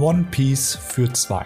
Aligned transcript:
One 0.00 0.28
Piece 0.30 0.76
für 0.76 1.12
zwei. 1.12 1.44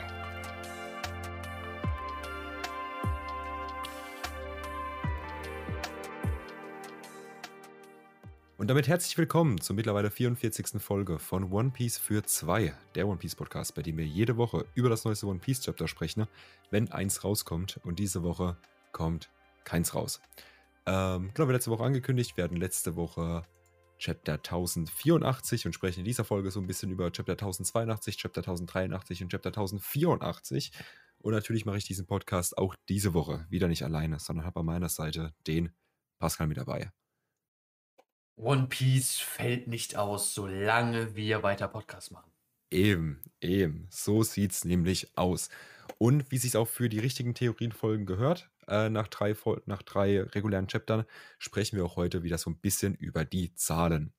Und 8.58 8.68
damit 8.68 8.88
herzlich 8.88 9.16
willkommen 9.16 9.58
zur 9.58 9.74
mittlerweile 9.74 10.10
44. 10.10 10.82
Folge 10.82 11.18
von 11.18 11.50
One 11.50 11.70
Piece 11.70 11.96
für 11.96 12.24
zwei, 12.24 12.74
der 12.94 13.08
One 13.08 13.16
Piece 13.16 13.36
Podcast, 13.36 13.74
bei 13.74 13.80
dem 13.80 13.96
wir 13.96 14.04
jede 14.04 14.36
Woche 14.36 14.66
über 14.74 14.90
das 14.90 15.06
neueste 15.06 15.28
One 15.28 15.38
Piece 15.38 15.62
Chapter 15.62 15.88
sprechen, 15.88 16.26
wenn 16.70 16.92
eins 16.92 17.24
rauskommt. 17.24 17.80
Und 17.84 17.98
diese 17.98 18.22
Woche 18.22 18.58
kommt 18.92 19.30
keins 19.64 19.94
raus. 19.94 20.20
Ähm, 20.84 21.30
genau, 21.32 21.48
wie 21.48 21.52
letzte 21.52 21.70
Woche 21.70 21.84
angekündigt, 21.84 22.36
werden 22.36 22.58
letzte 22.58 22.96
Woche 22.96 23.44
Chapter 24.02 24.32
1084 24.32 25.64
und 25.64 25.74
sprechen 25.74 26.00
in 26.00 26.04
dieser 26.04 26.24
Folge 26.24 26.50
so 26.50 26.58
ein 26.58 26.66
bisschen 26.66 26.90
über 26.90 27.12
Chapter 27.12 27.34
1082, 27.34 28.16
Chapter 28.16 28.40
1083 28.40 29.22
und 29.22 29.28
Chapter 29.28 29.50
1084. 29.50 30.72
Und 31.18 31.34
natürlich 31.34 31.64
mache 31.66 31.78
ich 31.78 31.84
diesen 31.84 32.06
Podcast 32.06 32.58
auch 32.58 32.74
diese 32.88 33.14
Woche 33.14 33.46
wieder 33.48 33.68
nicht 33.68 33.84
alleine, 33.84 34.18
sondern 34.18 34.44
habe 34.44 34.58
an 34.58 34.66
meiner 34.66 34.88
Seite 34.88 35.32
den 35.46 35.70
Pascal 36.18 36.48
mit 36.48 36.56
dabei. 36.56 36.90
One 38.34 38.66
Piece 38.66 39.18
fällt 39.18 39.68
nicht 39.68 39.94
aus, 39.94 40.34
solange 40.34 41.14
wir 41.14 41.44
weiter 41.44 41.68
Podcasts 41.68 42.10
machen. 42.10 42.32
Eben, 42.72 43.22
eben. 43.40 43.86
So 43.88 44.24
sieht 44.24 44.50
es 44.50 44.64
nämlich 44.64 45.16
aus. 45.16 45.48
Und 45.98 46.28
wie 46.32 46.38
sich 46.38 46.56
auch 46.56 46.66
für 46.66 46.88
die 46.88 46.98
richtigen 46.98 47.34
Theorienfolgen 47.34 48.04
gehört, 48.04 48.50
äh, 48.68 48.88
nach, 48.88 49.08
drei, 49.08 49.34
nach 49.66 49.82
drei 49.82 50.22
regulären 50.22 50.66
Chaptern, 50.66 51.04
sprechen 51.38 51.76
wir 51.76 51.84
auch 51.84 51.96
heute 51.96 52.22
wieder 52.22 52.38
so 52.38 52.50
ein 52.50 52.58
bisschen 52.58 52.94
über 52.94 53.24
die 53.24 53.54
Zahlen. 53.54 54.12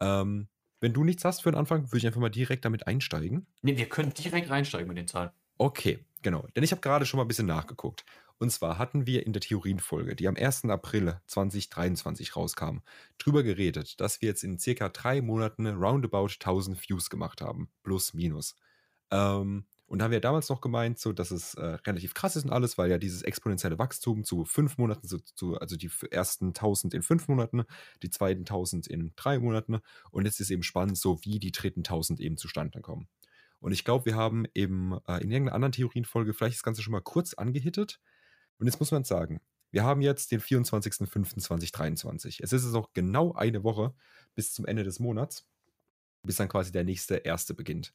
Ähm, 0.00 0.48
wenn 0.80 0.92
du 0.92 1.04
nichts 1.04 1.24
hast 1.24 1.42
für 1.42 1.50
den 1.52 1.58
Anfang, 1.58 1.86
würde 1.86 1.98
ich 1.98 2.06
einfach 2.06 2.20
mal 2.20 2.28
direkt 2.28 2.64
damit 2.64 2.86
einsteigen. 2.86 3.46
Nee, 3.62 3.76
wir 3.76 3.88
können 3.88 4.12
direkt 4.14 4.50
reinsteigen 4.50 4.88
mit 4.88 4.98
den 4.98 5.06
Zahlen. 5.06 5.30
Okay, 5.58 6.04
genau. 6.22 6.46
Denn 6.56 6.64
ich 6.64 6.72
habe 6.72 6.80
gerade 6.80 7.06
schon 7.06 7.18
mal 7.18 7.24
ein 7.24 7.28
bisschen 7.28 7.46
nachgeguckt. 7.46 8.04
Und 8.38 8.50
zwar 8.50 8.78
hatten 8.78 9.06
wir 9.06 9.24
in 9.24 9.32
der 9.32 9.40
Theorienfolge, 9.40 10.16
die 10.16 10.26
am 10.26 10.34
1. 10.34 10.64
April 10.64 11.20
2023 11.28 12.34
rauskam, 12.34 12.78
drüber 13.18 13.44
geredet, 13.44 14.00
dass 14.00 14.20
wir 14.20 14.30
jetzt 14.30 14.42
in 14.42 14.58
circa 14.58 14.88
drei 14.88 15.20
Monaten 15.20 15.68
roundabout 15.68 16.32
1000 16.40 16.88
Views 16.88 17.08
gemacht 17.08 17.40
haben. 17.40 17.68
Plus, 17.84 18.14
minus. 18.14 18.56
Ähm, 19.12 19.66
und 19.92 19.98
da 19.98 20.06
haben 20.06 20.12
wir 20.12 20.20
damals 20.20 20.48
noch 20.48 20.62
gemeint, 20.62 20.98
so, 20.98 21.12
dass 21.12 21.30
es 21.30 21.52
äh, 21.52 21.76
relativ 21.86 22.14
krass 22.14 22.34
ist 22.34 22.44
und 22.44 22.50
alles, 22.50 22.78
weil 22.78 22.90
ja 22.90 22.96
dieses 22.96 23.20
exponentielle 23.20 23.78
Wachstum 23.78 24.24
zu 24.24 24.46
fünf 24.46 24.78
Monaten, 24.78 25.06
zu, 25.06 25.18
zu, 25.18 25.58
also 25.58 25.76
die 25.76 25.90
ersten 26.10 26.46
1000 26.46 26.94
in 26.94 27.02
fünf 27.02 27.28
Monaten, 27.28 27.64
die 28.02 28.08
zweiten 28.08 28.40
1000 28.40 28.86
in 28.86 29.12
drei 29.16 29.38
Monaten. 29.38 29.80
Und 30.10 30.24
jetzt 30.24 30.40
ist 30.40 30.48
eben 30.48 30.62
spannend, 30.62 30.96
so 30.96 31.22
wie 31.24 31.38
die 31.38 31.52
dritten 31.52 31.80
1000 31.80 32.20
eben 32.20 32.38
zustande 32.38 32.80
kommen. 32.80 33.06
Und 33.60 33.72
ich 33.72 33.84
glaube, 33.84 34.06
wir 34.06 34.16
haben 34.16 34.46
eben 34.54 34.94
äh, 35.06 35.22
in 35.22 35.30
irgendeiner 35.30 35.56
anderen 35.56 35.72
Theorienfolge 35.72 36.32
vielleicht 36.32 36.56
das 36.56 36.62
Ganze 36.62 36.80
schon 36.80 36.92
mal 36.92 37.02
kurz 37.02 37.34
angehittet. 37.34 38.00
Und 38.56 38.68
jetzt 38.68 38.80
muss 38.80 38.92
man 38.92 39.04
sagen, 39.04 39.42
wir 39.72 39.84
haben 39.84 40.00
jetzt 40.00 40.32
den 40.32 40.40
24.05.2023. 40.40 42.42
Es 42.42 42.54
ist 42.54 42.64
jetzt 42.64 42.74
auch 42.74 42.94
genau 42.94 43.34
eine 43.34 43.62
Woche 43.62 43.94
bis 44.34 44.54
zum 44.54 44.64
Ende 44.64 44.84
des 44.84 45.00
Monats, 45.00 45.46
bis 46.22 46.36
dann 46.36 46.48
quasi 46.48 46.72
der 46.72 46.84
nächste 46.84 47.16
erste 47.16 47.52
beginnt. 47.52 47.92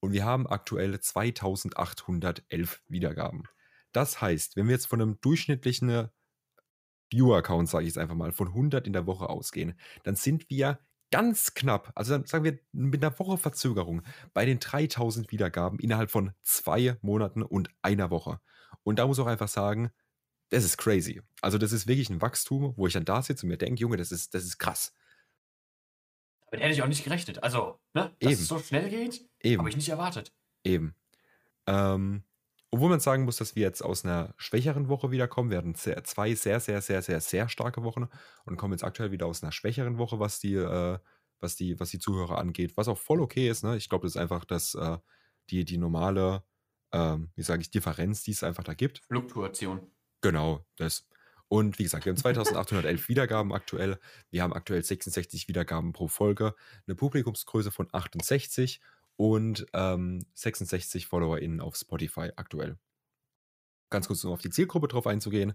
Und 0.00 0.12
wir 0.12 0.24
haben 0.24 0.46
aktuell 0.46 0.98
2811 0.98 2.82
Wiedergaben. 2.88 3.44
Das 3.92 4.20
heißt, 4.20 4.56
wenn 4.56 4.66
wir 4.66 4.74
jetzt 4.74 4.86
von 4.86 5.00
einem 5.00 5.20
durchschnittlichen 5.20 6.08
Viewer-Count, 7.10 7.68
sage 7.68 7.84
ich 7.84 7.88
jetzt 7.88 7.98
einfach 7.98 8.14
mal, 8.14 8.32
von 8.32 8.48
100 8.48 8.86
in 8.86 8.92
der 8.92 9.06
Woche 9.06 9.28
ausgehen, 9.28 9.74
dann 10.04 10.16
sind 10.16 10.48
wir 10.48 10.78
ganz 11.10 11.54
knapp, 11.54 11.92
also 11.96 12.12
dann 12.12 12.24
sagen 12.24 12.44
wir 12.44 12.58
mit 12.72 13.02
einer 13.02 13.18
Woche 13.18 13.36
Verzögerung, 13.36 14.02
bei 14.32 14.46
den 14.46 14.60
3000 14.60 15.32
Wiedergaben 15.32 15.78
innerhalb 15.80 16.10
von 16.10 16.32
zwei 16.42 16.96
Monaten 17.02 17.42
und 17.42 17.68
einer 17.82 18.10
Woche. 18.10 18.40
Und 18.84 18.98
da 18.98 19.06
muss 19.06 19.18
ich 19.18 19.24
auch 19.24 19.28
einfach 19.28 19.48
sagen, 19.48 19.90
das 20.50 20.64
ist 20.64 20.78
crazy. 20.78 21.20
Also 21.40 21.58
das 21.58 21.72
ist 21.72 21.86
wirklich 21.86 22.10
ein 22.10 22.22
Wachstum, 22.22 22.74
wo 22.76 22.86
ich 22.86 22.92
dann 22.92 23.04
da 23.04 23.22
sitze 23.22 23.44
und 23.44 23.50
mir 23.50 23.58
denke, 23.58 23.80
Junge, 23.80 23.96
das 23.96 24.12
ist, 24.12 24.34
das 24.34 24.44
ist 24.44 24.58
krass. 24.58 24.94
Damit 26.50 26.64
hätte 26.64 26.74
ich 26.74 26.82
auch 26.82 26.88
nicht 26.88 27.04
gerechnet. 27.04 27.42
Also, 27.42 27.78
ne, 27.94 28.14
dass 28.20 28.32
Eben. 28.32 28.42
es 28.42 28.48
so 28.48 28.58
schnell 28.58 28.88
geht, 28.88 29.28
habe 29.44 29.68
ich 29.68 29.76
nicht 29.76 29.88
erwartet. 29.88 30.32
Eben. 30.64 30.94
Ähm, 31.66 32.24
obwohl 32.72 32.88
man 32.88 33.00
sagen 33.00 33.24
muss, 33.24 33.36
dass 33.36 33.56
wir 33.56 33.62
jetzt 33.62 33.82
aus 33.82 34.04
einer 34.04 34.32
schwächeren 34.36 34.88
Woche 34.88 35.10
wiederkommen. 35.10 35.50
Wir 35.50 35.58
hatten 35.58 35.74
sehr, 35.74 36.04
zwei 36.04 36.34
sehr, 36.34 36.60
sehr, 36.60 36.80
sehr, 36.80 37.02
sehr, 37.02 37.20
sehr 37.20 37.48
starke 37.48 37.82
Wochen 37.82 38.08
und 38.44 38.56
kommen 38.56 38.74
jetzt 38.74 38.84
aktuell 38.84 39.10
wieder 39.10 39.26
aus 39.26 39.42
einer 39.42 39.50
schwächeren 39.50 39.98
Woche, 39.98 40.20
was 40.20 40.38
die, 40.38 40.54
äh, 40.54 40.98
was 41.40 41.56
die, 41.56 41.80
was 41.80 41.90
die 41.90 41.98
Zuhörer 41.98 42.38
angeht. 42.38 42.76
Was 42.76 42.86
auch 42.86 42.98
voll 42.98 43.20
okay 43.20 43.48
ist. 43.48 43.64
Ne? 43.64 43.76
Ich 43.76 43.88
glaube, 43.88 44.06
das 44.06 44.14
ist 44.14 44.20
einfach 44.20 44.44
das, 44.44 44.74
äh, 44.76 44.98
die, 45.50 45.64
die 45.64 45.78
normale, 45.78 46.44
ähm, 46.92 47.30
wie 47.34 47.42
sage 47.42 47.62
ich, 47.62 47.70
Differenz, 47.70 48.22
die 48.22 48.32
es 48.32 48.44
einfach 48.44 48.62
da 48.62 48.74
gibt. 48.74 48.98
Fluktuation. 49.08 49.80
Genau, 50.20 50.64
das. 50.76 51.08
Und 51.48 51.80
wie 51.80 51.82
gesagt, 51.82 52.04
wir 52.04 52.12
haben 52.12 52.18
2811 52.18 53.08
Wiedergaben 53.08 53.52
aktuell. 53.52 53.98
Wir 54.30 54.44
haben 54.44 54.52
aktuell 54.52 54.84
66 54.84 55.48
Wiedergaben 55.48 55.92
pro 55.92 56.06
Folge, 56.06 56.54
eine 56.86 56.94
Publikumsgröße 56.94 57.72
von 57.72 57.88
68 57.90 58.80
und 59.20 59.66
ähm, 59.74 60.24
66 60.32 61.06
FollowerInnen 61.06 61.60
auf 61.60 61.76
Spotify 61.76 62.30
aktuell. 62.36 62.78
Ganz 63.90 64.06
kurz 64.06 64.24
um 64.24 64.32
auf 64.32 64.40
die 64.40 64.48
Zielgruppe 64.48 64.88
drauf 64.88 65.06
einzugehen. 65.06 65.52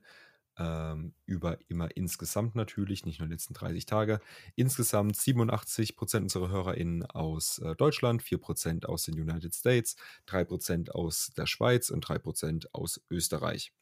Ähm, 0.60 1.16
über 1.26 1.58
immer 1.68 1.90
insgesamt 1.98 2.54
natürlich, 2.54 3.06
nicht 3.06 3.18
nur 3.20 3.28
die 3.28 3.34
letzten 3.34 3.56
30 3.56 3.88
Tage. 3.88 4.22
Insgesamt 4.56 5.16
87% 5.16 6.22
unserer 6.22 6.50
HörerInnen 6.50 7.08
aus 7.08 7.58
äh, 7.58 7.76
Deutschland, 7.76 8.22
4% 8.22 8.86
aus 8.86 9.02
den 9.02 9.20
United 9.20 9.56
States, 9.56 9.96
3% 10.28 10.92
aus 10.92 11.32
der 11.36 11.48
Schweiz 11.48 11.90
und 11.90 12.06
3% 12.06 12.68
aus 12.72 13.02
Österreich. 13.10 13.74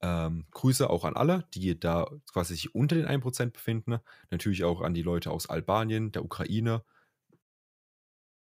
Ähm, 0.00 0.46
Grüße 0.52 0.88
auch 0.88 1.04
an 1.04 1.14
alle, 1.14 1.44
die 1.52 1.78
da 1.78 2.10
quasi 2.32 2.54
sich 2.54 2.74
unter 2.74 2.96
den 2.96 3.06
1% 3.06 3.50
befinden. 3.50 3.98
Natürlich 4.30 4.64
auch 4.64 4.80
an 4.80 4.94
die 4.94 5.02
Leute 5.02 5.30
aus 5.30 5.46
Albanien, 5.46 6.10
der 6.10 6.24
Ukraine 6.24 6.84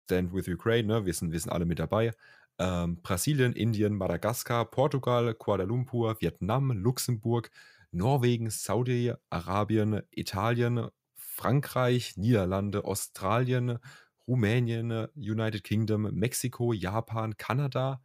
Stand 0.09 0.33
with 0.33 0.49
Ukraine, 0.49 0.89
ne? 0.89 1.05
wir, 1.05 1.13
sind, 1.13 1.33
wir 1.33 1.39
sind 1.39 1.53
alle 1.53 1.67
mit 1.67 1.79
dabei. 1.79 2.13
Ähm, 2.59 2.97
Brasilien, 3.03 3.53
Indien, 3.53 3.95
Madagaskar, 3.95 4.65
Portugal, 4.65 5.35
Kuala 5.35 5.65
Lumpur, 5.65 6.19
Vietnam, 6.21 6.71
Luxemburg, 6.73 7.51
Norwegen, 7.93 8.49
Saudi-Arabien, 8.49 10.01
Italien, 10.11 10.89
Frankreich, 11.15 12.17
Niederlande, 12.17 12.85
Australien, 12.85 13.79
Rumänien, 14.27 15.09
United 15.15 15.63
Kingdom, 15.63 16.03
Mexiko, 16.15 16.73
Japan, 16.73 17.37
Kanada 17.37 18.01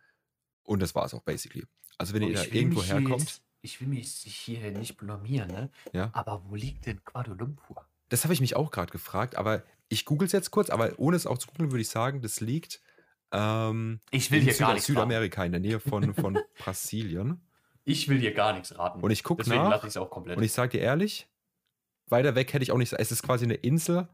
und 0.63 0.81
das 0.81 0.93
war 0.95 1.05
es 1.05 1.13
auch 1.13 1.23
basically. 1.23 1.65
Also 1.97 2.13
wenn 2.13 2.23
oh, 2.23 2.27
ihr 2.27 2.35
da 2.35 2.43
irgendwo 2.43 2.83
herkommt. 2.83 3.21
Jetzt, 3.21 3.43
ich 3.61 3.79
will 3.79 3.87
mich 3.87 4.09
hier 4.09 4.71
nicht 4.71 4.97
blamieren, 4.97 5.49
ne? 5.49 5.69
Ja. 5.93 6.09
Aber 6.11 6.43
wo 6.49 6.55
liegt 6.55 6.85
denn 6.85 7.01
Kuala 7.05 7.33
Lumpur? 7.33 7.85
Das 8.09 8.25
habe 8.25 8.33
ich 8.33 8.41
mich 8.41 8.57
auch 8.57 8.71
gerade 8.71 8.91
gefragt, 8.91 9.35
aber 9.37 9.63
ich 9.93 10.05
google 10.05 10.25
es 10.25 10.31
jetzt 10.31 10.51
kurz, 10.51 10.69
aber 10.69 10.93
ohne 10.97 11.15
es 11.15 11.25
auch 11.25 11.37
zu 11.37 11.47
googeln, 11.47 11.71
würde 11.71 11.81
ich 11.81 11.89
sagen, 11.89 12.21
das 12.21 12.41
liegt 12.41 12.81
ähm, 13.33 13.99
ich 14.11 14.31
will 14.31 14.41
hier 14.41 14.53
Süd 14.53 14.59
gar 14.59 14.73
nichts 14.73 14.85
Südamerika, 14.85 15.41
raten. 15.41 15.53
in 15.55 15.63
der 15.63 15.71
Nähe 15.71 15.79
von, 15.79 16.13
von 16.13 16.37
Brasilien. 16.59 17.41
Ich 17.83 18.07
will 18.07 18.19
hier 18.19 18.33
gar 18.33 18.53
nichts 18.53 18.77
raten. 18.77 19.01
Und 19.01 19.11
ich 19.11 19.23
gucke 19.23 19.47
nach. 19.49 19.69
lasse 19.69 19.87
ich 19.87 19.93
es 19.93 19.97
auch 19.97 20.11
komplett. 20.11 20.37
Und 20.37 20.43
ich 20.43 20.53
sage 20.53 20.77
dir 20.77 20.81
ehrlich, 20.81 21.27
weiter 22.07 22.35
weg 22.35 22.53
hätte 22.53 22.63
ich 22.63 22.71
auch 22.71 22.77
nicht. 22.77 22.93
Es 22.93 23.11
ist 23.11 23.23
quasi 23.23 23.45
eine 23.45 23.55
Insel 23.55 24.07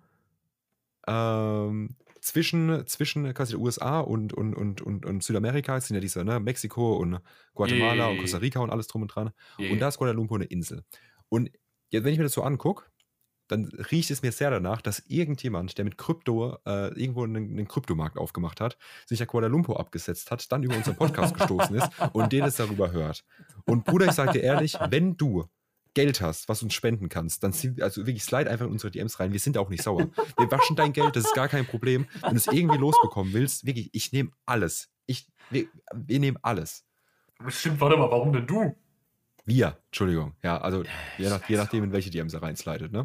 ähm, 1.06 1.98
zwischen, 2.22 2.88
zwischen 2.88 3.34
quasi 3.34 3.54
den 3.54 3.62
USA 3.62 4.00
und, 4.00 4.34
und, 4.34 4.56
und, 4.56 4.82
und, 4.82 5.06
und 5.06 5.22
Südamerika. 5.22 5.76
Es 5.76 5.88
sind 5.88 5.96
ja 5.96 6.02
diese, 6.02 6.24
ne, 6.24 6.40
Mexiko 6.40 6.96
und 6.96 7.20
Guatemala 7.54 7.96
yeah. 7.96 8.08
und 8.08 8.20
Costa 8.20 8.38
Rica 8.38 8.62
und 8.62 8.70
alles 8.70 8.88
drum 8.88 9.02
und 9.02 9.10
dran. 9.10 9.32
Yeah. 9.60 9.74
Und 9.74 9.80
da 9.80 9.90
ist 9.90 9.98
Kuala 9.98 10.14
Lumpur 10.14 10.38
eine 10.38 10.46
Insel. 10.46 10.84
Und 11.28 11.52
jetzt, 11.90 12.06
wenn 12.06 12.14
ich 12.14 12.20
mir 12.20 12.24
das 12.24 12.34
so 12.34 12.44
angucke, 12.44 12.86
dann 13.50 13.66
riecht 13.92 14.12
es 14.12 14.22
mir 14.22 14.32
sehr 14.32 14.52
danach, 14.52 14.82
dass 14.82 15.04
irgendjemand, 15.08 15.78
der 15.78 15.86
mit 15.86 15.98
Krypto 15.98 16.58
äh, 16.66 16.94
irgendwo 17.00 17.24
einen, 17.24 17.36
einen, 17.36 17.68
Kryptomarkt 17.68 18.18
aufgemacht 18.18 18.62
hat, 18.62 18.78
sich 19.06 19.20
nach 19.20 19.28
Kuala 19.28 19.48
Lumpur 19.48 19.80
abgesetzt 19.80 20.32
hat, 20.32 20.52
dann 20.52 20.64
über 20.64 20.76
unseren 20.76 20.96
Podcast 20.96 21.34
gestoßen 21.36 21.76
ist 21.76 21.90
und 22.14 22.32
den 22.32 22.46
es 22.46 22.56
darüber 22.56 22.92
hört. 22.92 23.26
Und 23.66 23.86
Bruder, 23.86 24.06
ich 24.06 24.14
sage 24.14 24.34
dir 24.34 24.44
ehrlich, 24.44 24.78
wenn 24.90 25.18
du 25.18 25.46
Geld 25.96 26.22
hast, 26.22 26.48
was 26.48 26.62
uns 26.62 26.74
spenden 26.76 27.10
kannst, 27.10 27.44
dann 27.44 27.52
sind, 27.52 27.82
also 27.82 28.06
wirklich 28.06 28.24
slide 28.24 28.50
einfach 28.50 28.68
in 28.68 28.72
unsere 28.72 28.92
DMs 28.92 29.20
rein. 29.20 29.34
Wir 29.34 29.40
sind 29.40 29.58
auch 29.58 29.70
nicht 29.70 29.82
sauer. 29.82 30.10
Wir 30.38 30.52
waschen 30.52 30.76
dein 30.76 30.94
Geld, 30.94 31.16
das 31.16 31.26
ist 31.26 31.34
gar 31.34 31.48
kein 31.48 31.66
Problem. 31.66 32.06
Wenn 32.22 32.32
du 32.32 32.38
es 32.38 32.48
irgendwie 32.48 32.78
losbekommen 32.78 33.34
willst, 33.34 33.66
wirklich, 33.66 33.90
ich 33.94 34.12
nehme 34.12 34.30
alles. 34.46 34.90
Ich, 35.08 35.28
wir, 35.50 35.66
wir 35.94 36.20
nehmen 36.20 36.38
alles. 36.44 36.86
Bestimmt, 37.44 37.82
warte 37.82 37.98
mal, 37.98 38.12
warum 38.12 38.32
denn 38.32 38.46
du? 38.46 38.76
Wir, 39.50 39.78
Entschuldigung. 39.88 40.36
Ja, 40.44 40.60
also 40.62 40.84
je, 41.18 41.30
nach, 41.30 41.50
je 41.50 41.58
nachdem, 41.58 41.84
in 41.86 41.92
welche 41.92 42.12
DMs 42.12 42.34
er 42.34 42.44
reinslidet, 42.44 42.92
ne? 42.92 43.04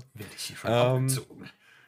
Ähm, 0.64 1.08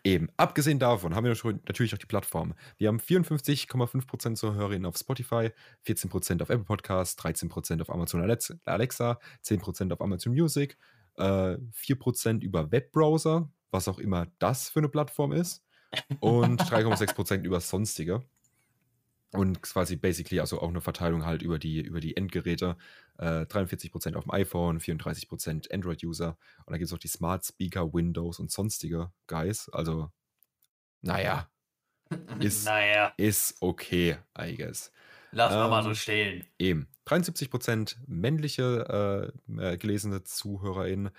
eben. 0.03 0.31
Abgesehen 0.39 0.79
davon 0.79 1.15
haben 1.15 1.25
wir 1.25 1.37
natürlich 1.45 1.93
auch 1.95 1.99
die 1.99 2.07
Plattform. 2.07 2.55
Wir 2.79 2.89
haben 2.89 2.99
54,5% 2.99 4.35
zur 4.35 4.55
Hörerinnen 4.55 4.87
auf 4.87 4.97
Spotify, 4.97 5.51
14% 5.87 6.43
auf 6.43 6.49
Apple 6.49 6.65
Podcasts, 6.65 7.23
13% 7.23 7.83
auf 7.83 7.91
Amazon 7.91 8.23
Alexa, 8.65 9.19
10% 9.45 9.93
auf 9.93 10.01
Amazon 10.01 10.33
Music, 10.33 10.79
äh, 11.19 11.59
4% 11.75 12.43
über 12.43 12.73
Webbrowser, 12.73 13.51
was 13.71 13.89
auch 13.89 13.99
immer 13.99 14.29
das 14.39 14.71
für 14.71 14.81
eine 14.81 14.89
Plattform 14.89 15.33
ist, 15.33 15.65
und 16.21 16.63
3,6% 16.63 17.45
über 17.45 17.61
sonstige. 17.61 18.23
Und 19.37 19.63
quasi 19.63 19.97
basically 19.97 20.41
also 20.41 20.61
auch 20.61 20.69
eine 20.69 20.81
Verteilung 20.81 21.25
halt 21.25 21.43
über 21.43 21.59
die, 21.59 21.81
über 21.81 22.01
die 22.01 22.17
Endgeräte. 22.17 22.77
Äh, 23.19 23.43
43% 23.43 24.15
auf 24.15 24.25
dem 24.25 24.33
iPhone, 24.33 24.81
34% 24.81 25.73
Android-User. 25.73 26.39
Und 26.65 26.71
dann 26.71 26.79
gibt 26.79 26.89
es 26.89 26.93
auch 26.93 26.99
die 26.99 27.09
Smart 27.09 27.45
Speaker, 27.45 27.93
Windows 27.93 28.39
und 28.39 28.51
sonstige 28.51 29.13
Guys. 29.27 29.69
Also, 29.71 30.11
naja, 31.03 31.49
ist, 32.41 32.65
naja, 32.65 33.13
ist 33.17 33.57
okay, 33.61 34.19
I 34.39 34.57
guess. 34.57 34.93
lass 35.33 35.53
wir 35.53 35.69
mal 35.69 35.81
Ähm, 35.81 35.85
so 35.85 35.95
stehen. 35.95 36.47
Eben. 36.59 36.89
73% 37.07 37.97
männliche 38.07 39.33
äh, 39.49 39.73
äh, 39.73 39.77
gelesene 39.77 40.25
ZuhörerInnen, 40.25 41.11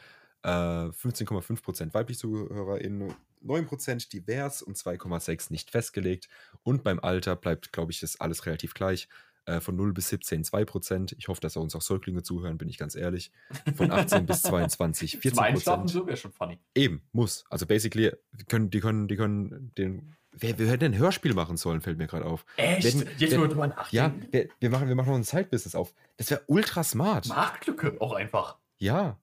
äh, 0.44 0.50
15,5% 0.50 1.94
weibliche 1.94 2.20
ZuhörerInnen, 2.20 3.14
9% 3.46 4.10
divers 4.10 4.62
und 4.62 4.78
2,6% 4.78 5.52
nicht 5.52 5.72
festgelegt. 5.72 6.28
Und 6.64 6.84
beim 6.84 7.00
Alter 7.00 7.36
bleibt, 7.36 7.72
glaube 7.72 7.92
ich, 7.92 8.00
das 8.00 8.20
alles 8.20 8.46
relativ 8.46 8.74
gleich. 8.74 9.08
Äh, 9.46 9.62
von 9.62 9.78
0 9.78 9.94
bis 9.94 10.10
17 10.10 10.44
2%. 10.44 11.16
Ich 11.18 11.30
hoffe, 11.30 11.40
dass 11.40 11.56
uns 11.56 11.74
auch 11.74 11.82
Säuglinge 11.82 12.22
zuhören, 12.22 12.58
bin 12.58 12.68
ich 12.68 12.78
ganz 12.78 12.96
ehrlich. 12.96 13.32
Von 13.78 13.92
18 13.92 14.26
bis 14.26 14.42
22 14.42 15.22
Zum 15.22 15.40
Einschlafen 15.40 15.86
14%. 15.88 15.90
so 15.90 16.06
wäre 16.06 16.18
schon 16.18 16.34
funny. 16.34 16.60
Eben, 16.76 17.02
muss. 17.14 17.46
Also 17.50 17.66
basically, 17.66 18.12
die 18.34 18.44
können, 18.44 18.70
die 18.70 18.82
können, 18.82 19.08
die 19.08 19.16
können 19.16 19.72
den. 19.78 20.16
Wer, 20.34 20.50
hätte 20.50 20.78
denn 20.80 20.92
ein 20.94 20.98
Hörspiel 21.00 21.34
machen 21.34 21.56
sollen, 21.56 21.80
fällt 21.80 21.98
mir 21.98 22.08
gerade 22.08 22.26
auf. 22.26 22.46
Echt? 22.58 22.84
Wenn- 23.00 23.08
Jetzt 23.18 23.32
wenn- 23.32 23.40
nur 23.40 23.48
drüber 23.48 23.68
Ja, 23.92 24.10
nachdenken. 24.10 24.28
wir, 24.34 24.50
wir, 24.60 24.70
machen, 24.70 24.88
wir 24.90 24.96
machen 24.96 25.10
noch 25.12 25.16
ein 25.16 25.24
Side-Business 25.24 25.76
auf. 25.76 25.94
Das 26.18 26.30
wäre 26.30 26.44
ultra 26.48 26.84
smart. 26.84 27.28
Marktlücke 27.30 27.96
auch 28.02 28.12
einfach. 28.12 28.58
Ja. 28.80 29.18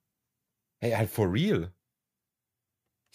Hey, 0.80 0.92
halt 0.92 1.10
for 1.10 1.30
real. 1.30 1.70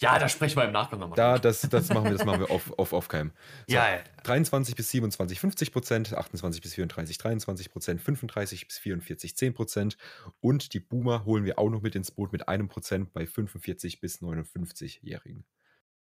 Ja, 0.00 0.18
da 0.18 0.28
sprechen 0.30 0.56
wir 0.56 0.64
im 0.64 0.72
Nachgang 0.72 0.98
nochmal. 0.98 1.16
Da, 1.16 1.38
das, 1.38 1.60
das 1.60 1.90
machen 1.90 2.04
wir, 2.04 2.12
das 2.12 2.24
machen 2.24 2.40
wir 2.40 2.50
off, 2.50 2.72
off, 2.78 2.92
off 2.94 3.08
cam. 3.08 3.32
So, 3.68 3.74
ja, 3.74 3.96
ja. 3.96 4.02
23 4.22 4.74
bis 4.74 4.90
27 4.90 5.38
50 5.38 5.72
Prozent, 5.72 6.14
28 6.14 6.62
bis 6.62 6.74
34 6.74 7.18
23 7.18 7.70
Prozent, 7.70 8.00
35 8.00 8.66
bis 8.66 8.78
44 8.78 9.36
10 9.36 9.54
Prozent 9.54 9.98
und 10.40 10.72
die 10.72 10.80
Boomer 10.80 11.26
holen 11.26 11.44
wir 11.44 11.58
auch 11.58 11.68
noch 11.68 11.82
mit 11.82 11.94
ins 11.94 12.10
Boot 12.10 12.32
mit 12.32 12.48
einem 12.48 12.68
Prozent 12.68 13.12
bei 13.12 13.26
45 13.26 14.00
bis 14.00 14.22
59-jährigen 14.22 15.44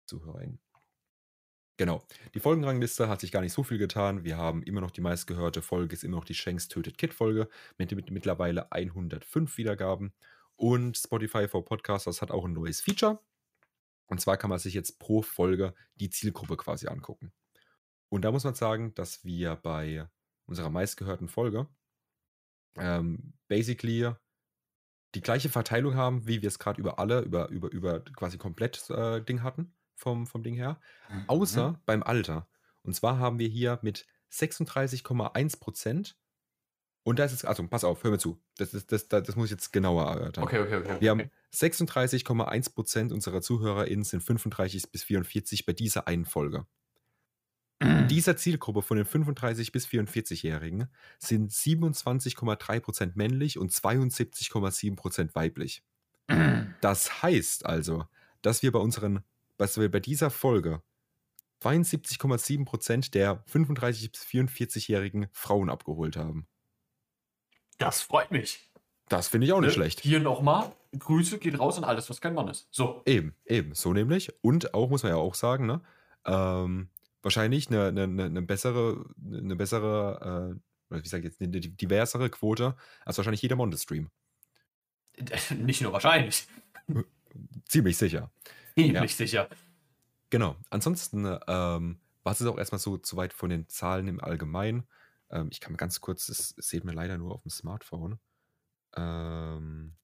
ZuhörerInnen. 0.06 0.60
Genau. 1.78 2.04
Die 2.34 2.42
Folgenrangliste 2.42 3.08
hat 3.08 3.22
sich 3.22 3.32
gar 3.32 3.42
nicht 3.42 3.54
so 3.54 3.64
viel 3.64 3.78
getan. 3.78 4.24
Wir 4.26 4.38
haben 4.38 4.62
immer 4.64 4.82
noch 4.82 4.92
die 4.92 5.02
meistgehörte 5.02 5.62
Folge, 5.62 5.94
ist 5.94 6.04
immer 6.04 6.18
noch 6.18 6.26
die 6.26 6.34
Shanks 6.34 6.68
tötet 6.68 6.98
Kid 6.98 7.14
Folge 7.14 7.48
mit, 7.78 7.92
mit 7.96 8.12
mittlerweile 8.12 8.72
105 8.72 9.58
Wiedergaben. 9.58 10.14
Und 10.58 10.98
Spotify 10.98 11.48
for 11.48 11.64
Podcasters 11.64 12.22
hat 12.22 12.32
auch 12.32 12.44
ein 12.44 12.52
neues 12.52 12.82
Feature. 12.82 13.20
Und 14.10 14.20
zwar 14.20 14.38
kann 14.38 14.50
man 14.50 14.60
sich 14.60 14.74
jetzt 14.74 15.00
pro 15.00 15.22
Folge 15.22 15.74
die 15.96 16.10
Zielgruppe 16.10 16.58
quasi 16.58 16.88
angucken. 16.88 17.32
Und 18.10 18.24
da 18.24 18.32
muss 18.32 18.44
man 18.44 18.56
sagen, 18.56 18.94
dass 18.96 19.24
wir 19.24 19.56
bei 19.56 20.10
unserer 20.46 20.72
meistgehörten 20.72 21.28
Folge 21.28 21.68
ähm, 22.76 23.34
basically 23.48 24.12
die 25.16 25.22
gleiche 25.22 25.50
Verteilung 25.50 25.96
haben, 25.96 26.28
wie 26.28 26.42
wir 26.42 26.48
es 26.48 26.60
gerade 26.60 26.80
über 26.80 27.00
alle, 27.00 27.22
über, 27.22 27.50
über, 27.50 27.72
über 27.72 28.00
quasi 28.00 28.38
komplett 28.38 28.90
äh, 28.90 29.22
Ding 29.22 29.44
hatten, 29.44 29.76
vom, 29.96 30.28
vom 30.28 30.44
Ding 30.44 30.56
her. 30.56 30.80
Mhm. 31.10 31.24
Außer 31.28 31.82
beim 31.86 32.04
Alter. 32.04 32.48
Und 32.82 32.94
zwar 32.94 33.20
haben 33.20 33.38
wir 33.38 33.48
hier 33.48 33.80
mit 33.84 34.08
36,1 34.32 35.60
Prozent. 35.60 36.18
Und 37.04 37.20
da 37.20 37.26
ist 37.26 37.34
es, 37.34 37.46
also 37.46 37.68
pass 37.68 37.84
auf, 37.84 38.04
hör 38.04 38.12
mir 38.12 38.20
zu. 38.20 38.42
Das, 38.58 38.74
ist, 38.74 38.92
das, 38.92 39.08
das, 39.08 39.24
das 39.24 39.36
muss 39.36 39.46
ich 39.46 39.52
jetzt 39.52 39.72
genauer 39.72 40.06
erörtern. 40.06 40.44
Okay, 40.44 40.60
okay, 40.60 40.78
okay. 40.78 40.98
Wir 41.00 41.12
haben 41.12 41.22
okay. 41.22 41.32
36,1 41.54 42.74
Prozent 42.74 43.12
unserer 43.12 43.42
ZuhörerInnen 43.42 44.04
sind 44.06 44.22
35 44.22 44.92
bis 44.92 45.04
44 45.04 45.66
bei 45.66 45.74
dieser 45.74 46.08
einen 46.08 46.26
Folge. 46.26 46.66
In 47.82 48.08
dieser 48.10 48.36
Zielgruppe 48.36 48.82
von 48.82 48.98
den 48.98 49.06
35 49.06 49.72
bis 49.72 49.88
44-Jährigen 49.88 50.90
sind 51.18 51.52
27,3 51.52 52.80
Prozent 52.82 53.16
männlich 53.16 53.58
und 53.58 53.72
72,7 53.72 54.96
Prozent 54.98 55.34
weiblich. 55.34 55.84
Das 56.82 57.24
heißt 57.24 57.66
also, 57.66 58.06
dass 58.42 58.62
wir 58.64 58.72
bei 58.74 58.80
unseren, 58.80 59.24
dass 59.58 59.78
wir 59.80 59.90
bei 59.90 60.02
dieser 60.02 60.30
Folge 60.30 60.84
72,7 61.64 62.66
Prozent 62.66 63.14
der 63.14 63.44
35 63.48 64.12
bis 64.12 64.24
44-jährigen 64.26 65.28
Frauen 65.32 65.70
abgeholt 65.70 66.18
haben. 66.18 66.48
Das 67.78 68.02
freut 68.02 68.32
mich. 68.32 68.70
Das 69.08 69.30
finde 69.30 69.48
ich 69.48 69.54
auch 69.54 69.62
nicht 69.62 69.70
Ne? 69.70 69.74
schlecht. 69.74 70.02
Hier 70.02 70.20
nochmal. 70.20 70.72
Grüße 70.98 71.38
geht 71.38 71.60
raus 71.60 71.78
an 71.78 71.84
alles, 71.84 72.10
was 72.10 72.22
kein 72.22 72.34
Mann 72.34 72.48
ist. 72.48 72.68
So. 72.72 73.02
Eben, 73.06 73.36
eben, 73.46 73.76
so 73.76 73.94
nämlich. 73.94 74.34
Und 74.42 74.74
auch, 74.74 74.90
muss 74.90 75.04
man 75.04 75.12
ja 75.12 75.18
auch 75.18 75.36
sagen, 75.36 75.66
ne? 75.66 75.82
Ähm, 76.26 76.90
wahrscheinlich 77.22 77.70
eine, 77.70 77.88
eine, 77.88 78.04
eine 78.04 78.42
bessere, 78.42 79.06
eine 79.26 79.56
bessere, 79.56 80.60
äh, 80.90 81.02
wie 81.02 81.08
sage 81.08 81.28
ich 81.28 81.34
jetzt, 81.34 81.42
eine 81.42 81.60
diversere 81.60 82.30
Quote 82.30 82.76
als 83.06 83.18
wahrscheinlich 83.18 83.42
jeder 83.42 83.56
Monte-Stream. 83.56 84.10
Nicht 85.58 85.82
nur 85.82 85.94
wahrscheinlich. 85.94 86.48
Ziemlich 87.68 87.98
sicher. 87.98 88.32
Ziemlich 88.76 89.16
sicher. 89.16 89.50
Genau. 90.30 90.56
Ansonsten 90.70 91.26
ähm, 91.48 92.00
war 92.24 92.34
es 92.34 92.46
auch 92.46 92.58
erstmal 92.58 92.80
so 92.80 93.00
soweit 93.04 93.34
von 93.34 93.50
den 93.50 93.68
Zahlen 93.68 94.08
im 94.08 94.24
Allgemeinen. 94.24 94.88
Ähm, 95.30 95.50
ich 95.52 95.60
kann 95.60 95.74
mal 95.74 95.78
ganz 95.78 96.02
kurz, 96.02 96.28
das, 96.28 96.56
das 96.56 96.68
seht 96.68 96.84
mir 96.84 96.94
leider 96.94 97.18
nur 97.18 97.34
auf 97.34 97.42
dem 97.42 97.52
Smartphone. 97.52 98.20
Ähm, 98.96 99.96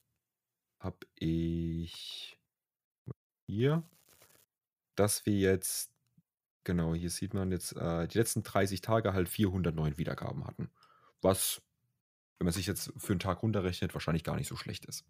hab 0.86 1.06
ich 1.16 2.40
hier, 3.48 3.84
dass 4.96 5.26
wir 5.26 5.34
jetzt, 5.38 5.92
genau, 6.64 6.94
hier 6.94 7.10
sieht 7.10 7.34
man 7.34 7.52
jetzt, 7.52 7.76
äh, 7.76 8.08
die 8.08 8.18
letzten 8.18 8.44
30 8.44 8.82
Tage 8.82 9.14
halt 9.14 9.28
409 9.30 9.98
Wiedergaben 9.98 10.46
hatten. 10.46 10.70
Was, 11.22 11.62
wenn 12.38 12.46
man 12.46 12.54
sich 12.54 12.68
jetzt 12.68 12.94
für 12.98 13.14
einen 13.14 13.20
Tag 13.20 13.44
runterrechnet, 13.44 13.94
wahrscheinlich 13.94 14.24
gar 14.24 14.36
nicht 14.36 14.48
so 14.48 14.56
schlecht 14.56 14.86
ist. 14.86 15.06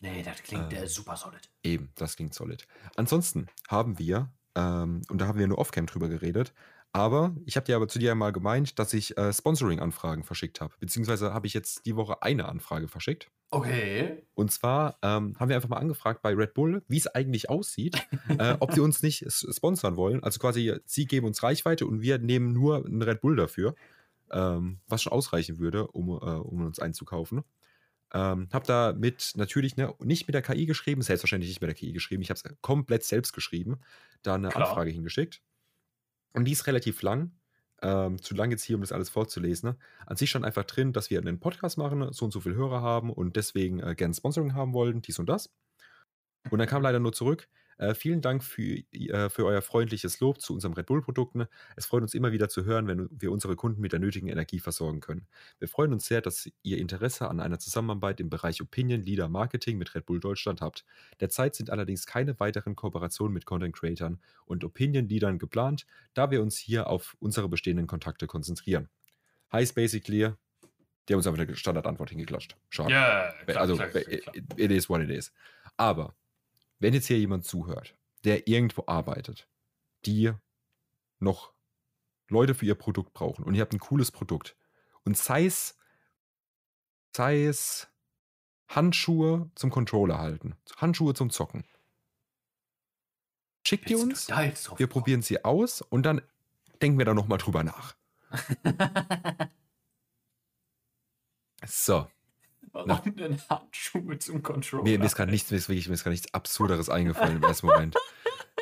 Nee, 0.00 0.22
das 0.22 0.42
klingt 0.42 0.72
Ähm, 0.72 0.82
äh, 0.84 0.88
super 0.88 1.16
solid. 1.16 1.50
Eben, 1.62 1.92
das 1.94 2.16
klingt 2.16 2.34
solid. 2.34 2.66
Ansonsten 2.96 3.46
haben 3.68 3.98
wir, 3.98 4.30
ähm, 4.54 5.02
und 5.08 5.18
da 5.18 5.26
haben 5.28 5.38
wir 5.38 5.46
nur 5.46 5.58
off-cam 5.58 5.86
drüber 5.86 6.08
geredet, 6.08 6.52
aber 6.92 7.36
ich 7.44 7.56
habe 7.56 7.66
dir 7.66 7.76
aber 7.76 7.88
zu 7.88 7.98
dir 7.98 8.14
mal 8.14 8.32
gemeint, 8.32 8.78
dass 8.78 8.94
ich 8.94 9.16
äh, 9.18 9.32
Sponsoring-Anfragen 9.32 10.24
verschickt 10.24 10.60
habe. 10.60 10.74
Beziehungsweise 10.80 11.34
habe 11.34 11.46
ich 11.46 11.54
jetzt 11.54 11.84
die 11.86 11.96
Woche 11.96 12.22
eine 12.22 12.46
Anfrage 12.46 12.88
verschickt. 12.88 13.30
Okay. 13.50 14.26
Und 14.34 14.50
zwar 14.50 14.98
ähm, 15.02 15.36
haben 15.38 15.48
wir 15.48 15.56
einfach 15.56 15.68
mal 15.68 15.76
angefragt 15.76 16.20
bei 16.22 16.34
Red 16.34 16.54
Bull, 16.54 16.82
wie 16.88 16.96
es 16.96 17.06
eigentlich 17.06 17.48
aussieht, 17.48 18.06
äh, 18.38 18.56
ob 18.60 18.72
sie 18.72 18.80
uns 18.80 19.02
nicht 19.02 19.24
sponsern 19.30 19.96
wollen. 19.96 20.22
Also 20.22 20.40
quasi, 20.40 20.74
sie 20.84 21.06
geben 21.06 21.26
uns 21.26 21.42
Reichweite 21.42 21.86
und 21.86 22.02
wir 22.02 22.18
nehmen 22.18 22.52
nur 22.52 22.84
einen 22.84 23.02
Red 23.02 23.20
Bull 23.20 23.36
dafür, 23.36 23.74
ähm, 24.32 24.80
was 24.88 25.02
schon 25.02 25.12
ausreichen 25.12 25.58
würde, 25.58 25.86
um, 25.88 26.08
äh, 26.08 26.12
um 26.12 26.64
uns 26.64 26.80
einzukaufen. 26.80 27.44
Ähm, 28.12 28.48
hab 28.52 28.64
da 28.64 28.94
mit 28.96 29.32
natürlich 29.36 29.76
ne, 29.76 29.92
nicht 30.00 30.26
mit 30.26 30.34
der 30.34 30.42
KI 30.42 30.66
geschrieben, 30.66 31.02
selbstverständlich 31.02 31.50
nicht 31.50 31.60
mit 31.60 31.68
der 31.68 31.74
KI 31.74 31.92
geschrieben. 31.92 32.22
Ich 32.22 32.30
habe 32.30 32.40
es 32.42 32.56
komplett 32.62 33.04
selbst 33.04 33.32
geschrieben, 33.32 33.80
da 34.22 34.34
eine 34.34 34.48
Klar. 34.48 34.68
Anfrage 34.68 34.90
hingeschickt. 34.90 35.42
Und 36.36 36.44
die 36.44 36.52
ist 36.52 36.66
relativ 36.66 37.00
lang. 37.00 37.32
Ähm, 37.82 38.22
zu 38.22 38.34
lang 38.34 38.50
jetzt 38.50 38.62
hier, 38.62 38.76
um 38.76 38.82
das 38.82 38.92
alles 38.92 39.08
vorzulesen. 39.08 39.70
Ne? 39.70 39.78
An 40.06 40.16
sich 40.16 40.30
stand 40.30 40.44
einfach 40.44 40.64
drin, 40.64 40.92
dass 40.92 41.10
wir 41.10 41.18
einen 41.18 41.40
Podcast 41.40 41.78
machen, 41.78 42.12
so 42.12 42.26
und 42.26 42.30
so 42.30 42.40
viele 42.40 42.54
Hörer 42.54 42.82
haben 42.82 43.10
und 43.10 43.36
deswegen 43.36 43.80
äh, 43.80 43.94
gern 43.94 44.12
Sponsoring 44.12 44.54
haben 44.54 44.74
wollen, 44.74 45.00
dies 45.00 45.18
und 45.18 45.28
das. 45.28 45.54
Und 46.50 46.58
dann 46.58 46.68
kam 46.68 46.82
leider 46.82 47.00
nur 47.00 47.12
zurück. 47.12 47.48
Äh, 47.78 47.94
vielen 47.94 48.20
Dank 48.20 48.42
für, 48.42 48.78
äh, 48.92 49.28
für 49.28 49.44
euer 49.44 49.62
freundliches 49.62 50.20
Lob 50.20 50.40
zu 50.40 50.54
unserem 50.54 50.72
Red 50.74 50.86
Bull-Produkten. 50.86 51.46
Es 51.76 51.86
freut 51.86 52.02
uns 52.02 52.14
immer 52.14 52.32
wieder 52.32 52.48
zu 52.48 52.64
hören, 52.64 52.86
wenn 52.86 53.08
wir 53.10 53.30
unsere 53.30 53.56
Kunden 53.56 53.80
mit 53.80 53.92
der 53.92 54.00
nötigen 54.00 54.28
Energie 54.28 54.58
versorgen 54.58 55.00
können. 55.00 55.26
Wir 55.58 55.68
freuen 55.68 55.92
uns 55.92 56.06
sehr, 56.06 56.20
dass 56.20 56.50
ihr 56.62 56.78
Interesse 56.78 57.28
an 57.28 57.40
einer 57.40 57.58
Zusammenarbeit 57.58 58.20
im 58.20 58.30
Bereich 58.30 58.62
Opinion 58.62 59.02
Leader 59.02 59.28
Marketing 59.28 59.78
mit 59.78 59.94
Red 59.94 60.06
Bull 60.06 60.20
Deutschland 60.20 60.60
habt. 60.60 60.84
Derzeit 61.20 61.54
sind 61.54 61.70
allerdings 61.70 62.06
keine 62.06 62.38
weiteren 62.40 62.76
Kooperationen 62.76 63.34
mit 63.34 63.44
Content 63.44 63.74
Creatern 63.74 64.20
und 64.46 64.64
Opinion 64.64 65.08
Leadern 65.08 65.38
geplant, 65.38 65.86
da 66.14 66.30
wir 66.30 66.42
uns 66.42 66.56
hier 66.56 66.86
auf 66.88 67.16
unsere 67.20 67.48
bestehenden 67.48 67.86
Kontakte 67.86 68.26
konzentrieren. 68.26 68.88
Heißt 69.52 69.74
basically, 69.74 70.32
die 71.08 71.12
haben 71.12 71.18
uns 71.18 71.26
einfach 71.26 71.40
eine 71.40 71.56
Standardantwort 71.56 72.10
hingeklatscht. 72.10 72.56
Schade. 72.68 72.92
Ja, 72.92 73.32
klar, 73.46 73.60
also, 73.60 73.76
klar, 73.76 73.88
klar, 73.88 74.02
klar. 74.02 74.34
it 74.56 74.70
is 74.70 74.88
what 74.88 75.00
it 75.00 75.10
is. 75.10 75.32
Aber, 75.76 76.14
wenn 76.78 76.94
jetzt 76.94 77.06
hier 77.06 77.18
jemand 77.18 77.44
zuhört, 77.44 77.96
der 78.24 78.48
irgendwo 78.48 78.84
arbeitet, 78.86 79.48
die 80.04 80.32
noch 81.18 81.52
Leute 82.28 82.54
für 82.54 82.66
ihr 82.66 82.74
Produkt 82.74 83.12
brauchen 83.12 83.44
und 83.44 83.54
ihr 83.54 83.60
habt 83.60 83.72
ein 83.72 83.80
cooles 83.80 84.10
Produkt 84.10 84.56
und 85.04 85.16
sei 85.16 85.46
es, 85.46 85.78
sei 87.14 87.44
es 87.44 87.88
Handschuhe 88.68 89.50
zum 89.54 89.70
Controller 89.70 90.18
halten, 90.18 90.56
Handschuhe 90.76 91.14
zum 91.14 91.30
Zocken. 91.30 91.64
Schickt 93.66 93.90
ihr 93.90 93.98
uns, 93.98 94.28
wir 94.28 94.86
probieren 94.86 95.22
sie 95.22 95.44
aus 95.44 95.82
und 95.82 96.04
dann 96.04 96.22
denken 96.82 96.98
wir 96.98 97.04
da 97.04 97.14
nochmal 97.14 97.38
drüber 97.38 97.64
nach. 97.64 97.96
So. 101.64 102.06
Denn 102.84 103.40
Handschuhe 103.48 104.18
zum 104.18 104.42
Controller? 104.42 104.82
Mir, 104.84 104.98
mir 104.98 105.04
ist 105.06 105.16
gerade 105.16 105.30
nichts, 105.30 105.50
mir 105.50 105.56
ist 105.56 105.68
wirklich, 105.68 105.88
mir 105.88 105.94
ist 105.94 106.02
gerade 106.04 106.12
nichts 106.14 106.32
Absurderes 106.34 106.88
eingefallen 106.90 107.36
im 107.36 107.42
ersten 107.42 107.66
Moment. 107.66 107.96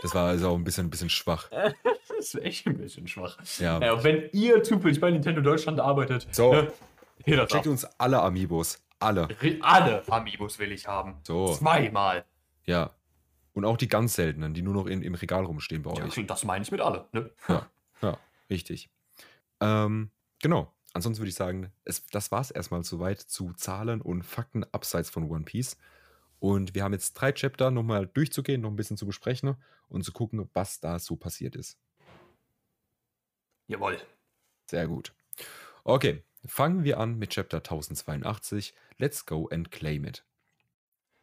Das 0.02 0.14
war 0.14 0.28
also 0.28 0.50
auch 0.50 0.54
ein 0.56 0.64
bisschen, 0.64 0.86
ein 0.86 0.90
bisschen 0.90 1.10
schwach. 1.10 1.48
das 1.50 1.74
ist 2.18 2.34
echt 2.36 2.66
ein 2.66 2.76
bisschen 2.76 3.08
schwach. 3.08 3.38
Ja. 3.58 3.80
Ja, 3.80 4.04
wenn 4.04 4.28
ihr 4.32 4.62
zufällig 4.62 5.00
bei 5.00 5.10
Nintendo 5.10 5.40
Deutschland 5.40 5.80
arbeitet, 5.80 6.26
So. 6.30 6.52
ne, 6.52 6.72
Schickt 7.50 7.66
uns 7.66 7.84
alle 7.98 8.20
Amiibos. 8.22 8.82
Alle. 8.98 9.28
Alle 9.60 10.06
Amiibos 10.08 10.58
will 10.58 10.72
ich 10.72 10.86
haben. 10.86 11.16
So. 11.22 11.52
Zweimal. 11.54 12.24
Ja. 12.64 12.90
Und 13.52 13.64
auch 13.64 13.76
die 13.76 13.88
ganz 13.88 14.14
seltenen, 14.14 14.52
die 14.52 14.62
nur 14.62 14.74
noch 14.74 14.86
in, 14.86 15.02
im 15.02 15.14
Regal 15.14 15.44
rumstehen 15.44 15.82
bei 15.82 15.92
Ja, 15.94 16.04
euch. 16.04 16.26
das 16.26 16.44
meine 16.44 16.64
ich 16.64 16.70
mit 16.72 16.80
alle. 16.80 17.06
Ne? 17.12 17.30
Ja, 17.48 17.66
ja, 18.02 18.18
richtig. 18.50 18.90
Ähm, 19.60 20.10
genau. 20.42 20.73
Ansonsten 20.94 21.20
würde 21.20 21.28
ich 21.28 21.34
sagen, 21.34 21.72
es, 21.84 22.06
das 22.06 22.30
war 22.30 22.40
es 22.40 22.52
erstmal 22.52 22.84
soweit 22.84 23.20
zu 23.20 23.52
Zahlen 23.54 24.00
und 24.00 24.22
Fakten 24.22 24.64
abseits 24.72 25.10
von 25.10 25.28
One 25.28 25.44
Piece. 25.44 25.76
Und 26.38 26.74
wir 26.74 26.84
haben 26.84 26.92
jetzt 26.92 27.14
drei 27.14 27.32
Chapter 27.32 27.72
nochmal 27.72 28.06
durchzugehen, 28.06 28.60
noch 28.60 28.70
ein 28.70 28.76
bisschen 28.76 28.96
zu 28.96 29.04
besprechen 29.04 29.56
und 29.88 30.04
zu 30.04 30.12
gucken, 30.12 30.48
was 30.54 30.78
da 30.78 31.00
so 31.00 31.16
passiert 31.16 31.56
ist. 31.56 31.78
Jawohl. 33.66 33.98
Sehr 34.70 34.86
gut. 34.86 35.12
Okay, 35.82 36.22
fangen 36.46 36.84
wir 36.84 37.00
an 37.00 37.18
mit 37.18 37.30
Chapter 37.30 37.58
1082. 37.58 38.74
Let's 38.98 39.26
go 39.26 39.48
and 39.48 39.72
claim 39.72 40.04
it. 40.04 40.24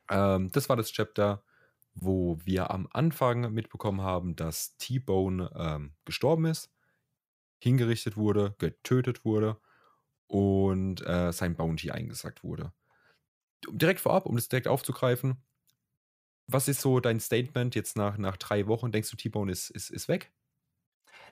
Ähm, 0.10 0.52
das 0.52 0.68
war 0.68 0.76
das 0.76 0.92
Chapter, 0.92 1.44
wo 1.94 2.40
wir 2.44 2.72
am 2.72 2.90
Anfang 2.92 3.54
mitbekommen 3.54 4.02
haben, 4.02 4.36
dass 4.36 4.76
T-Bone 4.78 5.50
ähm, 5.56 5.94
gestorben 6.04 6.46
ist, 6.46 6.70
hingerichtet 7.62 8.18
wurde, 8.18 8.56
getötet 8.58 9.24
wurde 9.24 9.58
und 10.28 11.06
äh, 11.06 11.32
sein 11.32 11.56
Bounty 11.56 11.92
eingesackt 11.92 12.44
wurde. 12.44 12.74
Direkt 13.70 14.00
vorab, 14.00 14.26
um 14.26 14.36
das 14.36 14.50
direkt 14.50 14.68
aufzugreifen, 14.68 15.44
was 16.48 16.68
ist 16.68 16.82
so 16.82 17.00
dein 17.00 17.20
Statement 17.20 17.76
jetzt 17.76 17.96
nach, 17.96 18.18
nach 18.18 18.38
drei 18.38 18.68
Wochen? 18.68 18.92
Denkst 18.92 19.10
du, 19.12 19.18
T-Bone 19.18 19.52
ist, 19.52 19.70
ist, 19.70 19.90
ist 19.90 20.08
weg? 20.08 20.32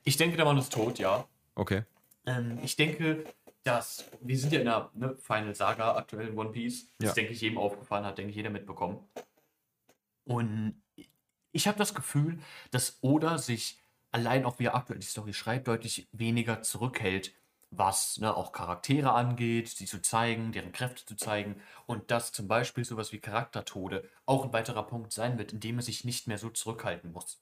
Ich 0.03 0.17
denke, 0.17 0.37
der 0.37 0.45
Mann 0.45 0.57
ist 0.57 0.71
tot, 0.71 0.99
ja. 0.99 1.27
Okay. 1.55 1.83
Ähm, 2.25 2.59
ich 2.63 2.75
denke, 2.75 3.25
dass 3.63 4.05
wir 4.21 4.37
sind 4.37 4.53
ja 4.53 4.59
in 4.59 4.65
der 4.65 4.91
ne, 4.93 5.17
Final 5.17 5.55
Saga 5.55 5.95
aktuell 5.95 6.29
in 6.29 6.37
One 6.37 6.51
Piece. 6.51 6.87
Das 6.99 7.09
Ja. 7.09 7.13
denke 7.15 7.33
ich 7.33 7.41
jedem 7.41 7.57
aufgefallen 7.57 8.05
hat, 8.05 8.17
denke 8.17 8.29
ich 8.29 8.35
jeder 8.35 8.49
mitbekommen. 8.49 8.99
Und 10.25 10.81
ich 11.51 11.67
habe 11.67 11.77
das 11.77 11.93
Gefühl, 11.93 12.39
dass 12.71 12.99
Oda 13.01 13.37
sich 13.37 13.81
allein 14.11 14.45
auch 14.45 14.59
wie 14.59 14.65
er 14.65 14.75
aktuell 14.75 14.99
die 14.99 15.07
Story 15.07 15.33
schreibt, 15.33 15.67
deutlich 15.67 16.09
weniger 16.11 16.61
zurückhält, 16.61 17.33
was 17.71 18.17
ne, 18.17 18.35
auch 18.35 18.51
Charaktere 18.51 19.11
angeht, 19.11 19.69
sie 19.69 19.85
zu 19.85 20.01
zeigen, 20.01 20.51
deren 20.51 20.71
Kräfte 20.71 21.05
zu 21.05 21.15
zeigen 21.15 21.61
und 21.85 22.11
dass 22.11 22.31
zum 22.31 22.47
Beispiel 22.47 22.83
sowas 22.83 23.11
wie 23.11 23.19
Charaktertode 23.19 24.09
auch 24.25 24.45
ein 24.45 24.53
weiterer 24.53 24.83
Punkt 24.87 25.11
sein 25.13 25.37
wird, 25.37 25.53
in 25.53 25.59
dem 25.59 25.77
er 25.77 25.83
sich 25.83 26.03
nicht 26.03 26.27
mehr 26.27 26.37
so 26.39 26.49
zurückhalten 26.49 27.11
muss. 27.11 27.41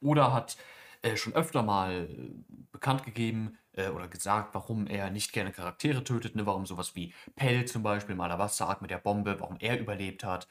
Oder 0.00 0.32
hat 0.32 0.56
äh, 1.02 1.16
schon 1.16 1.34
öfter 1.34 1.62
mal 1.62 2.08
äh, 2.10 2.30
bekannt 2.72 3.04
gegeben 3.04 3.58
äh, 3.72 3.88
oder 3.88 4.08
gesagt, 4.08 4.54
warum 4.54 4.86
er 4.86 5.10
nicht 5.10 5.32
gerne 5.32 5.52
Charaktere 5.52 6.04
tötet, 6.04 6.36
ne? 6.36 6.46
warum 6.46 6.66
sowas 6.66 6.94
wie 6.94 7.14
Pell 7.34 7.64
zum 7.64 7.82
Beispiel 7.82 8.14
im 8.14 8.20
Alabaster-Arc 8.20 8.82
mit 8.82 8.90
der 8.90 8.98
Bombe, 8.98 9.40
warum 9.40 9.56
er 9.60 9.78
überlebt 9.78 10.24
hat. 10.24 10.48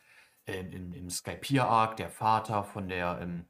Ähm, 0.48 0.72
Im 0.72 0.94
im 0.94 1.10
Skypiea-Arc, 1.10 1.98
der 1.98 2.10
Vater 2.10 2.64
von 2.64 2.88
der, 2.88 3.20
ähm, 3.22 3.48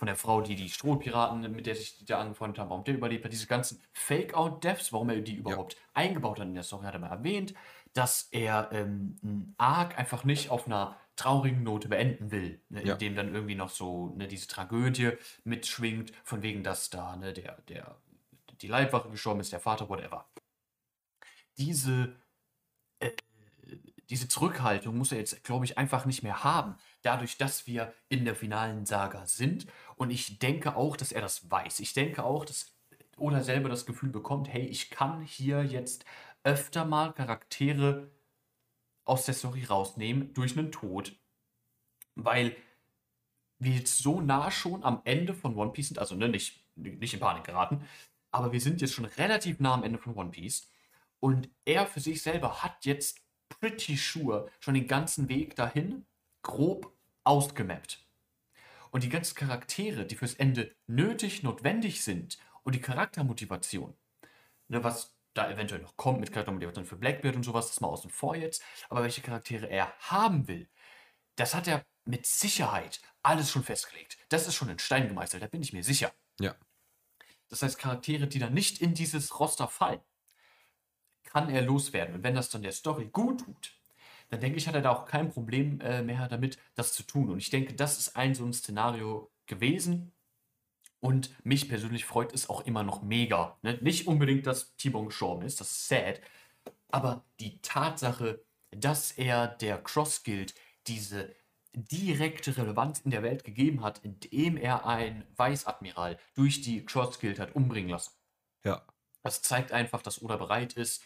von 0.00 0.06
der 0.06 0.16
Frau, 0.16 0.40
die 0.40 0.54
die 0.54 0.70
Strohpiraten, 0.70 1.52
mit 1.52 1.66
der 1.66 1.74
sich 1.74 2.02
da 2.06 2.20
angefreundet 2.22 2.58
haben, 2.58 2.70
warum 2.70 2.84
der 2.84 2.94
überlebt 2.94 3.22
hat. 3.22 3.32
Diese 3.32 3.46
ganzen 3.46 3.82
Fake-Out-Deaths, 3.92 4.94
warum 4.94 5.10
er 5.10 5.20
die 5.20 5.34
überhaupt 5.34 5.76
eingebaut 5.92 6.40
hat 6.40 6.46
in 6.46 6.54
der 6.54 6.62
Story, 6.62 6.86
hat 6.86 6.94
er 6.94 7.00
mal 7.00 7.10
erwähnt, 7.10 7.52
dass 7.92 8.28
er 8.30 8.70
ähm, 8.72 9.16
einen 9.22 9.54
Arc 9.58 9.98
einfach 9.98 10.24
nicht 10.24 10.48
auf 10.48 10.64
einer 10.66 10.96
traurigen 11.16 11.62
Note 11.64 11.88
beenden 11.90 12.30
will, 12.30 12.62
ne, 12.70 12.82
Ja. 12.82 12.94
indem 12.94 13.14
dann 13.14 13.34
irgendwie 13.34 13.56
noch 13.56 13.68
so 13.68 14.14
ne, 14.16 14.26
diese 14.26 14.48
Tragödie 14.48 15.18
mitschwingt, 15.44 16.12
von 16.24 16.40
wegen, 16.42 16.62
dass 16.62 16.88
da 16.88 17.16
ne, 17.16 17.34
der, 17.34 17.60
der, 17.68 18.00
die 18.62 18.68
Leibwache 18.68 19.10
gestorben 19.10 19.40
ist, 19.40 19.52
der 19.52 19.60
Vater, 19.60 19.90
whatever. 19.90 20.30
Diese, 21.58 22.16
äh, 23.00 23.10
diese 24.08 24.28
Zurückhaltung 24.28 24.96
muss 24.96 25.12
er 25.12 25.18
jetzt, 25.18 25.44
glaube 25.44 25.66
ich, 25.66 25.76
einfach 25.76 26.06
nicht 26.06 26.22
mehr 26.22 26.42
haben, 26.42 26.76
dadurch, 27.02 27.38
dass 27.38 27.66
wir 27.66 27.92
in 28.08 28.24
der 28.24 28.34
finalen 28.34 28.86
Saga 28.86 29.26
sind. 29.26 29.66
Und 29.96 30.10
ich 30.10 30.38
denke 30.38 30.76
auch, 30.76 30.96
dass 30.96 31.12
er 31.12 31.20
das 31.20 31.50
weiß. 31.50 31.80
Ich 31.80 31.92
denke 31.92 32.24
auch, 32.24 32.44
dass 32.44 32.74
Oda 33.16 33.42
selber 33.42 33.68
das 33.68 33.86
Gefühl 33.86 34.10
bekommt, 34.10 34.48
hey, 34.48 34.66
ich 34.66 34.90
kann 34.90 35.22
hier 35.22 35.64
jetzt 35.64 36.04
öfter 36.42 36.84
mal 36.84 37.12
Charaktere 37.12 38.10
aus 39.04 39.26
der 39.26 39.34
Story 39.34 39.64
rausnehmen 39.64 40.32
durch 40.34 40.56
einen 40.56 40.72
Tod, 40.72 41.16
weil 42.14 42.56
wir 43.58 43.72
jetzt 43.72 43.98
so 43.98 44.20
nah 44.20 44.50
schon 44.50 44.84
am 44.84 45.02
Ende 45.04 45.34
von 45.34 45.54
One 45.56 45.72
Piece 45.72 45.88
sind, 45.88 45.98
also 45.98 46.14
ne, 46.14 46.28
nicht, 46.28 46.64
nicht 46.76 47.12
in 47.12 47.20
Panik 47.20 47.44
geraten, 47.44 47.84
aber 48.30 48.52
wir 48.52 48.60
sind 48.60 48.80
jetzt 48.80 48.94
schon 48.94 49.04
relativ 49.04 49.60
nah 49.60 49.74
am 49.74 49.84
Ende 49.84 49.98
von 49.98 50.14
One 50.14 50.30
Piece 50.30 50.70
und 51.18 51.50
er 51.64 51.86
für 51.86 52.00
sich 52.00 52.22
selber 52.22 52.62
hat 52.62 52.86
jetzt 52.86 53.20
pretty 53.48 53.96
sure 53.96 54.48
schon 54.60 54.74
den 54.74 54.86
ganzen 54.86 55.28
Weg 55.28 55.56
dahin 55.56 56.06
grob 56.42 56.92
ausgemappt. 57.24 58.06
Und 58.90 59.04
die 59.04 59.08
ganzen 59.08 59.34
Charaktere, 59.34 60.04
die 60.04 60.16
fürs 60.16 60.34
Ende 60.34 60.74
nötig, 60.86 61.42
notwendig 61.42 62.02
sind 62.02 62.38
und 62.64 62.74
die 62.74 62.80
Charaktermotivation, 62.80 63.96
ne, 64.68 64.82
was 64.82 65.16
da 65.34 65.50
eventuell 65.50 65.80
noch 65.80 65.96
kommt 65.96 66.20
mit 66.20 66.32
Charaktermotivation 66.32 66.86
für 66.86 66.96
Blackbeard 66.96 67.36
und 67.36 67.44
sowas, 67.44 67.68
das 67.68 67.80
mal 67.80 67.88
außen 67.88 68.10
vor 68.10 68.34
jetzt, 68.34 68.62
aber 68.88 69.02
welche 69.02 69.20
Charaktere 69.20 69.68
er 69.68 69.92
haben 70.00 70.48
will, 70.48 70.68
das 71.36 71.54
hat 71.54 71.68
er 71.68 71.84
mit 72.04 72.26
Sicherheit 72.26 73.00
alles 73.22 73.50
schon 73.50 73.62
festgelegt. 73.62 74.18
Das 74.28 74.48
ist 74.48 74.54
schon 74.54 74.68
in 74.68 74.78
Stein 74.78 75.08
gemeißelt, 75.08 75.42
da 75.42 75.46
bin 75.46 75.62
ich 75.62 75.72
mir 75.72 75.84
sicher. 75.84 76.12
Ja. 76.40 76.56
Das 77.48 77.62
heißt, 77.62 77.78
Charaktere, 77.78 78.26
die 78.26 78.38
dann 78.38 78.54
nicht 78.54 78.80
in 78.80 78.94
dieses 78.94 79.38
Roster 79.38 79.68
fallen, 79.68 80.00
kann 81.24 81.50
er 81.50 81.62
loswerden. 81.62 82.16
Und 82.16 82.22
wenn 82.22 82.34
das 82.34 82.50
dann 82.50 82.62
der 82.62 82.72
Story 82.72 83.08
gut 83.08 83.40
tut, 83.44 83.79
dann 84.30 84.40
denke 84.40 84.58
ich, 84.58 84.68
hat 84.68 84.76
er 84.76 84.80
da 84.80 84.90
auch 84.90 85.06
kein 85.06 85.30
Problem 85.30 85.80
äh, 85.80 86.02
mehr 86.02 86.28
damit, 86.28 86.58
das 86.76 86.92
zu 86.92 87.02
tun. 87.02 87.30
Und 87.30 87.38
ich 87.38 87.50
denke, 87.50 87.74
das 87.74 87.98
ist 87.98 88.16
ein 88.16 88.34
so 88.34 88.44
ein 88.44 88.52
Szenario 88.52 89.30
gewesen. 89.46 90.12
Und 91.00 91.34
mich 91.44 91.68
persönlich 91.68 92.04
freut 92.04 92.32
es 92.32 92.48
auch 92.48 92.64
immer 92.64 92.84
noch 92.84 93.02
mega. 93.02 93.58
Ne? 93.62 93.78
Nicht 93.80 94.06
unbedingt, 94.06 94.46
dass 94.46 94.76
T-Bone 94.76 95.06
gestorben 95.06 95.42
ist, 95.44 95.60
das 95.60 95.70
ist 95.72 95.88
sad. 95.88 96.20
Aber 96.88 97.24
die 97.40 97.60
Tatsache, 97.60 98.44
dass 98.70 99.10
er 99.12 99.48
der 99.48 99.82
Cross 99.82 100.22
Guild 100.22 100.54
diese 100.86 101.34
direkte 101.72 102.56
Relevanz 102.56 103.00
in 103.00 103.10
der 103.10 103.22
Welt 103.22 103.44
gegeben 103.44 103.82
hat, 103.82 104.00
indem 104.04 104.56
er 104.56 104.86
einen 104.86 105.24
Weißadmiral 105.36 106.18
durch 106.34 106.60
die 106.60 106.84
Cross 106.84 107.18
Guild 107.18 107.40
hat 107.40 107.56
umbringen 107.56 107.90
lassen. 107.90 108.12
Ja. 108.64 108.86
Das 109.22 109.42
zeigt 109.42 109.72
einfach, 109.72 110.02
dass 110.02 110.22
Oda 110.22 110.36
bereit 110.36 110.74
ist, 110.74 111.02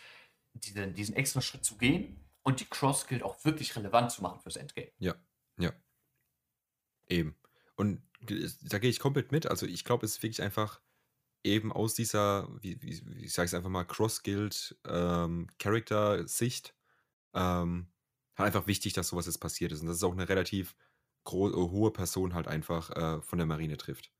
diesen, 0.53 0.95
diesen 0.95 1.17
extra 1.17 1.41
Schritt 1.41 1.65
zu 1.65 1.77
gehen 1.77 2.24
und 2.45 2.61
die 2.61 2.67
Cross 2.67 3.07
Guild 3.09 3.23
auch 3.23 3.45
wirklich 3.45 3.75
relevant 3.75 4.13
zu 4.13 4.23
machen 4.23 4.41
fürs 4.41 4.57
Endgame. 4.57 4.93
Ja, 4.99 5.15
ja. 5.59 5.73
Eben. 7.09 7.37
Und 7.77 8.03
da 8.63 8.79
gehe 8.79 8.91
ich 8.91 9.01
komplett 9.01 9.33
mit. 9.33 9.47
Also 9.47 9.67
ich 9.67 9.85
glaube, 9.85 10.07
es 10.07 10.13
ist 10.13 10.23
wirklich 10.23 10.43
einfach 10.43 10.81
eben 11.43 11.73
aus 11.73 11.95
dieser, 11.95 12.49
wie, 12.63 12.81
wie, 12.81 13.03
wie 13.07 13.25
ich 13.25 13.33
sage 13.33 13.47
es 13.47 13.55
einfach 13.55 13.69
mal, 13.69 13.85
Cross-Guild 13.85 14.79
ähm, 14.87 15.49
ähm, 17.35 17.89
halt 18.37 18.47
einfach 18.47 18.67
wichtig, 18.67 18.93
dass 18.93 19.09
sowas 19.09 19.27
jetzt 19.27 19.39
passiert 19.39 19.73
ist. 19.73 19.81
Und 19.81 19.89
dass 19.89 19.97
es 19.97 20.05
auch 20.05 20.13
eine 20.13 20.29
relativ 20.29 20.77
äh, 21.27 21.31
hohe 21.33 21.91
Person 21.93 22.35
halt 22.35 22.49
einfach 22.49 22.91
äh, 22.91 23.21
von 23.23 23.39
der 23.39 23.47
Marine 23.47 23.77
trifft. 23.77 24.11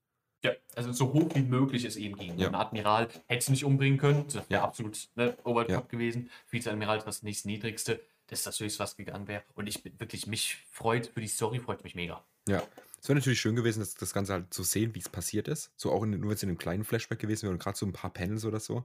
Ja, 0.45 0.53
also 0.77 0.93
so 0.93 1.13
hoch 1.15 1.35
wie 1.35 1.43
möglich 1.43 1.85
es 1.85 1.97
eben 1.97 2.17
ging. 2.17 2.39
Ja. 2.39 2.49
Ein 2.49 2.55
Admiral 2.55 3.09
hätte 3.09 3.39
es 3.39 3.49
nicht 3.49 3.65
umbringen 3.65 3.99
können. 3.99 4.25
Das 4.27 4.35
wäre 4.35 4.47
Ja. 4.51 4.65
absolut 4.65 5.09
ne, 5.15 5.37
over 5.45 5.65
the 5.67 5.73
Ja. 5.73 5.81
gewesen. 5.81 6.31
Vizeadmiral 6.51 6.99
ist 6.99 7.07
das 7.07 7.23
nächste 7.23 7.49
niedrigste. 7.49 7.95
Das 7.97 8.05
ist 8.35 8.47
das 8.47 8.61
höchste, 8.61 8.81
was 8.81 8.97
gegangen 8.97 9.27
wäre. 9.29 9.43
Und 9.55 9.67
ich 9.67 9.83
bin 9.83 9.99
wirklich, 9.99 10.27
mich 10.27 10.59
freut, 10.71 11.07
für 11.07 11.21
die 11.21 11.29
Story 11.29 11.59
freut 11.61 11.83
mich 11.85 11.95
mega. 11.95 12.25
Ja. 12.49 12.63
Es 13.01 13.09
wäre 13.09 13.19
natürlich 13.19 13.41
schön 13.41 13.57
gewesen, 13.57 13.81
das, 13.81 13.95
das 13.95 14.13
Ganze 14.15 14.33
halt 14.33 14.53
zu 14.53 14.63
sehen, 14.63 14.95
wie 14.95 14.99
es 14.99 15.09
passiert 15.09 15.49
ist. 15.49 15.73
So 15.77 15.93
auch 15.93 16.03
in, 16.03 16.11
nur 16.11 16.31
wenn 16.31 16.37
es 16.37 16.43
in 16.43 16.49
einem 16.49 16.59
kleinen 16.59 16.85
Flashback 16.85 17.19
gewesen 17.19 17.43
wäre 17.43 17.53
und 17.53 17.59
gerade 17.63 17.77
so 17.77 17.85
ein 17.87 17.93
paar 17.93 18.13
Panels 18.13 18.45
oder 18.45 18.61
so. 18.61 18.85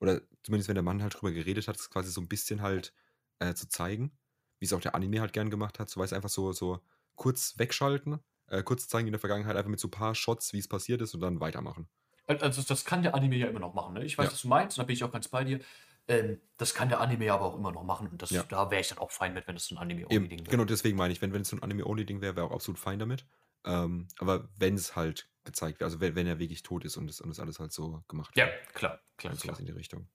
Oder 0.00 0.20
zumindest 0.42 0.68
wenn 0.68 0.74
der 0.74 0.82
Mann 0.82 1.02
halt 1.02 1.14
drüber 1.14 1.32
geredet 1.32 1.66
hat, 1.68 1.76
es 1.76 1.88
quasi 1.90 2.10
so 2.10 2.20
ein 2.20 2.28
bisschen 2.28 2.60
halt 2.62 2.92
äh, 3.38 3.54
zu 3.54 3.68
zeigen, 3.68 4.12
wie 4.58 4.66
es 4.66 4.72
auch 4.72 4.80
der 4.80 4.94
Anime 4.94 5.20
halt 5.20 5.32
gern 5.32 5.50
gemacht 5.50 5.78
hat. 5.78 5.88
So 5.88 6.00
weiß 6.00 6.12
einfach 6.12 6.28
so, 6.28 6.52
so 6.52 6.80
kurz 7.14 7.58
wegschalten, 7.58 8.18
äh, 8.48 8.62
kurz 8.62 8.86
zeigen 8.88 9.06
in 9.08 9.12
der 9.12 9.20
Vergangenheit, 9.20 9.56
einfach 9.56 9.70
mit 9.70 9.80
so 9.80 9.88
ein 9.88 9.92
paar 9.92 10.14
Shots, 10.14 10.52
wie 10.52 10.58
es 10.58 10.68
passiert 10.68 11.00
ist 11.00 11.14
und 11.14 11.20
dann 11.20 11.40
weitermachen. 11.40 11.88
Also 12.26 12.62
das 12.62 12.84
kann 12.84 13.02
der 13.02 13.14
Anime 13.14 13.36
ja 13.36 13.46
immer 13.48 13.60
noch 13.60 13.74
machen. 13.74 13.94
Ne? 13.94 14.04
Ich 14.04 14.16
weiß, 14.16 14.26
Ja. 14.26 14.32
was 14.32 14.42
du 14.42 14.48
meinst, 14.48 14.78
und 14.78 14.82
da 14.82 14.86
bin 14.86 14.94
ich 14.94 15.04
auch 15.04 15.12
ganz 15.12 15.28
bei 15.28 15.44
dir. 15.44 15.60
Ähm, 16.08 16.40
das 16.56 16.74
kann 16.74 16.88
der 16.88 17.00
Anime 17.00 17.32
aber 17.32 17.44
auch 17.46 17.56
immer 17.56 17.72
noch 17.72 17.84
machen. 17.84 18.08
Und 18.08 18.22
das, 18.22 18.30
Ja. 18.30 18.44
da 18.48 18.70
wäre 18.70 18.80
ich 18.80 18.88
dann 18.88 18.98
auch 18.98 19.10
fein 19.10 19.34
mit, 19.34 19.46
wenn 19.46 19.54
das 19.56 19.66
so 19.66 19.74
ein 19.74 19.78
Anime-Ding 19.78 20.46
wäre. 20.46 20.50
genau 20.50 20.64
deswegen 20.64 20.96
meine 20.96 21.12
ich, 21.12 21.22
wenn, 21.22 21.34
es 21.34 21.48
so 21.48 21.56
ein 21.56 21.62
Anime-Only-Ding 21.62 22.20
wäre, 22.20 22.36
wäre 22.36 22.46
auch 22.46 22.52
absolut 22.52 22.78
fein 22.78 22.98
damit. 22.98 23.26
Ähm, 23.64 24.08
aber 24.18 24.48
wenn 24.56 24.74
es 24.74 24.96
halt 24.96 25.30
gezeigt 25.44 25.80
wird, 25.80 25.86
also 25.86 26.00
wenn, 26.00 26.14
wenn 26.14 26.26
er 26.26 26.38
wirklich 26.38 26.62
tot 26.62 26.84
ist 26.84 26.96
und 26.96 27.06
das, 27.06 27.20
und 27.20 27.28
das 27.30 27.40
alles 27.40 27.58
halt 27.58 27.72
so 27.72 28.04
gemacht 28.08 28.36
Ja, 28.36 28.46
wird. 28.46 28.52
klar, 28.74 29.00
klar, 29.16 29.32
Also 29.32 29.38
klar. 29.38 29.58
in 29.58 29.66
die 29.66 29.72
Richtung. 29.72 30.08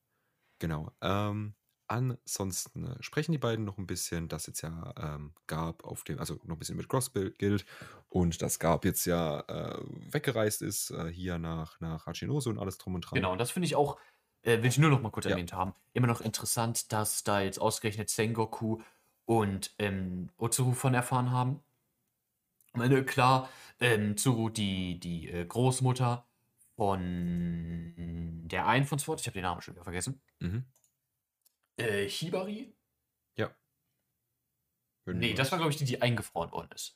Genau. 0.60 0.92
Ähm, 1.02 1.56
ansonsten 1.88 2.86
äh, 2.86 3.04
sprechen 3.04 3.32
die 3.32 3.38
beiden 3.40 3.66
noch 3.66 3.78
ein 3.78 3.88
bisschen, 3.88 4.28
dass 4.28 4.46
jetzt 4.48 4.62
ja 4.62 4.94
ähm, 4.98 5.34
Garb 5.48 5.84
auf 5.84 6.04
dem, 6.04 6.20
also 6.20 6.36
noch 6.44 6.56
ein 6.56 6.60
bisschen 6.60 6.78
mit 6.78 6.90
Cross 6.90 7.12
gilt 7.14 7.66
und 8.10 8.42
dass 8.42 8.60
Garb 8.60 8.86
jetzt 8.86 9.06
ja 9.06 9.42
äh, 9.42 9.82
weggereist 10.12 10.62
ist, 10.62 10.92
äh, 10.92 11.08
hier 11.12 11.40
nach, 11.40 11.80
nach 11.80 12.06
Hachinoso 12.06 12.50
und 12.52 12.60
alles 12.60 12.78
drum 12.78 12.96
und 12.96 13.02
dran. 13.02 13.16
Genau, 13.18 13.32
und 13.32 13.40
das 13.40 13.52
finde 13.52 13.66
ich 13.66 13.76
auch, 13.76 13.98
äh, 14.44 14.58
will 14.62 14.66
ich 14.68 14.78
nur 14.78 14.90
noch 14.90 15.02
mal 15.02 15.10
kurz 15.12 15.26
Ja. 15.26 15.32
erwähnt 15.32 15.54
haben, 15.54 15.74
immer 15.94 16.08
noch 16.08 16.22
interessant, 16.22 16.92
dass 16.92 17.24
da 17.24 17.42
jetzt 17.42 17.60
ausgerechnet 17.60 18.10
Sengoku 18.10 18.80
und 19.26 19.74
ähm, 19.80 20.30
Otsuru 20.38 20.74
von 20.74 20.94
erfahren 20.94 21.32
haben. 21.32 21.62
Ich 22.68 22.76
meine, 22.76 23.04
klar, 23.04 23.50
ähm, 23.80 24.16
Tsuru, 24.16 24.50
die, 24.50 25.00
die 25.00 25.30
äh, 25.30 25.46
Großmutter 25.46 26.26
von 26.76 28.44
der 28.48 28.68
einen 28.68 28.86
von 28.86 29.00
SWAT, 29.00 29.20
ich 29.22 29.28
habe 29.28 29.34
den 29.34 29.44
Namen 29.44 29.62
schon 29.62 29.74
wieder 29.76 29.84
vergessen. 29.84 30.22
Mhm. 30.40 30.66
Äh, 31.78 32.08
Hibari? 32.08 32.74
Wenn 35.06 35.18
Nee, 35.18 35.30
du- 35.32 35.36
das 35.38 35.52
war, 35.52 35.58
glaube 35.58 35.72
ich, 35.72 35.78
die, 35.78 35.86
die 35.86 36.02
eingefroren 36.02 36.52
worden 36.52 36.70
ist. 36.76 36.96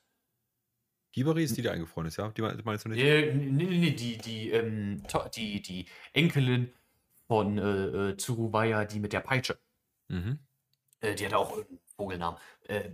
Hibari 1.12 1.43
ist 1.43 1.57
die, 1.57 1.62
die 1.62 1.69
eingefroren 1.69 2.07
ist, 2.07 2.17
ja? 2.17 2.29
Die 2.29 2.41
me- 2.41 2.59
meinst 2.63 2.85
du 2.85 2.89
nicht? 2.89 3.00
Äh, 3.01 3.33
nee, 3.33 3.65
nee, 3.65 3.77
nee, 3.77 3.91
die, 3.91 4.17
die, 4.17 4.50
ähm, 4.51 5.01
die, 5.35 5.62
die 5.62 5.85
Enkelin 6.12 6.71
von 7.34 7.58
äh, 7.58 8.12
äh, 8.12 8.16
Tsuru 8.16 8.54
war 8.54 8.66
ja 8.66 8.86
die 8.86 9.00
mit 9.00 9.12
der 9.12 9.22
Peitsche. 9.22 9.58
Mhm. 10.08 10.38
Äh, 11.02 11.16
die 11.16 11.25
hatte 11.25 11.40
auch 11.40 11.50
irgendeinen 11.58 11.80
Vogelnamen. 11.96 12.40
Äh, 12.68 12.92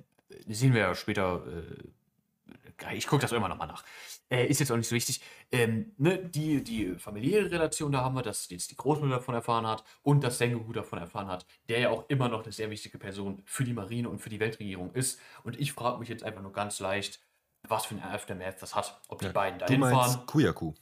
sehen 0.48 0.74
wir 0.74 0.80
ja 0.80 0.96
später. 0.96 1.44
Äh, 1.46 2.96
ich 2.96 3.06
gucke 3.06 3.22
das 3.22 3.34
immer 3.34 3.50
noch 3.50 3.58
mal 3.58 3.66
nach. 3.66 3.84
Äh, 4.32 4.46
ist 4.48 4.62
jetzt 4.62 4.72
auch 4.72 4.78
nicht 4.78 4.88
so 4.88 4.96
wichtig. 4.96 5.22
Ähm, 5.52 5.92
ne, 5.98 6.18
die, 6.24 6.64
die 6.64 6.96
familiäre 6.96 7.52
Relation, 7.52 7.92
da 7.92 8.00
haben 8.02 8.16
wir, 8.16 8.22
dass 8.22 8.48
jetzt 8.50 8.72
die 8.72 8.78
Großmutter 8.78 9.16
davon 9.16 9.36
erfahren 9.36 9.68
hat 9.68 9.84
und 10.04 10.24
dass 10.24 10.38
Sengoku 10.38 10.72
davon 10.72 11.00
erfahren 11.00 11.28
hat, 11.28 11.46
der 11.68 11.80
ja 11.80 11.90
auch 11.90 12.08
immer 12.08 12.30
noch 12.30 12.44
eine 12.44 12.54
sehr 12.54 12.70
wichtige 12.70 12.98
Person 12.98 13.42
für 13.46 13.66
die 13.66 13.74
Marine 13.74 14.08
und 14.08 14.20
für 14.20 14.30
die 14.30 14.40
Weltregierung 14.40 14.94
ist. 14.94 15.20
Und 15.44 15.60
ich 15.60 15.74
frage 15.74 16.00
mich 16.00 16.08
jetzt 16.08 16.24
einfach 16.24 16.42
nur 16.42 16.54
ganz 16.54 16.80
leicht, 16.80 17.20
was 17.68 17.88
für 17.88 17.96
ein 17.96 18.02
Aftermath 18.04 18.62
das 18.62 18.74
hat. 18.74 19.02
Ob 19.10 19.20
die 19.20 19.26
Ja, 19.26 19.32
beiden 19.34 19.60
Du 19.60 19.66
dahin 19.66 19.82
fahren. 19.82 19.94
meinst 19.94 20.28
Kuyaku. 20.28 20.74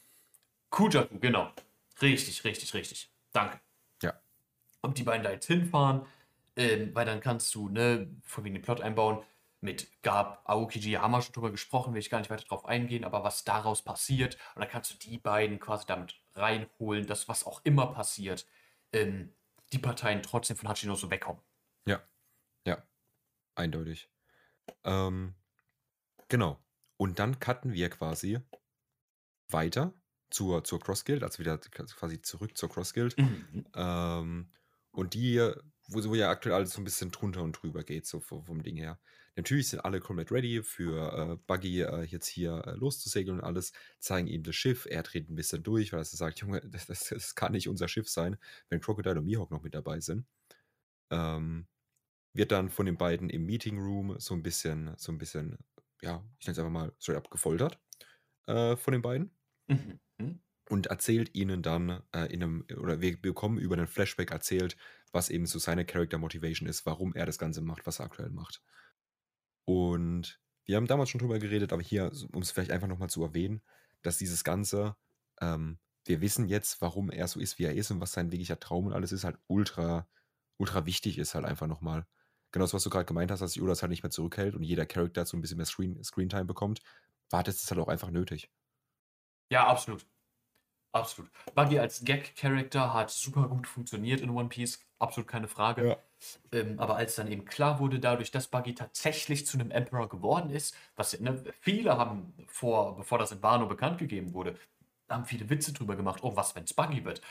Kujaku, 0.70 1.18
genau. 1.20 1.52
Richtig, 2.00 2.44
richtig, 2.44 2.76
richtig. 2.76 3.10
Danke. 3.38 3.62
Ja. 4.01 4.20
Ob 4.82 4.96
die 4.96 5.03
beiden 5.03 5.24
da 5.24 5.32
jetzt 5.32 5.46
hinfahren, 5.46 6.08
ähm, 6.56 6.94
weil 6.96 7.06
dann 7.06 7.20
kannst 7.20 7.53
du, 7.53 7.70
ne, 7.70 8.10
von 8.24 8.44
wegen 8.44 8.56
den 8.56 8.63
Plot 8.63 8.82
einbauen. 8.82 9.24
Mit 9.60 10.01
Gab, 10.03 10.48
Aokiji 10.48 10.94
haben 10.94 11.12
wir 11.12 11.22
schon 11.22 11.34
drüber 11.34 11.50
gesprochen, 11.51 11.94
will 11.94 12.00
ich 12.00 12.12
gar 12.12 12.20
nicht 12.20 12.29
weiter 12.29 12.46
drauf 12.46 12.65
eingehen, 12.65 13.03
aber 13.03 13.24
was 13.24 13.44
daraus 13.44 13.82
passiert, 13.82 14.38
und 14.53 14.62
dann 14.62 14.70
kannst 14.70 14.91
du 14.91 14.98
die 14.98 15.17
beiden 15.17 15.60
quasi 15.60 15.86
damit 15.88 16.15
reinholen, 16.36 17.08
dass 17.08 17.27
was 17.27 17.44
auch 17.44 17.62
immer 17.63 17.88
passiert, 17.88 18.46
ähm, 18.94 19.34
die 19.74 19.79
Parteien 19.79 20.22
trotzdem 20.22 20.58
von 20.58 20.70
Hachinoso 20.70 21.10
wegkommen. 21.10 21.41
Ja, 21.88 22.01
ja, 22.65 22.84
eindeutig. 23.56 24.10
Ähm, 24.84 25.34
genau. 26.27 26.60
Und 26.98 27.17
dann 27.17 27.39
cutten 27.39 27.74
wir 27.74 27.89
quasi 27.89 28.39
weiter 29.50 29.94
zur, 30.29 30.63
zur 30.63 30.79
Cross 30.79 31.05
Guild, 31.05 31.24
also 31.24 31.39
wieder 31.39 31.57
quasi 31.57 32.22
zurück 32.22 32.57
zur 32.57 32.69
Cross 32.69 32.93
Guild. 32.93 33.17
Mhm. 33.17 33.65
Ähm, 33.75 34.51
und 34.91 35.13
die, 35.13 35.38
wo, 35.88 36.03
wo 36.03 36.15
ja 36.15 36.29
aktuell 36.29 36.55
alles 36.55 36.72
so 36.72 36.81
ein 36.81 36.84
bisschen 36.84 37.12
drunter 37.12 37.43
und 37.43 37.53
drüber 37.53 37.84
geht, 37.84 38.05
so 38.07 38.19
vom, 38.19 38.46
vom 38.46 38.63
Ding 38.63 38.77
her. 38.77 39.00
Natürlich 39.36 39.69
sind 39.69 39.81
alle 39.81 40.00
komplett 40.00 40.31
ready 40.31 40.63
für 40.63 41.13
äh, 41.13 41.38
Buggy 41.46 41.81
äh, 41.81 42.03
jetzt 42.03 42.27
hier 42.27 42.63
äh, 42.65 42.72
loszusegeln 42.72 43.38
und 43.39 43.43
alles, 43.43 43.72
zeigen 44.00 44.27
ihm 44.27 44.43
das 44.43 44.55
Schiff. 44.55 44.88
Er 44.89 45.03
dreht 45.03 45.29
ein 45.29 45.36
bisschen 45.36 45.62
durch, 45.63 45.93
weil 45.93 46.00
er 46.00 46.05
sagt: 46.05 46.39
Junge, 46.41 46.62
das, 46.62 46.88
das, 46.88 47.10
das 47.10 47.36
kann 47.36 47.51
nicht 47.51 47.69
unser 47.69 47.88
Schiff 47.88 48.10
sein, 48.10 48.38
wenn 48.69 48.81
Crocodile 48.81 49.19
und 49.19 49.25
Mihawk 49.25 49.51
noch 49.51 49.62
mit 49.62 49.75
dabei 49.75 50.00
sind. 50.00 50.25
Ähm, 51.12 51.67
wird 52.34 52.51
dann 52.51 52.69
von 52.69 52.86
den 52.86 52.98
beiden 52.98 53.29
im 53.29 53.46
Meeting 53.46 53.79
Room 53.79 54.19
so 54.19 54.34
ein 54.34 54.43
bisschen, 54.43 54.93
so 54.98 55.12
ein 55.12 55.17
bisschen, 55.17 55.57
ja, 56.01 56.24
ich 56.39 56.48
nenne 56.48 56.53
es 56.53 56.60
einfach 56.60 56.72
mal 56.72 56.93
straight 57.00 57.17
up 57.17 57.31
gefoltert 57.31 57.79
äh, 58.48 58.75
von 58.77 58.93
den 58.93 59.02
beiden 59.02 59.32
Mhm. 59.67 59.99
Mhm. 60.19 60.39
und 60.69 60.88
erzählt 60.88 61.36
ihnen 61.36 61.62
dann 61.62 62.01
äh, 62.13 62.25
in 62.34 62.43
einem, 62.43 62.65
oder 62.77 63.01
wir 63.01 63.21
bekommen 63.21 63.58
über 63.58 63.75
einen 63.75 63.88
Flashback 63.88 64.32
erzählt, 64.32 64.77
was 65.12 65.30
eben 65.30 65.45
so 65.45 65.60
seine 65.60 65.86
Character 65.86 66.17
Motivation 66.17 66.67
ist, 66.67 66.86
warum 66.86 67.13
er 67.13 67.25
das 67.25 67.38
Ganze 67.38 67.62
macht, 67.62 67.86
was 67.88 67.99
er 67.99 68.06
aktuell 68.06 68.30
macht. 68.30 68.62
Und 69.65 70.39
wir 70.65 70.75
haben 70.77 70.88
damals 70.88 71.10
schon 71.10 71.19
drüber 71.19 71.39
geredet, 71.39 71.73
aber 71.73 71.82
hier, 71.82 72.12
um 72.34 72.41
es 72.41 72.51
vielleicht 72.51 72.71
einfach 72.71 72.88
nochmal 72.88 73.10
zu 73.10 73.23
erwähnen, 73.23 73.62
dass 74.01 74.17
dieses 74.17 74.43
Ganze, 74.43 74.95
ähm, 75.41 75.80
wir 76.06 76.21
wissen 76.21 76.47
jetzt, 76.47 76.82
warum 76.82 77.10
er 77.10 77.27
so 77.27 77.39
ist, 77.39 77.60
wie 77.60 77.65
er 77.65 77.75
ist 77.75 77.91
und 77.91 77.99
was 78.01 78.13
sein 78.13 78.32
wirklicher 78.32 78.60
Traum 78.60 78.88
und 78.88 78.93
alles 78.93 79.12
ist, 79.12 79.23
halt 79.23 79.38
ultra, 79.47 80.08
ultra 80.58 80.86
wichtig 80.86 81.17
ist 81.17 81.36
halt 81.36 81.45
einfach 81.45 81.67
nochmal. 81.67 82.06
Genau 82.51 82.63
das, 82.63 82.73
was 82.73 82.84
du 82.84 82.89
gerade 82.89 83.06
gemeint 83.06 83.30
hast, 83.32 83.41
dass 83.41 83.53
sich 83.53 83.62
Udas 83.62 83.82
halt 83.82 83.89
nicht 83.91 84.03
mehr 84.03 84.10
zurückhält 84.10 84.56
und 84.56 84.63
jeder 84.63 84.86
Charakter 84.86 85.25
so 85.25 85.38
ein 85.38 85.41
bisschen 85.41 85.58
mehr 85.58 85.65
Screen, 85.65 86.01
Screentime 86.03 86.45
bekommt, 86.45 86.82
war 87.30 87.43
das 87.43 87.69
halt 87.69 87.80
auch 87.80 87.89
einfach 87.89 88.10
nötig. 88.10 88.49
Ja, 89.49 89.67
absolut. 89.67 90.05
Absolut. 90.91 91.29
Buggy 91.53 91.79
als 91.79 92.03
Gag-Character 92.03 92.93
hat 92.93 93.12
super 93.12 93.47
gut 93.47 93.67
funktioniert 93.67 94.21
in 94.21 94.29
One 94.31 94.49
Piece, 94.49 94.79
absolut 94.99 95.27
keine 95.27 95.47
Frage. 95.47 95.89
Ja. 95.89 95.97
Ähm, 96.51 96.79
aber 96.79 96.95
als 96.95 97.15
dann 97.15 97.31
eben 97.31 97.45
klar 97.45 97.79
wurde, 97.79 97.99
dadurch, 97.99 98.31
dass 98.31 98.47
Buggy 98.47 98.73
tatsächlich 98.73 99.45
zu 99.45 99.60
einem 99.60 99.69
Emperor 99.69 100.10
geworden 100.10 100.49
ist, 100.49 100.75
was 100.95 101.19
ne, 101.19 101.43
viele 101.62 101.97
haben 101.97 102.33
vor, 102.47 102.95
bevor 102.95 103.19
das 103.19 103.31
in 103.31 103.43
Wano 103.43 103.67
bekannt 103.67 103.99
gegeben 103.99 104.33
wurde, 104.33 104.57
haben 105.10 105.25
viele 105.25 105.49
Witze 105.49 105.73
drüber 105.73 105.95
gemacht, 105.95 106.21
oh, 106.23 106.36
was, 106.36 106.55
wenn 106.55 106.63
es 106.63 106.73
Buggy 106.73 107.05
wird. 107.05 107.21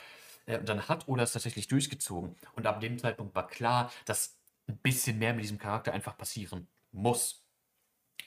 Äh, 0.46 0.58
und 0.58 0.68
dann 0.68 0.88
hat 0.88 1.08
Oda 1.08 1.24
es 1.24 1.32
tatsächlich 1.32 1.68
durchgezogen. 1.68 2.36
Und 2.54 2.66
ab 2.66 2.80
dem 2.80 2.98
Zeitpunkt 2.98 3.34
war 3.34 3.48
klar, 3.48 3.90
dass 4.04 4.36
ein 4.68 4.78
bisschen 4.78 5.18
mehr 5.18 5.34
mit 5.34 5.44
diesem 5.44 5.58
Charakter 5.58 5.92
einfach 5.92 6.16
passieren 6.16 6.68
muss 6.92 7.45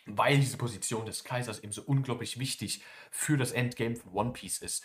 weil 0.05 0.39
diese 0.39 0.57
Position 0.57 1.05
des 1.05 1.23
Kaisers 1.23 1.59
eben 1.59 1.71
so 1.71 1.81
unglaublich 1.83 2.39
wichtig 2.39 2.83
für 3.11 3.37
das 3.37 3.51
Endgame 3.51 3.95
von 3.95 4.11
One 4.13 4.33
Piece 4.33 4.59
ist. 4.59 4.83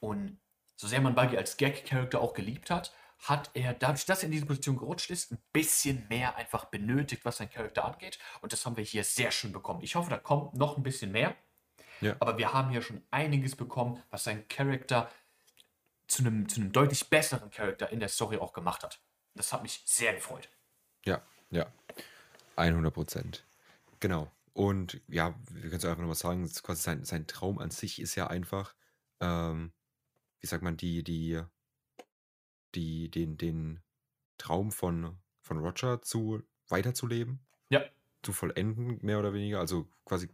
Und 0.00 0.38
so 0.76 0.86
sehr 0.86 1.00
man 1.00 1.14
Buggy 1.14 1.36
als 1.36 1.56
Gag-Charakter 1.56 2.20
auch 2.20 2.34
geliebt 2.34 2.70
hat, 2.70 2.92
hat 3.18 3.50
er 3.54 3.72
dadurch, 3.72 4.04
dass 4.04 4.22
er 4.22 4.26
in 4.26 4.32
diese 4.32 4.46
Position 4.46 4.76
gerutscht 4.76 5.10
ist, 5.10 5.32
ein 5.32 5.38
bisschen 5.52 6.06
mehr 6.08 6.36
einfach 6.36 6.66
benötigt, 6.66 7.24
was 7.24 7.38
sein 7.38 7.50
Charakter 7.50 7.84
angeht. 7.84 8.18
Und 8.42 8.52
das 8.52 8.64
haben 8.66 8.76
wir 8.76 8.84
hier 8.84 9.04
sehr 9.04 9.30
schön 9.30 9.52
bekommen. 9.52 9.82
Ich 9.82 9.94
hoffe, 9.94 10.10
da 10.10 10.18
kommt 10.18 10.54
noch 10.54 10.76
ein 10.76 10.82
bisschen 10.82 11.12
mehr. 11.12 11.34
Ja. 12.02 12.14
Aber 12.20 12.36
wir 12.36 12.52
haben 12.52 12.70
hier 12.70 12.82
schon 12.82 13.02
einiges 13.10 13.56
bekommen, 13.56 14.02
was 14.10 14.24
sein 14.24 14.46
Charakter 14.48 15.10
zu 16.06 16.22
einem, 16.22 16.48
zu 16.48 16.60
einem 16.60 16.72
deutlich 16.72 17.08
besseren 17.08 17.50
Charakter 17.50 17.90
in 17.90 18.00
der 18.00 18.08
Story 18.08 18.36
auch 18.36 18.52
gemacht 18.52 18.82
hat. 18.82 19.00
Das 19.34 19.52
hat 19.52 19.62
mich 19.62 19.82
sehr 19.86 20.14
gefreut. 20.14 20.48
Ja, 21.04 21.22
ja. 21.50 21.66
100 22.56 22.92
Prozent. 22.92 23.44
Genau. 23.98 24.30
Und 24.56 25.02
ja, 25.08 25.38
wir 25.50 25.62
können 25.62 25.74
es 25.76 25.84
einfach 25.84 25.98
nochmal 26.00 26.14
sagen, 26.16 26.48
quasi 26.62 26.82
sein, 26.82 27.04
sein 27.04 27.26
Traum 27.26 27.58
an 27.58 27.70
sich 27.70 28.00
ist 28.00 28.14
ja 28.14 28.28
einfach, 28.28 28.74
ähm, 29.20 29.74
wie 30.40 30.46
sagt 30.48 30.62
man, 30.64 30.76
die, 30.78 31.04
die, 31.04 31.42
die, 32.74 33.10
den, 33.10 33.36
den 33.38 33.80
Traum 34.38 34.72
von, 34.72 35.18
von 35.42 35.58
Roger 35.58 36.02
zu 36.02 36.42
weiterzuleben, 36.68 37.46
Ja, 37.70 37.90
zu 38.24 38.32
vollenden, 38.32 38.98
mehr 39.04 39.18
oder 39.20 39.34
weniger, 39.34 39.60
also 39.60 39.90
quasi 40.04 40.28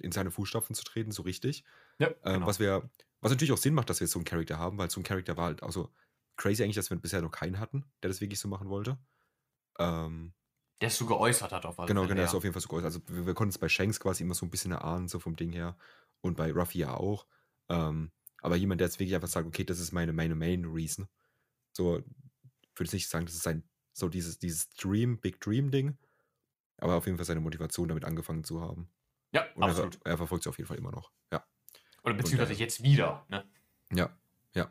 in 0.00 0.12
seine 0.12 0.30
Fußstapfen 0.30 0.74
zu 0.74 0.84
treten, 0.84 1.12
so 1.12 1.22
richtig. 1.22 1.64
ja, 1.98 2.14
Ähm, 2.24 2.40
genau. 2.40 2.46
was 2.46 2.60
wir, 2.60 2.90
was 3.20 3.32
natürlich 3.32 3.52
auch 3.52 3.58
Sinn 3.58 3.74
macht, 3.74 3.90
dass 3.90 4.00
wir 4.00 4.08
so 4.08 4.18
einen 4.18 4.26
Charakter 4.26 4.58
haben, 4.58 4.78
weil 4.78 4.90
so 4.90 5.00
ein 5.00 5.04
Charakter 5.04 5.36
war 5.36 5.46
halt 5.46 5.62
auch 5.62 5.72
so 5.72 5.92
crazy 6.36 6.62
eigentlich, 6.64 6.76
dass 6.76 6.90
wir 6.90 6.98
bisher 6.98 7.22
noch 7.22 7.32
keinen 7.32 7.60
hatten, 7.60 7.92
der 8.02 8.10
das 8.10 8.20
wirklich 8.20 8.40
so 8.40 8.48
machen 8.48 8.68
wollte. 8.70 8.98
Ähm, 9.78 10.34
der 10.80 10.88
es 10.88 10.98
so 10.98 11.06
geäußert 11.06 11.52
hat 11.52 11.64
auf 11.64 11.78
alle 11.78 11.88
Genau, 11.88 12.02
Fälle, 12.02 12.14
genau, 12.14 12.22
das 12.22 12.30
ist 12.32 12.36
auf 12.36 12.44
jeden 12.44 12.52
Fall 12.52 12.62
so 12.62 12.68
groß. 12.68 12.84
Also 12.84 13.00
wir, 13.08 13.26
wir 13.26 13.34
konnten 13.34 13.50
es 13.50 13.58
bei 13.58 13.68
Shanks 13.68 13.98
quasi 14.00 14.22
immer 14.22 14.34
so 14.34 14.44
ein 14.46 14.50
bisschen 14.50 14.72
erahnen, 14.72 15.08
so 15.08 15.18
vom 15.18 15.36
Ding 15.36 15.52
her. 15.52 15.76
Und 16.20 16.36
bei 16.36 16.52
Ruffy 16.52 16.78
ja 16.78 16.94
auch. 16.94 17.26
Ähm, 17.68 18.10
aber 18.42 18.56
jemand, 18.56 18.80
der 18.80 18.88
jetzt 18.88 18.98
wirklich 18.98 19.14
einfach 19.14 19.28
sagt, 19.28 19.46
okay, 19.46 19.64
das 19.64 19.80
ist 19.80 19.92
meine, 19.92 20.12
meine 20.12 20.34
Main 20.34 20.64
Reason. 20.64 21.08
So, 21.72 21.98
ich 21.98 22.04
würde 22.74 22.84
jetzt 22.84 22.92
nicht 22.92 23.08
sagen, 23.08 23.26
das 23.26 23.34
ist 23.34 23.42
sein, 23.42 23.64
so 23.92 24.08
dieses, 24.08 24.38
dieses 24.38 24.68
Dream, 24.70 25.18
Big 25.18 25.40
Dream-Ding. 25.40 25.96
Aber 26.78 26.94
auf 26.94 27.06
jeden 27.06 27.16
Fall 27.16 27.24
seine 27.24 27.40
Motivation, 27.40 27.88
damit 27.88 28.04
angefangen 28.04 28.44
zu 28.44 28.60
haben. 28.60 28.90
Ja, 29.32 29.46
Und 29.54 29.62
er, 29.62 29.68
absolut. 29.70 29.98
er 30.04 30.16
verfolgt 30.16 30.44
es 30.44 30.48
auf 30.48 30.58
jeden 30.58 30.68
Fall 30.68 30.76
immer 30.76 30.92
noch. 30.92 31.10
Ja. 31.32 31.44
Oder 32.02 32.14
beziehungsweise 32.14 32.52
äh, 32.52 32.56
jetzt 32.56 32.82
wieder. 32.82 33.24
Ne? 33.28 33.44
Ja, 33.92 34.16
ja. 34.52 34.70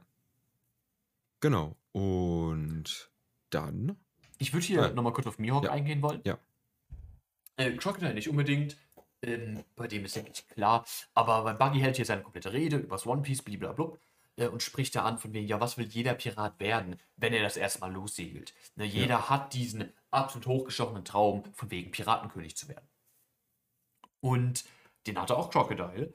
Genau. 1.39 1.75
Und 1.91 3.11
dann. 3.49 3.97
Ich 4.37 4.53
würde 4.53 4.65
hier 4.65 4.83
Ah. 4.85 4.89
nochmal 4.89 5.13
kurz 5.13 5.27
auf 5.27 5.39
Mihawk 5.39 5.63
Ja. 5.65 5.71
eingehen 5.71 6.01
wollen. 6.01 6.21
Ja. 6.25 6.37
Äh, 7.57 7.71
Crocodile 7.77 8.13
nicht 8.13 8.29
unbedingt. 8.29 8.77
Ähm, 9.21 9.63
bei 9.75 9.87
dem 9.87 10.05
ist 10.05 10.17
eigentlich 10.17 10.47
klar. 10.49 10.85
Aber 11.13 11.43
bei 11.43 11.53
Buggy 11.53 11.79
hält 11.79 11.95
hier 11.95 12.05
seine 12.05 12.21
komplette 12.21 12.51
Rede 12.53 12.77
übers 12.77 13.05
One 13.07 13.21
Piece, 13.21 13.41
blablabla. 13.41 13.93
Äh, 14.37 14.47
und 14.47 14.61
spricht 14.61 14.93
da 14.95 15.03
an 15.03 15.17
von 15.17 15.31
wegen, 15.33 15.47
ja, 15.47 15.59
was 15.61 15.77
will 15.77 15.87
jeder 15.87 16.13
Pirat 16.13 16.59
werden, 16.59 16.99
wenn 17.15 17.33
er 17.33 17.41
das 17.41 17.55
erstmal 17.55 17.91
lossegelt? 17.93 18.53
Ne, 18.75 18.83
jeder 18.85 19.29
hat 19.29 19.53
diesen 19.53 19.93
absolut 20.11 20.47
hochgestochenen 20.47 21.05
Traum, 21.05 21.43
von 21.53 21.71
wegen 21.71 21.91
Piratenkönig 21.91 22.57
zu 22.57 22.67
werden. 22.67 22.87
Und 24.19 24.65
den 25.07 25.19
hatte 25.21 25.37
auch 25.37 25.49
Crocodile. 25.49 26.13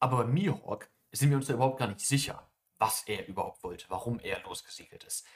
Aber 0.00 0.18
bei 0.18 0.24
Mihawk 0.24 0.90
sind 1.12 1.30
wir 1.30 1.36
uns 1.36 1.46
da 1.46 1.54
überhaupt 1.54 1.78
gar 1.78 1.88
nicht 1.88 2.00
sicher, 2.00 2.48
was 2.78 3.02
er 3.06 3.28
überhaupt 3.28 3.62
wollte, 3.62 3.84
warum 3.88 4.18
er 4.18 4.42
losgesegelt 4.42 5.04
ist. 5.04 5.26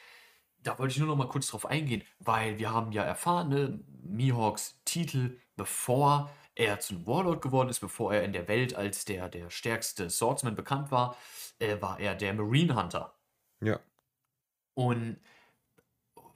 Da 0.65 0.79
wollte 0.79 0.93
ich 0.93 0.99
nur 0.99 1.09
noch 1.09 1.17
mal 1.17 1.29
kurz 1.29 1.49
drauf 1.49 1.67
eingehen, 1.67 2.03
weil 2.19 2.59
wir 2.59 2.71
haben 2.71 2.93
ja 2.93 3.03
erfahren, 3.03 3.49
ne, 3.49 3.81
Mihawks 4.03 4.81
Titel, 4.85 5.39
bevor 5.57 6.31
er 6.55 6.81
zum 6.81 7.07
Warlord 7.07 7.43
geworden 7.43 7.69
ist, 7.69 7.81
bevor 7.81 8.15
er 8.15 8.25
in 8.25 8.33
der 8.33 8.49
Welt 8.49 8.75
als 8.75 9.05
der, 9.05 9.29
der 9.29 9.51
stärkste 9.51 10.11
Swordsman 10.11 10.55
bekannt 10.55 10.91
war, 10.91 11.17
äh, 11.59 11.81
war 11.81 12.01
er 12.01 12.15
der 12.15 12.35
Marine 12.35 12.77
Hunter. 12.77 13.15
Ja. 13.61 13.81
Und 14.75 15.19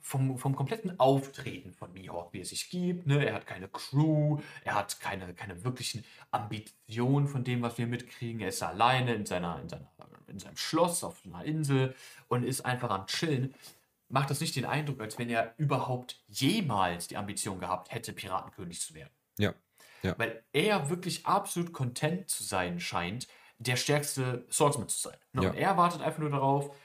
vom, 0.01 0.37
vom 0.37 0.55
kompletten 0.55 0.99
Auftreten 0.99 1.71
von 1.71 1.93
Mihawk, 1.93 2.33
wie 2.33 2.39
er 2.39 2.45
sich 2.45 2.69
gibt, 2.69 3.05
ne, 3.05 3.25
er 3.25 3.35
hat 3.35 3.45
keine 3.45 3.67
Crew, 3.67 4.39
er 4.63 4.75
hat 4.75 4.99
keine, 4.99 5.33
keine 5.33 5.63
wirklichen 5.63 6.03
Ambitionen 6.31 7.27
von 7.27 7.43
dem, 7.43 7.61
was 7.61 7.77
wir 7.77 7.85
mitkriegen. 7.85 8.41
Er 8.41 8.49
ist 8.49 8.63
alleine 8.63 9.13
in, 9.13 9.25
seiner, 9.25 9.61
in, 9.61 9.69
seiner, 9.69 9.87
in 10.27 10.39
seinem 10.39 10.57
Schloss 10.57 11.03
auf 11.03 11.23
einer 11.25 11.43
Insel 11.43 11.95
und 12.27 12.43
ist 12.43 12.61
einfach 12.61 12.89
am 12.89 13.05
Chillen. 13.07 13.53
Macht 14.09 14.29
das 14.29 14.41
nicht 14.41 14.55
den 14.55 14.65
Eindruck, 14.65 14.99
als 15.01 15.17
wenn 15.17 15.29
er 15.29 15.53
überhaupt 15.57 16.23
jemals 16.27 17.07
die 17.07 17.17
Ambition 17.17 17.59
gehabt 17.59 17.91
hätte, 17.93 18.11
Piratenkönig 18.11 18.81
zu 18.81 18.93
werden. 18.93 19.13
Ja. 19.37 19.53
Ja. 20.01 20.17
Weil 20.17 20.43
er 20.53 20.89
wirklich 20.89 21.25
absolut 21.25 21.73
content 21.73 22.29
zu 22.29 22.43
sein 22.43 22.79
scheint, 22.79 23.27
der 23.57 23.75
stärkste 23.75 24.45
Swordsman 24.51 24.89
zu 24.89 24.97
sein. 24.99 25.17
Ne? 25.33 25.43
Ja. 25.43 25.49
Und 25.49 25.55
er 25.57 25.77
wartet 25.77 26.01
einfach 26.01 26.19
nur 26.19 26.29
darauf, 26.29 26.75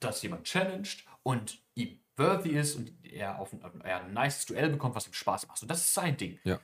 dass 0.00 0.22
jemand 0.22 0.44
challenged 0.44 1.04
und 1.22 1.62
ihm 1.74 2.00
worthy 2.16 2.50
ist 2.50 2.76
und 2.76 2.92
er, 3.04 3.38
auf 3.38 3.52
ein, 3.52 3.80
er 3.82 4.04
ein 4.04 4.12
nice 4.12 4.46
Duell 4.46 4.70
bekommt, 4.70 4.94
was 4.94 5.06
ihm 5.06 5.12
Spaß 5.12 5.46
macht. 5.46 5.62
Und 5.62 5.70
das 5.70 5.80
ist 5.80 5.94
sein 5.94 6.16
Ding. 6.16 6.38
Ja. 6.44 6.60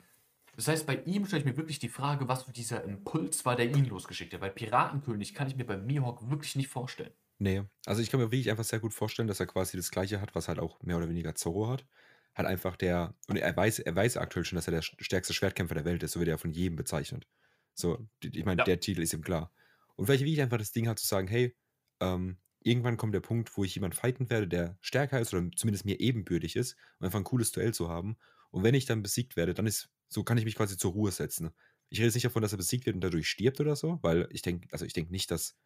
Das 0.57 0.69
heißt, 0.69 0.87
bei 0.87 0.97
ihm 1.05 1.27
stelle 1.27 1.41
ich 1.41 1.47
mir 1.47 1.57
wirklich 1.57 1.79
die 1.79 1.89
Frage, 1.89 2.29
was 2.29 2.45
für 2.45 2.53
dieser 2.53 2.85
Impuls 2.85 3.45
war, 3.45 3.57
der 3.57 3.67
ihn 3.67 3.85
losgeschickt 3.87 4.35
hat. 4.35 4.41
Weil 4.41 4.51
Piratenkönig 4.51 5.35
kann 5.35 5.49
ich 5.49 5.57
mir 5.57 5.65
bei 5.65 5.77
Mihawk 5.77 6.29
wirklich 6.29 6.57
nicht 6.57 6.69
vorstellen. 6.69 7.13
Nee, 7.43 7.63
also 7.87 8.03
ich 8.03 8.11
kann 8.11 8.21
mir 8.21 8.27
wirklich 8.31 8.51
einfach 8.51 8.65
sehr 8.65 8.81
gut 8.81 8.93
vorstellen, 8.93 9.27
dass 9.29 9.41
er 9.41 9.47
quasi 9.47 9.77
das 9.77 9.91
Gleiche 9.91 10.21
hat, 10.21 10.35
was 10.35 10.49
halt 10.49 10.59
auch 10.59 10.83
mehr 10.83 10.99
oder 10.99 11.09
weniger 11.09 11.35
Zorro 11.35 11.69
hat. 11.69 11.87
Hat 12.35 12.45
einfach 12.47 12.77
der, 12.77 13.17
und 13.29 13.37
er 13.37 13.57
weiß, 13.57 13.79
er 13.81 13.97
weiß 13.97 14.19
aktuell 14.19 14.45
schon, 14.45 14.57
dass 14.57 14.69
er 14.69 14.73
der 14.73 14.83
stärkste 14.83 15.33
Schwertkämpfer 15.33 15.75
der 15.75 15.87
Welt 15.87 16.03
ist, 16.03 16.13
so 16.13 16.21
wird 16.21 16.29
er 16.29 16.37
von 16.39 16.51
jedem 16.53 16.77
bezeichnet. 16.77 17.27
So, 17.75 18.07
ich 18.23 18.45
meine, 18.45 18.61
Ja. 18.61 18.65
der 18.65 18.79
Titel 18.81 19.01
ist 19.03 19.15
ihm 19.15 19.23
klar. 19.23 19.53
Und 19.97 20.05
vielleicht 20.07 20.23
wirklich 20.25 20.43
einfach 20.43 20.59
das 20.59 20.73
Ding 20.73 20.87
hat 20.87 20.99
zu 20.99 21.07
sagen, 21.07 21.29
hey, 21.29 21.57
ähm, 22.01 22.39
irgendwann 22.61 22.99
kommt 22.99 23.15
der 23.15 23.21
Punkt, 23.21 23.57
wo 23.57 23.65
ich 23.65 23.75
jemanden 23.75 23.97
fighten 23.97 24.29
werde, 24.29 24.47
der 24.47 24.77
stärker 24.83 25.19
ist 25.19 25.33
oder 25.33 25.49
zumindest 25.57 25.87
mir 25.87 25.99
ebenbürtig 25.99 26.57
ist, 26.57 26.77
um 26.99 27.07
einfach 27.07 27.19
ein 27.21 27.25
cooles 27.25 27.53
Duell 27.53 27.73
zu 27.73 27.89
haben. 27.89 28.19
Und 28.51 28.65
wenn 28.65 28.75
ich 28.75 28.85
dann 28.85 29.03
besiegt 29.03 29.37
werde, 29.37 29.55
dann 29.55 29.67
ist, 29.67 29.89
so 30.09 30.25
kann 30.25 30.37
ich 30.39 30.45
mich 30.45 30.57
quasi 30.57 30.77
zur 30.77 30.93
Ruhe 30.93 31.11
setzen. 31.11 31.51
Ich 31.89 31.99
rede 31.99 32.07
jetzt 32.07 32.15
nicht 32.15 32.27
davon, 32.27 32.43
dass 32.43 32.53
er 32.53 32.59
besiegt 32.59 32.87
wird 32.87 32.95
und 32.97 33.01
dadurch 33.01 33.29
stirbt 33.29 33.61
oder 33.61 33.77
so, 33.77 33.99
weil 34.03 34.29
ich 34.31 34.43
denke, 34.43 34.69
also 34.73 34.85
ich 34.85 34.93
denke 34.93 35.11
nicht, 35.11 35.31
dass, 35.31 35.57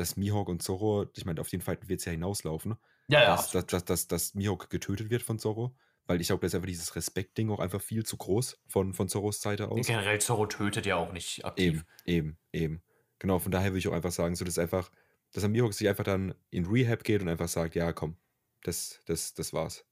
dass 0.00 0.16
Mihawk 0.16 0.48
und 0.48 0.62
Zorro, 0.62 1.06
ich 1.16 1.24
meine, 1.24 1.40
auf 1.40 1.48
den 1.48 1.60
Fight 1.60 1.88
wird 1.88 2.00
es 2.00 2.06
ja 2.06 2.12
hinauslaufen, 2.12 2.76
Ja, 3.08 3.24
dass, 3.26 3.50
dass, 3.50 3.66
dass, 3.66 3.84
dass, 3.84 4.06
dass 4.06 4.34
Mihawk 4.34 4.70
getötet 4.70 5.10
wird 5.10 5.22
von 5.22 5.38
Zorro. 5.38 5.76
Weil 6.06 6.22
ich 6.22 6.28
glaube, 6.28 6.40
da 6.40 6.46
ist 6.46 6.54
einfach 6.54 6.66
dieses 6.66 6.96
Respekt-Ding 6.96 7.50
auch 7.50 7.58
einfach 7.58 7.82
viel 7.82 8.04
zu 8.04 8.16
groß 8.16 8.58
von, 8.66 8.94
von 8.94 9.08
Zorros 9.08 9.42
Seite 9.42 9.68
aus. 9.68 9.86
Generell 9.86 10.18
Zorro 10.18 10.46
tötet 10.46 10.86
ja 10.86 10.96
auch 10.96 11.12
nicht 11.12 11.44
aktiv. 11.44 11.66
Eben, 11.66 11.86
eben, 12.06 12.38
eben. 12.52 12.82
Genau, 13.18 13.38
von 13.38 13.52
daher 13.52 13.72
würde 13.72 13.78
ich 13.78 13.88
auch 13.88 13.92
einfach 13.92 14.12
sagen, 14.12 14.34
so 14.34 14.44
dass 14.44 14.58
einfach, 14.58 14.90
dass 15.32 15.42
er 15.42 15.50
Mihawk 15.50 15.74
sich 15.74 15.86
einfach 15.86 16.04
dann 16.04 16.34
in 16.48 16.64
Rehab 16.64 17.04
geht 17.04 17.20
und 17.20 17.28
einfach 17.28 17.48
sagt, 17.48 17.74
ja, 17.74 17.92
komm, 17.92 18.16
das, 18.62 19.00
das, 19.04 19.34
das 19.34 19.52
war's. 19.52 19.84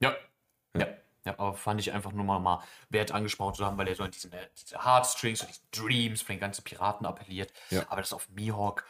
Ja. 0.00 0.14
Ja. 0.76 0.82
ja. 0.82 0.96
Ja, 1.26 1.32
aber 1.40 1.54
fand 1.54 1.80
ich 1.80 1.92
einfach 1.92 2.12
nur 2.12 2.24
mal, 2.24 2.38
mal 2.38 2.62
wert 2.88 3.10
angesprochen 3.10 3.54
zu 3.54 3.66
haben, 3.66 3.76
weil 3.76 3.88
er 3.88 3.96
so 3.96 4.04
an 4.04 4.12
diesen, 4.12 4.30
diese 4.56 4.84
Heartstrings 4.84 5.40
und 5.40 5.48
diese 5.48 5.60
Dreams 5.72 6.22
von 6.22 6.34
den 6.36 6.40
ganzen 6.40 6.62
Piraten 6.62 7.04
appelliert. 7.04 7.52
Ja. 7.70 7.84
Aber 7.88 8.00
das 8.00 8.12
auf 8.12 8.28
Mihawk 8.28 8.86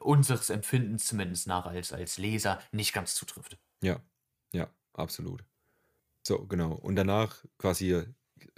unseres 0.00 0.50
Empfindens 0.50 1.06
zumindest 1.06 1.46
nach 1.46 1.66
als, 1.66 1.92
als 1.92 2.18
Leser 2.18 2.60
nicht 2.72 2.92
ganz 2.92 3.14
zutrifft. 3.14 3.58
Ja, 3.82 4.00
ja, 4.52 4.68
absolut. 4.92 5.44
So, 6.26 6.46
genau. 6.46 6.72
Und 6.74 6.96
danach 6.96 7.44
quasi 7.58 8.04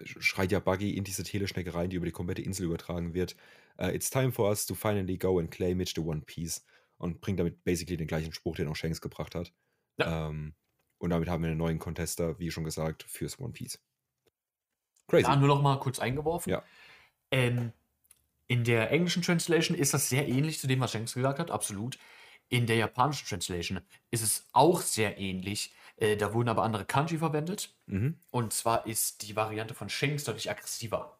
schreit 0.04 0.52
ja 0.52 0.60
Buggy 0.60 0.96
in 0.96 1.04
diese 1.04 1.24
Teleschnecke 1.24 1.74
rein, 1.74 1.90
die 1.90 1.96
über 1.96 2.06
die 2.06 2.12
komplette 2.12 2.42
Insel 2.42 2.66
übertragen 2.66 3.14
wird. 3.14 3.36
Uh, 3.80 3.86
it's 3.86 4.10
time 4.10 4.32
for 4.32 4.48
us 4.48 4.66
to 4.66 4.74
finally 4.74 5.16
go 5.16 5.38
and 5.38 5.50
claim 5.50 5.80
it 5.80 5.92
the 5.94 6.00
One 6.00 6.22
Piece. 6.22 6.64
Und 6.96 7.20
bringt 7.20 7.40
damit 7.40 7.64
basically 7.64 7.96
den 7.96 8.06
gleichen 8.06 8.32
Spruch, 8.32 8.56
den 8.56 8.68
auch 8.68 8.76
Shanks 8.76 9.00
gebracht 9.00 9.34
hat. 9.34 9.52
Ja. 9.98 10.28
Ähm, 10.28 10.54
und 10.98 11.10
damit 11.10 11.28
haben 11.28 11.42
wir 11.42 11.50
einen 11.50 11.58
neuen 11.58 11.78
Contester, 11.78 12.38
wie 12.38 12.50
schon 12.50 12.64
gesagt, 12.64 13.02
fürs 13.02 13.38
One 13.40 13.52
Piece. 13.52 13.78
Crazy. 15.08 15.24
Da 15.24 15.36
nur 15.36 15.48
noch 15.48 15.60
mal 15.60 15.78
kurz 15.80 15.98
eingeworfen. 15.98 16.50
Ja. 16.50 16.62
Ähm, 17.30 17.72
in 18.46 18.64
der 18.64 18.90
englischen 18.90 19.22
Translation 19.22 19.76
ist 19.76 19.94
das 19.94 20.08
sehr 20.08 20.28
ähnlich 20.28 20.58
zu 20.58 20.66
dem, 20.66 20.80
was 20.80 20.92
Shanks 20.92 21.14
gesagt 21.14 21.38
hat, 21.38 21.50
absolut. 21.50 21.98
In 22.48 22.66
der 22.66 22.76
japanischen 22.76 23.26
Translation 23.26 23.80
ist 24.10 24.22
es 24.22 24.46
auch 24.52 24.82
sehr 24.82 25.18
ähnlich. 25.18 25.74
Äh, 25.96 26.16
da 26.16 26.34
wurden 26.34 26.48
aber 26.48 26.62
andere 26.62 26.84
Kanji 26.84 27.18
verwendet. 27.18 27.74
Mhm. 27.86 28.18
Und 28.30 28.52
zwar 28.52 28.86
ist 28.86 29.26
die 29.26 29.34
Variante 29.34 29.74
von 29.74 29.88
Shanks 29.88 30.24
deutlich 30.24 30.50
aggressiver. 30.50 31.18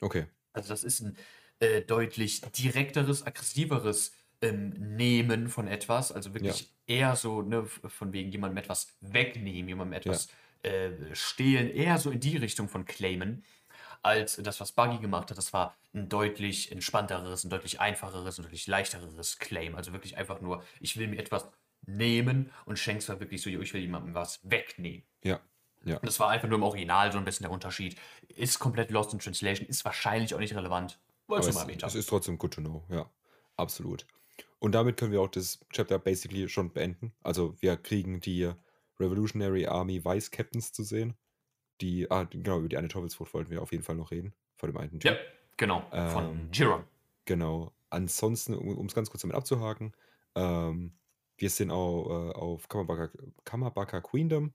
Okay. 0.00 0.26
Also 0.52 0.70
das 0.70 0.82
ist 0.82 1.00
ein 1.00 1.16
äh, 1.60 1.82
deutlich 1.82 2.40
direkteres, 2.40 3.24
aggressiveres 3.24 4.12
ähm, 4.42 4.70
Nehmen 4.70 5.48
von 5.48 5.68
etwas. 5.68 6.10
Also 6.10 6.34
wirklich 6.34 6.72
eher 6.86 7.14
so, 7.16 7.42
ne, 7.42 7.64
von 7.66 8.12
wegen 8.12 8.30
jemandem 8.32 8.58
etwas 8.58 8.96
wegnehmen, 9.00 9.68
jemandem 9.68 9.92
etwas 9.92 10.28
äh, 10.62 10.90
stehlen, 11.12 11.70
eher 11.70 11.98
so 11.98 12.10
in 12.10 12.20
die 12.20 12.36
Richtung 12.36 12.68
von 12.68 12.84
claimen, 12.84 13.44
als 14.02 14.36
das, 14.36 14.60
was 14.60 14.72
Buggy 14.72 14.98
gemacht 14.98 15.30
hat. 15.30 15.38
Das 15.38 15.52
war 15.52 15.76
ein 15.94 16.08
deutlich 16.08 16.72
entspannteres, 16.72 17.44
ein 17.44 17.50
deutlich 17.50 17.80
einfacheres, 17.80 18.38
ein 18.38 18.42
deutlich 18.42 18.66
leichteres 18.66 19.38
Claim. 19.38 19.74
Also 19.74 19.92
wirklich 19.92 20.16
einfach 20.16 20.40
nur, 20.40 20.62
ich 20.80 20.96
will 20.96 21.08
mir 21.08 21.18
etwas 21.18 21.48
nehmen 21.86 22.50
und 22.64 22.78
Shanks 22.78 23.08
war 23.08 23.20
wirklich 23.20 23.42
so, 23.42 23.50
ich 23.50 23.72
will 23.72 23.80
jemandem 23.80 24.14
was 24.14 24.40
wegnehmen. 24.42 25.04
Ja. 25.22 25.40
Ja. 25.84 25.96
Und 25.96 26.06
das 26.06 26.18
war 26.18 26.28
einfach 26.28 26.48
nur 26.48 26.58
im 26.58 26.64
Original 26.64 27.12
so 27.12 27.18
ein 27.18 27.24
bisschen 27.24 27.44
der 27.44 27.52
Unterschied. 27.52 27.96
Ist 28.28 28.58
komplett 28.58 28.90
lost 28.90 29.12
in 29.12 29.20
translation, 29.20 29.66
ist 29.68 29.84
wahrscheinlich 29.84 30.34
auch 30.34 30.40
nicht 30.40 30.54
relevant. 30.54 30.98
Wolltest 31.28 31.48
du 31.48 31.50
es, 31.50 31.54
mal 31.54 31.62
erwähnt 31.62 31.82
es 31.82 31.92
haben. 31.92 32.00
ist 32.00 32.08
trotzdem 32.08 32.38
good 32.38 32.54
to 32.54 32.60
know, 32.60 32.84
ja. 32.90 33.08
Absolut. 33.56 34.06
Und 34.58 34.72
damit 34.72 34.96
können 34.96 35.12
wir 35.12 35.20
auch 35.20 35.30
das 35.30 35.60
Chapter 35.70 35.98
basically 35.98 36.48
schon 36.48 36.72
beenden. 36.72 37.12
Also 37.22 37.54
wir 37.60 37.76
kriegen 37.76 38.20
die 38.20 38.50
Revolutionary 38.98 39.66
Army 39.66 40.04
Vice 40.04 40.30
Captains 40.30 40.72
zu 40.72 40.82
sehen. 40.82 41.14
Die, 41.80 42.10
ah, 42.10 42.24
genau, 42.24 42.58
über 42.58 42.68
die 42.68 42.76
eine 42.76 42.88
Teufelsfrucht 42.88 43.34
wollten 43.34 43.50
wir 43.50 43.62
auf 43.62 43.72
jeden 43.72 43.84
Fall 43.84 43.96
noch 43.96 44.10
reden. 44.10 44.34
Von 44.56 44.70
dem 44.70 44.76
einen 44.76 45.00
Typ. 45.00 45.04
Ja, 45.04 45.16
genau. 45.56 45.82
Von 45.90 46.24
Ähm, 46.24 46.48
Jiron. 46.52 46.84
Genau. 47.24 47.72
Ansonsten, 47.90 48.54
um 48.54 48.86
es 48.86 48.94
ganz 48.94 49.10
kurz 49.10 49.22
damit 49.22 49.36
abzuhaken, 49.36 49.92
ähm, 50.34 50.92
wir 51.36 51.50
sind 51.50 51.70
auch, 51.70 52.08
äh, 52.08 52.32
auf 52.34 52.68
Kamabaka, 52.68 53.10
Kamabaka 53.44 54.00
Queendom. 54.00 54.52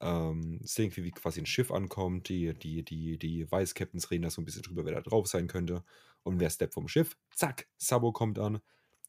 Ähm, 0.00 0.58
sehen, 0.62 0.94
wie 0.96 1.12
quasi 1.12 1.40
ein 1.40 1.46
Schiff 1.46 1.70
ankommt. 1.70 2.28
Die, 2.28 2.52
die, 2.52 2.82
die, 2.82 3.16
die 3.16 3.50
Vice 3.50 3.74
Captains 3.74 4.10
reden 4.10 4.24
da 4.24 4.30
so 4.30 4.42
ein 4.42 4.44
bisschen 4.44 4.62
drüber, 4.62 4.84
wer 4.84 4.94
da 4.94 5.00
drauf 5.00 5.28
sein 5.28 5.46
könnte. 5.46 5.84
Und 6.24 6.40
wer 6.40 6.50
steppt 6.50 6.74
vom 6.74 6.88
Schiff? 6.88 7.16
Zack, 7.30 7.68
Sabo 7.76 8.10
kommt 8.10 8.38
an, 8.38 8.60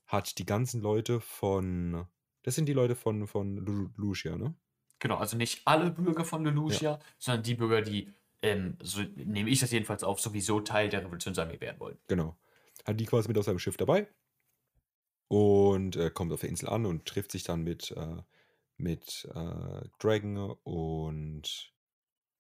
hat 0.06 0.38
die 0.38 0.46
ganzen 0.46 0.82
Leute 0.82 1.20
von. 1.20 2.06
Das 2.44 2.54
sind 2.54 2.68
die 2.68 2.74
Leute 2.74 2.96
von, 2.96 3.26
von 3.26 3.58
Lu- 3.58 3.90
Lucia, 3.96 4.38
ne? 4.38 4.54
Genau, 5.06 5.18
also 5.18 5.38
nicht 5.38 5.62
alle 5.66 5.92
Bürger 5.92 6.26
von 6.26 6.44
Lelucia, 6.44 7.00
sondern 7.20 7.44
die 7.44 7.54
Bürger, 7.54 7.84
die, 7.84 8.12
ähm, 8.42 8.76
so 8.82 9.04
nehme 9.16 9.52
ich 9.52 9.60
das 9.60 9.70
jedenfalls 9.70 10.04
auf, 10.04 10.20
sowieso 10.20 10.62
Teil 10.62 10.90
der 10.90 11.04
Revolutionsarmee 11.04 11.62
werden 11.62 11.80
wollen. 11.80 12.00
Genau. 12.08 12.36
Hat 12.84 13.00
die 13.00 13.06
quasi 13.06 13.28
mit 13.28 13.38
auf 13.38 13.46
seinem 13.46 13.60
Schiff 13.60 13.78
dabei 13.78 14.08
und 15.28 15.96
äh, 15.96 16.10
kommt 16.10 16.34
auf 16.34 16.40
der 16.42 16.50
Insel 16.50 16.70
an 16.70 16.88
und 16.88 17.06
trifft 17.06 17.32
sich 17.32 17.44
dann 17.44 17.62
mit, 17.62 17.92
äh, 17.92 18.24
mit 18.78 19.30
äh, 19.36 19.88
Dragon 20.00 20.58
und 20.64 21.72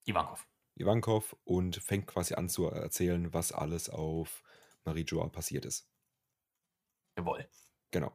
Ivankov. 0.05 0.47
Ivankov 0.73 1.35
und 1.43 1.75
fängt 1.75 2.07
quasi 2.07 2.33
an 2.33 2.49
zu 2.49 2.65
erzählen, 2.65 3.31
was 3.31 3.51
alles 3.51 3.91
auf 3.91 4.41
Marie 4.85 5.05
Joa 5.05 5.27
passiert 5.27 5.65
ist. 5.65 5.87
Jawohl. 7.15 7.47
Genau. 7.91 8.11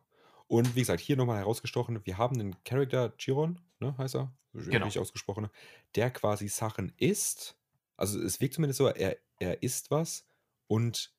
Und 0.48 0.74
wie 0.74 0.80
gesagt, 0.80 0.98
hier 0.98 1.16
nochmal 1.16 1.38
herausgestochen, 1.38 2.04
wir 2.04 2.18
haben 2.18 2.40
einen 2.40 2.64
Charakter, 2.64 3.16
Chiron, 3.16 3.60
ne, 3.80 3.96
heißt 3.98 4.16
er? 4.16 4.32
Genau. 4.52 4.84
Richtig 4.86 5.00
ausgesprochen, 5.00 5.48
der 5.94 6.10
quasi 6.10 6.48
Sachen 6.48 6.92
isst. 6.96 7.56
Also 7.96 8.20
es 8.20 8.40
wirkt 8.40 8.54
zumindest 8.54 8.78
so, 8.78 8.88
er, 8.88 9.16
er 9.38 9.62
isst 9.62 9.90
was 9.90 10.26
und 10.66 11.12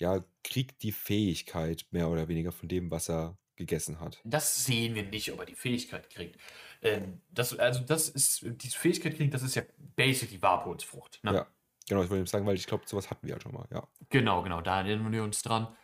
ja, 0.00 0.24
kriegt 0.44 0.82
die 0.82 0.92
Fähigkeit 0.92 1.86
mehr 1.90 2.08
oder 2.08 2.28
weniger 2.28 2.52
von 2.52 2.68
dem, 2.68 2.90
was 2.90 3.08
er 3.08 3.38
gegessen 3.56 4.00
hat. 4.00 4.20
Das 4.24 4.64
sehen 4.64 4.94
wir 4.94 5.02
nicht, 5.02 5.32
ob 5.32 5.40
er 5.40 5.46
die 5.46 5.54
Fähigkeit 5.54 6.08
kriegt. 6.10 6.38
Ähm, 6.80 7.20
das, 7.30 7.58
also 7.58 7.80
das 7.80 8.08
ist, 8.08 8.44
diese 8.44 8.78
Fähigkeit 8.78 9.16
kriegt, 9.16 9.34
das 9.34 9.42
ist 9.42 9.56
ja 9.56 9.62
basically 9.96 10.40
Warpholzfrucht. 10.40 11.22
Ne? 11.24 11.34
Ja, 11.34 11.46
genau, 11.88 12.02
ich 12.02 12.10
wollte 12.10 12.20
eben 12.20 12.26
sagen, 12.26 12.46
weil 12.46 12.54
ich 12.54 12.66
glaube, 12.66 12.84
sowas 12.86 13.10
hatten 13.10 13.26
wir 13.26 13.34
ja 13.34 13.40
schon 13.40 13.52
mal, 13.52 13.66
ja. 13.72 13.86
Genau, 14.10 14.42
genau, 14.42 14.60
da 14.60 14.80
erinnern 14.80 15.12
wir 15.12 15.24
uns 15.24 15.42
dran. 15.42 15.76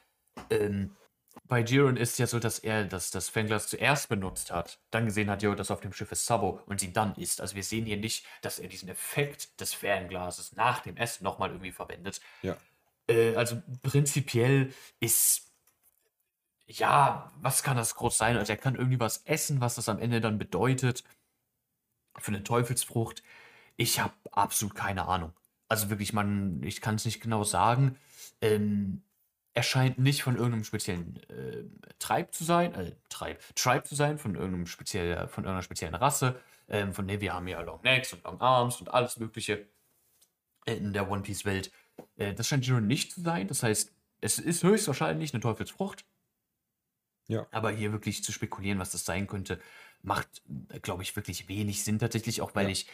Ähm, 0.50 0.94
bei 1.46 1.60
Jiron 1.60 1.96
ist 1.96 2.18
ja 2.18 2.26
so, 2.26 2.38
dass 2.38 2.58
er 2.58 2.84
das, 2.84 3.10
das 3.10 3.28
Fernglas 3.28 3.68
zuerst 3.68 4.08
benutzt 4.08 4.50
hat, 4.50 4.78
dann 4.90 5.04
gesehen 5.04 5.28
hat, 5.28 5.42
jo, 5.42 5.54
das 5.54 5.70
auf 5.70 5.80
dem 5.80 5.92
Schiff 5.92 6.10
ist 6.10 6.24
Sabo 6.24 6.60
und 6.66 6.80
sie 6.80 6.92
dann 6.92 7.14
isst. 7.16 7.40
Also 7.40 7.54
wir 7.54 7.62
sehen 7.62 7.84
hier 7.84 7.98
nicht, 7.98 8.26
dass 8.40 8.58
er 8.58 8.68
diesen 8.68 8.88
Effekt 8.88 9.60
des 9.60 9.74
Fernglases 9.74 10.56
nach 10.56 10.80
dem 10.80 10.96
Essen 10.96 11.24
nochmal 11.24 11.50
irgendwie 11.50 11.72
verwendet. 11.72 12.20
Ja. 12.42 12.56
Äh, 13.08 13.34
also 13.36 13.62
prinzipiell 13.82 14.72
ist, 15.00 15.52
ja, 16.66 17.30
was 17.36 17.62
kann 17.62 17.76
das 17.76 17.94
groß 17.94 18.16
sein? 18.16 18.38
Also 18.38 18.52
er 18.52 18.56
kann 18.56 18.74
irgendwie 18.74 19.00
was 19.00 19.18
essen, 19.26 19.60
was 19.60 19.74
das 19.74 19.88
am 19.90 19.98
Ende 19.98 20.20
dann 20.22 20.38
bedeutet. 20.38 21.04
für 22.18 22.32
eine 22.32 22.44
Teufelsfrucht, 22.44 23.22
ich 23.76 24.00
habe 24.00 24.14
absolut 24.32 24.74
keine 24.74 25.08
Ahnung. 25.08 25.32
Also 25.68 25.90
wirklich, 25.90 26.12
man, 26.12 26.62
ich 26.62 26.80
kann 26.80 26.94
es 26.94 27.04
nicht 27.04 27.20
genau 27.20 27.44
sagen. 27.44 27.98
Ähm, 28.40 29.02
er 29.54 29.62
scheint 29.62 29.98
nicht 29.98 30.22
von 30.22 30.34
irgendeinem 30.36 30.64
speziellen 30.64 31.16
äh, 31.30 31.64
Treib 31.98 32.34
zu 32.34 32.44
sein, 32.44 32.74
äh, 32.74 32.92
Treib, 33.08 33.40
Tribe 33.54 33.84
zu 33.84 33.94
sein, 33.94 34.18
von 34.18 34.34
irgendeinem 34.34 34.66
speziell, 34.66 35.28
von 35.28 35.44
irgendeiner 35.44 35.62
speziellen 35.62 35.94
Rasse. 35.94 36.40
Ähm, 36.68 36.92
von 36.94 37.06
der 37.06 37.20
wir 37.20 37.34
haben 37.34 37.46
ja 37.46 37.60
Long 37.60 37.80
Necks 37.82 38.12
und 38.14 38.24
Long 38.24 38.40
Arms 38.40 38.80
und 38.80 38.88
alles 38.92 39.18
Mögliche 39.18 39.68
in 40.64 40.92
der 40.92 41.10
One 41.10 41.22
Piece 41.22 41.44
Welt. 41.44 41.70
Äh, 42.16 42.34
das 42.34 42.48
scheint 42.48 42.66
Jiro 42.66 42.80
nicht 42.80 43.12
zu 43.12 43.20
sein. 43.20 43.46
Das 43.48 43.62
heißt, 43.62 43.92
es 44.20 44.38
ist 44.38 44.62
höchstwahrscheinlich 44.62 45.34
eine 45.34 45.42
Teufelsfrucht. 45.42 46.04
Ja. 47.28 47.46
Aber 47.52 47.70
hier 47.70 47.92
wirklich 47.92 48.24
zu 48.24 48.32
spekulieren, 48.32 48.78
was 48.78 48.90
das 48.90 49.04
sein 49.04 49.26
könnte, 49.26 49.60
macht, 50.02 50.42
glaube 50.82 51.02
ich, 51.02 51.14
wirklich 51.16 51.48
wenig 51.48 51.84
Sinn 51.84 51.98
tatsächlich, 51.98 52.42
auch 52.42 52.54
weil 52.54 52.66
Ja. 52.66 52.72
ich 52.72 52.86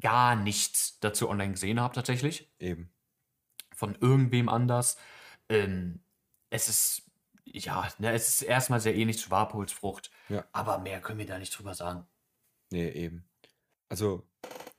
gar 0.00 0.36
nichts 0.36 0.98
dazu 1.00 1.28
online 1.28 1.52
gesehen 1.52 1.80
habe 1.80 1.94
tatsächlich. 1.94 2.50
Eben. 2.58 2.92
Von 3.74 3.96
irgendwem 4.00 4.48
anders. 4.48 4.96
Ähm, 5.48 6.03
es 6.54 6.68
ist, 6.68 7.02
ja, 7.44 7.88
ne, 7.98 8.12
es 8.12 8.28
ist 8.28 8.42
erstmal 8.42 8.80
sehr 8.80 8.94
ähnlich 8.94 9.18
zu 9.18 9.30
Warpolsfrucht, 9.30 10.10
Ja. 10.28 10.44
aber 10.52 10.78
mehr 10.78 11.00
können 11.00 11.18
wir 11.18 11.26
da 11.26 11.38
nicht 11.38 11.56
drüber 11.56 11.74
sagen. 11.74 12.06
Nee, 12.70 12.88
eben. 12.90 13.28
Also, 13.88 14.26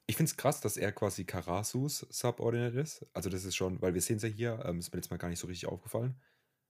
ich 0.07 0.15
finde 0.15 0.29
es 0.29 0.37
krass, 0.37 0.61
dass 0.61 0.77
er 0.77 0.91
quasi 0.91 1.25
Karasus 1.25 1.99
Subordinate 2.09 2.79
ist. 2.79 3.05
Also, 3.13 3.29
das 3.29 3.43
ist 3.43 3.55
schon, 3.55 3.81
weil 3.81 3.93
wir 3.93 4.01
sehen 4.01 4.17
es 4.17 4.23
ja 4.23 4.29
hier, 4.29 4.63
ähm, 4.65 4.79
ist 4.79 4.91
mir 4.93 4.99
jetzt 4.99 5.11
mal 5.11 5.17
gar 5.17 5.29
nicht 5.29 5.39
so 5.39 5.47
richtig 5.47 5.67
aufgefallen. 5.67 6.15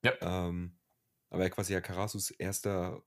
Ja. 0.03 0.13
Ähm, 0.21 0.77
aber 1.29 1.43
er 1.43 1.49
quasi 1.49 1.73
ja 1.73 1.81
Karasus 1.81 2.31
erster, 2.31 3.01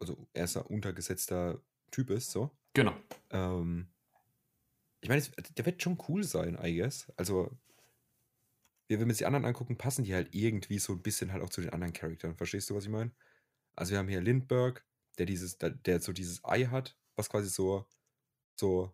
also 0.00 0.26
erster 0.32 0.70
untergesetzter 0.70 1.60
Typ 1.90 2.10
ist, 2.10 2.30
so. 2.30 2.50
Genau. 2.74 2.94
Ähm, 3.30 3.88
ich 5.00 5.08
meine, 5.08 5.20
der 5.56 5.66
wird 5.66 5.82
schon 5.82 5.98
cool 6.08 6.24
sein, 6.24 6.58
I 6.62 6.76
guess. 6.76 7.12
Also, 7.16 7.50
wir- 8.92 9.00
wenn 9.00 9.06
wir 9.08 9.12
uns 9.12 9.18
die 9.18 9.26
anderen 9.26 9.44
angucken, 9.44 9.76
passen 9.76 10.04
die 10.04 10.14
halt 10.14 10.34
irgendwie 10.34 10.78
so 10.78 10.92
ein 10.92 11.02
bisschen 11.02 11.32
halt 11.32 11.42
auch 11.42 11.50
zu 11.50 11.60
den 11.60 11.70
anderen 11.70 11.92
Charakteren. 11.92 12.36
Verstehst 12.36 12.70
du, 12.70 12.74
was 12.74 12.84
ich 12.84 12.90
meine? 12.90 13.10
Also, 13.76 13.92
wir 13.92 13.98
haben 13.98 14.08
hier 14.08 14.20
Lindbergh, 14.20 14.80
der 15.18 15.26
dieses, 15.26 15.58
der, 15.58 15.70
der 15.70 16.00
so 16.00 16.12
dieses 16.12 16.44
Ei 16.44 16.64
hat, 16.66 16.96
was 17.16 17.28
quasi 17.28 17.48
so, 17.48 17.86
so 18.54 18.92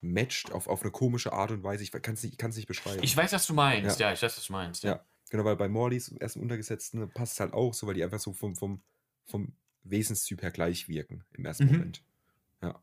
matcht 0.00 0.52
auf, 0.52 0.66
auf 0.66 0.82
eine 0.82 0.90
komische 0.90 1.32
Art 1.32 1.50
und 1.50 1.62
Weise. 1.62 1.82
Ich 1.84 1.92
kann 1.92 2.14
es 2.14 2.22
nicht, 2.22 2.38
kann's 2.38 2.56
nicht 2.56 2.66
beschreiben. 2.66 3.02
Ich 3.02 3.16
weiß, 3.16 3.32
was 3.32 3.46
du 3.46 3.54
meinst. 3.54 4.00
Ja, 4.00 4.12
ich 4.12 4.22
weiß, 4.22 4.36
was 4.36 4.46
du 4.46 4.52
meinst. 4.52 4.82
Ja, 4.84 5.04
genau, 5.30 5.44
weil 5.44 5.56
bei 5.56 5.68
Morlys 5.68 6.08
ersten 6.12 6.40
Untergesetzten 6.40 7.08
passt 7.10 7.34
es 7.34 7.40
halt 7.40 7.52
auch 7.52 7.72
so, 7.74 7.86
weil 7.86 7.94
die 7.94 8.02
einfach 8.04 8.18
so 8.20 8.32
vom, 8.32 8.56
vom, 8.56 8.82
vom 9.26 9.54
Wesenstyp 9.84 10.42
her 10.42 10.50
gleich 10.50 10.88
wirken 10.88 11.24
im 11.32 11.44
ersten 11.44 11.64
Mhm. 11.66 11.72
Moment. 11.72 12.04
Ja. 12.62 12.82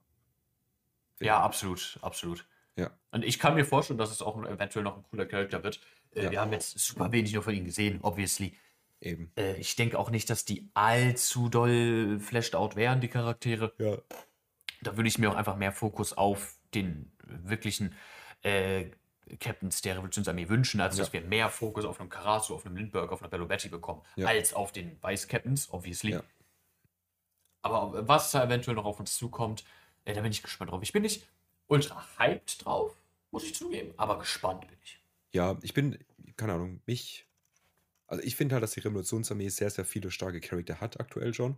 Ja, 1.20 1.40
absolut, 1.42 2.00
absolut. 2.02 2.48
Ja. 2.78 2.98
Und 3.12 3.26
ich 3.26 3.40
kann 3.40 3.56
mir 3.56 3.66
vorstellen, 3.66 3.98
dass 4.00 4.12
es 4.12 4.22
auch 4.22 4.42
eventuell 4.46 4.84
noch 4.84 4.96
ein 4.98 5.04
cooler 5.04 5.26
Charakter 5.26 5.64
wird. 5.64 5.82
Äh, 6.16 6.24
Ja. 6.26 6.32
Wir 6.32 6.42
haben 6.42 6.52
jetzt 6.54 6.78
super 6.80 7.12
wenig 7.12 7.34
nur 7.34 7.44
von 7.44 7.54
ihm 7.54 7.66
gesehen, 7.66 8.00
obviously. 8.02 8.58
Eben. 9.02 9.32
Äh, 9.38 9.56
ich 9.58 9.76
denke 9.76 9.98
auch 9.98 10.10
nicht, 10.10 10.30
dass 10.30 10.44
die 10.46 10.70
allzu 10.74 11.50
doll 11.50 12.20
flashed 12.20 12.56
out 12.56 12.76
wären, 12.76 13.00
die 13.02 13.08
Charaktere. 13.08 13.74
Ja. 13.78 13.98
Da 14.82 14.98
würde 14.98 15.08
ich 15.08 15.18
mir 15.18 15.30
auch 15.32 15.36
einfach 15.36 15.56
mehr 15.58 15.72
Fokus 15.72 16.14
auf 16.14 16.56
den 16.74 17.12
wirklichen 17.24 17.96
äh, 18.44 18.92
Captains 19.40 19.82
der 19.82 19.96
Revolutionsarmee 19.96 20.50
wünschen, 20.50 20.82
als 20.82 20.98
Ja. 20.98 21.04
dass 21.04 21.14
wir 21.14 21.22
mehr 21.22 21.50
Fokus 21.50 21.86
auf 21.86 22.00
einem 22.00 22.10
Karasu, 22.10 22.56
auf 22.56 22.66
einem 22.66 22.76
Lindbergh, 22.78 23.12
auf 23.14 23.22
einer 23.22 23.30
Bello 23.30 23.46
Betty 23.46 23.70
bekommen, 23.70 24.02
Ja. 24.16 24.28
als 24.28 24.54
auf 24.54 24.72
den 24.72 24.98
Vice-Captains, 25.04 25.72
obviously. 25.72 26.14
Ja. 26.14 26.24
Aber 27.62 28.08
was 28.08 28.32
da 28.32 28.44
eventuell 28.44 28.76
noch 28.76 28.86
auf 28.86 29.00
uns 29.00 29.16
zukommt, 29.18 29.64
äh, 30.06 30.14
da 30.14 30.22
bin 30.22 30.32
ich 30.32 30.42
gespannt 30.42 30.72
drauf. 30.72 30.82
Ich 30.82 30.94
bin 30.94 31.04
nicht 31.04 31.28
ultra 31.68 32.04
hyped 32.18 32.66
drauf, 32.66 32.96
muss 33.32 33.44
ich 33.44 33.54
zugeben, 33.54 33.94
aber 33.98 34.18
gespannt 34.20 34.62
bin 34.68 34.78
ich. 34.84 34.99
Ja, 35.34 35.58
ich 35.62 35.74
bin, 35.74 35.98
keine 36.38 36.54
Ahnung, 36.54 36.82
mich. 36.86 37.28
Also 38.08 38.24
ich 38.24 38.36
finde 38.36 38.56
halt, 38.56 38.64
dass 38.64 38.72
die 38.72 38.80
Revolutionsarmee 38.80 39.50
sehr, 39.50 39.70
sehr 39.70 39.86
viele 39.86 40.10
starke 40.10 40.40
Charakter 40.40 40.82
hat 40.82 41.00
aktuell 41.00 41.34
schon. 41.34 41.58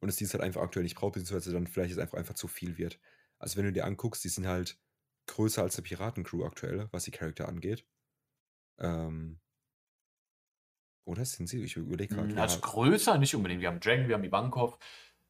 Und 0.00 0.08
es 0.08 0.16
dies 0.16 0.32
halt 0.34 0.42
einfach 0.42 0.62
aktuell 0.62 0.84
nicht 0.84 0.96
braucht, 0.96 1.14
beziehungsweise 1.14 1.52
dann 1.52 1.66
vielleicht 1.66 1.92
es 1.92 1.98
einfach, 1.98 2.18
einfach 2.18 2.34
zu 2.34 2.48
viel 2.48 2.78
wird. 2.78 2.98
Also 3.38 3.56
wenn 3.56 3.64
du 3.64 3.72
dir 3.72 3.84
anguckst, 3.84 4.22
die 4.24 4.28
sind 4.28 4.46
halt 4.46 4.78
größer 5.26 5.62
als 5.62 5.76
der 5.76 5.82
Piratencrew 5.82 6.44
aktuell, 6.44 6.88
was 6.92 7.04
die 7.04 7.10
Charakter 7.10 7.48
angeht. 7.48 7.86
Ähm. 8.78 9.40
Oder 11.04 11.24
sind 11.24 11.48
sie? 11.48 11.62
Ich 11.62 11.76
überlege 11.76 12.14
gerade. 12.14 12.32
Mm, 12.34 12.38
Also 12.38 12.60
größer 12.60 13.18
nicht 13.18 13.34
unbedingt. 13.34 13.60
Wir 13.60 13.68
haben 13.68 13.80
Dragon, 13.80 14.06
wir 14.08 14.14
haben 14.14 14.24
Ivankov, 14.24 14.78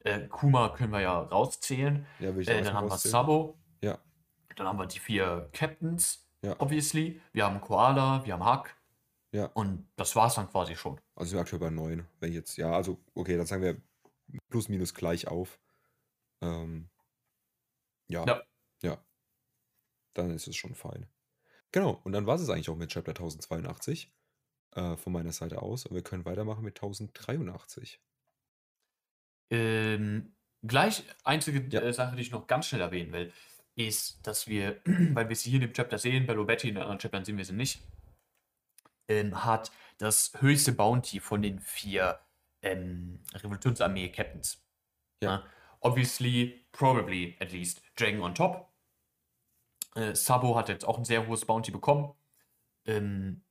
äh, 0.00 0.26
Kuma 0.28 0.70
können 0.70 0.92
wir 0.92 1.00
ja 1.00 1.18
rauszählen. 1.20 2.06
ja, 2.18 2.30
Äh, 2.30 2.62
dann 2.62 2.74
haben 2.74 2.88
wir. 2.90 2.98
Sabo. 2.98 3.58
Ja. 3.82 3.98
Dann 4.56 4.66
haben 4.66 4.78
wir 4.78 4.86
die 4.86 4.98
vier 4.98 5.48
Captains, 5.52 6.21
Ja. 6.42 6.56
obviously. 6.60 7.20
Wir 7.32 7.44
haben 7.46 7.60
Koala, 7.60 8.24
wir 8.24 8.34
haben 8.34 8.44
Hack. 8.44 8.76
Ja. 9.32 9.46
Und 9.46 9.88
das 9.96 10.14
war's 10.16 10.34
dann 10.34 10.48
quasi 10.50 10.76
schon. 10.76 11.00
Also 11.14 11.30
sind 11.30 11.36
wir 11.38 11.40
aktuell 11.42 11.60
bei 11.60 11.70
9. 11.70 12.06
Wenn 12.20 12.32
jetzt, 12.32 12.56
ja, 12.58 12.72
also, 12.72 12.98
okay, 13.14 13.36
dann 13.36 13.46
sagen 13.46 13.62
wir 13.62 13.80
plus 14.50 14.68
minus 14.68 14.92
gleich 14.94 15.28
auf. 15.28 15.58
Ähm, 16.42 16.88
ja. 18.08 18.26
Ja. 18.26 18.42
Ja. 18.82 19.04
Dann 20.14 20.30
ist 20.30 20.46
es 20.48 20.56
schon 20.56 20.74
fein. 20.74 21.06
Genau, 21.70 22.00
und 22.04 22.12
dann 22.12 22.26
war 22.26 22.34
es 22.34 22.50
eigentlich 22.50 22.68
auch 22.68 22.76
mit 22.76 22.90
Chapter 22.90 23.12
1082 23.12 24.12
äh, 24.72 24.96
von 24.96 25.12
meiner 25.12 25.32
Seite 25.32 25.62
aus. 25.62 25.86
Und 25.86 25.94
wir 25.94 26.02
können 26.02 26.26
weitermachen 26.26 26.64
mit 26.64 26.76
1083. 26.76 28.00
Ähm, 29.50 30.34
gleich 30.62 31.04
einzige 31.24 31.60
Ja. 31.74 31.80
äh, 31.82 31.92
Sache, 31.92 32.16
die 32.16 32.22
ich 32.22 32.30
noch 32.30 32.46
ganz 32.46 32.66
schnell 32.66 32.80
erwähnen 32.82 33.12
will, 33.12 33.32
ist, 33.74 34.26
dass 34.26 34.46
wir, 34.46 34.80
weil 34.84 35.28
wir 35.28 35.36
sie 35.36 35.50
hier 35.50 35.60
in 35.60 35.68
dem 35.68 35.72
Chapter 35.72 35.98
sehen, 35.98 36.26
bei 36.26 36.34
Lobetti, 36.34 36.68
in 36.68 36.74
den 36.74 36.82
anderen 36.82 36.98
Chaptern 36.98 37.24
sehen 37.24 37.38
wir 37.38 37.44
sie 37.44 37.54
nicht, 37.54 37.80
ähm, 39.08 39.44
hat 39.44 39.72
das 39.98 40.32
höchste 40.40 40.72
Bounty 40.72 41.20
von 41.20 41.42
den 41.42 41.60
vier 41.60 42.20
ähm, 42.62 43.20
Revolutionsarmee-Captains. 43.34 44.62
Ja. 45.22 45.44
Obviously, 45.80 46.66
probably 46.72 47.36
at 47.40 47.52
least, 47.52 47.82
Dragon 47.96 48.22
on 48.22 48.34
top. 48.34 48.72
Äh, 49.94 50.14
Sabo 50.14 50.56
hat 50.56 50.68
jetzt 50.68 50.84
auch 50.84 50.98
ein 50.98 51.04
sehr 51.04 51.26
hohes 51.26 51.44
Bounty 51.44 51.70
bekommen. 51.70 52.14
Ähm, 52.86 53.42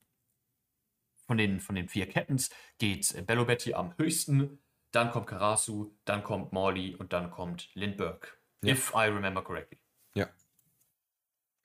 von, 1.27 1.37
den, 1.37 1.59
von 1.59 1.75
den 1.75 1.87
vier 1.87 2.07
Captains 2.09 2.49
geht 2.77 3.13
äh, 3.15 3.21
Bello 3.21 3.45
Betty 3.45 3.73
am 3.73 3.95
höchsten, 3.97 4.59
dann 4.91 5.11
kommt 5.11 5.27
Karasu, 5.27 5.95
dann 6.05 6.23
kommt 6.23 6.51
Morley 6.51 6.95
und 6.95 7.13
dann 7.13 7.31
kommt 7.31 7.69
Lindbergh. 7.75 8.27
Ja. 8.63 8.73
If 8.73 8.93
I 8.93 9.05
remember 9.05 9.41
correctly. 9.41 9.80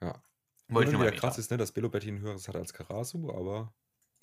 Ja. 0.02 0.22
Wollte 0.68 0.90
ich 0.90 0.98
wieder 0.98 1.10
mal 1.10 1.16
krass 1.16 1.38
ist, 1.38 1.50
ne, 1.50 1.56
dass 1.56 1.72
Billo 1.72 1.88
Betty 1.88 2.08
ein 2.08 2.20
höheres 2.20 2.48
hat 2.48 2.56
als 2.56 2.72
Karasu, 2.72 3.30
aber. 3.30 3.72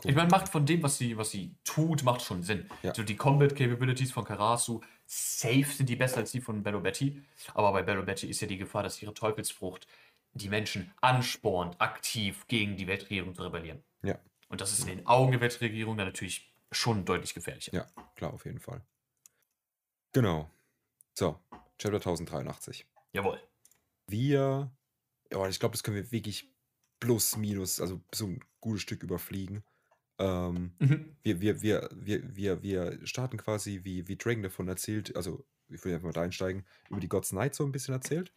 Ich 0.04 0.16
meine, 0.16 0.30
macht 0.30 0.50
von 0.50 0.66
dem, 0.66 0.84
was 0.84 0.98
sie, 0.98 1.18
was 1.18 1.32
sie 1.32 1.56
tut, 1.64 2.04
macht 2.04 2.22
schon 2.22 2.44
Sinn. 2.44 2.70
Ja. 2.82 2.94
So 2.94 3.04
die 3.04 3.16
Combat 3.16 3.56
Capabilities 3.56 4.12
von 4.12 4.26
Karasu, 4.26 4.82
safe 5.06 5.66
sind 5.66 5.88
die 5.88 5.96
besser 5.96 6.18
als 6.18 6.32
die 6.32 6.42
von 6.42 6.64
Bello 6.64 6.82
Betty. 6.82 7.24
Aber 7.54 7.72
bei 7.72 7.84
Bello 7.84 8.04
Betty 8.04 8.28
ist 8.28 8.42
ja 8.42 8.48
die 8.48 8.58
Gefahr, 8.58 8.84
dass 8.84 9.02
ihre 9.02 9.14
Teufelsfrucht 9.14 9.88
die 10.34 10.50
Menschen 10.50 10.92
anspornt, 11.00 11.80
aktiv 11.80 12.46
gegen 12.48 12.76
die 12.76 12.88
Weltregierung 12.88 13.36
zu 13.36 13.44
rebellieren. 13.44 13.84
Ja. 14.02 14.20
Und 14.50 14.62
das 14.62 14.72
ist 14.72 14.82
in 14.82 14.98
den 14.98 15.08
Augen 15.08 15.32
der 15.32 15.42
Weltregierung 15.42 15.96
dann 15.96 16.08
natürlich 16.08 16.52
schon 16.72 17.06
deutlich 17.06 17.34
gefährlicher. 17.34 17.74
Ja, 17.74 17.88
klar, 18.16 18.34
auf 18.34 18.46
jeden 18.46 18.60
Fall. 18.60 18.82
Genau. 20.12 20.50
So, 21.14 21.40
Chapter 21.78 21.98
1083. 21.98 22.86
Jawohl. 23.14 23.40
Wir, 24.08 24.72
ja, 25.34 25.48
ich 25.50 25.60
glaube, 25.60 25.74
das 25.74 25.84
können 25.84 25.98
wir 25.98 26.12
wirklich 26.12 26.54
plus, 27.00 27.38
minus, 27.38 27.82
also 27.82 28.02
so 28.14 28.28
ein 28.28 28.40
gutes 28.62 28.82
Stück 28.84 29.04
überfliegen. 29.04 29.64
Ähm, 30.20 30.80
Mhm. 30.80 31.16
wir, 31.24 31.42
wir, 31.42 31.62
wir, 31.62 31.90
wir, 31.94 32.36
wir, 32.36 32.64
wir 32.64 33.08
starten 33.08 33.38
quasi, 33.38 33.82
wie, 33.84 34.08
wie 34.08 34.18
Dragon 34.18 34.44
davon 34.44 34.68
erzählt, 34.68 35.16
also 35.16 35.46
ich 35.70 35.84
will 35.86 35.94
einfach 35.94 36.08
mal 36.08 36.14
da 36.14 36.22
einsteigen, 36.24 36.66
über 36.90 37.00
die 37.00 37.10
God's 37.10 37.32
Night 37.34 37.56
so 37.56 37.66
ein 37.66 37.72
bisschen 37.72 37.94
erzählt. 37.96 38.34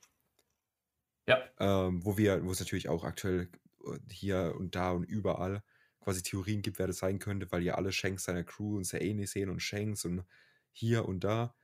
Ja. 1.26 1.50
Ähm, 1.58 2.04
wo 2.04 2.18
wir, 2.18 2.44
wo 2.44 2.50
es 2.52 2.60
natürlich 2.60 2.88
auch 2.88 3.04
aktuell 3.04 3.48
äh, 3.84 3.98
hier 4.12 4.54
und 4.58 4.74
da 4.74 4.90
und 4.92 5.04
überall 5.04 5.62
quasi 6.00 6.22
Theorien 6.22 6.62
gibt, 6.62 6.78
wer 6.78 6.86
das 6.86 6.98
sein 6.98 7.18
könnte, 7.18 7.50
weil 7.50 7.62
ja 7.62 7.74
alle 7.76 7.92
Shanks 7.92 8.24
seiner 8.24 8.44
Crew 8.44 8.76
und 8.76 8.84
sehr 8.84 9.02
ähnlich 9.02 9.30
sehen 9.30 9.48
und 9.50 9.60
Shanks 9.60 10.04
und 10.04 10.24
hier 10.72 11.06
und 11.06 11.24
da. 11.24 11.54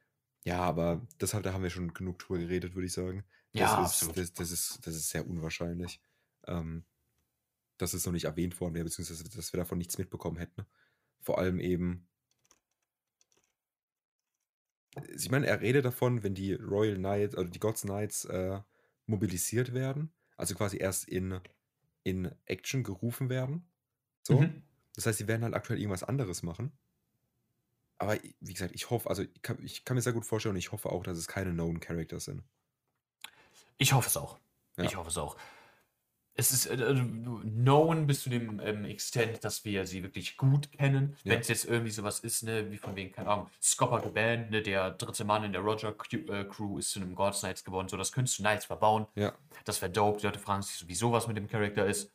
Ja, 0.45 0.61
aber 0.61 1.07
das 1.19 1.35
halt, 1.35 1.47
da 1.47 1.53
haben 1.53 1.63
wir 1.63 1.71
schon 1.71 1.95
genug 1.95 2.19
drüber 2.19 2.41
geredet, 2.41 2.75
würde 2.75 2.87
ich 2.87 2.93
sagen. 2.95 3.25
Das 3.55 3.61
Ja, 3.61 3.85
ist, 3.85 3.91
absolut. 3.91 4.17
Das, 4.17 4.33
das, 4.33 4.51
ist, 4.51 4.87
das 4.87 4.95
ist 4.95 5.11
sehr 5.11 5.27
unwahrscheinlich, 5.27 6.01
ähm, 6.47 6.85
dass 7.77 7.95
es 7.95 8.07
noch 8.07 8.13
nicht 8.13 8.25
erwähnt 8.25 8.61
worden 8.61 8.75
wäre, 8.75 8.85
beziehungsweise 8.85 9.25
dass 9.25 9.53
wir 9.53 9.59
davon 9.59 9.79
nichts 9.79 9.99
mitbekommen 9.99 10.39
hätten. 10.39 10.67
Vor 11.21 11.39
allem 11.39 11.61
eben. 11.61 12.09
Ich 15.15 15.31
meine, 15.31 15.47
er 15.47 15.61
redet 15.61 15.85
davon, 15.85 16.23
wenn 16.23 16.35
die 16.35 16.53
Royal 16.53 16.97
Knights 16.97 17.37
oder 17.37 17.49
die 17.49 17.59
Gods 17.59 17.83
Knights 17.83 18.25
äh, 18.27 18.61
mobilisiert 19.07 19.73
werden, 19.73 20.13
also 20.37 20.55
quasi 20.55 20.79
erst 20.79 21.09
in, 21.09 21.41
in 22.03 22.31
Action 22.45 22.83
gerufen 22.85 23.31
werden. 23.31 23.67
So. 24.23 24.41
Mhm. 24.41 24.63
Das 24.95 25.07
heißt, 25.07 25.19
sie 25.19 25.29
werden 25.29 25.45
halt 25.45 25.55
aktuell 25.55 25.79
irgendwas 25.79 26.03
anderes 26.05 26.43
machen. 26.43 26.73
Aber 27.99 28.19
wie 28.41 28.53
gesagt, 28.53 28.75
ich 28.75 28.91
hoffe, 28.91 29.09
also 29.09 29.23
ich 29.23 29.43
kann, 29.43 29.63
ich 29.63 29.85
kann 29.85 29.95
mir 29.95 30.03
sehr 30.03 30.13
gut 30.13 30.27
vorstellen 30.27 30.55
und 30.55 30.59
ich 30.59 30.73
hoffe 30.73 30.91
auch, 30.91 31.05
dass 31.05 31.17
es 31.17 31.29
keine 31.29 31.53
Known 31.53 31.81
Characters 31.81 32.25
sind. 32.25 32.43
Ich 33.79 33.93
hoffe 33.93 34.09
es 34.09 34.17
auch. 34.17 34.39
Ja. 34.77 34.85
Ich 34.85 34.97
hoffe 34.97 35.09
es 35.11 35.19
auch. 35.19 35.37
Es 36.35 36.51
ist 36.51 36.65
äh, 36.67 36.75
äh, 36.77 36.95
known 36.95 38.07
bis 38.07 38.23
zu 38.23 38.31
dem 38.31 38.59
ähm, 38.61 38.87
Extent, 38.87 39.45
dass 39.45 39.67
wir 39.67 39.87
sie 39.87 40.03
wirklich 40.03 40.39
gut 40.39 40.73
kennen. 40.73 41.15
Ja. 41.25 41.33
Wenn 41.33 41.41
es 41.41 41.49
jetzt 41.49 41.67
irgendwie 41.67 41.91
sowas 41.91 42.21
ist, 42.21 42.43
ne, 42.43 42.71
wie 42.71 42.79
von 42.79 42.97
wegen, 42.97 43.13
keine 43.13 43.29
Ahnung, 43.29 43.51
Scopper 43.61 44.01
the 44.03 44.09
Band, 44.09 44.51
ne, 44.51 44.63
der 44.63 44.93
dritte 44.93 45.25
Mann 45.25 45.45
in 45.45 45.53
der 45.53 45.61
Roger 45.61 45.95
äh, 46.13 46.45
Crew 46.45 46.79
ist 46.79 46.91
zu 46.93 47.01
einem 47.01 47.15
Gods 47.15 47.41
Knights 47.41 47.65
geworden, 47.65 47.89
so 47.89 47.99
das 47.99 48.13
könntest 48.13 48.39
du 48.39 48.45
nice 48.45 48.65
verbauen. 48.65 49.07
Ja, 49.15 49.35
Das 49.67 49.83
wäre 49.83 49.93
dope. 49.93 50.21
Die 50.21 50.27
Leute 50.27 50.39
fragen 50.39 50.63
sich, 50.63 50.77
so, 50.77 50.89
wieso 50.89 51.13
was 51.13 51.27
mit 51.29 51.37
dem 51.37 51.49
Charakter 51.49 51.85
ist. 51.85 52.11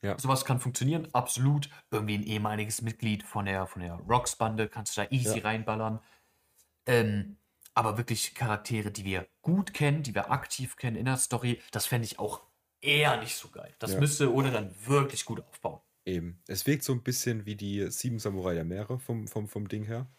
Ja. 0.00 0.18
Sowas 0.18 0.44
kann 0.46 0.58
funktionieren, 0.60 1.08
absolut. 1.12 1.68
Irgendwie 1.90 2.14
ein 2.16 2.22
ehemaliges 2.22 2.80
Mitglied 2.80 3.24
von 3.24 3.44
der, 3.44 3.66
von 3.66 3.82
der 3.82 3.94
Rocks-Bande 4.08 4.68
kannst 4.68 4.96
du 4.96 5.02
da 5.02 5.08
easy 5.10 5.38
Ja. 5.38 5.44
reinballern. 5.44 6.00
Ähm, 6.86 7.36
aber 7.78 7.96
wirklich 7.96 8.34
Charaktere, 8.34 8.90
die 8.90 9.04
wir 9.04 9.28
gut 9.40 9.72
kennen, 9.72 10.02
die 10.02 10.14
wir 10.14 10.30
aktiv 10.32 10.76
kennen 10.76 10.96
in 10.96 11.04
der 11.06 11.16
Story, 11.16 11.62
das 11.70 11.86
fände 11.86 12.06
ich 12.06 12.18
auch 12.18 12.42
eher 12.80 13.20
nicht 13.20 13.36
so 13.36 13.48
geil. 13.50 13.74
Das 13.78 13.94
Ja. 13.94 13.98
müsste 13.98 14.32
oder 14.34 14.50
dann 14.50 14.74
wirklich 14.86 15.24
gut 15.24 15.40
aufbauen. 15.46 15.80
eben. 16.04 16.42
Es 16.46 16.66
wirkt 16.66 16.84
so 16.84 16.92
ein 16.92 17.02
bisschen 17.02 17.46
wie 17.46 17.56
die 17.56 17.90
sieben 17.90 18.18
Samurai 18.18 18.54
der 18.54 18.64
Meere 18.64 18.98
vom, 18.98 19.28
vom, 19.28 19.48
vom 19.48 19.68
Ding 19.68 19.84
her. 19.84 20.10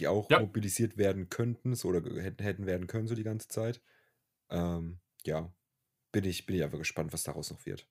Die 0.00 0.08
auch 0.08 0.30
Ja. 0.30 0.38
mobilisiert 0.38 0.98
werden 0.98 1.30
könnten, 1.30 1.74
so, 1.74 1.88
oder 1.88 2.02
hätten, 2.22 2.42
hätten 2.42 2.66
werden 2.66 2.86
können, 2.88 3.08
so 3.08 3.14
die 3.14 3.24
ganze 3.24 3.48
Zeit. 3.48 3.82
Ähm, 4.50 5.00
ja, 5.26 5.54
bin 6.12 6.24
ich, 6.24 6.46
bin 6.46 6.56
ich 6.56 6.64
einfach 6.64 6.78
gespannt, 6.78 7.12
was 7.12 7.24
daraus 7.24 7.50
noch 7.50 7.66
wird. 7.66 7.88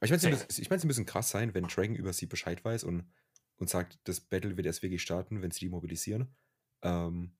Aber 0.00 0.06
ich 0.06 0.10
meine, 0.10 0.36
es 0.48 0.58
ich 0.58 0.70
mein, 0.70 0.80
bisschen 0.80 1.06
krass 1.06 1.30
sein, 1.30 1.54
wenn 1.54 1.66
Dragon 1.68 1.96
über 1.96 2.12
sie 2.12 2.26
Bescheid 2.26 2.64
weiß 2.64 2.84
und, 2.84 3.10
und 3.58 3.70
sagt, 3.70 4.00
das 4.04 4.20
Battle 4.20 4.56
wird 4.56 4.66
erst 4.66 4.82
wirklich 4.82 5.02
starten, 5.02 5.42
wenn 5.42 5.50
sie 5.52 5.60
die 5.60 5.70
mobilisieren. 5.70 6.36
Ähm, 6.82 7.36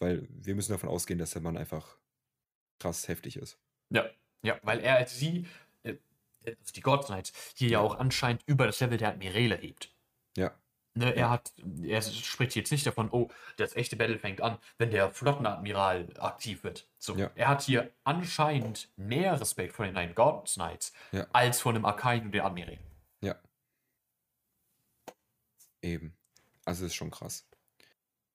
weil 0.00 0.26
wir 0.30 0.54
müssen 0.56 0.72
davon 0.72 0.88
ausgehen, 0.88 1.18
dass 1.20 1.30
der 1.30 1.42
Mann 1.42 1.56
einfach 1.56 1.96
krass 2.80 3.06
heftig 3.06 3.36
ist. 3.36 3.58
Ja, 3.90 4.10
ja, 4.42 4.58
weil 4.62 4.80
er 4.80 4.96
als 4.96 5.16
sie, 5.16 5.46
äh, 5.84 5.94
also 6.44 6.72
die 6.74 6.80
God 6.80 7.06
Knights, 7.06 7.32
hier 7.56 7.68
ja 7.68 7.78
auch 7.78 7.98
anscheinend 7.98 8.42
über 8.46 8.66
das 8.66 8.80
Level 8.80 8.98
der 8.98 9.10
Admirale 9.10 9.56
hebt. 9.56 9.94
Ja, 10.36 10.52
Ne, 10.94 11.14
er 11.14 11.30
hat, 11.30 11.52
er 11.84 12.02
spricht 12.02 12.56
jetzt 12.56 12.72
nicht 12.72 12.84
davon, 12.84 13.10
oh, 13.12 13.28
das 13.56 13.76
echte 13.76 13.94
Battle 13.94 14.18
fängt 14.18 14.40
an, 14.40 14.58
wenn 14.76 14.90
der 14.90 15.12
Flottenadmiral 15.12 16.08
aktiv 16.18 16.64
wird. 16.64 16.88
So, 16.98 17.14
Ja. 17.16 17.30
er 17.36 17.46
hat 17.46 17.62
hier 17.62 17.92
anscheinend 18.02 18.88
mehr 18.96 19.40
Respekt 19.40 19.72
vor 19.76 19.84
den 19.84 19.94
Nine 19.94 20.14
God 20.14 20.48
Knights 20.48 20.92
Ja. 21.12 21.28
als 21.32 21.60
vor 21.60 21.72
dem 21.74 21.84
Arcane 21.84 22.22
und 22.22 22.32
der 22.32 22.44
Admiral. 22.44 22.78
ja. 23.20 23.36
Eben. 25.82 26.16
Also 26.64 26.86
ist 26.86 26.94
schon 26.94 27.10
krass. 27.10 27.46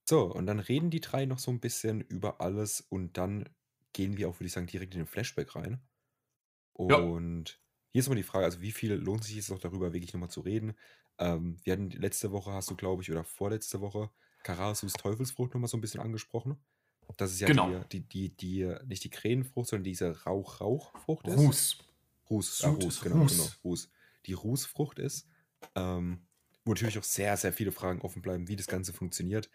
So, 0.08 0.32
und 0.32 0.46
dann 0.46 0.60
reden 0.60 0.90
die 0.92 1.02
drei 1.02 1.26
noch 1.26 1.40
so 1.40 1.52
ein 1.52 1.60
bisschen 1.60 2.02
über 2.02 2.42
alles 2.42 2.82
und 2.82 3.18
dann 3.18 3.50
gehen 3.94 4.18
wir 4.18 4.30
auch, 4.30 4.36
würde 4.36 4.46
ich 4.48 4.52
sagen, 4.54 4.68
direkt 4.68 4.94
in 4.94 5.00
den 5.02 5.08
Flashback 5.08 5.56
rein. 5.56 5.82
Ja. 6.88 6.98
Und 6.98 7.62
hier 7.92 8.00
ist 8.02 8.08
immer 8.08 8.16
die 8.16 8.24
Frage, 8.24 8.46
also 8.46 8.62
wie 8.62 8.72
viel 8.72 8.94
lohnt 8.94 9.24
sich 9.24 9.36
jetzt 9.36 9.50
noch 9.50 9.60
darüber, 9.60 9.94
wirklich 9.94 10.14
nochmal 10.14 10.30
zu 10.30 10.42
reden? 10.42 10.76
Ähm, 11.18 11.58
wir 11.64 11.74
hatten 11.74 11.90
letzte 11.92 12.32
Woche, 12.32 12.52
hast 12.52 12.70
du, 12.70 12.76
glaube 12.76 13.02
ich, 13.04 13.12
oder 13.12 13.24
vorletzte 13.24 13.82
Woche, 13.82 14.12
Karasus 14.44 14.94
Teufelsfrucht 14.94 15.54
nochmal 15.54 15.70
so 15.70 15.78
ein 15.78 15.82
bisschen 15.82 16.02
angesprochen. 16.02 16.64
Das 17.18 17.32
ist 17.32 17.40
ja 17.40 17.48
Genau. 17.48 17.72
die, 17.92 18.02
die, 18.02 18.08
die, 18.08 18.38
die, 18.38 18.76
nicht 18.88 19.04
die 19.04 19.10
Krähenfrucht, 19.10 19.70
sondern 19.70 19.84
diese 19.86 20.24
Rauch-Rauch-Frucht 20.24 21.28
ist. 21.28 21.38
Ruß. 21.38 21.78
Ruß, 22.30 22.58
Sud 22.58 22.84
Ruß, 22.84 23.02
genau, 23.02 23.22
Ruß. 23.22 23.32
genau, 23.32 23.52
Ruß. 23.64 23.90
Die 24.26 24.34
Rußfrucht 24.34 25.00
ist, 25.00 25.28
ähm, 25.76 26.28
wo 26.66 26.74
natürlich 26.74 26.98
auch 26.98 27.04
sehr, 27.04 27.38
sehr 27.38 27.54
viele 27.54 27.72
Fragen 27.72 28.02
offen 28.02 28.22
bleiben, 28.22 28.48
wie 28.48 28.56
das 28.56 28.68
Ganze 28.68 28.94
funktioniert. 28.94 29.50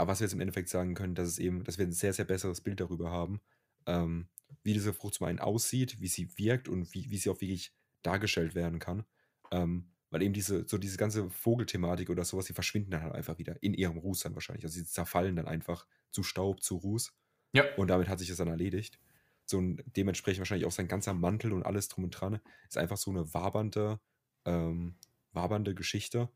Aber 0.00 0.12
was 0.12 0.20
wir 0.20 0.24
jetzt 0.24 0.32
im 0.32 0.40
Endeffekt 0.40 0.70
sagen 0.70 0.94
können, 0.94 1.14
dass 1.14 1.28
es 1.28 1.38
eben, 1.38 1.62
dass 1.64 1.76
wir 1.76 1.86
ein 1.86 1.92
sehr, 1.92 2.14
sehr 2.14 2.24
besseres 2.24 2.62
Bild 2.62 2.80
darüber 2.80 3.10
haben, 3.10 3.40
ähm, 3.86 4.28
wie 4.62 4.72
diese 4.72 4.94
Frucht 4.94 5.14
zum 5.14 5.26
einen 5.26 5.38
aussieht, 5.38 6.00
wie 6.00 6.08
sie 6.08 6.38
wirkt 6.38 6.68
und 6.68 6.94
wie, 6.94 7.10
wie 7.10 7.18
sie 7.18 7.28
auch 7.28 7.40
wirklich 7.40 7.74
dargestellt 8.02 8.54
werden 8.54 8.78
kann. 8.78 9.04
Ähm, 9.50 9.90
weil 10.08 10.22
eben 10.22 10.32
diese, 10.32 10.66
so 10.66 10.78
diese 10.78 10.96
ganze 10.96 11.28
Vogelthematik 11.28 12.08
oder 12.08 12.24
sowas, 12.24 12.46
die 12.46 12.54
verschwinden 12.54 12.90
dann 12.90 13.02
halt 13.02 13.14
einfach 13.14 13.38
wieder 13.38 13.62
in 13.62 13.74
ihrem 13.74 13.98
Ruß 13.98 14.20
dann 14.20 14.34
wahrscheinlich. 14.34 14.64
Also 14.64 14.78
sie 14.78 14.86
zerfallen 14.86 15.36
dann 15.36 15.46
einfach 15.46 15.86
zu 16.10 16.22
Staub, 16.22 16.62
zu 16.62 16.76
Ruß. 16.76 17.12
Ja. 17.52 17.64
Und 17.76 17.88
damit 17.88 18.08
hat 18.08 18.18
sich 18.18 18.28
das 18.28 18.38
dann 18.38 18.48
erledigt. 18.48 18.98
So 19.44 19.58
und 19.58 19.82
dementsprechend 19.96 20.40
wahrscheinlich 20.40 20.66
auch 20.66 20.72
sein 20.72 20.88
ganzer 20.88 21.12
Mantel 21.12 21.52
und 21.52 21.64
alles 21.64 21.88
drum 21.88 22.04
und 22.04 22.10
dran 22.12 22.40
ist 22.68 22.78
einfach 22.78 22.96
so 22.96 23.10
eine 23.10 23.34
wabernde, 23.34 24.00
ähm, 24.46 24.96
wabernde 25.32 25.74
Geschichte, 25.74 26.30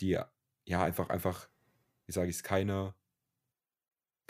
die 0.00 0.18
ja 0.64 0.82
einfach, 0.82 1.10
einfach, 1.10 1.48
wie 2.06 2.12
sage 2.12 2.30
ich 2.30 2.36
es, 2.36 2.42
keine, 2.42 2.94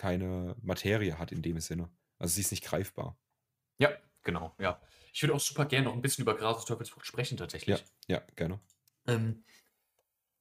keine 0.00 0.56
Materie 0.62 1.18
hat 1.18 1.30
in 1.30 1.42
dem 1.42 1.60
Sinne. 1.60 1.90
Also 2.18 2.34
sie 2.34 2.40
ist 2.40 2.50
nicht 2.50 2.64
greifbar. 2.64 3.18
Ja, 3.78 3.90
genau, 4.22 4.54
ja. 4.58 4.80
Ich 5.12 5.22
würde 5.22 5.34
auch 5.34 5.40
super 5.40 5.66
gerne 5.66 5.86
noch 5.86 5.94
ein 5.94 6.00
bisschen 6.00 6.22
über 6.22 6.34
Grasus 6.36 6.64
Teufelsfrucht 6.64 7.04
sprechen, 7.04 7.36
tatsächlich. 7.36 7.84
Ja, 8.06 8.16
ja, 8.16 8.22
gerne. 8.34 8.60
Ähm, 9.06 9.44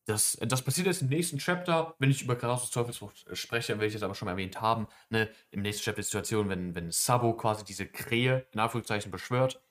das, 0.05 0.37
das 0.41 0.63
passiert 0.63 0.87
jetzt 0.87 1.01
im 1.01 1.09
nächsten 1.09 1.37
Chapter, 1.37 1.93
wenn 1.99 2.09
ich 2.09 2.21
über 2.21 2.35
Karasus 2.35 2.71
Teufelsfrucht 2.71 3.27
äh, 3.27 3.35
spreche, 3.35 3.73
werde 3.73 3.87
ich 3.87 3.95
es 3.95 4.01
aber 4.01 4.15
schon 4.15 4.27
mal 4.27 4.31
erwähnt 4.31 4.61
haben. 4.61 4.87
Ne? 5.09 5.29
Im 5.51 5.61
nächsten 5.61 5.83
Chapter 5.83 6.01
die 6.01 6.05
Situation, 6.05 6.49
wenn, 6.49 6.73
wenn 6.73 6.91
Sabo 6.91 7.33
quasi 7.33 7.65
diese 7.65 7.85
Krähe 7.85 8.47
in 8.51 8.59
Anführungszeichen 8.59 9.11
beschwört, 9.11 9.61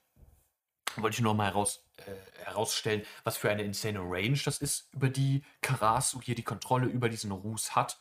wollte 0.97 1.15
ich 1.15 1.21
nur 1.23 1.33
noch 1.33 1.39
mal 1.39 1.47
heraus, 1.47 1.85
äh, 1.97 2.45
herausstellen, 2.45 3.03
was 3.25 3.37
für 3.37 3.51
eine 3.51 3.63
insane 3.63 3.99
Range 4.01 4.39
das 4.45 4.59
ist, 4.59 4.93
über 4.93 5.09
die 5.09 5.45
Karasu 5.61 6.21
hier 6.23 6.35
die 6.35 6.45
Kontrolle 6.45 6.87
über 6.87 7.09
diesen 7.09 7.33
Ruß 7.33 7.75
hat. 7.75 7.99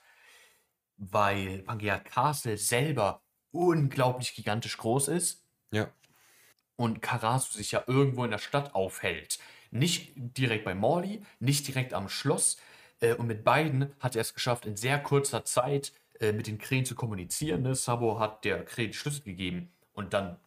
Weil 0.97 1.59
Pangea 1.59 1.99
Castle 1.99 2.57
selber 2.57 3.21
unglaublich 3.51 4.35
gigantisch 4.35 4.77
groß 4.77 5.07
ist 5.07 5.43
Ja, 5.71 5.91
und 6.77 7.01
Karasu 7.01 7.51
sich 7.53 7.71
ja 7.71 7.83
irgendwo 7.87 8.23
in 8.23 8.31
der 8.31 8.37
Stadt 8.37 8.73
aufhält. 8.73 9.39
Nicht 9.71 10.13
direkt 10.15 10.63
bei 10.63 10.75
Morley, 10.75 11.21
nicht 11.39 11.67
direkt 11.67 11.93
am 11.93 12.07
Schloss. 12.07 12.57
Äh, 13.01 13.15
und 13.15 13.27
mit 13.27 13.43
beiden 13.43 13.93
hat 13.99 14.15
er 14.15 14.21
es 14.21 14.33
geschafft, 14.33 14.65
in 14.65 14.77
sehr 14.77 14.99
kurzer 14.99 15.43
Zeit 15.43 15.91
äh, 16.21 16.31
mit 16.31 16.47
den 16.47 16.57
Krähen 16.57 16.85
zu 16.85 16.95
kommunizieren. 16.95 17.63
Ne? 17.63 17.75
Sabo 17.75 18.19
hat 18.19 18.45
der 18.45 18.63
Krähe 18.63 18.87
die 18.87 18.93
Schlüssel 18.93 19.23
gegeben 19.23 19.71
und 19.93 20.13
dann 20.13 20.39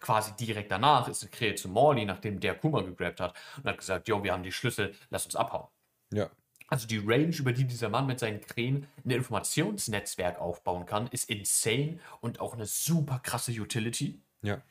quasi 0.00 0.32
direkt 0.32 0.70
danach 0.70 1.08
ist 1.08 1.22
die 1.22 1.28
Krähe 1.28 1.54
zu 1.54 1.68
Morley, 1.68 2.04
nachdem 2.04 2.38
der 2.38 2.54
Kuma 2.54 2.82
gegrabt 2.82 3.20
hat 3.20 3.34
und 3.56 3.64
hat 3.64 3.78
gesagt, 3.78 4.08
jo, 4.08 4.22
wir 4.22 4.32
haben 4.32 4.42
die 4.42 4.52
Schlüssel, 4.52 4.94
lass 5.08 5.24
uns 5.24 5.36
abhauen. 5.36 5.68
ja, 6.12 6.28
Also 6.68 6.86
die 6.86 6.98
Range, 6.98 7.34
über 7.36 7.52
die 7.52 7.64
dieser 7.64 7.88
Mann 7.88 8.06
mit 8.06 8.18
seinen 8.18 8.40
Krähen 8.40 8.86
ein 9.04 9.10
Informationsnetzwerk 9.10 10.40
aufbauen 10.40 10.86
kann, 10.86 11.06
ist 11.08 11.30
insane 11.30 12.00
und 12.20 12.40
auch 12.40 12.54
eine 12.54 12.66
super 12.66 13.20
krasse 13.20 13.52
Utility. 13.52 14.20
ja, 14.42 14.62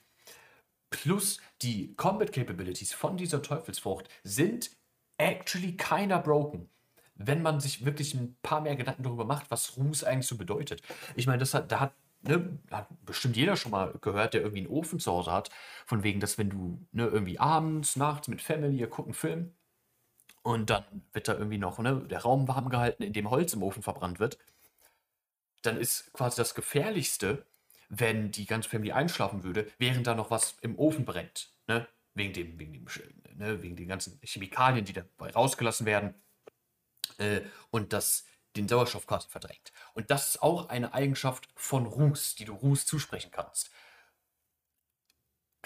Plus 0.90 1.42
die 1.62 1.94
Combat 1.96 2.32
Capabilities 2.32 2.94
von 2.94 3.18
dieser 3.18 3.42
Teufelsfrucht 3.42 4.08
sind 4.24 4.72
actually 5.18 5.76
keiner 5.76 6.20
broken. 6.20 6.70
Wenn 7.16 7.42
man 7.42 7.60
sich 7.60 7.86
wirklich 7.86 8.14
ein 8.14 8.38
paar 8.42 8.62
mehr 8.62 8.76
Gedanken 8.76 9.04
darüber 9.04 9.26
macht, 9.26 9.50
was 9.50 9.78
Ruß 9.78 10.04
eigentlich 10.04 10.28
so 10.28 10.38
bedeutet. 10.38 10.82
Ich 11.16 11.28
meine, 11.28 11.40
das 11.40 11.54
hat, 11.54 11.72
da 11.72 11.80
hat, 11.80 11.94
ne, 12.22 12.60
hat 12.72 12.88
bestimmt 13.06 13.38
jeder 13.38 13.56
schon 13.56 13.72
mal 13.72 13.94
gehört, 14.02 14.34
der 14.34 14.42
irgendwie 14.42 14.62
einen 14.62 14.70
Ofen 14.70 15.00
zu 15.00 15.12
Hause 15.12 15.32
hat. 15.32 15.50
Von 15.86 16.04
wegen, 16.04 16.20
dass 16.20 16.38
wenn 16.38 16.50
du 16.50 16.86
ne, 16.92 17.08
irgendwie 17.08 17.40
abends, 17.40 17.96
nachts 17.96 18.28
mit 18.28 18.42
Family, 18.42 18.86
einen 18.86 19.14
Film 19.14 19.54
und 20.46 20.70
dann 20.70 20.86
wird 21.12 21.28
da 21.28 21.34
irgendwie 21.34 21.58
noch 21.58 21.80
ne, 21.80 22.06
der 22.08 22.22
Raum 22.22 22.48
warm 22.48 22.70
gehalten, 22.70 23.02
in 23.02 23.14
dem 23.14 23.32
Holz 23.32 23.54
im 23.54 23.64
Ofen 23.64 23.82
verbrannt 23.82 24.20
wird, 24.20 24.38
dann 25.64 25.76
ist 25.76 26.14
quasi 26.14 26.38
das 26.38 26.54
Gefährlichste, 26.54 27.48
wenn 27.90 28.30
die 28.30 28.46
ganze 28.46 28.70
Family 28.70 28.92
einschlafen 28.92 29.44
würde, 29.44 29.68
während 29.80 30.06
da 30.06 30.14
noch 30.14 30.30
was 30.30 30.56
im 30.62 30.78
Ofen 30.78 31.04
brennt. 31.04 31.50
Ne? 31.66 31.88
Wegen, 32.14 32.32
dem, 32.32 32.60
wegen, 32.60 32.74
dem, 32.74 32.86
ne? 33.38 33.64
wegen 33.64 33.76
den 33.76 33.88
ganzen 33.88 34.20
Chemikalien, 34.22 34.86
die 34.86 34.94
dabei 34.94 35.32
rausgelassen 35.32 35.88
werden. 35.88 36.14
Äh, 37.18 37.42
und 37.72 37.92
das 37.92 38.26
den 38.56 38.68
Sauerstoff 38.68 39.08
quasi 39.08 39.28
verdrängt. 39.28 39.74
Und 39.96 40.12
das 40.12 40.30
ist 40.30 40.44
auch 40.44 40.70
eine 40.70 40.94
Eigenschaft 40.94 41.50
von 41.56 41.88
Ruß, 41.88 42.36
die 42.36 42.46
du 42.46 42.54
Ruß 42.54 42.86
zusprechen 42.86 43.32
kannst. 43.32 43.72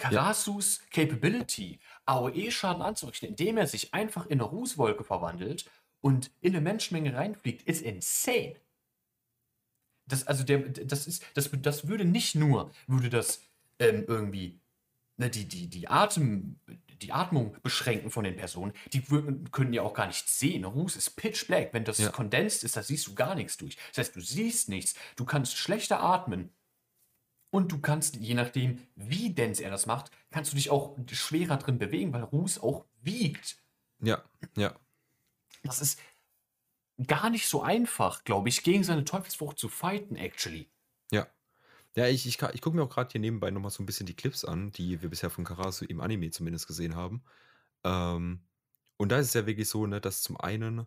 Karasus 0.00 0.80
Capability, 0.90 1.78
AOE-Schaden 2.06 2.82
anzurichten, 2.82 3.28
indem 3.28 3.56
er 3.56 3.66
sich 3.66 3.94
einfach 3.94 4.26
in 4.26 4.40
eine 4.40 4.44
Rußwolke 4.44 5.04
verwandelt 5.04 5.70
und 6.00 6.30
in 6.40 6.52
eine 6.54 6.60
Menschenmenge 6.60 7.14
reinfliegt, 7.14 7.62
ist 7.62 7.82
insane. 7.82 8.56
Das, 10.06 10.26
also 10.26 10.42
der, 10.44 10.58
das, 10.60 11.06
ist, 11.06 11.24
das, 11.34 11.50
das 11.52 11.86
würde 11.86 12.04
nicht 12.04 12.34
nur, 12.34 12.72
würde 12.86 13.10
das 13.10 13.42
ähm, 13.78 14.04
irgendwie 14.08 14.60
ne, 15.18 15.30
die, 15.30 15.46
die, 15.46 15.68
die, 15.68 15.88
Atem, 15.88 16.58
die 17.00 17.12
Atmung 17.12 17.56
beschränken 17.62 18.10
von 18.10 18.24
den 18.24 18.36
Personen, 18.36 18.72
die 18.92 19.02
können 19.52 19.72
ja 19.72 19.82
auch 19.82 19.94
gar 19.94 20.08
nicht 20.08 20.28
sehen. 20.28 20.64
Ruß 20.64 20.96
ist 20.96 21.10
pitch 21.10 21.46
black. 21.46 21.72
Wenn 21.72 21.84
das 21.84 21.98
Ja. 21.98 22.10
kondensiert 22.10 22.64
ist, 22.64 22.76
da 22.76 22.82
siehst 22.82 23.06
du 23.06 23.14
gar 23.14 23.34
nichts 23.36 23.56
durch. 23.56 23.76
Das 23.90 23.98
heißt, 23.98 24.16
du 24.16 24.20
siehst 24.20 24.68
nichts, 24.68 24.94
du 25.16 25.24
kannst 25.24 25.56
schlechter 25.56 26.00
atmen 26.02 26.50
und 27.50 27.72
du 27.72 27.80
kannst, 27.80 28.16
je 28.16 28.34
nachdem, 28.34 28.86
wie 28.96 29.32
dense 29.34 29.62
er 29.64 29.70
das 29.70 29.86
macht, 29.86 30.10
kannst 30.30 30.52
du 30.52 30.56
dich 30.56 30.70
auch 30.70 30.96
schwerer 31.10 31.56
drin 31.56 31.78
bewegen, 31.78 32.12
weil 32.12 32.22
Ruß 32.22 32.60
auch 32.60 32.86
wiegt. 33.02 33.56
ja, 34.00 34.22
ja, 34.56 34.74
Das 35.62 35.80
ist 35.80 35.98
gar 37.06 37.30
nicht 37.30 37.48
so 37.48 37.62
einfach, 37.62 38.24
glaube 38.24 38.48
ich, 38.48 38.62
gegen 38.62 38.84
seine 38.84 39.04
Teufelsfrucht 39.04 39.58
zu 39.58 39.68
fighten, 39.68 40.16
actually. 40.16 40.70
ja. 41.12 41.26
Ja, 41.96 42.06
ich, 42.08 42.26
ich, 42.26 42.40
ich 42.40 42.60
gucke 42.62 42.76
mir 42.76 42.84
auch 42.84 42.88
gerade 42.90 43.10
hier 43.10 43.20
nebenbei 43.20 43.50
nochmal 43.50 43.70
so 43.72 43.82
ein 43.82 43.86
bisschen 43.86 44.06
die 44.06 44.14
Clips 44.14 44.44
an, 44.44 44.70
die 44.72 45.02
wir 45.02 45.10
bisher 45.10 45.30
von 45.30 45.44
Karasu 45.44 45.84
im 45.86 46.00
Anime 46.00 46.30
zumindest 46.30 46.68
gesehen 46.68 46.94
haben. 46.94 47.24
Ähm, 47.84 48.46
und 48.96 49.10
da 49.10 49.18
ist 49.18 49.28
es 49.28 49.34
ja 49.34 49.46
wirklich 49.46 49.68
so, 49.68 49.86
ne, 49.86 50.00
dass 50.00 50.22
zum 50.22 50.38
einen, 50.40 50.86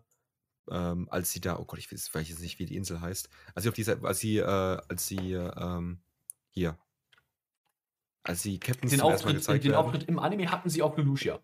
ähm, 0.70 1.08
als 1.10 1.32
sie 1.32 1.40
da, 1.40 1.58
oh 1.58 1.64
Gott, 1.66 1.78
ich 1.78 1.92
weiß, 1.92 2.14
weiß 2.14 2.28
jetzt 2.28 2.40
nicht, 2.40 2.58
wie 2.58 2.66
die 2.66 2.76
Insel 2.76 3.00
heißt, 3.02 3.28
als 3.54 3.64
sie 3.64 3.68
auf 3.68 3.74
dieser, 3.74 4.02
als 4.04 4.20
sie, 4.20 4.38
äh, 4.38 4.44
als 4.44 5.06
sie, 5.06 5.32
ähm, 5.34 6.02
hier, 6.54 6.78
als 8.22 8.42
sie 8.42 8.58
Captains 8.60 8.90
Den, 8.90 8.98
zum 8.98 9.08
ersten 9.08 9.28
Mal 9.28 9.32
Auftritt, 9.32 9.34
gezeigt 9.34 9.64
den 9.64 9.74
werden. 9.74 9.74
Auftritt 9.74 10.04
im 10.04 10.18
Anime 10.18 10.50
hatten 10.50 10.68
sie 10.70 10.80
auf 10.82 10.96
Lelouchia. 10.96 11.40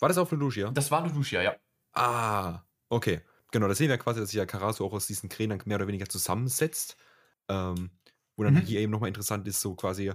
War 0.00 0.08
das 0.08 0.18
auf 0.18 0.32
Lelouchia? 0.32 0.76
Das 0.76 0.90
war 0.90 1.06
Lelouchia, 1.06 1.42
ja. 1.42 1.56
Ah, 1.94 2.62
okay. 2.88 3.20
Genau, 3.50 3.66
da 3.68 3.74
sehen 3.74 3.88
wir 3.88 3.98
quasi, 3.98 4.20
dass 4.20 4.30
sich 4.30 4.36
ja 4.38 4.46
Karasu 4.46 4.84
auch 4.84 4.92
aus 4.92 5.06
diesen 5.06 5.28
Krähen 5.28 5.50
dann 5.50 5.62
mehr 5.64 5.76
oder 5.76 5.86
weniger 5.88 6.08
zusammensetzt. 6.08 6.96
Ähm, 7.48 7.92
wo 8.36 8.44
dann 8.44 8.54
Mhm. 8.54 8.62
hier 8.62 8.80
eben 8.80 8.92
nochmal 8.92 9.08
interessant 9.08 9.48
ist, 9.48 9.60
so 9.60 9.74
quasi, 9.74 10.12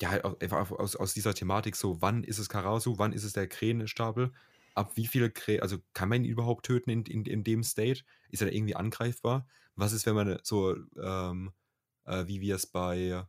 ja, 0.00 0.10
einfach 0.40 0.70
aus, 0.72 0.96
aus 0.96 1.14
dieser 1.14 1.34
Thematik, 1.34 1.76
so 1.76 2.02
wann 2.02 2.24
ist 2.24 2.38
es 2.38 2.48
Karasu, 2.50 2.98
wann 2.98 3.12
ist 3.14 3.24
es 3.24 3.34
der 3.34 3.48
Krähenstapel, 3.48 4.32
ab 4.74 4.92
wie 4.96 5.06
viele 5.06 5.30
Krähen, 5.30 5.62
also 5.62 5.78
kann 5.94 6.08
man 6.10 6.24
ihn 6.24 6.30
überhaupt 6.30 6.66
töten 6.66 6.90
in, 6.90 7.04
in, 7.06 7.24
in 7.26 7.44
dem 7.44 7.62
State? 7.64 8.04
Ist 8.30 8.42
er 8.42 8.48
da 8.48 8.54
irgendwie 8.54 8.76
angreifbar? 8.76 9.48
Was 9.76 9.92
ist, 9.92 10.06
wenn 10.06 10.16
man 10.16 10.38
so, 10.44 10.76
ähm, 11.02 11.52
äh, 12.06 12.26
wie 12.28 12.40
wir 12.42 12.56
es 12.56 12.66
bei, 12.66 13.26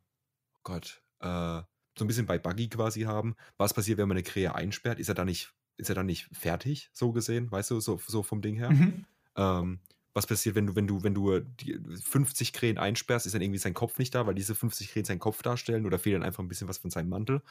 Gott, 0.68 1.01
äh, 1.22 1.61
so 1.97 2.03
ein 2.03 2.07
bisschen 2.07 2.26
bei 2.26 2.38
Buggy 2.38 2.68
quasi 2.68 3.03
haben, 3.03 3.36
was 3.57 3.74
passiert, 3.74 3.97
wenn 3.97 4.09
man 4.09 4.18
eine 4.18 4.24
Krähe 4.24 4.53
einsperrt? 4.53 4.99
Ist 4.99 5.07
er 5.07 5.15
da 5.15 5.24
nicht, 5.24 5.53
ist 5.78 5.88
er 5.88 5.95
dann 5.95 6.05
nicht 6.07 6.28
fertig, 6.36 6.89
so 6.91 7.13
gesehen, 7.13 7.49
weißt 7.49 7.72
du, 7.72 7.80
so, 7.80 7.97
so 8.05 8.22
vom 8.22 8.41
Ding 8.41 8.57
her? 8.57 8.70
Mhm. 8.72 9.05
Ähm, 9.38 9.80
was 10.13 10.28
passiert, 10.28 10.55
wenn 10.55 10.68
du, 10.68 10.76
wenn 10.76 10.88
du, 10.88 11.03
wenn 11.03 11.13
du 11.13 11.39
die 11.39 11.80
50 12.03 12.51
Krähen 12.51 12.78
einsperrst, 12.78 13.26
ist 13.26 13.34
dann 13.34 13.41
irgendwie 13.41 13.59
sein 13.59 13.74
Kopf 13.76 13.97
nicht 13.97 14.13
da, 14.13 14.28
weil 14.28 14.36
diese 14.36 14.55
50 14.55 14.89
Krähen 14.89 15.05
seinen 15.05 15.20
Kopf 15.20 15.41
darstellen 15.41 15.86
oder 15.86 15.99
fehlt 15.99 16.15
dann 16.15 16.24
einfach 16.24 16.43
ein 16.43 16.49
bisschen 16.49 16.68
was 16.68 16.80
von 16.80 16.91
seinem 16.91 17.09
Mantel? 17.09 17.41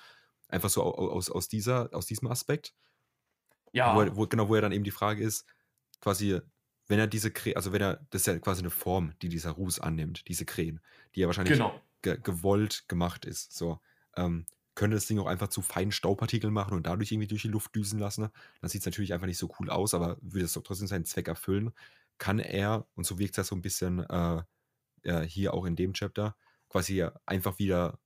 Einfach 0.48 0.68
so 0.68 0.82
au- 0.82 1.10
aus, 1.10 1.30
aus, 1.30 1.48
dieser, 1.48 1.88
aus 1.94 2.06
diesem 2.06 2.28
Aspekt. 2.28 2.74
Ja, 3.72 3.94
Wo, 3.94 4.00
er, 4.02 4.16
wo, 4.16 4.26
genau, 4.26 4.48
wo 4.48 4.54
er 4.54 4.60
dann 4.62 4.72
eben 4.72 4.84
die 4.84 4.90
Frage 4.90 5.22
ist, 5.22 5.46
quasi, 6.00 6.40
wenn 6.88 6.98
er 6.98 7.06
diese 7.06 7.30
Krähen, 7.30 7.56
also 7.56 7.72
wenn 7.72 7.82
er, 7.82 8.06
das 8.10 8.22
ist 8.22 8.26
ja 8.26 8.38
quasi 8.38 8.60
eine 8.60 8.70
Form, 8.70 9.14
die 9.22 9.28
dieser 9.28 9.52
Ruß 9.52 9.80
annimmt, 9.80 10.26
diese 10.28 10.44
Krähen, 10.44 10.80
die 11.14 11.20
ja 11.20 11.26
wahrscheinlich 11.26 11.54
genau. 11.54 11.80
Ge 12.06 12.18
gewollt 12.22 12.88
gemacht 12.88 13.24
ist. 13.24 13.52
So, 13.56 13.80
ähm, 14.16 14.46
könnte 14.76 14.96
das 14.96 15.06
Ding 15.06 15.18
auch 15.18 15.26
einfach 15.26 15.48
zu 15.48 15.62
feinen 15.62 15.90
Staubpartikeln 15.90 16.52
machen 16.52 16.74
und 16.74 16.86
dadurch 16.86 17.10
irgendwie 17.10 17.26
durch 17.26 17.42
die 17.42 17.48
Luft 17.48 17.74
düsen 17.74 17.98
lassen. 17.98 18.22
ne? 18.22 18.32
Dann 18.60 18.70
sieht 18.70 18.82
es 18.82 18.86
natürlich 18.86 19.12
einfach 19.12 19.26
nicht 19.26 19.38
so 19.38 19.50
cool 19.58 19.70
aus, 19.70 19.94
aber 19.94 20.18
würde 20.20 20.44
es 20.44 20.52
doch 20.52 20.62
trotzdem 20.62 20.86
seinen 20.86 21.06
Zweck 21.06 21.28
erfüllen. 21.28 21.72
Kann 22.18 22.38
er, 22.38 22.86
und 22.94 23.04
so 23.04 23.18
wirkt 23.18 23.38
das 23.38 23.48
so 23.48 23.56
ein 23.56 23.62
bisschen 23.62 24.00
äh, 24.00 24.42
äh, 25.02 25.22
hier 25.22 25.54
auch 25.54 25.64
in 25.64 25.76
dem 25.76 25.94
Chapter, 25.94 26.36
quasi 26.68 27.04
einfach 27.24 27.58
wieder 27.58 27.98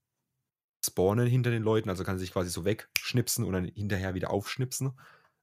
spawnen 0.84 1.26
hinter 1.26 1.50
den 1.50 1.62
Leuten, 1.62 1.90
also 1.90 2.04
kann 2.04 2.16
er 2.16 2.20
sich 2.20 2.32
quasi 2.32 2.50
so 2.50 2.64
wegschnipsen 2.64 3.44
und 3.44 3.52
dann 3.52 3.64
hinterher 3.64 4.14
wieder 4.14 4.30
aufschnipsen. 4.30 4.98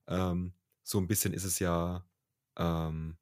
Ähm, 0.08 0.54
so 0.84 0.98
ein 0.98 1.08
bisschen 1.08 1.34
ist 1.34 1.44
es 1.44 1.60
ja, 1.60 2.06
ähm, 2.58 3.18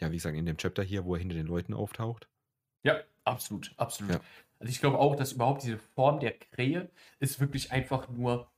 ja, 0.00 0.10
wie 0.10 0.16
gesagt, 0.16 0.36
in 0.36 0.46
dem 0.46 0.56
Chapter 0.56 0.82
hier, 0.82 1.04
wo 1.04 1.14
er 1.14 1.20
hinter 1.20 1.36
den 1.36 1.46
Leuten 1.46 1.74
auftaucht. 1.74 2.28
Ja, 2.82 3.00
absolut, 3.24 3.72
absolut. 3.76 4.14
Ja. 4.14 4.20
Also 4.58 4.70
ich 4.70 4.80
glaube 4.80 4.98
auch, 4.98 5.16
dass 5.16 5.32
überhaupt 5.32 5.62
diese 5.62 5.78
Form 5.78 6.20
der 6.20 6.32
Krähe 6.32 6.88
ist 7.20 7.40
wirklich 7.40 7.72
einfach 7.72 8.08
nur, 8.08 8.48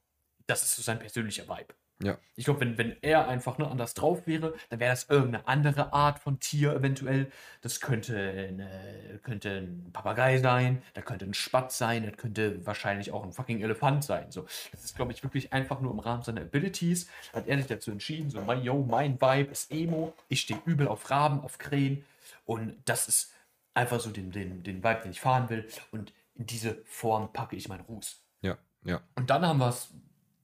das 0.47 0.63
ist 0.63 0.77
so 0.77 0.83
sein 0.83 0.99
persönlicher 0.99 1.49
Vibe. 1.49 1.75
Ja. 2.03 2.19
Ich 2.35 2.45
glaube, 2.45 2.61
wenn, 2.61 2.77
wenn 2.77 2.97
er 3.01 3.27
einfach 3.27 3.57
ne, 3.57 3.67
anders 3.69 3.95
drauf 3.95 4.27
wäre, 4.27 4.55
dann 4.69 4.81
wäre 4.81 4.91
das 4.91 5.09
irgendeine 5.09 5.49
andere 5.49 5.95
Art 5.95 6.19
von 6.19 6.39
Tier 6.41 6.75
eventuell. 6.75 7.31
Das 7.63 7.81
könnte, 7.81 8.19
eine, 8.19 9.19
könnte 9.23 9.63
ein 9.63 9.91
Papagei 9.95 10.37
sein, 10.39 10.83
da 10.93 11.01
könnte 11.01 11.25
ein 11.25 11.33
Spatz 11.33 11.79
sein, 11.79 12.05
das 12.05 12.19
könnte 12.19 12.65
wahrscheinlich 12.67 13.13
auch 13.13 13.25
ein 13.25 13.33
fucking 13.33 13.63
Elefant 13.63 14.05
sein. 14.05 14.31
So, 14.31 14.43
das 14.73 14.85
ist, 14.85 14.95
glaube 14.95 15.13
ich, 15.13 15.23
wirklich 15.23 15.55
einfach 15.55 15.81
nur 15.81 15.91
im 15.91 15.99
Rahmen 15.99 16.23
seiner 16.23 16.43
Abilities. 16.43 17.09
Hat 17.33 17.47
er 17.47 17.57
sich 17.57 17.67
dazu 17.67 17.91
entschieden, 17.91 18.29
so, 18.29 18.43
mein, 18.43 18.63
yo, 18.63 18.85
mein 18.87 19.19
Vibe 19.19 19.51
ist 19.51 19.73
Emo, 19.73 20.13
ich 20.29 20.43
stehe 20.43 20.61
übel 20.67 20.89
auf 20.89 21.11
Raben, 21.11 21.41
auf 21.41 21.57
Krähen. 21.57 22.05
Und 22.45 22.77
das 22.85 23.09
ist 23.09 23.33
einfach 23.77 24.01
so 24.01 24.11
den, 24.11 24.33
den, 24.33 24.63
den 24.63 24.83
Vibe, 24.83 25.01
den 25.03 25.11
ich 25.11 25.21
fahren 25.21 25.49
will. 25.51 25.69
Und 25.91 26.13
in 26.35 26.47
diese 26.47 26.83
Form 26.85 27.33
packe 27.33 27.57
ich 27.57 27.69
meinen 27.69 27.83
Ruß. 27.83 28.25
Ja, 28.43 28.59
ja, 28.85 29.03
Und 29.17 29.31
dann 29.31 29.45
haben 29.47 29.59
wir 29.59 29.69
es, 29.69 29.93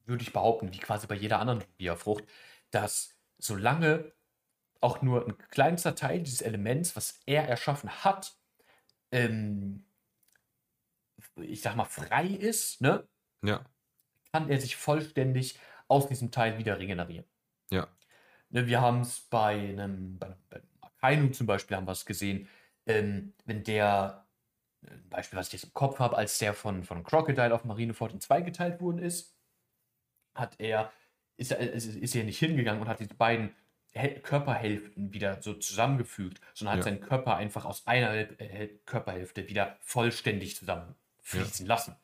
würde 0.07 0.22
ich 0.22 0.33
behaupten, 0.33 0.72
wie 0.72 0.78
quasi 0.78 1.07
bei 1.07 1.14
jeder 1.14 1.41
anderen 1.41 1.64
Bierfrucht, 1.76 2.24
dass 2.70 3.14
solange 3.39 4.12
auch 4.80 5.01
nur 5.01 5.26
ein 5.26 5.39
kleinster 5.51 5.95
Teil 5.95 6.22
dieses 6.22 6.43
Elements, 6.43 6.97
was 6.97 7.20
er 7.26 7.49
erschaffen 7.49 8.05
hat, 8.05 8.35
ähm, 9.12 9.85
ich 11.37 11.62
sag 11.62 11.76
mal, 11.76 11.85
frei 11.85 12.26
ist, 12.26 12.80
ne, 12.80 13.09
ja, 13.43 13.64
kann 14.33 14.51
er 14.51 14.61
sich 14.61 14.76
vollständig 14.76 15.59
aus 15.89 16.09
diesem 16.09 16.30
Teil 16.30 16.59
wieder 16.59 16.78
regenerieren. 16.78 17.26
ja, 17.70 17.89
Ne, 18.51 18.66
wir 18.66 18.80
haben 18.83 19.01
es 19.01 19.20
bei 19.20 19.55
einem, 19.55 20.18
bei, 20.18 20.37
bei 20.51 20.62
Akainu 20.80 21.28
zum 21.30 21.47
Beispiel 21.47 21.76
haben 21.76 21.87
wir 21.87 21.93
es 21.93 22.05
gesehen, 22.05 22.49
ähm, 22.87 23.33
wenn 23.45 23.64
der, 23.64 24.26
ein 24.87 25.09
Beispiel, 25.09 25.39
was 25.39 25.49
ich 25.49 25.53
jetzt 25.55 25.64
im 25.64 25.72
Kopf 25.74 25.99
habe, 25.99 26.16
als 26.16 26.39
der 26.39 26.55
von, 26.55 26.83
von 26.85 27.05
Crocodile 27.05 27.55
auf 27.55 27.64
Marineford 27.64 28.12
in 28.12 28.20
zwei 28.20 28.41
geteilt 28.41 28.80
worden 28.80 28.99
ist, 28.99 29.37
hat 30.35 30.55
er, 30.59 30.93
ist 31.37 31.53
er, 31.53 31.59
ist, 31.61 32.14
er 32.14 32.24
nicht 32.24 32.39
hingegangen 32.39 32.80
und 32.80 32.89
hat 32.89 33.01
diese 33.01 33.14
beiden 33.14 33.55
Körperhälften 34.22 35.12
wieder 35.12 35.43
so 35.43 35.53
zusammengefügt, 35.55 36.41
sondern 36.55 36.78
hat 36.78 36.87
Ja. 36.87 36.91
seinen 36.91 37.01
Körper 37.01 37.37
einfach 37.37 37.64
aus 37.66 37.87
einer 37.87 38.24
Körperhälfte 38.87 39.49
wieder 39.49 39.76
vollständig 39.80 40.57
zusammenfließen 40.57 41.66
lassen. 41.66 41.97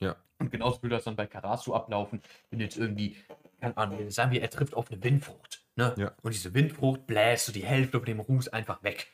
ja, 0.00 0.16
Und 0.38 0.50
genauso 0.50 0.82
würde 0.82 0.96
das 0.96 1.04
dann 1.04 1.16
bei 1.16 1.26
Karasu 1.26 1.74
ablaufen, 1.74 2.22
wenn 2.50 2.60
jetzt 2.60 2.76
irgendwie, 2.76 3.16
keine 3.60 3.76
Ahnung, 3.78 4.10
sagen 4.10 4.30
wir, 4.32 4.42
er 4.42 4.50
trifft 4.50 4.74
auf 4.74 4.90
eine 4.90 5.02
Windfrucht. 5.02 5.64
Ne? 5.76 5.94
Ja. 5.96 6.12
Und 6.22 6.34
diese 6.34 6.52
Windfrucht 6.52 7.06
bläst 7.06 7.46
so 7.46 7.52
die 7.52 7.64
Hälfte 7.64 7.98
von 7.98 8.04
dem 8.04 8.20
Ruß 8.20 8.48
einfach 8.48 8.82
weg. 8.82 9.10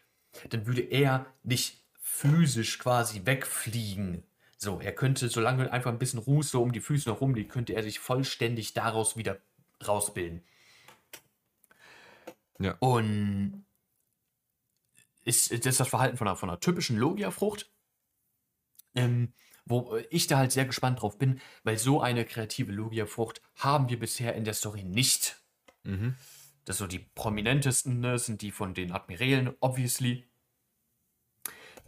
Dann 0.50 0.66
würde 0.66 0.82
er 0.82 1.26
nicht 1.42 1.82
physisch 2.00 2.78
quasi 2.78 3.24
wegfliegen. 3.24 4.24
So, 4.56 4.80
er 4.80 4.92
könnte, 4.92 5.28
solange 5.28 5.70
einfach 5.72 5.92
ein 5.92 5.98
bisschen 5.98 6.18
Ruß 6.18 6.50
so 6.50 6.62
um 6.62 6.72
die 6.72 6.80
Füße 6.80 7.10
herum 7.10 7.34
liegt, 7.34 7.52
könnte 7.52 7.74
er 7.74 7.82
sich 7.82 8.00
vollständig 8.00 8.74
daraus 8.74 9.16
wieder 9.16 9.38
rausbilden. 9.86 10.42
Ja. 12.58 12.76
Und 12.80 13.64
ist, 15.24 15.52
das 15.52 15.66
ist 15.66 15.80
das 15.80 15.88
Verhalten 15.88 16.16
von 16.16 16.26
einer, 16.26 16.36
von 16.36 16.50
einer 16.50 16.60
typischen 16.60 16.96
Logia-Frucht. 16.96 17.70
Ähm, 18.94 19.32
wo 19.68 19.98
ich 20.08 20.26
da 20.26 20.38
halt 20.38 20.50
sehr 20.50 20.64
gespannt 20.64 21.02
drauf 21.02 21.18
bin, 21.18 21.40
weil 21.62 21.76
so 21.78 22.00
eine 22.00 22.24
kreative 22.24 22.72
Logia-Frucht 22.72 23.42
haben 23.56 23.88
wir 23.90 23.98
bisher 23.98 24.34
in 24.34 24.44
der 24.44 24.54
Story 24.54 24.82
nicht. 24.82 25.40
mhm. 25.84 26.16
Das 26.68 26.76
so 26.76 26.86
die 26.86 26.98
prominentesten 26.98 27.98
ne, 28.00 28.18
sind 28.18 28.42
die 28.42 28.50
von 28.50 28.74
den 28.74 28.92
Admirälen, 28.92 29.56
obviously. 29.60 30.28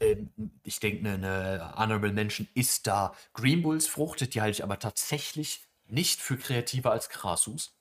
Ähm, 0.00 0.30
ich 0.62 0.80
denke, 0.80 1.06
eine, 1.06 1.28
eine 1.28 1.76
Honorable 1.76 2.14
Mention 2.14 2.48
ist 2.54 2.86
da 2.86 3.14
Green 3.34 3.60
Bulls 3.60 3.86
Frucht, 3.86 4.32
die 4.32 4.40
halte 4.40 4.52
ich 4.52 4.64
aber 4.64 4.78
tatsächlich 4.78 5.68
nicht 5.84 6.22
für 6.22 6.38
kreativer 6.38 6.92
als 6.92 7.10
Krasus. 7.10 7.76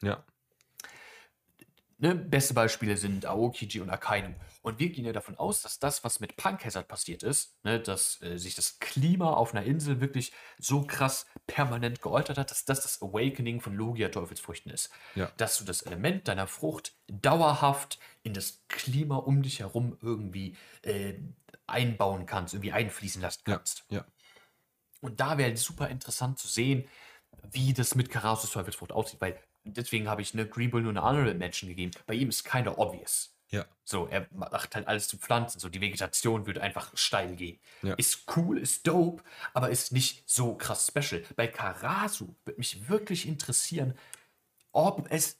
ja, 0.00 0.24
Ne, 1.98 2.14
beste 2.14 2.54
Beispiele 2.54 2.96
sind 2.96 3.24
Aokiji 3.24 3.80
und 3.80 3.88
Akainu. 3.88 4.34
Und 4.62 4.78
wir 4.78 4.90
gehen 4.90 5.04
ja 5.04 5.12
davon 5.12 5.36
aus, 5.36 5.62
dass 5.62 5.78
das, 5.78 6.02
was 6.02 6.18
mit 6.18 6.36
Punk 6.36 6.64
Hazard 6.64 6.88
passiert 6.88 7.22
ist, 7.22 7.54
ne, 7.62 7.78
dass 7.78 8.20
äh, 8.22 8.36
sich 8.36 8.54
das 8.54 8.78
Klima 8.80 9.32
auf 9.32 9.54
einer 9.54 9.64
Insel 9.64 10.00
wirklich 10.00 10.32
so 10.58 10.82
krass 10.82 11.26
permanent 11.46 12.02
geäutert 12.02 12.38
hat, 12.38 12.50
dass 12.50 12.64
das 12.64 12.82
das 12.82 13.00
Awakening 13.00 13.60
von 13.60 13.74
Logia-Teufelsfrüchten 13.74 14.72
ist. 14.72 14.90
Ja. 15.14 15.30
Dass 15.36 15.58
du 15.58 15.64
das 15.64 15.82
Element 15.82 16.26
deiner 16.26 16.46
Frucht 16.46 16.94
dauerhaft 17.06 17.98
in 18.22 18.34
das 18.34 18.64
Klima 18.68 19.16
um 19.16 19.42
dich 19.42 19.60
herum 19.60 19.96
irgendwie 20.02 20.56
äh, 20.82 21.14
einbauen 21.66 22.26
kannst, 22.26 22.54
irgendwie 22.54 22.72
einfließen 22.72 23.22
lassen 23.22 23.42
ja, 23.46 23.56
kannst. 23.56 23.84
ja, 23.90 24.04
Und 25.00 25.20
da 25.20 25.38
wäre 25.38 25.56
super 25.56 25.88
interessant 25.88 26.38
zu 26.38 26.48
sehen, 26.48 26.88
wie 27.50 27.72
das 27.72 27.94
mit 27.94 28.10
Karasus 28.10 28.50
Teufelsfrucht 28.50 28.92
aussieht, 28.92 29.20
weil 29.20 29.38
deswegen 29.64 30.08
habe 30.08 30.22
ich 30.22 30.34
eine 30.34 30.46
Greenbull 30.46 30.82
nur 30.82 30.90
eine 30.92 31.02
Honorable 31.02 31.34
Mention 31.34 31.68
gegeben. 31.68 31.92
Bei 32.06 32.14
ihm 32.14 32.28
ist 32.28 32.44
keiner 32.44 32.78
obvious. 32.78 33.34
ja, 33.50 33.64
So, 33.84 34.06
er 34.06 34.26
macht 34.32 34.74
halt 34.74 34.86
alles 34.88 35.08
zu 35.08 35.16
Pflanzen. 35.18 35.60
So, 35.60 35.68
die 35.68 35.80
Vegetation 35.80 36.46
wird 36.46 36.58
einfach 36.58 36.96
steil 36.96 37.36
gehen. 37.36 37.58
Ja. 37.82 37.94
Ist 37.94 38.24
cool, 38.36 38.58
ist 38.58 38.86
dope, 38.86 39.22
aber 39.52 39.70
ist 39.70 39.92
nicht 39.92 40.22
so 40.26 40.54
krass 40.54 40.86
special. 40.88 41.22
Bei 41.36 41.46
Karasu 41.46 42.34
würde 42.44 42.58
mich 42.58 42.88
wirklich 42.88 43.26
interessieren, 43.28 43.94
ob 44.72 45.06
es 45.10 45.38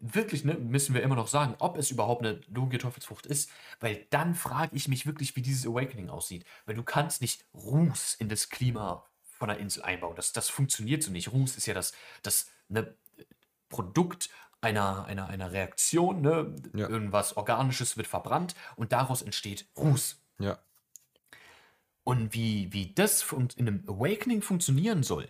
wirklich, 0.00 0.44
ne, 0.44 0.54
müssen 0.54 0.94
wir 0.94 1.02
immer 1.02 1.16
noch 1.16 1.28
sagen, 1.28 1.54
ob 1.58 1.76
es 1.76 1.90
überhaupt 1.90 2.24
eine 2.24 2.40
logische 2.48 2.82
Teufelsfrucht 2.82 3.26
ist, 3.26 3.50
weil 3.80 4.06
dann 4.10 4.34
frage 4.34 4.76
ich 4.76 4.88
mich 4.88 5.06
wirklich, 5.06 5.34
wie 5.36 5.42
dieses 5.42 5.66
Awakening 5.66 6.08
aussieht. 6.08 6.44
Weil 6.66 6.76
du 6.76 6.82
kannst 6.82 7.20
nicht 7.20 7.44
Ruß 7.54 8.14
in 8.14 8.28
das 8.28 8.48
Klima 8.48 9.04
von 9.22 9.48
der 9.48 9.58
Insel 9.58 9.82
einbauen. 9.82 10.16
Das, 10.16 10.32
das 10.32 10.48
funktioniert 10.48 11.02
so 11.02 11.10
nicht. 11.10 11.32
Ruß 11.32 11.56
ist 11.56 11.66
ja 11.66 11.74
das, 11.74 11.92
das 12.22 12.50
ne, 12.68 12.94
Produkt 13.68 14.30
einer, 14.60 15.04
einer, 15.04 15.28
einer 15.28 15.52
Reaktion, 15.52 16.20
ne? 16.20 16.54
Ja. 16.74 16.88
irgendwas 16.88 17.36
Organisches 17.36 17.96
wird 17.96 18.06
verbrannt 18.06 18.54
und 18.76 18.92
daraus 18.92 19.22
entsteht 19.22 19.68
Ruß. 19.76 20.20
ja, 20.40 20.58
Und 22.04 22.34
wie, 22.34 22.72
wie 22.72 22.92
das 22.94 23.24
in 23.56 23.68
einem 23.68 23.84
Awakening 23.86 24.42
funktionieren 24.42 25.02
soll, 25.02 25.28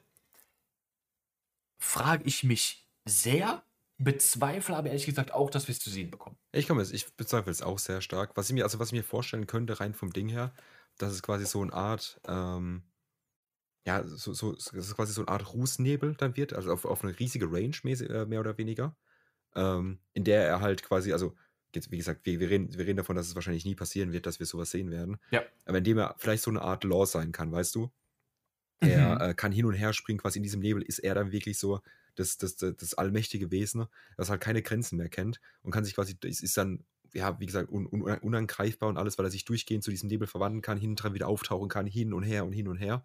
frage 1.78 2.24
ich 2.24 2.44
mich 2.44 2.88
sehr, 3.04 3.62
bezweifle 3.98 4.76
aber 4.76 4.88
ehrlich 4.88 5.06
gesagt 5.06 5.32
auch, 5.32 5.50
dass 5.50 5.66
wir 5.68 5.72
es 5.72 5.80
zu 5.80 5.90
sehen 5.90 6.10
bekommen. 6.10 6.36
Ich 6.52 6.68
komme 6.68 6.80
jetzt, 6.82 6.92
ich 6.92 7.12
bezweifle 7.16 7.50
es 7.50 7.62
auch 7.62 7.78
sehr 7.78 8.00
stark. 8.00 8.36
Was 8.36 8.48
ich 8.48 8.54
mir, 8.54 8.64
also 8.64 8.78
was 8.78 8.88
ich 8.88 8.92
mir 8.92 9.04
vorstellen 9.04 9.46
könnte, 9.46 9.80
rein 9.80 9.92
vom 9.92 10.12
Ding 10.12 10.28
her, 10.28 10.52
dass 10.98 11.12
es 11.12 11.22
quasi 11.22 11.46
so 11.46 11.62
eine 11.62 11.72
Art, 11.72 12.20
ähm, 12.26 12.82
ja, 13.88 14.04
so, 14.06 14.32
so, 14.34 14.52
dass 14.52 14.74
es 14.74 14.94
quasi 14.96 15.12
so 15.12 15.22
eine 15.22 15.28
Art 15.28 15.52
Rußnebel 15.54 16.14
dann 16.16 16.36
wird, 16.36 16.52
also 16.54 16.72
auf, 16.72 16.84
auf 16.84 17.02
eine 17.04 17.18
riesige 17.18 17.46
Range 17.52 17.76
äh, 17.84 18.26
mehr 18.26 18.40
oder 18.40 18.58
weniger, 18.58 18.96
ähm, 19.54 20.00
in 20.14 20.24
der 20.24 20.46
er 20.46 20.60
halt 20.60 20.82
quasi, 20.84 21.12
also 21.12 21.36
jetzt, 21.74 21.90
wie 21.92 21.98
gesagt, 21.98 22.26
wir, 22.26 22.40
wir, 22.40 22.50
reden, 22.50 22.72
wir 22.76 22.86
reden 22.86 22.98
davon, 22.98 23.16
dass 23.16 23.28
es 23.28 23.34
wahrscheinlich 23.36 23.64
nie 23.66 23.74
passieren 23.76 24.12
wird, 24.12 24.26
dass 24.26 24.40
wir 24.40 24.46
sowas 24.46 24.70
sehen 24.70 24.90
werden. 24.90 25.18
Ja. 25.30 25.44
Aber 25.66 25.78
indem 25.78 25.98
er 25.98 26.16
vielleicht 26.18 26.42
so 26.44 26.50
eine 26.50 26.62
Art 26.62 26.84
Law 26.84 27.06
sein 27.06 27.32
kann, 27.32 27.52
weißt 27.52 27.74
du? 27.76 27.90
Er 28.80 29.20
Mhm. 29.20 29.30
äh, 29.30 29.34
kann 29.34 29.52
hin 29.52 29.66
und 29.66 29.74
her 29.74 29.92
springen, 29.92 30.20
quasi 30.20 30.38
in 30.38 30.44
diesem 30.44 30.60
Nebel 30.60 30.82
ist 30.82 31.00
er 31.00 31.14
dann 31.14 31.32
wirklich 31.32 31.58
so 31.58 31.80
das, 32.16 32.38
das, 32.38 32.56
das, 32.56 32.76
das 32.76 32.94
allmächtige 32.94 33.50
Wesen, 33.50 33.86
das 34.16 34.30
halt 34.30 34.40
keine 34.40 34.62
Grenzen 34.62 34.96
mehr 34.98 35.08
kennt 35.08 35.40
und 35.62 35.72
kann 35.72 35.84
sich 35.84 35.94
quasi, 35.94 36.16
ist, 36.24 36.42
ist 36.42 36.56
dann, 36.56 36.84
ja, 37.14 37.40
wie 37.40 37.46
gesagt, 37.46 37.70
un, 37.70 37.86
un, 37.86 38.02
unangreifbar 38.02 38.88
und 38.88 38.98
alles, 38.98 39.18
weil 39.18 39.26
er 39.26 39.30
sich 39.30 39.44
durchgehend 39.44 39.84
zu 39.84 39.90
diesem 39.90 40.08
Nebel 40.08 40.28
verwandeln 40.28 40.62
kann, 40.62 40.78
hinten 40.78 40.96
dran 40.96 41.14
wieder 41.14 41.28
auftauchen 41.28 41.68
kann, 41.68 41.86
hin 41.86 42.12
und 42.12 42.22
her 42.22 42.44
und 42.44 42.52
hin 42.52 42.68
und 42.68 42.76
her. 42.78 43.02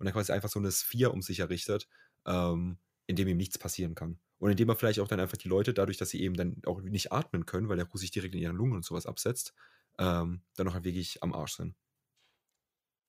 Und 0.00 0.06
dann 0.06 0.14
quasi 0.14 0.32
einfach 0.32 0.48
so 0.48 0.58
eine 0.58 0.70
Sphäre 0.72 1.12
um 1.12 1.20
sich 1.20 1.40
errichtet, 1.40 1.86
ähm, 2.26 2.78
in 3.06 3.16
dem 3.16 3.28
ihm 3.28 3.36
nichts 3.36 3.58
passieren 3.58 3.94
kann. 3.94 4.18
Und 4.38 4.50
indem 4.50 4.70
er 4.70 4.76
vielleicht 4.76 4.98
auch 4.98 5.08
dann 5.08 5.20
einfach 5.20 5.36
die 5.36 5.48
Leute, 5.48 5.74
dadurch, 5.74 5.98
dass 5.98 6.08
sie 6.08 6.22
eben 6.22 6.34
dann 6.34 6.56
auch 6.64 6.80
nicht 6.80 7.12
atmen 7.12 7.44
können, 7.44 7.68
weil 7.68 7.76
der 7.76 7.86
Ruß 7.86 8.00
sich 8.00 8.10
direkt 8.10 8.34
in 8.34 8.40
ihren 8.40 8.56
Lungen 8.56 8.72
und 8.72 8.84
sowas 8.84 9.04
absetzt, 9.04 9.52
ähm, 9.98 10.40
dann 10.56 10.66
noch 10.66 10.72
halt 10.72 10.84
wirklich 10.84 11.22
am 11.22 11.34
Arsch 11.34 11.56
sind. 11.56 11.76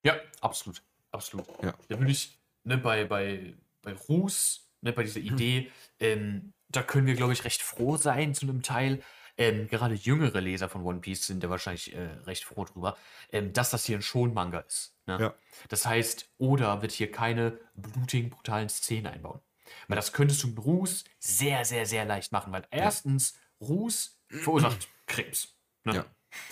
Ja, 0.04 0.20
absolut. 0.42 0.84
Absolut. 1.12 1.48
Ja. 1.64 1.74
Da 1.88 1.98
würde 1.98 2.12
ich, 2.12 2.38
ne, 2.66 2.78
bei, 2.78 3.06
bei, 3.06 3.56
bei 3.82 3.94
Ruß, 3.94 4.70
ne, 4.82 4.92
bei 4.92 5.04
dieser 5.04 5.22
Idee, 5.22 5.72
ähm, 6.00 6.54
da 6.68 6.84
können 6.84 7.08
wir, 7.08 7.16
glaube 7.16 7.34
ich, 7.34 7.46
recht 7.46 7.62
froh 7.62 7.96
sein 7.96 8.34
zu 8.34 8.46
einem 8.46 8.62
Teil. 8.62 9.02
Ähm, 9.42 9.68
gerade 9.68 9.96
jüngere 9.96 10.40
Leser 10.40 10.70
von 10.70 10.84
One 10.84 11.00
Piece 11.00 11.26
sind 11.26 11.44
da 11.44 11.50
wahrscheinlich 11.50 11.96
äh, 11.96 12.10
recht 12.26 12.44
froh 12.44 12.64
drüber, 12.64 12.96
ähm, 13.32 13.54
dass 13.54 13.72
das 13.72 13.86
hier 13.86 13.98
ein 13.98 14.04
Schon-Manga 14.04 14.60
ist. 14.60 14.96
Ne? 15.08 15.18
Ja. 15.20 15.36
Das 15.70 15.88
heißt, 15.88 16.30
Oda 16.38 16.84
wird 16.84 16.92
hier 16.92 17.12
keine 17.12 17.58
blutigen, 17.74 18.30
brutalen 18.30 18.70
Szenen 18.70 19.08
einbauen. 19.08 19.40
Weil 19.88 19.96
das 19.96 20.14
könntest 20.14 20.44
du 20.44 20.50
mit 20.50 20.64
Ruß 20.64 21.06
sehr, 21.18 21.66
sehr, 21.66 21.88
sehr 21.88 22.06
leicht 22.06 22.32
machen. 22.32 22.54
Weil 22.54 22.68
erstens, 22.70 23.40
Ruß 23.62 24.22
verursacht 24.28 24.88
Krebs. 25.08 25.56
Ne? 25.86 25.96
Ja. 25.96 26.06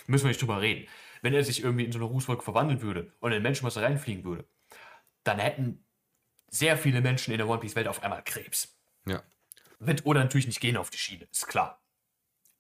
Müssen 0.07 0.25
wir 0.25 0.29
nicht 0.29 0.41
drüber 0.41 0.59
reden. 0.59 0.87
Wenn 1.21 1.35
er 1.35 1.43
sich 1.43 1.63
irgendwie 1.63 1.85
in 1.85 1.91
so 1.91 1.99
eine 1.99 2.05
Rußwolke 2.05 2.43
verwandeln 2.43 2.81
würde 2.81 3.13
und 3.19 3.31
in 3.31 3.37
ein 3.37 3.43
Menschenmasse 3.43 3.83
reinfliegen 3.83 4.23
würde, 4.23 4.45
dann 5.23 5.37
hätten 5.37 5.85
sehr 6.47 6.75
viele 6.75 7.01
Menschen 7.01 7.33
in 7.33 7.37
der 7.37 7.47
One 7.47 7.59
Piece-Welt 7.59 7.87
auf 7.87 8.01
einmal 8.01 8.23
Krebs. 8.23 8.75
Ja. 9.05 9.21
Wird 9.77 10.07
Oda 10.07 10.23
natürlich 10.23 10.47
nicht 10.47 10.59
gehen 10.59 10.75
auf 10.75 10.89
die 10.89 10.97
Schiene, 10.97 11.27
ist 11.31 11.47
klar. 11.47 11.79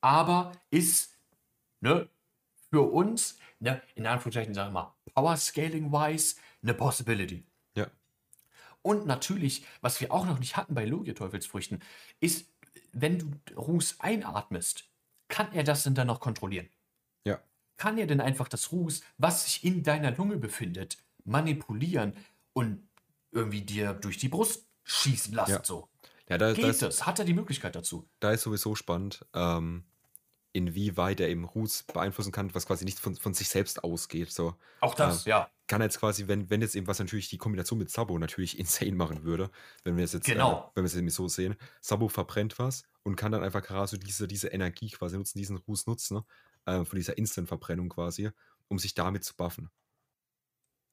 Aber 0.01 0.51
ist, 0.69 1.15
ne, 1.81 2.07
für 2.69 2.91
uns, 2.91 3.37
ne, 3.59 3.81
in 3.95 4.05
Anführungszeichen, 4.05 4.53
sagen 4.53 4.73
wir 4.73 4.81
mal, 4.81 4.95
Power-Scaling-wise, 5.13 6.35
eine 6.61 6.73
Possibility. 6.73 7.45
Ja. 7.75 7.87
Und 8.81 9.05
natürlich, 9.05 9.65
was 9.81 9.99
wir 9.99 10.11
auch 10.11 10.25
noch 10.25 10.39
nicht 10.39 10.55
hatten 10.57 10.75
bei 10.75 10.85
Logia-Teufelsfrüchten, 10.85 11.81
ist, 12.19 12.47
wenn 12.93 13.19
du 13.19 13.55
Ruß 13.55 13.99
einatmest, 13.99 14.85
kann 15.27 15.51
er 15.53 15.63
das 15.63 15.83
denn 15.83 15.95
dann 15.95 16.07
noch 16.07 16.19
kontrollieren? 16.19 16.69
Ja. 17.25 17.39
Kann 17.77 17.97
er 17.97 18.07
denn 18.07 18.21
einfach 18.21 18.47
das 18.47 18.71
Ruß, 18.71 19.01
was 19.17 19.45
sich 19.45 19.63
in 19.63 19.83
deiner 19.83 20.11
Lunge 20.11 20.37
befindet, 20.37 20.97
manipulieren 21.23 22.13
und 22.53 22.87
irgendwie 23.31 23.61
dir 23.61 23.93
durch 23.93 24.17
die 24.17 24.29
Brust 24.29 24.65
schießen 24.83 25.33
lassen? 25.33 25.51
Ja. 25.51 25.63
So. 25.63 25.87
Ja, 26.29 26.37
da, 26.37 26.49
da, 26.49 26.53
Geht 26.53 26.65
ist, 26.65 26.81
das? 26.81 27.05
Hat 27.05 27.19
er 27.19 27.25
die 27.25 27.33
Möglichkeit 27.33 27.75
dazu? 27.75 28.07
da 28.19 28.31
ist 28.31 28.43
sowieso 28.43 28.75
spannend, 28.75 29.25
ähm, 29.33 29.83
inwieweit 30.53 31.19
er 31.19 31.29
eben 31.29 31.45
Ruß 31.45 31.83
beeinflussen 31.93 32.31
kann, 32.31 32.53
was 32.55 32.65
quasi 32.65 32.85
nicht 32.85 32.99
von, 32.99 33.15
von 33.15 33.33
sich 33.33 33.49
selbst 33.49 33.83
ausgeht. 33.83 34.31
So 34.31 34.55
Auch 34.81 34.95
das, 34.95 35.25
Ähm, 35.25 35.31
ja. 35.31 35.51
kann 35.67 35.81
jetzt 35.81 35.99
quasi, 35.99 36.27
wenn, 36.27 36.49
wenn 36.49 36.61
jetzt 36.61 36.75
eben 36.75 36.87
was 36.87 36.99
natürlich 36.99 37.29
die 37.29 37.37
Kombination 37.37 37.79
mit 37.79 37.89
Sabo 37.89 38.17
natürlich 38.17 38.57
insane 38.59 38.93
machen 38.95 39.23
würde, 39.23 39.51
wenn 39.83 39.97
wir 39.97 40.03
es 40.05 40.13
jetzt, 40.13 40.25
Genau. 40.25 40.71
äh, 40.73 40.75
wenn 40.75 40.83
wir 40.83 40.87
es 40.87 40.95
nämlich 40.95 41.13
so 41.15 41.27
sehen, 41.27 41.55
Sabo 41.81 42.07
verbrennt 42.09 42.59
was 42.59 42.83
und 43.03 43.15
kann 43.15 43.31
dann 43.31 43.43
einfach 43.43 43.61
Karasu 43.63 43.97
diese, 43.97 44.27
diese 44.27 44.49
Energie 44.49 44.89
quasi 44.89 45.17
nutzen, 45.17 45.37
diesen 45.37 45.57
Ruß 45.57 45.87
nutzen, 45.87 46.17
ne? 46.17 46.25
äh, 46.81 46.85
von 46.85 46.97
dieser 46.97 47.17
Instant-Verbrennung 47.17 47.89
quasi, 47.89 48.31
um 48.67 48.79
sich 48.79 48.93
damit 48.95 49.23
zu 49.23 49.35
buffen. 49.35 49.69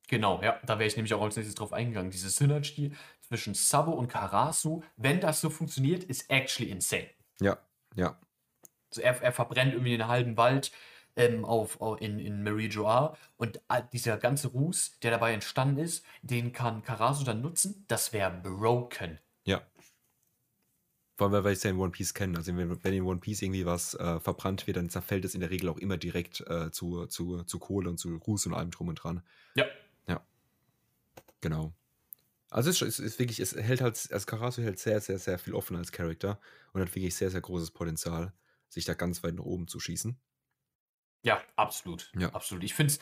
Genau, 0.08 0.40
ja. 0.42 0.60
Da 0.64 0.78
wäre 0.78 0.86
ich 0.86 0.96
nämlich 0.96 1.14
auch 1.14 1.22
als 1.22 1.36
nächstes 1.36 1.56
drauf 1.56 1.72
eingegangen. 1.72 2.10
Diese 2.12 2.30
Synergy 2.30 2.92
zwischen 3.22 3.54
Sabo 3.54 3.92
und 3.92 4.08
Karasu, 4.08 4.82
wenn 4.96 5.20
das 5.20 5.40
so 5.40 5.50
funktioniert, 5.50 6.04
ist 6.04 6.30
actually 6.30 6.70
insane. 6.70 7.10
Ja, 7.40 7.58
ja, 7.94 8.18
er, 9.02 9.20
er 9.22 9.32
verbrennt 9.32 9.72
irgendwie 9.74 9.94
einen 9.94 10.08
halben 10.08 10.36
Wald 10.36 10.72
ähm, 11.16 11.44
auf, 11.44 11.80
au- 11.80 11.94
in, 11.96 12.18
in 12.18 12.42
Marie 12.42 12.68
Joie 12.68 13.16
und 13.36 13.60
all- 13.68 13.88
dieser 13.92 14.18
ganze 14.18 14.48
Ruß, 14.48 14.98
der 15.02 15.10
dabei 15.12 15.32
entstanden 15.32 15.78
ist, 15.78 16.04
den 16.22 16.52
kann 16.52 16.82
Karasu 16.82 17.24
dann 17.24 17.40
nutzen. 17.40 17.84
Das 17.88 18.12
wäre 18.12 18.30
broken. 18.42 19.18
ja. 19.44 19.62
Vor 21.18 21.28
allem, 21.28 21.32
weil 21.32 21.44
wir 21.44 21.50
es 21.52 21.62
ja 21.62 21.70
in 21.70 21.78
One 21.78 21.92
Piece 21.92 22.12
kennen. 22.12 22.36
Also 22.36 22.54
wenn, 22.54 22.84
wenn 22.84 22.92
in 22.92 23.02
One 23.04 23.20
Piece 23.20 23.40
irgendwie 23.40 23.64
was 23.64 23.94
äh, 23.94 24.20
verbrannt 24.20 24.66
wird, 24.66 24.76
dann 24.76 24.90
zerfällt 24.90 25.24
es 25.24 25.34
in 25.34 25.40
der 25.40 25.48
Regel 25.48 25.70
auch 25.70 25.78
immer 25.78 25.96
direkt 25.96 26.42
äh, 26.42 26.70
zu, 26.70 27.06
zu, 27.06 27.42
zu 27.44 27.58
Kohle 27.58 27.88
und 27.88 27.96
zu 27.96 28.16
Ruß 28.16 28.44
und 28.44 28.52
allem 28.52 28.70
drum 28.70 28.88
und 28.88 28.96
dran. 28.96 29.22
Ja. 29.54 29.64
Genau. 31.40 31.72
Also 32.50 32.70
es 32.70 32.80
ist, 32.82 32.98
ist 32.98 33.18
wirklich, 33.18 33.40
es 33.40 33.54
hält 33.56 33.80
halt, 33.80 34.08
als 34.12 34.26
Karasu 34.26 34.62
hält 34.62 34.78
sehr, 34.78 35.00
sehr, 35.00 35.18
sehr 35.18 35.38
viel 35.38 35.54
offen 35.54 35.76
als 35.76 35.90
Charakter 35.92 36.38
und 36.72 36.80
hat 36.80 36.94
wirklich 36.94 37.14
sehr, 37.14 37.30
sehr 37.30 37.40
großes 37.40 37.70
Potenzial, 37.72 38.32
sich 38.68 38.84
da 38.84 38.94
ganz 38.94 39.22
weit 39.22 39.34
nach 39.34 39.44
oben 39.44 39.68
zu 39.68 39.80
schießen. 39.80 40.18
Ja, 41.22 41.42
absolut. 41.56 42.12
Ja. 42.16 42.30
Absolut. 42.30 42.62
Ich 42.64 42.74
finde 42.74 42.94
es 42.94 43.00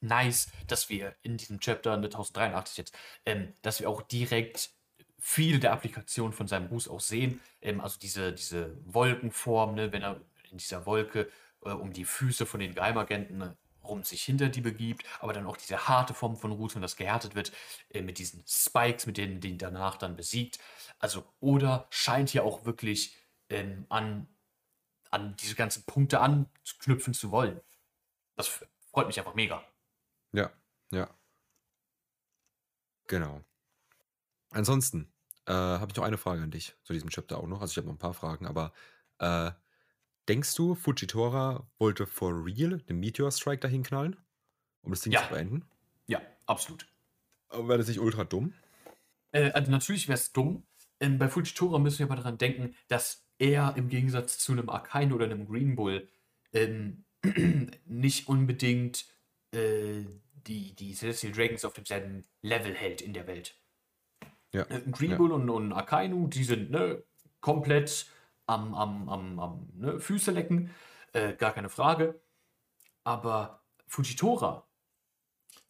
nice, 0.00 0.50
dass 0.66 0.88
wir 0.88 1.16
in 1.22 1.36
diesem 1.36 1.60
Chapter 1.60 1.96
ne, 1.96 2.06
1083 2.06 2.76
jetzt, 2.78 2.98
ähm, 3.26 3.54
dass 3.62 3.80
wir 3.80 3.88
auch 3.90 4.02
direkt 4.02 4.70
viele 5.18 5.58
der 5.58 5.72
Applikationen 5.72 6.32
von 6.32 6.46
seinem 6.46 6.66
Ruß 6.66 6.88
auch 6.88 7.00
sehen. 7.00 7.40
Ähm, 7.60 7.80
also 7.80 7.98
diese, 7.98 8.32
diese 8.32 8.76
Wolkenform, 8.84 9.74
ne, 9.74 9.92
wenn 9.92 10.02
er 10.02 10.20
in 10.50 10.58
dieser 10.58 10.86
Wolke 10.86 11.28
äh, 11.64 11.70
um 11.70 11.92
die 11.92 12.04
Füße 12.04 12.46
von 12.46 12.60
den 12.60 12.74
Geheimagenten 12.74 13.38
ne, 13.38 13.56
rum 13.82 14.04
sich 14.04 14.22
hinter 14.22 14.48
die 14.48 14.60
begibt, 14.60 15.04
aber 15.20 15.32
dann 15.32 15.46
auch 15.46 15.56
diese 15.56 15.88
harte 15.88 16.14
Form 16.14 16.36
von 16.36 16.52
Ruß, 16.52 16.74
wenn 16.74 16.82
das 16.82 16.96
gehärtet 16.96 17.34
wird, 17.34 17.52
äh, 17.90 18.02
mit 18.02 18.18
diesen 18.18 18.44
Spikes, 18.46 19.06
mit 19.06 19.16
denen 19.16 19.40
den 19.40 19.58
danach 19.58 19.96
dann 19.96 20.16
besiegt. 20.16 20.58
Also, 20.98 21.24
oder 21.40 21.86
scheint 21.90 22.32
ja 22.32 22.42
auch 22.42 22.64
wirklich 22.64 23.16
ähm, 23.48 23.86
an 23.88 24.28
an 25.10 25.36
diese 25.36 25.54
ganzen 25.54 25.84
Punkte 25.84 26.20
anknüpfen 26.20 27.14
zu 27.14 27.30
wollen. 27.30 27.60
Das 28.36 28.48
freut 28.92 29.06
mich 29.06 29.18
einfach 29.18 29.34
mega. 29.34 29.62
Ja, 30.32 30.50
ja. 30.90 31.08
Genau. 33.06 33.42
Ansonsten 34.50 35.12
äh, 35.46 35.52
habe 35.52 35.90
ich 35.90 35.96
noch 35.96 36.04
eine 36.04 36.18
Frage 36.18 36.42
an 36.42 36.50
dich 36.50 36.76
zu 36.82 36.92
diesem 36.92 37.10
Chapter 37.10 37.38
auch 37.38 37.46
noch. 37.46 37.60
Also 37.60 37.72
ich 37.72 37.76
habe 37.78 37.86
noch 37.86 37.94
ein 37.94 37.98
paar 37.98 38.14
Fragen, 38.14 38.46
aber 38.46 38.72
äh, 39.18 39.50
denkst 40.28 40.54
du, 40.54 40.74
Fujitora 40.74 41.66
wollte 41.78 42.06
for 42.06 42.44
real 42.44 42.78
den 42.82 43.00
Meteor 43.00 43.30
Strike 43.32 43.60
dahin 43.60 43.82
knallen, 43.82 44.16
um 44.82 44.90
das 44.90 45.00
Ding 45.00 45.12
Ja. 45.12 45.22
zu 45.22 45.30
beenden? 45.30 45.64
Ja, 46.06 46.20
absolut. 46.46 46.86
Aber 47.48 47.68
wäre 47.68 47.78
das 47.78 47.88
nicht 47.88 48.00
ultra 48.00 48.24
dumm? 48.24 48.52
Äh, 49.32 49.50
also 49.52 49.70
natürlich 49.70 50.08
wäre 50.08 50.18
es 50.18 50.32
dumm. 50.32 50.66
Ähm, 51.00 51.18
bei 51.18 51.28
Fujitora 51.28 51.78
müssen 51.78 52.00
wir 52.00 52.06
aber 52.06 52.16
daran 52.16 52.38
denken, 52.38 52.74
dass 52.88 53.24
er 53.38 53.74
im 53.76 53.88
Gegensatz 53.88 54.38
zu 54.38 54.52
einem 54.52 54.68
Akainu 54.68 55.14
oder 55.14 55.26
einem 55.26 55.46
Green 55.46 55.76
Bull 55.76 56.08
ähm, 56.52 57.04
nicht 57.86 58.28
unbedingt 58.28 59.06
äh, 59.52 60.04
die, 60.46 60.74
die 60.74 60.94
Celestial 60.94 61.32
Dragons 61.32 61.64
auf 61.64 61.74
demselben 61.74 62.24
Level 62.42 62.74
hält 62.74 63.00
in 63.00 63.12
der 63.12 63.26
Welt. 63.26 63.54
Ja. 64.52 64.62
Äh, 64.62 64.82
Green 64.90 65.12
ja. 65.12 65.16
Bull 65.16 65.32
und, 65.32 65.48
und 65.50 65.72
Akainu, 65.72 66.26
die 66.28 66.44
sind 66.44 66.70
ne, 66.70 67.02
komplett 67.40 68.10
am, 68.46 68.74
am, 68.74 69.08
am, 69.08 69.38
am 69.38 69.68
ne, 69.74 70.00
Füße 70.00 70.30
lecken, 70.30 70.70
äh, 71.12 71.34
gar 71.34 71.52
keine 71.52 71.68
Frage. 71.68 72.20
Aber 73.04 73.62
Fujitora 73.86 74.66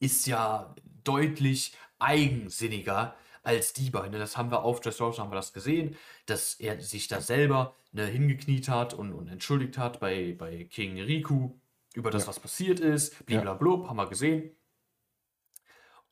ist 0.00 0.26
ja 0.26 0.74
deutlich 1.04 1.76
eigensinniger 1.98 3.16
als 3.48 3.72
die 3.72 3.90
beiden. 3.90 4.12
Das 4.12 4.36
haben 4.36 4.50
wir 4.50 4.62
auf 4.62 4.80
Dressrosa 4.80 5.22
haben 5.22 5.30
wir 5.30 5.36
das 5.36 5.52
gesehen, 5.54 5.96
dass 6.26 6.54
er 6.54 6.80
sich 6.80 7.08
da 7.08 7.20
selber 7.22 7.74
ne, 7.92 8.04
hingekniet 8.06 8.68
hat 8.68 8.92
und, 8.94 9.12
und 9.14 9.28
entschuldigt 9.28 9.78
hat 9.78 10.00
bei, 10.00 10.34
bei 10.38 10.64
King 10.64 11.00
Riku 11.00 11.58
über 11.94 12.10
das, 12.10 12.22
Ja. 12.24 12.28
was 12.28 12.40
passiert 12.40 12.78
ist. 12.80 13.24
Bliblablub, 13.26 13.88
haben 13.88 13.96
wir 13.96 14.06
gesehen. 14.08 14.54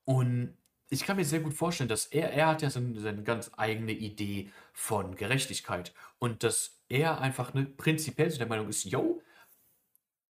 Und 0.04 0.56
ich 0.88 1.02
kann 1.04 1.16
mir 1.16 1.24
sehr 1.24 1.40
gut 1.40 1.52
vorstellen, 1.54 1.88
dass 1.88 2.06
er, 2.06 2.32
er 2.32 2.46
hat 2.46 2.62
ja 2.62 2.70
seine, 2.70 2.98
seine 3.00 3.22
ganz 3.22 3.50
eigene 3.56 3.92
Idee 3.92 4.50
von 4.72 5.14
Gerechtigkeit. 5.16 5.92
Und 6.18 6.42
dass 6.42 6.80
er 6.88 7.20
einfach 7.20 7.54
ne, 7.54 7.66
prinzipiell 7.66 8.30
so 8.30 8.38
der 8.38 8.46
Meinung 8.46 8.68
ist, 8.68 8.84
yo, 8.84 9.20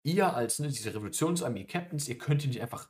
ihr 0.04 0.34
als 0.34 0.60
ne, 0.60 0.68
diese 0.70 0.94
Revolutionsarmee 0.94 1.66
Captains, 1.66 2.08
ihr 2.08 2.18
könnt 2.18 2.42
hier 2.44 2.50
nicht 2.50 2.62
einfach 2.62 2.90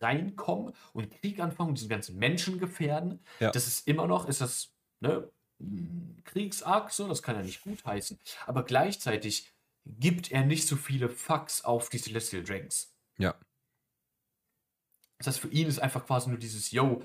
reinkommen 0.00 0.74
und 0.92 1.10
Krieg 1.10 1.40
anfangen 1.40 1.70
und 1.70 1.78
diese 1.78 1.88
ganzen 1.88 2.18
Menschen 2.18 2.58
gefährden. 2.58 3.24
Ja. 3.38 3.50
Das 3.50 3.66
ist 3.66 3.86
immer 3.86 4.06
noch, 4.06 4.28
ist 4.28 4.40
das, 4.40 4.72
ne, 5.00 5.30
Kriegsakt, 6.24 6.92
so, 6.92 7.08
das 7.08 7.22
kann 7.22 7.36
er 7.36 7.42
nicht 7.42 7.62
gut 7.62 7.84
heißen. 7.84 8.18
Aber 8.46 8.64
gleichzeitig 8.64 9.52
gibt 9.84 10.30
er 10.30 10.44
nicht 10.44 10.66
so 10.66 10.76
viele 10.76 11.08
Fucks 11.08 11.64
auf 11.64 11.88
die 11.88 11.98
Celestial 11.98 12.42
Dragons. 12.42 12.94
Ja. 13.18 13.38
Das 15.18 15.28
heißt, 15.28 15.40
für 15.40 15.48
ihn 15.48 15.68
ist 15.68 15.80
einfach 15.80 16.06
quasi 16.06 16.30
nur 16.30 16.38
dieses, 16.38 16.70
yo, 16.70 17.04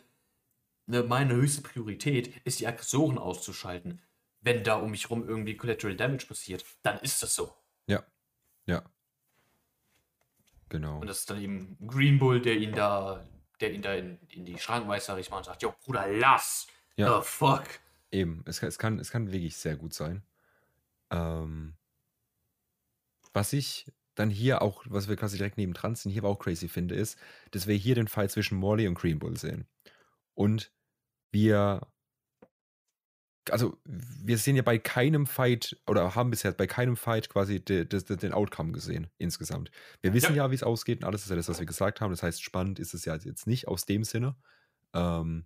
ne, 0.87 1.03
meine 1.03 1.35
höchste 1.35 1.61
Priorität 1.61 2.35
ist, 2.45 2.59
die 2.59 2.67
Aggressoren 2.67 3.17
auszuschalten. 3.17 4.01
Wenn 4.41 4.63
da 4.63 4.75
um 4.75 4.91
mich 4.91 5.09
rum 5.09 5.27
irgendwie 5.27 5.57
Collateral 5.57 5.95
Damage 5.95 6.27
passiert, 6.27 6.63
dann 6.83 6.99
ist 6.99 7.21
das 7.23 7.35
so. 7.35 7.53
Ja. 7.87 8.05
Ja. 8.67 8.83
Genau. 10.75 10.99
Und 10.99 11.07
das 11.07 11.19
ist 11.19 11.29
dann 11.29 11.41
eben 11.41 11.77
Green 11.87 12.19
Bull, 12.19 12.41
der 12.41 12.57
ihn 12.57 12.73
da, 12.73 13.25
der 13.61 13.71
ihn 13.71 13.81
da 13.81 13.93
in, 13.93 14.19
in 14.27 14.43
die 14.43 14.57
Schranken 14.57 14.89
weist, 14.89 15.05
sag 15.05 15.17
ich 15.17 15.29
mal, 15.29 15.37
und 15.37 15.45
sagt, 15.45 15.61
yo, 15.61 15.73
Bruder, 15.85 16.05
lass. 16.05 16.67
Ja. 16.97 17.21
The 17.21 17.25
fuck. 17.25 17.63
Eben, 18.11 18.43
es 18.45 18.59
kann, 18.59 18.67
es, 18.67 18.77
kann, 18.77 18.99
es 18.99 19.09
kann 19.09 19.31
wirklich 19.31 19.55
sehr 19.55 19.77
gut 19.77 19.93
sein. 19.93 20.21
Ähm, 21.11 21.75
was 23.31 23.53
ich 23.53 23.89
dann 24.15 24.29
hier 24.29 24.61
auch, 24.61 24.83
was 24.89 25.07
wir 25.07 25.15
quasi 25.15 25.37
direkt 25.37 25.57
nebendran 25.57 25.95
sind, 25.95 26.11
hier 26.11 26.23
aber 26.23 26.29
auch 26.29 26.39
crazy 26.39 26.67
finde, 26.67 26.95
ist, 26.95 27.17
dass 27.51 27.67
wir 27.67 27.75
hier 27.75 27.95
den 27.95 28.09
Fight 28.09 28.31
zwischen 28.31 28.57
Morley 28.57 28.89
und 28.89 28.95
Green 28.95 29.19
Bull 29.19 29.37
sehen. 29.37 29.67
Und 30.33 30.73
wir, 31.31 31.87
also 33.51 33.77
wir 33.85 34.37
sehen 34.37 34.55
ja 34.55 34.61
bei 34.61 34.77
keinem 34.77 35.25
Fight 35.27 35.77
oder 35.87 36.15
haben 36.15 36.29
bisher 36.31 36.51
bei 36.51 36.67
keinem 36.67 36.97
Fight 36.97 37.29
quasi 37.29 37.63
de, 37.63 37.85
de, 37.85 38.03
de, 38.03 38.17
den 38.17 38.33
Outcome 38.33 38.71
gesehen 38.71 39.07
insgesamt. 39.17 39.71
Wir 40.01 40.13
wissen 40.13 40.35
ja, 40.35 40.49
wie 40.51 40.55
es 40.55 40.63
ausgeht 40.63 40.99
und 40.99 41.05
alles 41.05 41.23
ist 41.23 41.29
ja 41.29 41.35
das, 41.35 41.49
was 41.49 41.59
wir 41.59 41.65
gesagt 41.65 42.01
haben. 42.01 42.11
Das 42.11 42.23
heißt, 42.23 42.41
spannend 42.43 42.79
ist 42.79 42.93
es 42.93 43.05
ja 43.05 43.15
jetzt 43.15 43.47
nicht 43.47 43.67
aus 43.67 43.85
dem 43.85 44.03
Sinne. 44.03 44.35
Ähm, 44.93 45.45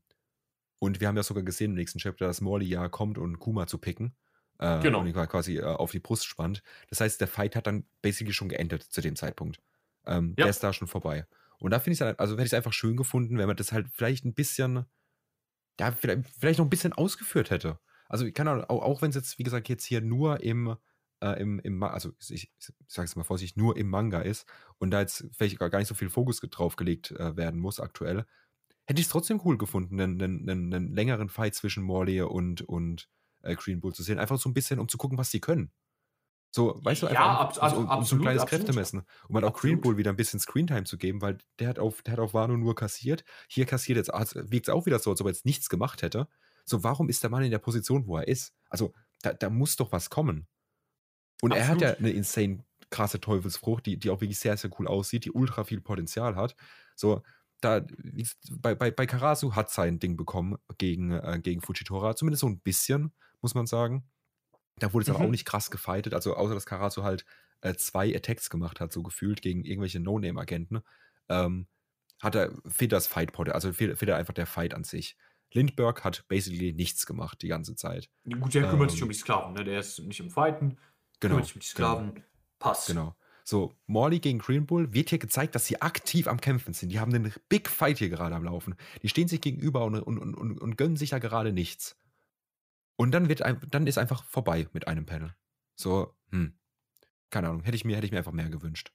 und 0.80 1.02
wir 1.02 1.08
haben 1.08 1.18
ja 1.18 1.24
sogar 1.24 1.44
gesehen 1.44 1.72
im 1.72 1.76
nächsten 1.76 2.00
Chapter, 2.00 2.26
dass 2.28 2.42
Morley 2.42 2.68
ja 2.68 2.88
kommt, 2.88 3.18
um 3.18 3.38
Kuma 3.38 3.68
zu 3.68 3.78
picken. 3.78 4.16
Äh, 4.60 4.80
Genau. 4.82 5.02
Und 5.02 5.08
ihn 5.08 5.14
quasi 5.14 5.58
äh, 5.58 5.64
auf 5.64 5.92
die 5.92 6.00
Brust 6.00 6.26
spannt. 6.26 6.64
Das 6.90 7.02
heißt, 7.02 7.20
der 7.20 7.28
Fight 7.28 7.56
hat 7.56 7.68
dann 7.68 7.86
basically 8.02 8.34
schon 8.34 8.50
geendet 8.50 8.84
zu 8.84 9.02
dem 9.02 9.16
Zeitpunkt. 9.16 9.60
Ähm, 10.06 10.36
Ja. 10.38 10.46
Der 10.46 10.50
ist 10.50 10.64
da 10.64 10.72
schon 10.72 10.88
vorbei. 10.88 11.26
Und 11.60 11.72
da 11.72 11.80
finde 11.80 11.96
ich 11.96 12.02
es 12.02 12.20
also 12.20 12.34
hätte 12.36 12.44
ich 12.44 12.50
es 12.50 12.54
einfach 12.54 12.72
schön 12.74 12.96
gefunden, 12.96 13.38
wenn 13.38 13.48
man 13.48 13.58
das 13.58 13.74
halt 13.74 13.88
vielleicht 13.92 14.24
ein 14.24 14.34
bisschen, 14.34 14.86
ja, 15.80 15.92
vielleicht, 15.92 16.30
vielleicht 16.40 16.60
noch 16.60 16.66
ein 16.66 16.70
bisschen 16.70 16.94
ausgeführt 16.94 17.50
hätte. 17.50 17.80
Also 18.10 18.26
ich 18.26 18.34
kann 18.34 18.48
auch, 18.48 18.68
auch, 18.68 19.02
wenn 19.02 19.12
es 19.12 19.16
jetzt, 19.16 19.40
wie 19.40 19.44
gesagt, 19.44 19.70
jetzt 19.70 19.86
hier 19.86 20.02
nur 20.02 20.42
im, 20.42 20.76
äh, 21.22 21.40
im, 21.42 21.60
im 21.60 21.82
also 21.84 22.12
ich, 22.20 22.52
ich 22.60 22.74
sage 22.88 23.06
es 23.06 23.16
mal 23.16 23.24
vorsichtig, 23.24 23.56
nur 23.56 23.78
im 23.78 23.90
Manga 23.90 24.20
ist 24.20 24.46
und 24.80 24.92
da 24.92 25.00
jetzt 25.00 25.26
vielleicht 25.32 25.58
gar 25.60 25.78
nicht 25.78 25.88
so 25.88 25.96
viel 25.96 26.10
Fokus 26.10 26.42
drauf 26.42 26.76
gelegt 26.76 27.12
äh, 27.12 27.38
werden 27.38 27.60
muss 27.60 27.80
aktuell, 27.80 28.26
hätte 28.88 29.00
ich 29.00 29.06
es 29.06 29.12
trotzdem 29.12 29.40
cool 29.46 29.58
gefunden, 29.58 30.02
einen, 30.02 30.22
einen, 30.22 30.50
einen, 30.50 30.74
einen 30.74 30.94
längeren 30.94 31.30
Fight 31.30 31.56
zwischen 31.56 31.84
Morley 31.84 32.22
und, 32.22 32.64
und 32.64 33.08
äh, 33.44 33.56
Green 33.56 33.80
Bull 33.80 33.94
zu 33.94 34.04
sehen. 34.04 34.20
Einfach 34.20 34.40
so 34.40 34.50
ein 34.50 34.54
bisschen, 34.54 34.80
um 34.80 34.90
zu 34.90 34.98
gucken, 34.98 35.18
was 35.18 35.32
sie 35.32 35.40
können. 35.40 35.72
So, 36.52 36.80
weißt 36.84 37.04
du, 37.04 37.08
einfach 37.08 37.54
so, 37.54 37.62
also 37.62 37.76
um, 37.78 37.84
um 37.84 37.88
so 37.88 37.94
ein 37.94 38.00
absolut, 38.00 38.24
kleines 38.24 38.42
absolut. 38.42 38.66
Kräftemessen. 38.66 39.04
Um 39.28 39.36
halt 39.36 39.46
auch 39.46 39.54
Green 39.54 39.74
Absolut. 39.76 39.82
Bull 39.82 39.98
wieder 39.98 40.10
ein 40.10 40.16
bisschen 40.16 40.40
Screentime 40.40 40.86
zu 40.86 40.98
geben, 40.98 41.22
weil 41.22 41.38
der 41.60 41.68
hat 41.68 41.78
auf, 41.78 42.02
der 42.02 42.14
hat 42.14 42.20
auf 42.20 42.34
Wano 42.34 42.58
nur 42.58 42.74
kassiert. 42.74 43.24
Hier 43.48 43.66
kassiert 43.68 43.98
jetzt, 43.98 44.10
wirkt 44.10 44.68
es 44.68 44.74
auch 44.74 44.88
wieder 44.88 44.98
so, 44.98 45.12
als 45.12 45.22
ob 45.22 45.28
er 45.28 45.32
jetzt 45.32 45.46
nichts 45.46 45.70
gemacht 45.70 46.02
hätte. 46.02 46.28
So, 46.70 46.84
warum 46.84 47.10
ist 47.10 47.24
der 47.24 47.30
Mann 47.30 47.44
in 47.44 47.52
der 47.52 47.60
Position, 47.60 48.08
wo 48.08 48.18
er 48.18 48.28
ist? 48.28 48.54
Also, 48.70 48.94
da, 49.22 49.34
da 49.34 49.50
muss 49.50 49.76
doch 49.76 49.92
was 49.92 50.10
kommen. 50.10 50.48
Und 51.42 51.54
er 51.54 51.68
hat 51.68 51.82
ja 51.82 51.90
Absolut. 51.92 52.10
eine 52.10 52.10
insane 52.12 52.66
krasse 52.90 53.20
Teufelsfrucht, 53.22 53.86
die, 53.86 53.98
die 53.98 54.10
auch 54.10 54.22
wirklich 54.22 54.40
sehr, 54.40 54.58
sehr 54.58 54.72
cool 54.80 54.88
aussieht, 54.88 55.26
die 55.26 55.32
ultra 55.32 55.64
viel 55.64 55.82
Potenzial 55.82 56.36
hat. 56.36 56.56
So, 56.96 57.22
da, 57.62 57.86
bei, 58.52 58.76
bei, 58.76 58.92
bei 58.92 59.06
Karasu 59.06 59.56
hat 59.56 59.70
sein 59.70 60.00
Ding 60.00 60.18
bekommen 60.18 60.58
gegen, 60.78 61.12
äh, 61.12 61.40
gegen 61.42 61.62
Fujitora, 61.62 62.16
zumindest 62.16 62.42
so 62.42 62.48
ein 62.48 62.60
bisschen, 62.62 63.14
muss 63.42 63.56
man 63.56 63.68
sagen. 63.68 64.10
Da 64.80 64.94
wurde 64.94 65.04
es 65.04 65.10
aber 65.10 65.20
Mhm. 65.20 65.26
auch 65.26 65.30
nicht 65.32 65.46
krass 65.46 65.72
gefightet, 65.72 66.14
also 66.14 66.36
außer 66.36 66.54
dass 66.54 66.66
Karasu 66.66 67.04
halt 67.04 67.26
äh, 67.62 67.74
zwei 67.76 68.16
Attacks 68.16 68.50
gemacht 68.50 68.80
hat, 68.80 68.94
so 68.94 69.04
gefühlt, 69.04 69.42
gegen 69.42 69.64
irgendwelche 69.66 70.00
No-Name-Agenten, 70.00 70.82
ähm, 71.30 71.68
hat 72.22 72.36
er, 72.36 72.52
fehlt 72.68 72.92
das 72.92 73.08
Fight-Pot, 73.08 73.50
also 73.50 73.74
fehlt, 73.74 73.98
fehlt 73.98 74.12
einfach 74.12 74.34
der 74.34 74.46
Fight 74.48 74.74
an 74.74 74.84
sich. 74.84 75.18
Lindbergh 75.54 76.04
hat 76.04 76.26
basically 76.28 76.74
nichts 76.74 77.06
gemacht 77.06 77.42
die 77.42 77.48
ganze 77.48 77.76
Zeit. 77.76 78.10
Gut, 78.24 78.54
der 78.54 78.70
kümmert 78.70 78.92
sich 78.92 79.00
Ähm, 79.02 79.08
um 79.08 79.10
die 79.10 79.18
Sklaven, 79.18 79.54
ne? 79.54 79.64
Der 79.64 79.80
ist 79.80 80.00
nicht 80.00 80.20
im 80.20 80.30
Fighten, 80.30 80.78
Genau. 81.20 81.34
kümmert 81.36 81.46
sich 81.46 81.56
um 81.56 81.62
die 81.62 81.68
Sklaven. 81.68 82.24
Passt. 82.60 82.88
Genau. 82.88 83.16
So, 83.44 83.74
Morley 83.88 84.20
gegen 84.20 84.38
Green 84.38 84.68
Bull 84.68 84.94
wird 84.94 85.10
hier 85.10 85.18
gezeigt, 85.18 85.56
dass 85.56 85.66
sie 85.66 85.82
aktiv 85.82 86.28
am 86.28 86.40
Kämpfen 86.40 86.74
sind. 86.74 86.90
Die 86.90 87.00
haben 87.00 87.14
einen 87.14 87.34
Big 87.50 87.68
Fight 87.68 87.98
hier 87.98 88.10
gerade 88.10 88.36
am 88.36 88.44
Laufen. 88.44 88.76
Die 89.02 89.10
stehen 89.10 89.28
sich 89.28 89.42
gegenüber 89.42 89.86
und, 89.86 89.96
und, 89.96 90.20
und, 90.20 90.36
und, 90.36 90.60
und 90.60 90.78
gönnen 90.78 90.98
sich 90.98 91.10
da 91.10 91.18
gerade 91.18 91.52
nichts. 91.52 91.98
Und 92.96 93.12
dann 93.12 93.28
wird 93.28 93.42
ein, 93.42 93.60
dann 93.72 93.88
ist 93.88 93.98
einfach 93.98 94.24
vorbei 94.24 94.68
mit 94.74 94.88
einem 94.88 95.06
Panel. 95.06 95.34
So, 95.76 96.14
hm. 96.32 96.54
Keine 97.32 97.48
Ahnung, 97.50 97.64
hätte 97.64 97.76
ich 97.76 97.86
mir, 97.86 97.96
hätte 97.96 98.06
ich 98.06 98.12
mir 98.12 98.18
einfach 98.20 98.34
mehr 98.34 98.50
gewünscht. 98.50 98.92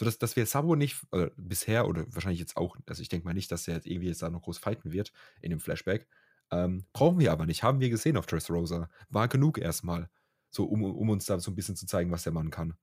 So, 0.00 0.06
dass, 0.06 0.16
dass 0.16 0.34
wir 0.34 0.46
Sabo 0.46 0.76
nicht 0.76 0.96
äh, 1.12 1.28
bisher 1.36 1.86
oder 1.86 2.06
wahrscheinlich 2.14 2.40
jetzt 2.40 2.56
auch, 2.56 2.74
also 2.86 3.02
ich 3.02 3.10
denke 3.10 3.26
mal 3.26 3.34
nicht, 3.34 3.52
dass 3.52 3.68
er 3.68 3.74
jetzt 3.74 3.86
irgendwie 3.86 4.08
jetzt 4.08 4.22
da 4.22 4.30
noch 4.30 4.40
groß 4.40 4.56
fighten 4.56 4.92
wird 4.92 5.12
in 5.42 5.50
dem 5.50 5.60
Flashback. 5.60 6.08
Ähm, 6.50 6.86
brauchen 6.94 7.18
wir 7.18 7.30
aber 7.30 7.44
nicht. 7.44 7.62
Haben 7.62 7.80
wir 7.80 7.90
gesehen 7.90 8.16
auf 8.16 8.24
Dressrosa. 8.24 8.88
War 9.10 9.28
genug 9.28 9.58
erstmal. 9.58 10.08
So, 10.48 10.64
um, 10.64 10.82
um 10.84 11.10
uns 11.10 11.26
da 11.26 11.38
so 11.38 11.50
ein 11.50 11.54
bisschen 11.54 11.76
zu 11.76 11.84
zeigen, 11.84 12.10
was 12.12 12.22
der 12.22 12.32
Mann 12.32 12.48
kann. 12.48 12.78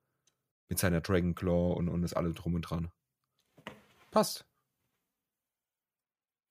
Mit 0.70 0.78
seiner 0.78 1.02
Dragon 1.02 1.34
Claw 1.34 1.74
und, 1.74 1.90
und 1.90 2.04
das 2.04 2.14
alle 2.14 2.34
drum 2.34 2.54
und 2.54 2.62
dran. 2.62 2.92
Passt. 4.12 4.46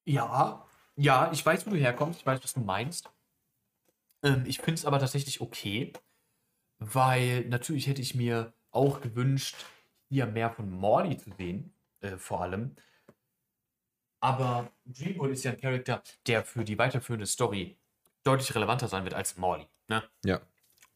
Ja, 0.04 0.66
ja, 0.96 1.30
ich 1.30 1.46
weiß, 1.46 1.64
wo 1.68 1.70
du 1.70 1.76
herkommst, 1.76 2.18
ich 2.18 2.26
weiß, 2.26 2.42
was 2.42 2.54
du 2.54 2.60
meinst. 2.60 3.08
Ähm, 4.24 4.42
ich 4.46 4.58
finde 4.58 4.80
es 4.80 4.84
aber 4.84 4.98
tatsächlich 4.98 5.40
okay, 5.40 5.92
weil 6.80 7.44
natürlich 7.44 7.86
hätte 7.86 8.02
ich 8.02 8.16
mir 8.16 8.52
auch 8.72 9.00
gewünscht, 9.00 9.64
hier 10.08 10.26
mehr 10.26 10.50
von 10.50 10.70
Morley 10.70 11.16
zu 11.18 11.30
sehen, 11.36 11.74
äh, 12.00 12.16
vor 12.18 12.42
allem. 12.42 12.76
Aber 14.20 14.70
Dreamboy 14.86 15.32
ist 15.32 15.44
ja 15.44 15.52
ein 15.52 15.60
Charakter, 15.60 16.02
der 16.26 16.44
für 16.44 16.64
die 16.64 16.78
weiterführende 16.78 17.26
Story 17.26 17.78
deutlich 18.24 18.54
relevanter 18.54 18.88
sein 18.88 19.04
wird 19.04 19.14
als 19.14 19.36
Morley. 19.36 19.66
Ne? 19.88 20.02
Ja. 20.24 20.40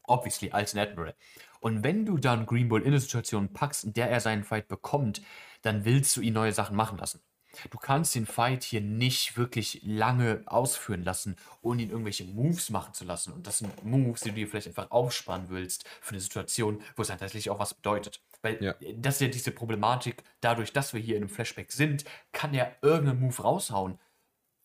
obviously 0.03 0.51
als 0.51 0.73
ein 0.75 0.79
Admiral. 0.79 1.15
Und 1.61 1.83
wenn 1.83 2.05
du 2.05 2.17
dann 2.17 2.45
Green 2.45 2.69
Bull 2.69 2.81
in 2.81 2.87
eine 2.89 2.99
Situation 2.99 3.53
packst, 3.53 3.85
in 3.85 3.93
der 3.93 4.09
er 4.09 4.19
seinen 4.21 4.43
Fight 4.43 4.67
bekommt, 4.67 5.21
dann 5.61 5.85
willst 5.85 6.17
du 6.17 6.21
ihn 6.21 6.33
neue 6.33 6.53
Sachen 6.53 6.75
machen 6.75 6.97
lassen. 6.97 7.21
Du 7.69 7.77
kannst 7.77 8.15
den 8.15 8.25
Fight 8.25 8.63
hier 8.63 8.81
nicht 8.81 9.37
wirklich 9.37 9.81
lange 9.83 10.43
ausführen 10.47 11.03
lassen, 11.03 11.35
ohne 11.61 11.83
ihn 11.83 11.89
irgendwelche 11.91 12.25
Moves 12.25 12.69
machen 12.69 12.93
zu 12.93 13.05
lassen. 13.05 13.33
Und 13.33 13.47
das 13.47 13.59
sind 13.59 13.83
Moves, 13.83 14.21
die 14.21 14.29
du 14.29 14.35
dir 14.35 14.47
vielleicht 14.47 14.67
einfach 14.67 14.91
aufsparen 14.91 15.49
willst 15.49 15.87
für 16.01 16.11
eine 16.13 16.21
Situation, 16.21 16.81
wo 16.95 17.01
es 17.03 17.09
dann 17.09 17.19
tatsächlich 17.19 17.49
auch 17.49 17.59
was 17.59 17.73
bedeutet. 17.73 18.21
Weil 18.41 18.63
Ja. 18.63 18.75
das 18.95 19.15
ist 19.15 19.21
ja 19.21 19.27
diese 19.27 19.51
Problematik, 19.51 20.23
dadurch, 20.41 20.73
dass 20.73 20.93
wir 20.93 20.99
hier 20.99 21.15
in 21.15 21.23
einem 21.23 21.29
Flashback 21.29 21.71
sind, 21.71 22.05
kann 22.31 22.53
er 22.53 22.75
irgendeinen 22.81 23.19
Move 23.19 23.41
raushauen. 23.41 23.99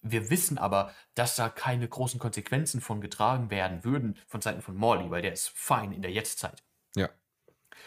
Wir 0.02 0.30
wissen 0.30 0.56
aber, 0.58 0.92
dass 1.14 1.36
da 1.36 1.48
keine 1.48 1.88
großen 1.88 2.20
Konsequenzen 2.20 2.80
von 2.80 3.00
getragen 3.00 3.50
werden 3.50 3.84
würden 3.84 4.16
von 4.26 4.40
Seiten 4.40 4.62
von 4.62 4.76
Morley, 4.76 5.10
weil 5.10 5.22
der 5.22 5.32
ist 5.32 5.48
fein 5.50 5.92
in 5.92 6.02
der 6.02 6.12
Jetztzeit. 6.12 6.62
Ja. 6.94 7.10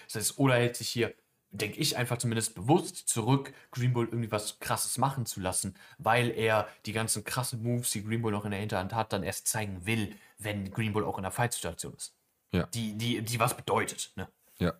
Das 0.06 0.16
heißt, 0.16 0.40
Oda 0.40 0.56
hält 0.56 0.76
sich 0.76 0.90
hier, 0.90 1.14
denke 1.52 1.80
ich, 1.80 1.98
einfach 1.98 2.18
zumindest 2.18 2.56
bewusst 2.56 3.08
zurück, 3.08 3.54
Green 3.72 3.94
Bull 3.94 4.08
irgendwie 4.08 4.32
was 4.32 4.60
krasses 4.60 4.98
machen 4.98 5.26
zu 5.26 5.40
lassen, 5.40 5.76
weil 5.98 6.30
er 6.30 6.68
die 6.86 6.94
ganzen 6.94 7.24
krassen 7.24 7.64
Moves, 7.64 7.92
die 7.92 8.04
Green 8.04 8.22
Bull 8.22 8.32
noch 8.32 8.46
in 8.46 8.52
der 8.52 8.60
Hinterhand 8.60 8.94
hat, 8.94 9.14
dann 9.14 9.24
erst 9.24 9.48
zeigen 9.48 9.86
will, 9.86 10.16
wenn 10.38 10.70
Green 10.72 10.94
Bull 10.94 11.06
auch 11.06 11.18
in 11.18 11.26
einer 11.26 11.32
Fight-Situation 11.32 11.94
ist. 11.96 12.16
Ja. 12.52 12.66
Die, 12.68 12.98
die, 12.98 13.22
die 13.22 13.40
was 13.40 13.56
bedeutet. 13.56 14.12
Ne? 14.16 14.28
Ja. 14.58 14.68
Ja. 14.68 14.78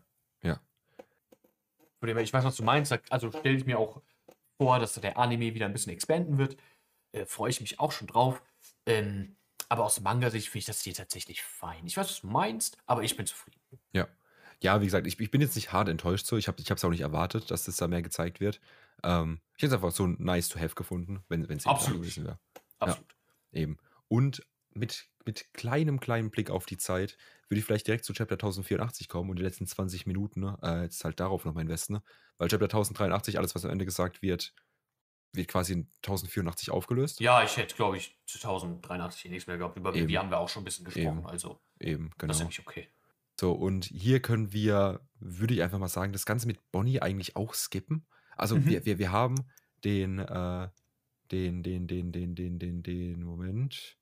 Ich 2.02 2.34
weiß, 2.34 2.44
was 2.44 2.56
du 2.56 2.64
meinst. 2.64 2.98
Also 3.10 3.32
stelle 3.32 3.58
ich 3.58 3.66
mir 3.66 3.80
auch 3.80 4.02
vor, 4.58 4.80
dass 4.80 4.94
der 4.94 5.18
Anime 5.18 5.54
wieder 5.54 5.66
ein 5.66 5.74
bisschen 5.74 5.94
expanden 5.94 6.38
wird. 6.38 6.58
Äh, 7.12 7.26
Freue 7.26 7.50
ich 7.50 7.62
mich 7.62 7.80
auch 7.80 7.92
schon 7.92 8.08
drauf. 8.08 8.42
Ähm, 8.86 9.36
aber 9.68 9.86
aus 9.86 10.02
Manga-Sicht 10.02 10.48
finde 10.48 10.60
ich 10.60 10.66
das 10.66 10.82
hier 10.82 10.94
tatsächlich 10.94 11.44
fein. 11.44 11.86
Ich 11.86 11.96
weiß, 11.96 12.10
was 12.10 12.22
du 12.22 12.28
meinst, 12.28 12.78
aber 12.88 13.04
ich 13.04 13.16
bin 13.16 13.26
zufrieden. 13.26 13.60
Ja. 13.94 14.08
Ja, 14.62 14.82
wie 14.82 14.86
gesagt, 14.86 15.08
ich, 15.08 15.18
ich 15.20 15.32
bin 15.32 15.40
jetzt 15.40 15.56
nicht 15.56 15.72
hart 15.72 15.88
enttäuscht 15.88 16.26
so. 16.26 16.36
Ich 16.36 16.50
habe 16.50 16.62
es 16.62 16.84
auch 16.84 16.90
nicht 16.90 17.02
erwartet, 17.02 17.50
dass 17.50 17.64
das 17.64 17.78
da 17.78 17.88
mehr 17.88 18.02
gezeigt 18.02 18.42
wird. 18.42 18.60
Ähm, 19.04 19.40
ich 19.56 19.64
hätte 19.64 19.68
es 19.68 19.74
einfach 19.74 19.92
so 19.92 20.08
nice 20.08 20.50
to 20.50 20.60
have 20.60 20.76
gefunden, 20.76 21.24
wenn 21.30 21.44
es 21.50 21.66
Absolut. 21.66 22.02
gewesen 22.02 22.26
wäre. 22.26 22.40
Absolut. 22.80 23.16
Eben. 23.54 23.78
Und 24.10 24.46
mit, 24.74 25.08
mit 25.26 25.54
kleinem, 25.54 26.00
kleinen 26.00 26.30
Blick 26.30 26.50
auf 26.50 26.66
die 26.66 26.78
Zeit 26.78 27.18
würde 27.50 27.60
ich 27.60 27.66
vielleicht 27.66 27.88
direkt 27.88 28.06
zu 28.06 28.14
Chapter 28.14 28.36
1084 28.36 29.10
kommen 29.10 29.30
und 29.30 29.38
die 29.38 29.44
letzten 29.44 29.66
20 29.66 30.06
Minuten 30.06 30.42
ne, 30.42 30.58
äh, 30.62 30.84
jetzt 30.84 31.04
halt 31.04 31.20
darauf 31.20 31.46
noch 31.46 31.54
mal 31.54 31.62
investen. 31.62 31.94
Ne? 31.94 32.04
Weil 32.38 32.48
Chapter 32.48 32.66
1083, 32.66 33.38
alles, 33.38 33.56
was 33.56 33.66
am 33.66 33.72
Ende 33.72 33.86
gesagt 33.86 34.22
wird, 34.22 34.54
wird 35.34 35.48
quasi 35.48 35.74
in 35.74 35.90
1084 35.98 36.72
aufgelöst. 36.72 37.20
Ja, 37.20 37.44
ich 37.44 37.58
hätte, 37.58 37.76
glaube 37.76 37.98
ich, 37.98 38.18
zu 38.26 38.38
1083 38.38 39.30
nichts 39.32 39.48
mehr 39.48 39.58
gehabt. 39.58 39.78
Über 39.78 39.94
Eben. 39.94 40.16
Haben 40.18 40.30
wir 40.30 40.40
auch 40.40 40.50
schon 40.50 40.62
ein 40.62 40.66
bisschen 40.66 40.86
gesprochen. 40.86 41.20
Eben. 41.20 41.26
Also, 41.26 41.60
Eben, 41.80 42.12
genau. 42.18 42.30
das 42.30 42.38
ist 42.38 42.44
eigentlich 42.44 42.60
okay. 42.60 42.88
So, 43.40 43.54
und 43.54 43.86
hier 43.86 44.22
können 44.22 44.52
wir, 44.52 45.02
würde 45.20 45.54
ich 45.54 45.62
einfach 45.62 45.80
mal 45.80 45.88
sagen, 45.88 46.14
das 46.14 46.26
Ganze 46.26 46.48
mit 46.48 46.72
Bonnie 46.72 47.02
eigentlich 47.02 47.36
auch 47.36 47.54
skippen. 47.54 48.06
Also 48.36 48.56
Mhm. 48.58 48.66
wir, 48.66 48.86
wir, 48.86 49.00
wir 49.00 49.12
haben 49.12 49.36
den, 49.84 50.20
äh, 50.20 50.70
den, 51.32 51.64
den, 51.64 51.88
den, 51.88 52.12
den, 52.12 52.36
den, 52.36 52.60
den, 52.60 52.84
den, 52.84 53.24
Moment. 53.24 53.98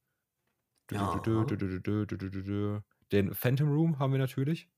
Ja. 0.92 1.22
Den 3.12 3.34
Phantom 3.34 3.70
Room 3.72 4.00
haben 4.00 4.12
wir 4.12 4.20
natürlich, 4.20 4.70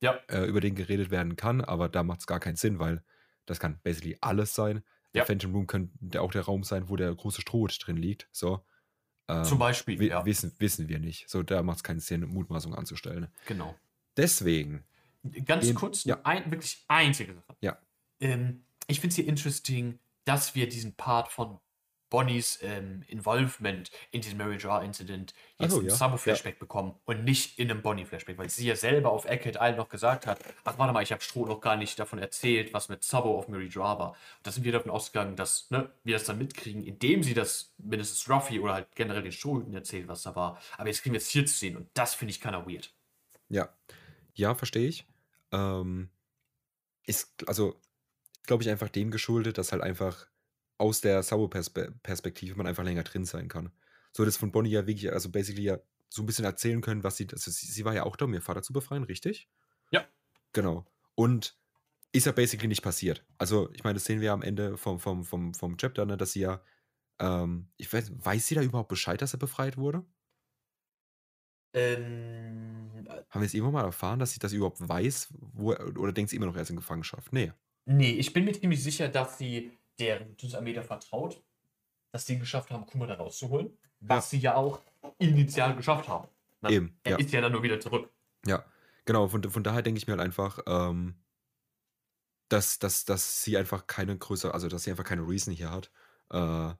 Ja, 0.00 0.14
äh, 0.28 0.44
über 0.46 0.60
den 0.60 0.74
geredet 0.74 1.10
werden 1.10 1.36
kann, 1.36 1.60
aber 1.60 1.88
da 1.88 2.02
macht 2.02 2.20
es 2.20 2.26
gar 2.26 2.40
keinen 2.40 2.56
Sinn, 2.56 2.78
weil 2.78 3.02
das 3.46 3.60
kann 3.60 3.78
basically 3.82 4.16
alles 4.20 4.54
sein. 4.54 4.82
Der 5.14 5.20
Ja. 5.22 5.24
Phantom 5.26 5.52
Room 5.54 5.66
könnte 5.66 6.20
auch 6.20 6.32
der 6.32 6.42
Raum 6.42 6.64
sein, 6.64 6.88
wo 6.88 6.96
der 6.96 7.14
große 7.14 7.40
Strohhut 7.42 7.78
drin 7.86 7.96
liegt. 7.96 8.28
So. 8.32 8.64
Ähm, 9.28 9.44
zum 9.44 9.58
Beispiel. 9.58 10.02
ja, 10.02 10.24
wissen, 10.26 10.52
wissen 10.58 10.88
wir 10.88 10.98
nicht. 10.98 11.28
So, 11.30 11.42
da 11.42 11.62
macht 11.62 11.78
es 11.78 11.82
keinen 11.84 12.00
Sinn, 12.00 12.22
Mutmaßung 12.26 12.74
anzustellen. 12.74 13.28
genau. 13.46 13.74
Deswegen, 14.16 14.84
Ganz 15.46 15.66
Den- 15.66 15.74
kurz, 15.74 16.04
ja. 16.04 16.20
ein, 16.24 16.50
wirklich 16.50 16.84
einzige 16.86 17.32
Sache. 17.34 17.56
Ja. 17.62 17.78
Ähm, 18.20 18.62
ich 18.86 19.00
finde 19.00 19.12
es 19.12 19.16
hier 19.16 19.26
interesting, 19.26 19.98
dass 20.26 20.54
wir 20.54 20.68
diesen 20.68 20.94
Part 20.94 21.28
von 21.32 21.58
Bonnies 22.14 22.60
ähm, 22.62 23.02
Involvement 23.08 23.90
in 24.12 24.20
diesem 24.20 24.38
Mary 24.38 24.56
Jar 24.56 24.84
Incident 24.84 25.34
jetzt 25.58 25.72
so, 25.72 25.80
im 25.80 25.88
ja. 25.88 25.94
Sabo-Flashback 25.96 26.60
bekommen 26.60 26.94
und 27.06 27.24
nicht 27.24 27.58
in 27.58 27.68
einem 27.68 27.82
Bonnie-Flashback, 27.82 28.38
weil 28.38 28.48
sie 28.48 28.68
ja 28.68 28.76
selber 28.76 29.10
auf 29.10 29.24
Eckhead 29.24 29.56
allen 29.56 29.76
noch 29.76 29.88
gesagt 29.88 30.28
hat, 30.28 30.38
ach 30.62 30.78
warte 30.78 30.92
mal, 30.92 31.02
ich 31.02 31.10
habe 31.10 31.20
Stroh 31.20 31.44
noch 31.44 31.60
gar 31.60 31.74
nicht 31.74 31.98
davon 31.98 32.20
erzählt, 32.20 32.72
was 32.72 32.88
mit 32.88 33.02
Sabo 33.02 33.36
auf 33.36 33.48
Mary 33.48 33.68
Jar 33.68 33.98
war. 33.98 34.10
Und 34.10 34.16
da 34.44 34.52
sind 34.52 34.62
wir 34.62 34.70
davon 34.70 34.92
ausgegangen, 34.92 35.34
dass 35.34 35.68
ne, 35.72 35.90
wir 36.04 36.14
das 36.14 36.24
dann 36.24 36.38
mitkriegen, 36.38 36.84
indem 36.84 37.24
sie 37.24 37.34
das 37.34 37.74
mindestens 37.78 38.30
Ruffy 38.30 38.60
oder 38.60 38.74
halt 38.74 38.94
generell 38.94 39.22
den 39.22 39.32
Strohhüten 39.32 39.74
erzählt, 39.74 40.06
was 40.06 40.22
da 40.22 40.36
war. 40.36 40.60
Aber 40.78 40.86
jetzt 40.86 41.02
kriegen 41.02 41.14
wir 41.14 41.18
es 41.18 41.26
hier 41.26 41.44
zu 41.46 41.54
sehen 41.56 41.76
und 41.76 41.88
das 41.94 42.14
finde 42.14 42.30
ich 42.30 42.46
of 42.46 42.64
weird. 42.68 42.94
ja. 43.48 43.74
Ja, 44.36 44.54
verstehe 44.54 44.88
ich. 44.88 45.04
Ähm, 45.50 46.10
ist, 47.06 47.48
also, 47.48 47.80
glaube 48.44 48.62
ich, 48.62 48.70
einfach 48.70 48.88
dem 48.88 49.10
geschuldet, 49.10 49.58
dass 49.58 49.72
halt 49.72 49.82
einfach 49.82 50.28
aus 50.78 51.00
der 51.00 51.22
Sabo-Perspektive 51.22 52.56
man 52.56 52.66
einfach 52.66 52.84
länger 52.84 53.04
drin 53.04 53.24
sein 53.24 53.48
kann. 53.48 53.72
So, 54.12 54.24
das 54.24 54.36
von 54.36 54.52
Bonnie 54.52 54.70
ja 54.70 54.86
wirklich, 54.86 55.12
also 55.12 55.30
basically 55.30 55.64
ja 55.64 55.78
so 56.08 56.22
ein 56.22 56.26
bisschen 56.26 56.44
erzählen 56.44 56.80
können, 56.80 57.02
was 57.02 57.16
sie, 57.16 57.26
also 57.30 57.50
sie, 57.50 57.66
sie 57.66 57.84
war 57.84 57.94
ja 57.94 58.04
auch 58.04 58.16
da, 58.16 58.24
um 58.26 58.34
ihr 58.34 58.42
Vater 58.42 58.62
zu 58.62 58.72
befreien, 58.72 59.04
richtig? 59.04 59.48
Ja. 59.90 60.06
Genau. 60.52 60.86
Und 61.14 61.58
ist 62.12 62.26
ja 62.26 62.32
basically 62.32 62.68
nicht 62.68 62.82
passiert. 62.82 63.26
Also, 63.38 63.70
ich 63.72 63.82
meine, 63.82 63.94
das 63.94 64.04
sehen 64.04 64.20
wir 64.20 64.32
am 64.32 64.42
Ende 64.42 64.76
vom, 64.76 65.00
vom, 65.00 65.24
vom, 65.24 65.52
vom 65.52 65.76
Chapter, 65.76 66.06
ne, 66.06 66.16
dass 66.16 66.32
sie 66.32 66.40
ja, 66.40 66.62
ähm, 67.18 67.70
ich 67.76 67.92
weiß, 67.92 68.12
weiß 68.24 68.46
sie 68.46 68.54
da 68.54 68.62
überhaupt 68.62 68.88
Bescheid, 68.88 69.20
dass 69.20 69.34
er 69.34 69.38
befreit 69.40 69.76
wurde? 69.76 70.04
Ähm, 71.74 73.04
Haben 73.30 73.40
wir 73.40 73.46
es 73.46 73.54
irgendwann 73.54 73.74
mal 73.74 73.84
erfahren, 73.84 74.20
dass 74.20 74.32
sie 74.32 74.38
das 74.38 74.52
überhaupt 74.52 74.88
weiß? 74.88 75.34
Wo 75.36 75.72
er, 75.72 75.98
oder 75.98 76.12
denkt 76.12 76.30
sie 76.30 76.36
immer 76.36 76.46
noch, 76.46 76.54
er 76.54 76.62
ist 76.62 76.70
in 76.70 76.76
Gefangenschaft? 76.76 77.32
Nee. 77.32 77.52
Nee, 77.86 78.12
ich 78.12 78.32
bin 78.32 78.44
mir 78.44 78.52
ziemlich 78.52 78.82
sicher, 78.82 79.08
dass 79.08 79.38
sie 79.38 79.72
deren 79.98 80.36
Armee 80.54 80.80
vertraut, 80.82 81.42
dass 82.12 82.26
sie 82.26 82.38
geschafft 82.38 82.70
haben, 82.70 82.86
Kuma 82.86 83.06
da 83.06 83.14
rauszuholen. 83.14 83.76
Was 84.00 84.30
sie 84.30 84.38
ja 84.38 84.54
auch 84.54 84.80
initial 85.18 85.74
geschafft 85.76 86.08
haben. 86.08 86.28
Na, 86.60 86.70
Eben, 86.70 86.98
Er 87.04 87.12
ja. 87.12 87.18
ist 87.18 87.32
ja 87.32 87.40
dann 87.40 87.52
nur 87.52 87.62
wieder 87.62 87.80
zurück. 87.80 88.10
Ja, 88.46 88.64
genau. 89.04 89.28
Von, 89.28 89.42
von 89.42 89.62
daher 89.64 89.82
denke 89.82 89.98
ich 89.98 90.06
mir 90.06 90.12
halt 90.12 90.20
einfach, 90.20 90.58
ähm, 90.66 91.16
dass, 92.48 92.78
dass, 92.78 93.04
dass 93.04 93.42
sie 93.42 93.56
einfach 93.56 93.86
keine 93.86 94.16
größere, 94.16 94.52
also 94.52 94.68
dass 94.68 94.84
sie 94.84 94.90
einfach 94.90 95.04
keine 95.04 95.26
Reason 95.26 95.52
hier 95.52 95.70
hat, 95.70 95.90
äh, 96.30 96.74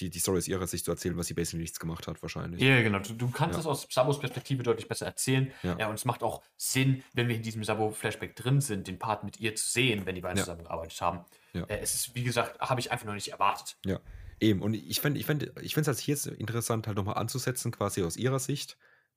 die, 0.00 0.10
die 0.10 0.18
Story 0.18 0.38
aus 0.38 0.48
ihrer 0.48 0.66
Sicht 0.66 0.84
zu 0.84 0.90
erzählen, 0.90 1.16
was 1.16 1.26
sie 1.28 1.34
basically 1.34 1.62
nichts 1.62 1.78
gemacht 1.78 2.06
hat, 2.08 2.20
wahrscheinlich. 2.22 2.60
Ja, 2.60 2.82
genau. 2.82 2.98
Du, 2.98 3.12
du 3.14 3.30
kannst 3.30 3.52
Ja. 3.54 3.58
das 3.58 3.66
aus 3.66 3.86
Sabos 3.90 4.18
Perspektive 4.18 4.62
deutlich 4.62 4.88
besser 4.88 5.06
erzählen. 5.06 5.52
Ja. 5.62 5.76
Ja. 5.78 5.88
und 5.88 5.94
es 5.94 6.04
macht 6.04 6.22
auch 6.22 6.42
Sinn, 6.56 7.02
wenn 7.12 7.28
wir 7.28 7.36
in 7.36 7.42
diesem 7.42 7.62
Sabo-Flashback 7.64 8.34
drin 8.36 8.60
sind, 8.60 8.88
den 8.88 8.98
Part 8.98 9.22
mit 9.24 9.38
ihr 9.40 9.54
zu 9.54 9.68
sehen, 9.68 10.04
wenn 10.06 10.14
die 10.16 10.20
beiden 10.20 10.38
Ja. 10.38 10.44
zusammengearbeitet 10.44 11.00
haben. 11.00 11.24
Ja. 11.52 11.64
Äh, 11.64 11.78
es 11.80 11.94
ist, 11.94 12.14
wie 12.14 12.24
gesagt, 12.24 12.58
habe 12.60 12.80
ich 12.80 12.90
einfach 12.90 13.06
noch 13.06 13.14
nicht 13.14 13.28
erwartet. 13.28 13.76
Ja, 13.86 14.00
eben. 14.40 14.62
Und 14.62 14.74
ich 14.74 15.00
fände 15.00 15.18
ich 15.20 15.28
ich 15.28 15.76
es 15.76 15.86
halt 15.86 16.00
jetzt 16.06 16.26
interessant, 16.26 16.86
halt 16.88 16.96
nochmal 16.96 17.16
anzusetzen, 17.16 17.70
quasi 17.70 18.02
aus 18.02 18.16
ihrer 18.16 18.40
Sicht, 18.40 18.76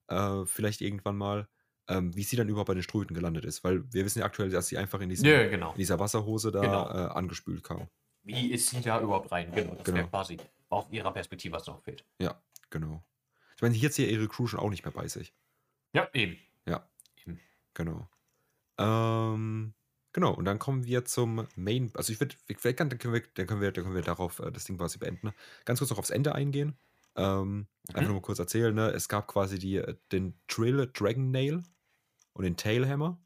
äh, 0.09 0.45
vielleicht 0.45 0.81
irgendwann 0.81 1.17
mal, 1.17 1.47
ähm, 1.89 2.15
wie 2.15 2.23
sie 2.23 2.35
dann 2.35 2.49
überhaupt 2.49 2.67
bei 2.67 2.73
den 2.75 2.83
Ströten 2.83 3.15
gelandet 3.15 3.45
ist. 3.45 3.63
Weil 3.63 3.91
wir 3.91 4.05
wissen 4.05 4.19
ja 4.19 4.25
aktuell, 4.25 4.49
dass 4.51 4.67
sie 4.67 4.77
einfach 4.77 4.99
in, 5.01 5.09
diesem, 5.09 5.23
genau. 5.49 5.71
in 5.71 5.77
dieser 5.77 5.97
Wasserhose 5.99 6.51
da 6.51 6.61
Genau. 6.61 6.87
äh, 6.89 7.11
angespült 7.13 7.63
kam. 7.63 7.87
Wie 8.27 8.51
ist 8.51 8.69
sie 8.69 8.81
da 8.81 8.99
überhaupt 9.01 9.31
rein? 9.31 9.51
Genau, 9.53 9.73
das 9.75 9.85
Genau. 9.85 9.97
wäre 9.99 10.07
quasi 10.09 10.37
aus 10.69 10.85
ihrer 10.91 11.11
Perspektive, 11.13 11.53
was 11.55 11.65
noch 11.65 11.81
fehlt. 11.81 12.03
Ja, 12.19 12.41
genau. 12.69 13.03
Ich 13.55 13.61
meine, 13.61 13.73
hier 13.73 13.89
sie 13.89 14.03
ja 14.05 14.11
ihre 14.11 14.27
Crew 14.27 14.47
schon 14.47 14.59
auch 14.59 14.69
nicht 14.69 14.83
mehr 14.83 14.91
bei 14.93 15.07
sich. 15.07 15.33
Ja, 15.93 16.09
eben. 16.13 16.37
Genau. 17.73 18.09
Ähm, 18.79 19.73
genau, 20.13 20.33
und 20.33 20.45
dann 20.45 20.57
kommen 20.59 20.85
wir 20.85 21.05
zum 21.05 21.47
Main. 21.55 21.91
Also 21.93 22.11
ich 22.11 22.19
würde, 22.19 22.35
vielleicht 22.57 22.77
kann, 22.77 22.89
dann 22.89 22.97
können 22.99 23.13
wir, 23.13 23.21
dann 23.35 23.45
können 23.45 23.61
wir, 23.61 23.71
dann 23.71 23.83
können 23.83 23.95
wir 23.95 24.01
darauf 24.01 24.39
äh, 24.39 24.51
das 24.51 24.63
Ding 24.65 24.77
quasi 24.77 24.97
beenden. 24.97 25.27
Ne? 25.27 25.33
Ganz 25.65 25.77
kurz 25.79 25.91
noch 25.91 25.99
aufs 25.99 26.09
Ende 26.09 26.33
eingehen. 26.33 26.77
Ähm, 27.15 27.67
Einfach 27.89 28.01
Mhm. 28.01 28.07
nur 28.07 28.15
mal 28.15 28.21
kurz 28.21 28.39
erzählen, 28.39 28.73
ne? 28.75 28.89
Es 28.89 29.07
gab 29.07 29.27
quasi 29.27 29.59
die, 29.59 29.75
äh, 29.77 29.95
den 30.11 30.37
Trill 30.47 30.91
Dragon 30.91 31.31
Nail 31.31 31.63
und 32.33 32.43
den 32.43 32.57
Tailhammer. 32.57 33.17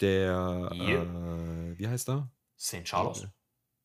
Der, 0.00 0.70
Yep. 0.72 1.08
äh, 1.08 1.78
wie 1.78 1.88
heißt 1.88 2.08
er? 2.10 2.30
St. 2.58 2.84
Charles. 2.84 3.26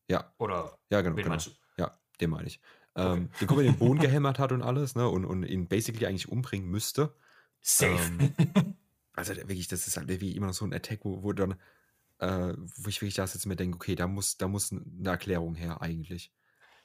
Ja, 0.08 0.32
Oder 0.38 0.78
ja, 0.90 1.00
genau. 1.02 1.16
genau. 1.16 1.28
meinst 1.28 1.46
du? 1.46 1.50
Ja, 1.76 1.96
den 2.20 2.30
meine 2.30 2.46
ich. 2.48 2.60
Ähm, 2.96 3.30
Den 3.40 3.46
Kumpel, 3.46 3.64
den 3.66 3.74
den 3.74 3.78
Boden 3.78 3.98
gehämmert 4.00 4.38
hat 4.38 4.52
und 4.52 4.62
alles, 4.62 4.94
ne? 4.94 5.08
Und, 5.08 5.24
und 5.24 5.44
ihn 5.44 5.68
basically 5.68 6.06
eigentlich 6.06 6.28
umbringen 6.28 6.68
müsste. 6.68 7.14
Safe. 7.60 7.98
Ähm, 8.18 8.74
also 9.12 9.36
wirklich, 9.36 9.68
das 9.68 9.86
ist 9.86 9.96
halt 9.96 10.08
wie 10.20 10.34
immer 10.34 10.46
noch 10.46 10.54
so 10.54 10.64
ein 10.64 10.72
Attack, 10.72 11.00
wo, 11.04 11.22
wo 11.22 11.32
dann, 11.32 11.52
äh, 12.18 12.54
wo 12.78 12.88
ich 12.88 13.00
wirklich 13.00 13.14
da 13.14 13.26
sitze 13.26 13.46
und 13.46 13.50
mir 13.50 13.56
denke, 13.56 13.76
okay, 13.76 13.94
da 13.94 14.06
muss, 14.08 14.36
da 14.36 14.48
muss 14.48 14.72
eine 14.72 15.08
Erklärung 15.10 15.54
her 15.54 15.80
eigentlich. 15.82 16.32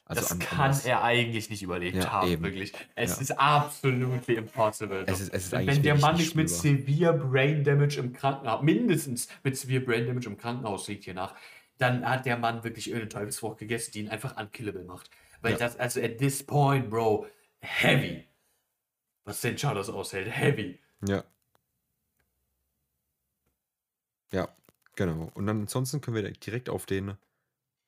Also 0.06 0.22
das 0.22 0.32
an- 0.34 0.42
an 0.42 0.46
kann 0.46 0.70
was- 0.72 0.86
er 0.86 1.02
eigentlich 1.04 1.50
nicht 1.50 1.64
überlebt 1.64 1.96
Ja, 1.96 2.12
haben, 2.12 2.28
eben. 2.30 2.44
wirklich. 2.44 2.74
Es 2.96 3.16
Ja. 3.16 3.22
ist 3.22 3.32
absolut 3.40 4.28
impossible. 4.28 5.06
Es 5.08 5.22
ist, 5.22 5.34
es 5.34 5.46
ist 5.46 5.52
Wenn 5.54 5.82
der 5.82 5.98
Mann 5.98 6.18
nicht 6.18 6.36
mit. 6.36 6.50
Severe 6.50 7.14
Brain 7.14 7.64
Damage 7.64 8.00
im 8.00 8.12
Krankenhaus, 8.12 8.62
mindestens 8.64 9.30
mit 9.44 9.58
Severe 9.58 9.80
Brain 9.82 10.06
Damage 10.06 10.28
im 10.28 10.38
Krankenhaus 10.38 10.88
liegt 10.90 11.06
hier 11.06 11.14
nach, 11.14 11.34
dann 11.78 12.08
hat 12.08 12.26
der 12.26 12.38
Mann 12.38 12.64
wirklich 12.64 12.88
irgendeine 12.88 13.10
Teufelsfrucht 13.10 13.58
gegessen, 13.60 13.92
die 13.92 14.00
ihn 14.02 14.10
einfach 14.10 14.38
unkillable 14.38 14.84
macht. 14.84 15.10
Weil 15.42 15.54
Ja. 15.54 15.58
das, 15.58 15.78
also 15.78 16.02
at 16.02 16.18
this 16.18 16.44
point, 16.46 16.90
Bro, 16.90 17.28
heavy. 17.62 18.28
Was 19.26 19.40
St. 19.40 19.56
Charles 19.56 19.90
aushält, 19.90 20.30
heavy. 20.30 20.80
Ja. 21.08 21.24
Ja, 24.32 24.50
genau. 24.96 25.30
Und 25.34 25.46
dann 25.48 25.62
ansonsten 25.62 26.02
können 26.02 26.16
wir 26.16 26.32
direkt 26.32 26.70
auf 26.70 26.86
den, 26.86 27.18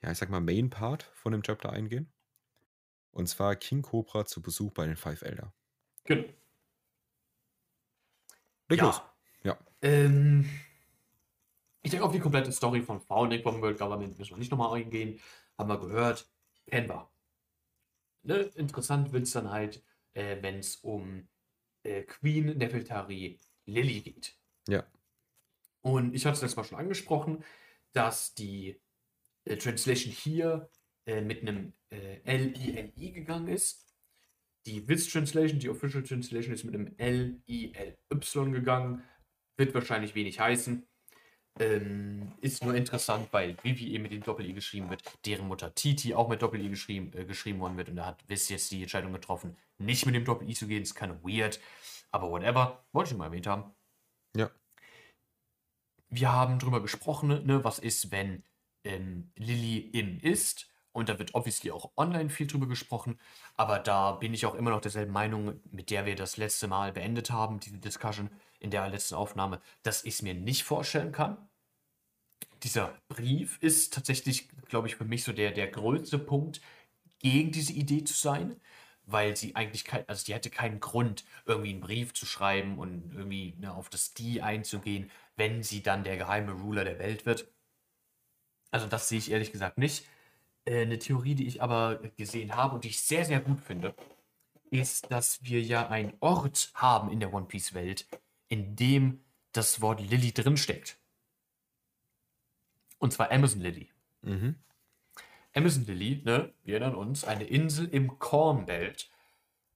ja, 0.02 0.12
ich 0.12 0.18
sag 0.18 0.30
mal, 0.30 0.42
Main 0.42 0.70
Part 0.70 1.04
von 1.14 1.32
dem 1.32 1.42
Chapter 1.44 1.72
eingehen. 1.72 2.12
Und 3.12 3.28
zwar 3.28 3.56
King 3.56 3.82
Cobra 3.82 4.26
zu 4.26 4.42
Besuch 4.42 4.74
bei 4.74 4.86
den 4.86 4.98
Five 4.98 5.22
Elder. 5.22 5.54
Genau. 6.04 6.26
Leg 8.68 8.82
los. 8.82 9.02
Ja. 9.44 9.52
Ja. 9.54 9.60
Ähm, 9.82 10.50
ich 11.86 11.92
denke, 11.92 12.04
auf 12.04 12.12
die 12.12 12.20
komplette 12.20 12.52
Story 12.52 12.82
von 12.82 13.00
Founding 13.00 13.44
vom 13.44 13.62
World 13.62 13.78
Government 13.78 14.18
müssen 14.18 14.32
wir 14.32 14.40
nicht 14.40 14.50
nochmal 14.50 14.74
eingehen. 14.74 15.20
Haben 15.56 15.70
wir 15.70 15.80
gehört. 15.80 16.28
Kennen 16.66 16.90
wir. 16.90 17.12
Ne? 18.24 18.38
Interessant 18.56 19.14
wird 19.14 19.24
es 19.24 19.32
dann 19.34 19.52
halt, 19.52 19.84
äh, 20.14 20.38
wenn 20.42 20.58
es 20.58 20.78
um 20.78 21.28
äh, 21.84 22.02
Queen 22.02 22.58
Nefeltari 22.58 23.40
Lily 23.68 24.02
geht. 24.02 24.36
Ja. 24.68 24.84
Und 25.82 26.16
ich 26.16 26.26
hatte 26.26 26.38
es 26.38 26.42
letztes 26.42 26.58
Mal 26.58 26.64
schon 26.64 26.80
angesprochen, 26.80 27.44
dass 27.94 28.34
die 28.34 28.82
äh, 29.44 29.56
Translation 29.58 30.12
hier 30.12 30.72
äh, 31.06 31.22
mit 31.22 31.44
einem 31.44 31.74
äh, 31.92 32.22
L-I-L-I 32.24 33.12
gegangen 33.12 33.48
ist. 33.48 33.86
Die 34.66 34.88
Witz 34.88 35.12
Translation, 35.12 35.60
die 35.60 35.70
Official 35.70 36.02
Translation 36.02 36.52
ist 36.52 36.64
mit 36.64 36.74
einem 36.74 36.96
L-I-L-Y 36.98 38.52
gegangen. 38.54 39.04
Wird 39.56 39.76
wahrscheinlich 39.76 40.16
wenig 40.16 40.40
heißen. 40.40 40.88
Ähm, 41.58 42.34
ist 42.41 42.64
nur 42.66 42.76
interessant, 42.76 43.30
weil 43.32 43.56
Vivi 43.64 43.93
eben 43.93 44.03
mit 44.03 44.12
dem 44.12 44.24
Doppel-I 44.24 44.53
geschrieben 44.53 44.89
wird, 44.89 45.03
deren 45.26 45.47
Mutter 45.47 45.74
Titi 45.74 46.14
auch 46.14 46.28
mit 46.28 46.41
Doppel-I 46.41 46.68
geschrieben, 46.68 47.12
äh, 47.18 47.24
geschrieben 47.24 47.60
worden 47.60 47.78
wird. 47.78 47.89
Und 47.89 47.95
da 47.95 48.08
hat 48.08 48.28
Wiss 48.28 48.49
jetzt 48.49 48.72
die 48.72 48.82
Entscheidung 48.82 49.14
getroffen, 49.14 49.56
nicht 49.78 50.06
mit 50.06 50.16
dem 50.16 50.26
Doppel-I 50.26 50.53
zu 50.53 50.68
gehen. 50.68 50.84
Ist 50.84 50.95
kind 50.95 51.14
of 51.14 51.24
weird. 51.24 51.60
Aber 52.12 52.30
whatever. 52.30 52.86
Wollte 52.91 53.12
ich 53.12 53.18
mal 53.18 53.26
erwähnt 53.26 53.47
haben. 53.47 53.74
Ja. 54.36 54.51
Wir 56.10 56.32
haben 56.32 56.60
drüber 56.60 56.82
gesprochen, 56.82 57.45
ne, 57.45 57.64
was 57.64 57.80
ist, 57.80 58.12
wenn 58.12 58.43
ähm, 58.84 59.32
Lilly 59.36 59.80
im 59.80 60.20
ist. 60.20 60.70
Und 60.96 61.10
da 61.10 61.20
wird 61.20 61.36
obviously 61.36 61.72
auch 61.72 61.91
online 61.98 62.30
viel 62.30 62.48
drüber 62.48 62.68
gesprochen. 62.68 63.20
Aber 63.58 63.80
da 63.80 64.14
bin 64.14 64.34
ich 64.34 64.46
auch 64.46 64.56
immer 64.56 64.70
noch 64.70 64.80
derselben 64.80 65.12
Meinung, 65.12 65.60
mit 65.70 65.89
der 65.89 66.06
wir 66.06 66.16
das 66.16 66.38
letzte 66.38 66.70
Mal 66.70 66.93
beendet 66.93 67.32
haben, 67.32 67.60
diese 67.60 67.78
Discussion 67.80 68.30
in 68.62 68.72
der 68.72 68.88
letzten 68.88 69.16
Aufnahme, 69.16 69.60
dass 69.84 70.06
ich 70.06 70.14
es 70.14 70.22
mir 70.22 70.34
nicht 70.34 70.64
vorstellen 70.64 71.12
kann. 71.12 71.50
Dieser 72.64 72.98
Brief 73.10 73.58
ist 73.62 73.93
tatsächlich, 73.93 74.48
glaube 74.70 74.88
ich, 74.88 74.96
für 74.96 75.04
mich 75.04 75.26
so 75.26 75.34
der, 75.34 75.52
der 75.52 75.68
größte 75.68 76.18
Punkt, 76.18 76.62
gegen 77.20 77.52
diese 77.52 77.74
Idee 77.74 78.06
zu 78.06 78.14
sein, 78.14 78.56
weil 79.04 79.36
sie 79.36 79.54
eigentlich 79.56 79.84
kein, 79.84 80.08
also 80.08 80.26
die 80.26 80.34
hätte 80.34 80.50
keinen 80.50 80.80
Grund, 80.80 81.26
irgendwie 81.46 81.72
einen 81.72 81.82
Brief 81.82 82.14
zu 82.14 82.26
schreiben 82.26 82.80
und 82.80 83.14
irgendwie 83.14 83.56
ne, 83.60 83.74
auf 83.74 83.89
das 83.89 84.14
Die 84.14 84.41
einzugehen, 84.41 85.12
wenn 85.36 85.62
sie 85.62 85.84
dann 85.84 86.06
der 86.06 86.16
geheime 86.18 86.54
Ruler 86.54 86.86
der 86.86 87.00
Welt 87.00 87.26
wird. 87.26 87.50
Also 88.72 88.88
das 88.88 89.10
sehe 89.10 89.18
ich 89.20 89.32
ehrlich 89.32 89.52
gesagt 89.52 89.78
nicht. 89.78 90.06
Äh, 90.66 90.82
eine 90.82 90.99
Theorie, 90.99 91.36
die 91.36 91.47
ich 91.47 91.61
aber 91.61 91.97
gesehen 92.18 92.55
habe 92.55 92.76
und 92.76 92.84
die 92.84 92.89
ich 92.89 93.01
sehr, 93.01 93.26
sehr 93.26 93.39
gut 93.39 93.61
finde, 93.61 93.95
ist, 94.72 95.11
dass 95.11 95.43
wir 95.43 95.61
ja 95.61 95.88
einen 95.89 96.13
Ort 96.20 96.72
haben 96.74 97.11
in 97.11 97.20
der 97.20 97.34
One 97.34 97.45
Piece-Welt, 97.45 98.07
in 98.47 98.76
dem 98.76 99.24
das 99.51 99.80
Wort 99.82 100.01
Lilly 100.01 100.34
drinsteckt. 100.34 100.97
Und 102.97 103.13
zwar 103.13 103.32
Amazon 103.32 103.61
Lily. 103.61 103.89
Mhm. 104.22 104.55
Amazon 105.53 105.86
Lily, 105.86 106.22
ne, 106.26 106.53
wir 106.63 106.76
erinnern 106.76 106.95
uns, 106.95 107.24
eine 107.24 107.45
Insel 107.45 107.88
im 107.88 108.20
Corn 108.20 108.66
Belt, 108.66 109.09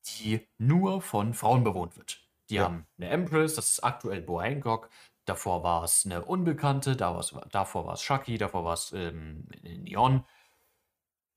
die 0.07 0.47
nur 0.57 1.01
von 1.01 1.33
Frauen 1.33 1.63
bewohnt 1.63 1.95
wird. 1.97 2.27
Die 2.49 2.55
Ja. 2.55 2.63
haben 2.65 2.87
eine 2.97 3.09
Empress, 3.09 3.55
das 3.55 3.69
ist 3.69 3.83
aktuell 3.83 4.21
Bo 4.21 4.41
Hancock. 4.41 4.89
Davor 5.25 5.63
war 5.63 5.83
es 5.83 6.05
eine 6.05 6.25
Unbekannte, 6.25 6.95
davor 6.95 7.85
war 7.85 7.93
es 7.93 8.01
Shaki, 8.01 8.37
davor 8.39 8.65
war 8.65 8.73
es 8.73 8.91
ähm, 8.93 9.45
Neon. 9.61 10.25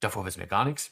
Davor 0.03 0.26
wissen 0.26 0.40
wir 0.40 0.48
gar 0.48 0.64
nichts. 0.64 0.90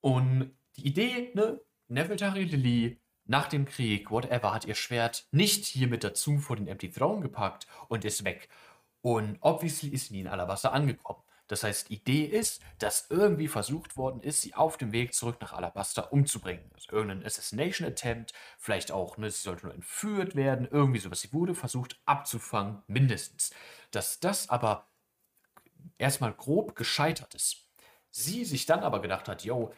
Und 0.00 0.56
die 0.76 0.86
Idee, 0.86 1.30
ne, 1.34 1.60
Nefertari 1.86 2.42
Lily 2.42 3.00
nach 3.24 3.46
dem 3.46 3.66
Krieg, 3.66 4.10
whatever, 4.10 4.52
hat 4.52 4.64
ihr 4.64 4.74
Schwert 4.74 5.28
nicht 5.30 5.64
hier 5.64 5.86
mit 5.86 6.02
dazu 6.02 6.38
vor 6.38 6.56
den 6.56 6.66
Empty 6.66 6.90
Throne 6.90 7.20
gepackt 7.20 7.68
und 7.88 8.04
ist 8.04 8.24
weg. 8.24 8.48
Und 9.00 9.38
obviously 9.40 9.90
ist 9.90 10.08
sie 10.08 10.14
nie 10.14 10.20
in 10.20 10.26
Alabasta 10.26 10.70
angekommen. 10.70 11.22
Das 11.46 11.62
heißt, 11.62 11.88
die 11.88 11.94
Idee 11.94 12.24
ist, 12.24 12.60
dass 12.78 13.06
irgendwie 13.10 13.48
versucht 13.48 13.96
worden 13.96 14.22
ist, 14.22 14.42
sie 14.42 14.54
auf 14.54 14.76
dem 14.76 14.92
Weg 14.92 15.14
zurück 15.14 15.40
nach 15.40 15.52
Alabasta 15.52 16.02
umzubringen. 16.02 16.68
Also 16.74 16.92
irgendein 16.92 17.24
Assassination 17.24 17.86
Attempt, 17.86 18.32
vielleicht 18.58 18.90
auch, 18.90 19.18
ne, 19.18 19.30
sie 19.30 19.40
sollte 19.40 19.66
nur 19.66 19.74
entführt 19.74 20.34
werden, 20.34 20.66
irgendwie 20.68 20.98
sowas. 20.98 21.20
Sie 21.20 21.32
wurde 21.32 21.54
versucht 21.54 22.00
abzufangen, 22.06 22.82
mindestens. 22.88 23.50
Dass 23.92 24.18
das 24.18 24.48
aber 24.48 24.88
erstmal 25.96 26.32
grob 26.32 26.74
gescheitert 26.74 27.34
ist. 27.34 27.67
Sie 28.10 28.44
sich 28.44 28.66
dann 28.66 28.80
aber 28.80 29.00
gedacht 29.00 29.28
hat, 29.28 29.44
yo, 29.44 29.72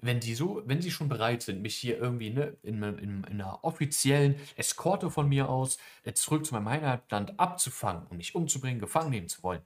wenn 0.00 0.20
die 0.20 0.34
so, 0.34 0.62
wenn 0.64 0.80
sie 0.80 0.90
schon 0.90 1.08
bereit 1.08 1.42
sind, 1.42 1.60
mich 1.60 1.76
hier 1.76 1.98
irgendwie 1.98 2.30
ne, 2.30 2.56
in, 2.62 2.82
in, 2.82 2.98
in 2.98 3.24
einer 3.24 3.64
offiziellen 3.64 4.36
Eskorte 4.56 5.10
von 5.10 5.28
mir 5.28 5.48
aus 5.48 5.78
äh, 6.04 6.12
zurück 6.12 6.46
zu 6.46 6.54
meinem 6.54 6.68
Heimatland 6.68 7.38
abzufangen 7.38 8.06
und 8.06 8.16
mich 8.16 8.34
umzubringen, 8.34 8.80
gefangen 8.80 9.10
nehmen 9.10 9.28
zu 9.28 9.42
wollen, 9.42 9.62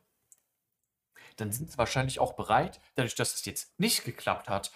dann 1.36 1.52
sind 1.52 1.70
sie 1.70 1.78
wahrscheinlich 1.78 2.18
auch 2.18 2.32
bereit, 2.32 2.80
dadurch, 2.94 3.14
dass 3.14 3.34
es 3.34 3.44
jetzt 3.44 3.78
nicht 3.78 4.04
geklappt 4.04 4.48
hat, 4.48 4.72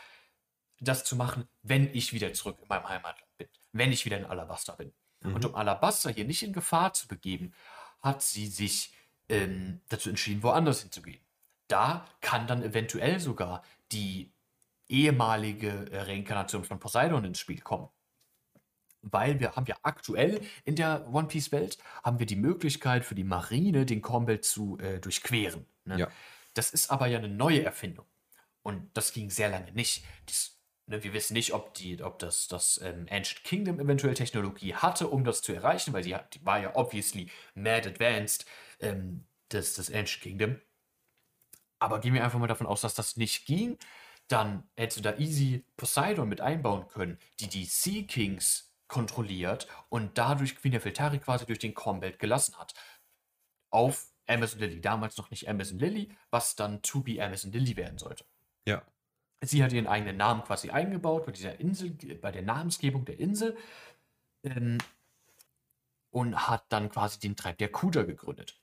das 0.81 1.05
zu 1.05 1.17
machen, 1.17 1.49
wenn 1.63 1.93
ich 1.95 2.13
wieder 2.13 2.33
zurück 2.35 2.59
in 2.61 2.69
meinem 2.69 2.89
Heimatland 2.89 3.37
bin, 3.39 3.49
wenn 3.73 3.93
ich 3.93 4.05
wieder 4.05 4.19
in 4.19 4.27
Alabasta 4.27 4.75
bin. 4.75 4.93
Und 5.23 5.45
um 5.45 5.55
Alabasta 5.55 6.11
hier 6.11 6.25
nicht 6.25 6.43
in 6.43 6.53
Gefahr 6.53 6.93
zu 6.93 7.09
begeben, 7.09 7.53
hat 8.01 8.23
sie 8.23 8.47
sich 8.47 8.95
ähm, 9.29 9.81
dazu 9.89 10.09
entschieden, 10.11 10.43
woanders 10.43 10.83
hinzugehen. 10.83 11.26
Da 11.69 12.07
kann 12.21 12.47
dann 12.47 12.63
eventuell 12.63 13.21
sogar 13.21 13.63
die 13.93 14.33
ehemalige 14.89 15.91
äh, 15.91 16.01
Reinkarnation 16.03 16.65
von 16.65 16.79
Poseidon 16.79 17.25
ins 17.25 17.41
Spiel 17.41 17.61
kommen. 17.61 17.89
Weil 19.03 19.41
wir 19.41 19.55
haben 19.55 19.67
ja 19.67 19.77
aktuell 19.83 20.41
in 20.65 20.77
der 20.77 21.09
One 21.13 21.29
Piece 21.29 21.53
Welt 21.53 21.79
haben 22.03 22.19
wir 22.19 22.27
die 22.27 22.37
Möglichkeit 22.37 23.05
für 23.05 23.15
die 23.15 23.25
Marine 23.25 23.87
den 23.87 24.03
Combelt 24.03 24.45
zu 24.45 24.79
äh, 24.79 24.99
durchqueren. 25.01 25.67
Ne? 25.85 25.99
Ja. 25.99 26.09
Das 26.55 26.71
ist 26.71 26.91
aber 26.91 27.07
ja 27.07 27.19
eine 27.19 27.29
neue 27.29 27.63
Erfindung. 27.63 28.07
Und 28.63 28.91
das 28.97 29.13
ging 29.13 29.31
sehr 29.31 29.49
lange 29.49 29.71
nicht. 29.73 30.05
Das, 30.27 30.59
ne, 30.87 31.05
wir 31.05 31.13
wissen 31.13 31.35
nicht, 31.35 31.53
ob, 31.53 31.75
die, 31.75 32.03
ob 32.03 32.19
das, 32.19 32.49
das 32.49 32.81
ähm, 32.83 33.07
Ancient 33.11 33.45
Kingdom 33.45 33.79
eventuell 33.79 34.15
Technologie 34.15 34.75
hatte, 34.75 35.09
um 35.09 35.23
das 35.23 35.43
zu 35.43 35.53
erreichen, 35.53 35.93
weil 35.93 36.03
die, 36.03 36.17
die 36.33 36.45
war 36.45 36.61
ja 36.61 36.75
obviously 36.75 37.31
mad 37.55 37.89
advanced, 37.89 38.47
ähm, 38.81 39.25
das, 39.51 39.75
das 39.75 39.89
Ancient 39.89 40.23
Kingdom. 40.23 40.61
Aber 41.79 42.01
gehen 42.01 42.15
wir 42.15 42.25
einfach 42.25 42.39
mal 42.39 42.47
davon 42.47 42.67
aus, 42.67 42.81
dass 42.81 42.95
das 42.95 43.17
nicht 43.17 43.47
ging. 43.47 43.79
Dann 44.29 44.69
hättest 44.77 44.99
du 44.99 45.03
da 45.03 45.17
easy 45.19 45.65
Poseidon 45.77 46.29
mit 46.29 46.41
einbauen 46.41 46.89
können, 46.89 47.19
die 47.41 47.49
die 47.49 47.65
Sea 47.65 48.03
Kings 48.05 48.73
kontrolliert 48.89 49.69
und 49.89 50.17
dadurch 50.19 50.57
Queen 50.57 50.73
Nefertari 50.73 51.19
quasi 51.19 51.47
durch 51.47 51.59
den 51.59 51.75
Combat 51.75 52.19
gelassen 52.19 52.57
hat. 52.59 52.75
Auf 53.71 54.09
Amazon 54.27 54.61
Lily. 54.61 54.81
Damals 54.81 55.17
noch 55.17 55.31
nicht 55.31 55.49
Amazon 55.49 55.79
Lily, 55.79 56.11
was 56.31 56.57
dann 56.57 56.83
To 56.83 57.01
Be 57.01 57.23
Amazon 57.23 57.53
Lily 57.53 57.77
werden 57.77 57.99
sollte. 57.99 58.25
Ja. 58.67 58.83
Sie 59.43 59.63
hat 59.63 59.73
ihren 59.73 59.87
eigenen 59.87 60.17
Namen 60.17 60.43
quasi 60.43 60.71
eingebaut 60.71 61.27
bei 61.27 61.33
dieser 61.33 61.61
Insel, 61.61 61.91
bei 61.91 62.33
der 62.33 62.43
Namensgebung 62.43 63.05
der 63.05 63.19
Insel 63.19 63.57
ähm, 64.43 64.79
und 66.11 66.49
hat 66.49 66.65
dann 66.71 66.89
quasi 66.89 67.21
den 67.21 67.37
Treib 67.37 67.59
der 67.59 67.71
Kuja 67.71 68.03
gegründet. 68.03 68.59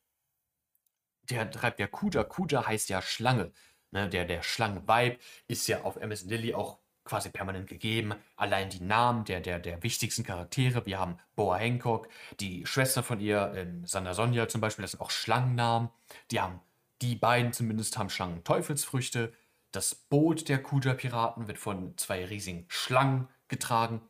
Der 1.30 1.50
Treib 1.50 1.78
der 1.78 1.88
Kuja, 1.88 2.24
Kuja 2.24 2.68
heißt 2.68 2.90
ja 2.90 3.02
Schlange. 3.02 3.52
Ne, 3.92 4.10
der 4.10 4.26
der 4.26 4.42
Schlangen-Vibe 4.42 5.18
ist 5.48 5.68
ja 5.68 5.82
auf 5.84 6.02
Amazon 6.02 6.30
Lily 6.30 6.54
auch 6.56 6.80
quasi 7.04 7.30
permanent 7.30 7.68
gegeben. 7.68 8.16
Allein 8.36 8.70
die 8.70 8.82
Namen 8.82 9.26
der, 9.26 9.42
der, 9.42 9.60
der 9.60 9.84
wichtigsten 9.84 10.24
Charaktere. 10.24 10.86
Wir 10.86 11.00
haben 11.00 11.20
Boa 11.36 11.58
Hancock, 11.58 12.08
die 12.40 12.66
Schwester 12.66 13.04
von 13.04 13.20
ihr, 13.20 13.54
ähm, 13.56 13.86
Sanda 13.86 14.14
Sonja 14.14 14.48
zum 14.48 14.62
Beispiel, 14.62 14.84
das 14.84 14.92
sind 14.92 15.02
auch 15.02 15.12
Schlangennamen. 15.12 15.90
Die 16.32 16.40
haben, 16.40 16.60
die 17.02 17.16
beiden 17.16 17.54
zumindest 17.54 17.98
haben 17.98 18.10
Schlangen-Teufelsfrüchte. 18.10 19.34
Das 19.72 19.96
Boot 19.96 20.50
der 20.50 20.62
Kuja-Piraten 20.62 21.48
wird 21.48 21.58
von 21.58 21.98
zwei 21.98 22.26
riesigen 22.26 22.66
Schlangen 22.70 23.28
getragen. 23.48 24.02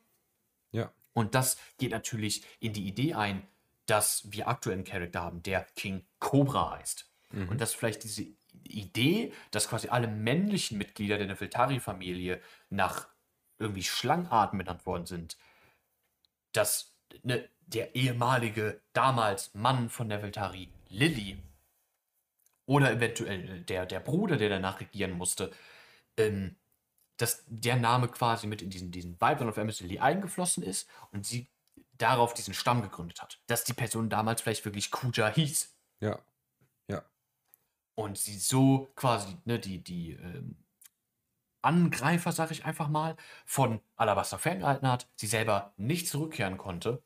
Ja. 0.72 0.92
Und 1.14 1.36
das 1.36 1.58
geht 1.78 1.92
natürlich 1.92 2.46
in 2.60 2.74
die 2.74 2.88
Idee 2.88 3.14
ein, 3.14 3.48
dass 3.86 4.32
wir 4.32 4.48
aktuell 4.48 4.76
einen 4.76 4.86
Charakter 4.86 5.22
haben, 5.22 5.44
der 5.44 5.66
King 5.76 6.06
Cobra 6.20 6.78
heißt. 6.78 7.10
Und 7.50 7.62
dass 7.62 7.74
vielleicht 7.74 8.04
diese 8.04 8.28
Idee, 8.64 9.34
dass 9.52 9.68
quasi 9.68 9.90
alle 9.90 10.08
männlichen 10.08 10.78
Mitglieder 10.78 11.18
der 11.18 11.28
Nefeltari-Familie 11.28 12.42
nach 12.70 13.08
irgendwie 13.60 13.84
Schlangenarten 13.84 14.58
benannt 14.58 14.86
worden 14.86 15.06
sind, 15.06 15.38
dass 16.52 16.96
ne, 17.24 17.50
der 17.66 17.96
ehemalige, 17.96 18.82
damals 18.94 19.54
Mann 19.54 19.90
von 19.90 20.08
Nefeltari, 20.08 20.70
Lilly, 20.90 21.42
oder 22.66 22.92
eventuell 22.92 23.62
der, 23.62 23.86
der 23.86 24.00
Bruder, 24.00 24.38
der 24.38 24.50
danach 24.50 24.80
regieren 24.80 25.12
musste, 25.12 25.52
ähm, 26.18 26.56
dass 27.18 27.44
der 27.48 27.76
Name 27.76 28.08
quasi 28.08 28.48
mit 28.48 28.62
in 28.62 28.70
diesen, 28.70 28.92
diesen 28.92 29.20
Vibe 29.20 29.46
of 29.46 29.80
Lee 29.82 30.00
eingeflossen 30.00 30.64
ist 30.64 30.90
und 31.12 31.26
sie 31.26 31.48
darauf 31.98 32.34
diesen 32.34 32.54
Stamm 32.54 32.82
gegründet 32.82 33.22
hat. 33.22 33.42
Dass 33.48 33.64
die 33.64 33.74
Person 33.74 34.10
damals 34.10 34.42
vielleicht 34.42 34.66
wirklich 34.66 34.92
Kuja 34.92 35.28
hieß 35.30 35.76
Ja. 36.00 36.20
Ja. 36.88 37.04
und 37.96 38.18
sie 38.18 38.38
so 38.38 38.92
quasi 38.96 39.38
ne, 39.46 39.60
die, 39.60 39.84
die 39.84 40.12
ähm, 40.14 40.58
Angreifer, 41.62 42.32
sag 42.34 42.52
ich 42.52 42.66
einfach 42.66 42.90
mal, 42.90 43.16
von 43.46 43.80
Alabasta 43.96 44.38
ferngehalten 44.38 44.88
hat, 44.88 45.08
sie 45.16 45.28
selber 45.28 45.74
nicht 45.78 46.08
zurückkehren 46.10 46.58
konnte, 46.58 47.02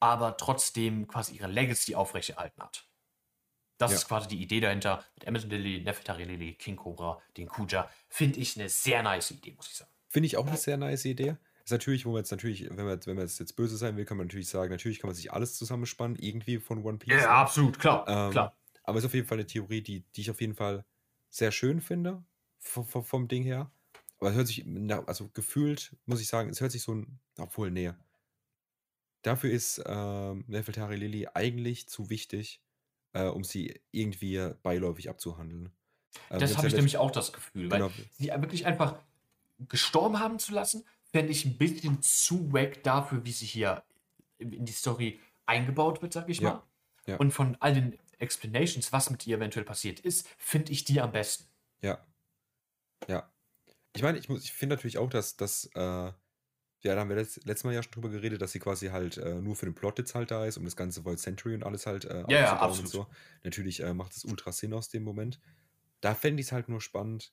aber 0.00 0.36
trotzdem 0.36 1.08
quasi 1.08 1.34
ihre 1.36 1.48
Legacy 1.48 1.94
aufrechterhalten 1.94 2.62
hat. 2.62 2.88
Das 3.78 3.92
Ja. 3.92 3.96
ist 3.98 4.08
quasi 4.08 4.28
die 4.28 4.42
Idee 4.42 4.60
dahinter 4.60 5.04
mit 5.14 5.26
Amazon 5.26 5.50
Lily, 5.50 5.82
Nefertari 5.82 6.24
Lily, 6.24 6.54
King 6.54 6.76
Cobra, 6.76 7.20
den 7.36 7.48
Kuja. 7.48 7.88
Finde 8.08 8.38
ich 8.40 8.58
eine 8.58 8.68
sehr 8.68 9.02
nice 9.02 9.30
Idee, 9.32 9.52
muss 9.52 9.68
ich 9.68 9.74
sagen. 9.76 9.90
Finde 10.08 10.26
ich 10.26 10.36
auch 10.36 10.46
eine 10.46 10.56
sehr 10.56 10.76
nice 10.76 11.04
Idee. 11.04 11.36
Ist 11.68 11.72
natürlich, 11.72 12.06
wo 12.06 12.12
man 12.12 12.20
jetzt 12.20 12.30
natürlich, 12.30 12.66
wenn 12.70 12.86
man, 12.86 12.98
wenn 13.04 13.16
man 13.16 13.26
jetzt 13.26 13.54
böse 13.54 13.76
sein 13.76 13.98
will, 13.98 14.06
kann 14.06 14.16
man 14.16 14.26
natürlich 14.26 14.48
sagen, 14.48 14.70
natürlich 14.70 15.00
kann 15.00 15.08
man 15.08 15.14
sich 15.14 15.34
alles 15.34 15.54
zusammenspannen, 15.58 16.16
irgendwie 16.18 16.60
von 16.60 16.82
One 16.82 16.96
Piece. 16.96 17.26
absolut, 17.26 17.78
klar, 17.78 18.06
Ähm, 18.08 18.30
klar. 18.30 18.56
Aber 18.84 18.98
ist 18.98 19.04
auf 19.04 19.12
jeden 19.12 19.26
Fall 19.26 19.36
eine 19.36 19.46
Theorie, 19.46 19.82
die, 19.82 20.00
die 20.16 20.22
ich 20.22 20.30
auf 20.30 20.40
jeden 20.40 20.54
Fall 20.54 20.86
sehr 21.28 21.52
schön 21.52 21.82
finde, 21.82 22.24
vom, 22.58 23.28
Ding 23.28 23.42
her. 23.42 23.70
Aber 24.18 24.30
es 24.30 24.36
hört 24.36 24.46
sich, 24.46 24.64
also 25.06 25.28
gefühlt, 25.28 25.94
muss 26.06 26.22
ich 26.22 26.28
sagen, 26.28 26.48
es 26.48 26.62
hört 26.62 26.72
sich 26.72 26.80
so 26.80 26.94
ein, 26.94 27.20
obwohl, 27.36 27.70
nee. 27.70 27.92
Dafür 29.20 29.50
ist 29.50 29.82
ähm, 29.84 30.44
Nefeltari 30.46 30.96
Lily 30.96 31.28
eigentlich 31.34 31.86
zu 31.90 32.08
wichtig, 32.08 32.62
äh, 33.12 33.24
um 33.24 33.44
sie 33.44 33.78
irgendwie 33.90 34.54
beiläufig 34.62 35.10
abzuhandeln. 35.10 35.66
Ähm, 36.30 36.38
Das 36.40 36.48
jetzt 36.48 36.56
habe 36.56 36.68
ich 36.68 36.72
ja 36.72 36.78
nämlich 36.78 36.96
auch 36.96 37.10
das 37.10 37.34
Gefühl. 37.34 37.70
Weil 37.70 37.80
Genau. 37.80 37.92
sie 38.16 38.28
wirklich 38.28 38.64
einfach 38.64 39.00
gestorben 39.68 40.20
haben 40.20 40.38
zu 40.38 40.52
lassen, 40.52 40.84
fände 41.12 41.32
ich 41.32 41.44
ein 41.44 41.58
bisschen 41.58 42.02
zu 42.02 42.52
wack 42.52 42.82
dafür, 42.82 43.24
wie 43.24 43.32
sie 43.32 43.46
hier 43.46 43.82
in 44.38 44.64
die 44.64 44.72
Story 44.72 45.20
eingebaut 45.46 46.02
wird, 46.02 46.12
sag 46.12 46.28
ich 46.28 46.38
Ja, 46.40 46.50
mal. 46.54 46.62
ja. 47.06 47.16
Und 47.16 47.32
von 47.32 47.56
all 47.60 47.74
den 47.74 47.98
Explanations, 48.18 48.92
was 48.92 49.10
mit 49.10 49.26
ihr 49.26 49.36
eventuell 49.36 49.64
passiert 49.64 50.00
ist, 50.00 50.28
finde 50.38 50.72
ich 50.72 50.84
die 50.84 51.00
am 51.00 51.12
besten. 51.12 51.46
Ja. 51.82 52.04
Ja. 53.08 53.32
Ich 53.94 54.02
meine, 54.02 54.18
ich, 54.18 54.28
muss- 54.28 54.44
ich 54.44 54.52
finde 54.52 54.76
natürlich 54.76 54.98
auch, 54.98 55.10
dass, 55.10 55.36
dass 55.36 55.70
äh, 55.74 55.80
ja, 55.80 56.94
da 56.94 57.00
haben 57.00 57.08
wir 57.08 57.16
letzt, 57.16 57.44
letztes 57.44 57.64
Mal 57.64 57.74
ja 57.74 57.82
schon 57.82 57.92
drüber 57.92 58.08
geredet, 58.08 58.40
dass 58.42 58.52
sie 58.52 58.60
quasi 58.60 58.88
halt 58.88 59.16
äh, 59.16 59.34
nur 59.40 59.56
für 59.56 59.66
den 59.66 59.74
Plot 59.74 59.98
jetzt 59.98 60.14
halt 60.14 60.30
da 60.30 60.46
ist, 60.46 60.56
um 60.58 60.64
das 60.64 60.76
ganze 60.76 61.04
Void 61.04 61.18
Century 61.18 61.54
und 61.54 61.64
alles 61.64 61.86
halt 61.86 62.04
äh, 62.04 62.24
Ja, 62.28 62.38
ja, 62.38 62.52
aufzubauen 62.52 62.70
absolut. 62.70 62.80
und 62.80 62.88
so. 62.88 63.06
Natürlich 63.44 63.80
äh, 63.82 63.94
macht 63.94 64.14
es 64.16 64.24
ultra 64.24 64.52
Sinn 64.52 64.72
aus 64.74 64.88
dem 64.88 65.02
Moment. 65.02 65.40
Da 66.00 66.14
fände 66.14 66.40
ich 66.40 66.48
es 66.48 66.52
halt 66.52 66.68
nur 66.68 66.80
spannend, 66.80 67.32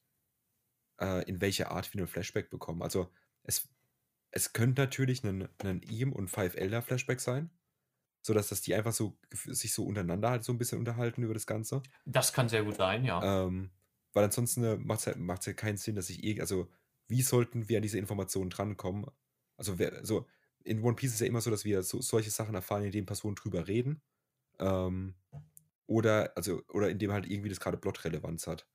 äh, 0.99 1.23
in 1.29 1.41
welche 1.41 1.69
Art 1.71 1.93
wir 1.93 1.99
einen 1.99 2.07
Flashback 2.07 2.49
bekommen. 2.49 2.81
Also, 2.81 3.11
es, 3.45 3.69
es 4.31 4.53
könnte 4.53 4.81
natürlich 4.81 5.23
ein, 5.23 5.49
ein 5.59 5.81
ihm 5.83 6.13
und 6.13 6.29
Five 6.29 6.55
Elder 6.55 6.81
Flashback 6.81 7.21
sein. 7.21 7.51
sodass 8.21 8.49
dass 8.49 8.61
die 8.61 8.73
einfach 8.75 8.93
so 8.93 9.17
sich 9.31 9.73
so 9.73 9.85
untereinander 9.85 10.31
halt 10.31 10.43
so 10.43 10.51
ein 10.53 10.57
bisschen 10.57 10.79
unterhalten 10.79 11.23
über 11.23 11.33
das 11.35 11.45
Ganze. 11.47 11.83
Das 12.05 12.33
kann 12.33 12.49
sehr 12.49 12.63
gut 12.63 12.75
sein, 12.75 13.05
ja. 13.05 13.45
Ähm, 13.45 13.71
weil 14.13 14.23
ansonsten 14.25 14.63
äh, 14.63 14.77
macht 14.77 15.01
es 15.01 15.07
halt, 15.07 15.17
macht's 15.17 15.47
halt 15.47 15.57
keinen 15.57 15.77
Sinn, 15.77 15.95
dass 15.95 16.09
ich 16.09 16.23
eh, 16.23 16.39
also 16.41 16.69
wie 17.07 17.21
sollten 17.21 17.69
wir 17.69 17.77
an 17.77 17.83
diese 17.83 17.99
Informationen 17.99 18.49
drankommen? 18.49 19.05
Also, 19.57 19.77
wer, 19.79 20.03
so, 20.05 20.27
in 20.63 20.81
One 20.83 20.95
Piece 20.95 21.13
ist 21.13 21.19
ja 21.21 21.27
immer 21.27 21.41
so, 21.41 21.51
dass 21.51 21.65
wir 21.65 21.83
so, 21.83 22.01
solche 22.01 22.31
Sachen 22.31 22.55
erfahren, 22.55 22.83
indem 22.83 23.05
Personen 23.05 23.35
drüber 23.35 23.67
reden. 23.67 24.01
Ähm, 24.59 25.15
oder, 25.87 26.35
also, 26.37 26.63
oder 26.69 26.89
indem 26.89 27.11
halt 27.13 27.27
irgendwie 27.27 27.49
das 27.49 27.59
gerade 27.59 27.77
Plot-Relevanz 27.77 28.47
hat. 28.47 28.67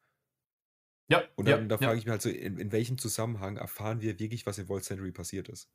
Ja, 1.11 1.23
Und 1.37 1.49
ja, 1.49 1.57
dann, 1.57 1.69
da 1.69 1.77
ja. 1.77 1.89
frage 1.89 1.99
ich 1.99 2.05
mich 2.05 2.13
halt 2.13 2.23
so, 2.23 2.29
in, 2.31 2.59
in 2.59 2.73
welchem 2.73 2.97
Zusammenhang 2.99 3.57
erfahren 3.57 4.01
wir 4.01 4.19
wirklich, 4.19 4.47
was 4.47 4.59
in 4.59 4.69
World 4.69 4.85
Century 4.85 5.11
passiert 5.13 5.49
ist? 5.49 5.69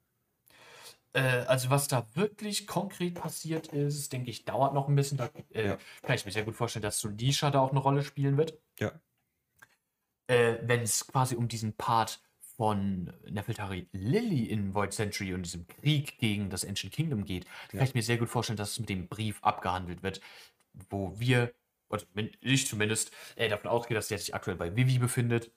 Äh, 1.14 1.46
also 1.48 1.70
was 1.70 1.88
da 1.88 2.06
wirklich 2.16 2.68
konkret 2.68 3.16
passiert 3.16 3.68
ist, 3.68 4.12
denke 4.14 4.30
ich, 4.30 4.46
dauert 4.46 4.74
noch 4.74 4.88
ein 4.88 4.96
bisschen. 4.96 5.18
Da 5.18 5.30
äh, 5.54 5.68
Ja. 5.70 5.78
kann 6.04 6.16
ich 6.16 6.26
mir 6.26 6.32
sehr 6.32 6.44
gut 6.44 6.56
vorstellen, 6.56 6.84
dass 6.84 7.00
Sulisha 7.00 7.52
da 7.52 7.60
auch 7.60 7.72
eine 7.72 7.80
Rolle 7.80 8.04
spielen 8.04 8.38
wird. 8.38 8.58
Ja. 8.80 8.92
Äh, 10.28 10.58
Wenn 10.64 10.82
es 10.82 11.08
quasi 11.08 11.36
um 11.36 11.48
diesen 11.48 11.74
Part 11.74 12.22
von 12.58 13.12
Nefertari 13.30 13.88
Lily 13.92 14.46
in 14.46 14.74
Void 14.74 14.94
Century 14.94 15.34
und 15.34 15.44
diesem 15.44 15.68
Krieg 15.68 16.18
gegen 16.20 16.50
das 16.50 16.64
Ancient 16.66 16.94
Kingdom 16.94 17.26
geht, 17.26 17.46
Ja. 17.72 17.80
kann 17.80 17.88
ich 17.88 17.94
mir 17.94 18.02
sehr 18.04 18.18
gut 18.18 18.30
vorstellen, 18.30 18.58
dass 18.58 18.72
es 18.72 18.80
mit 18.80 18.90
dem 18.90 19.08
Brief 19.08 19.44
abgehandelt 19.44 20.04
wird, 20.04 20.22
wo 20.90 21.20
wir, 21.20 21.54
oder 21.96 22.30
ich 22.42 22.68
zumindest, 22.68 23.12
äh, 23.36 23.50
davon 23.50 23.70
ausgehe, 23.70 23.96
dass 23.96 24.08
der 24.10 24.18
sich 24.20 24.36
aktuell 24.36 24.58
bei 24.58 24.76
Vivi 24.76 25.00
befindet. 25.00 25.52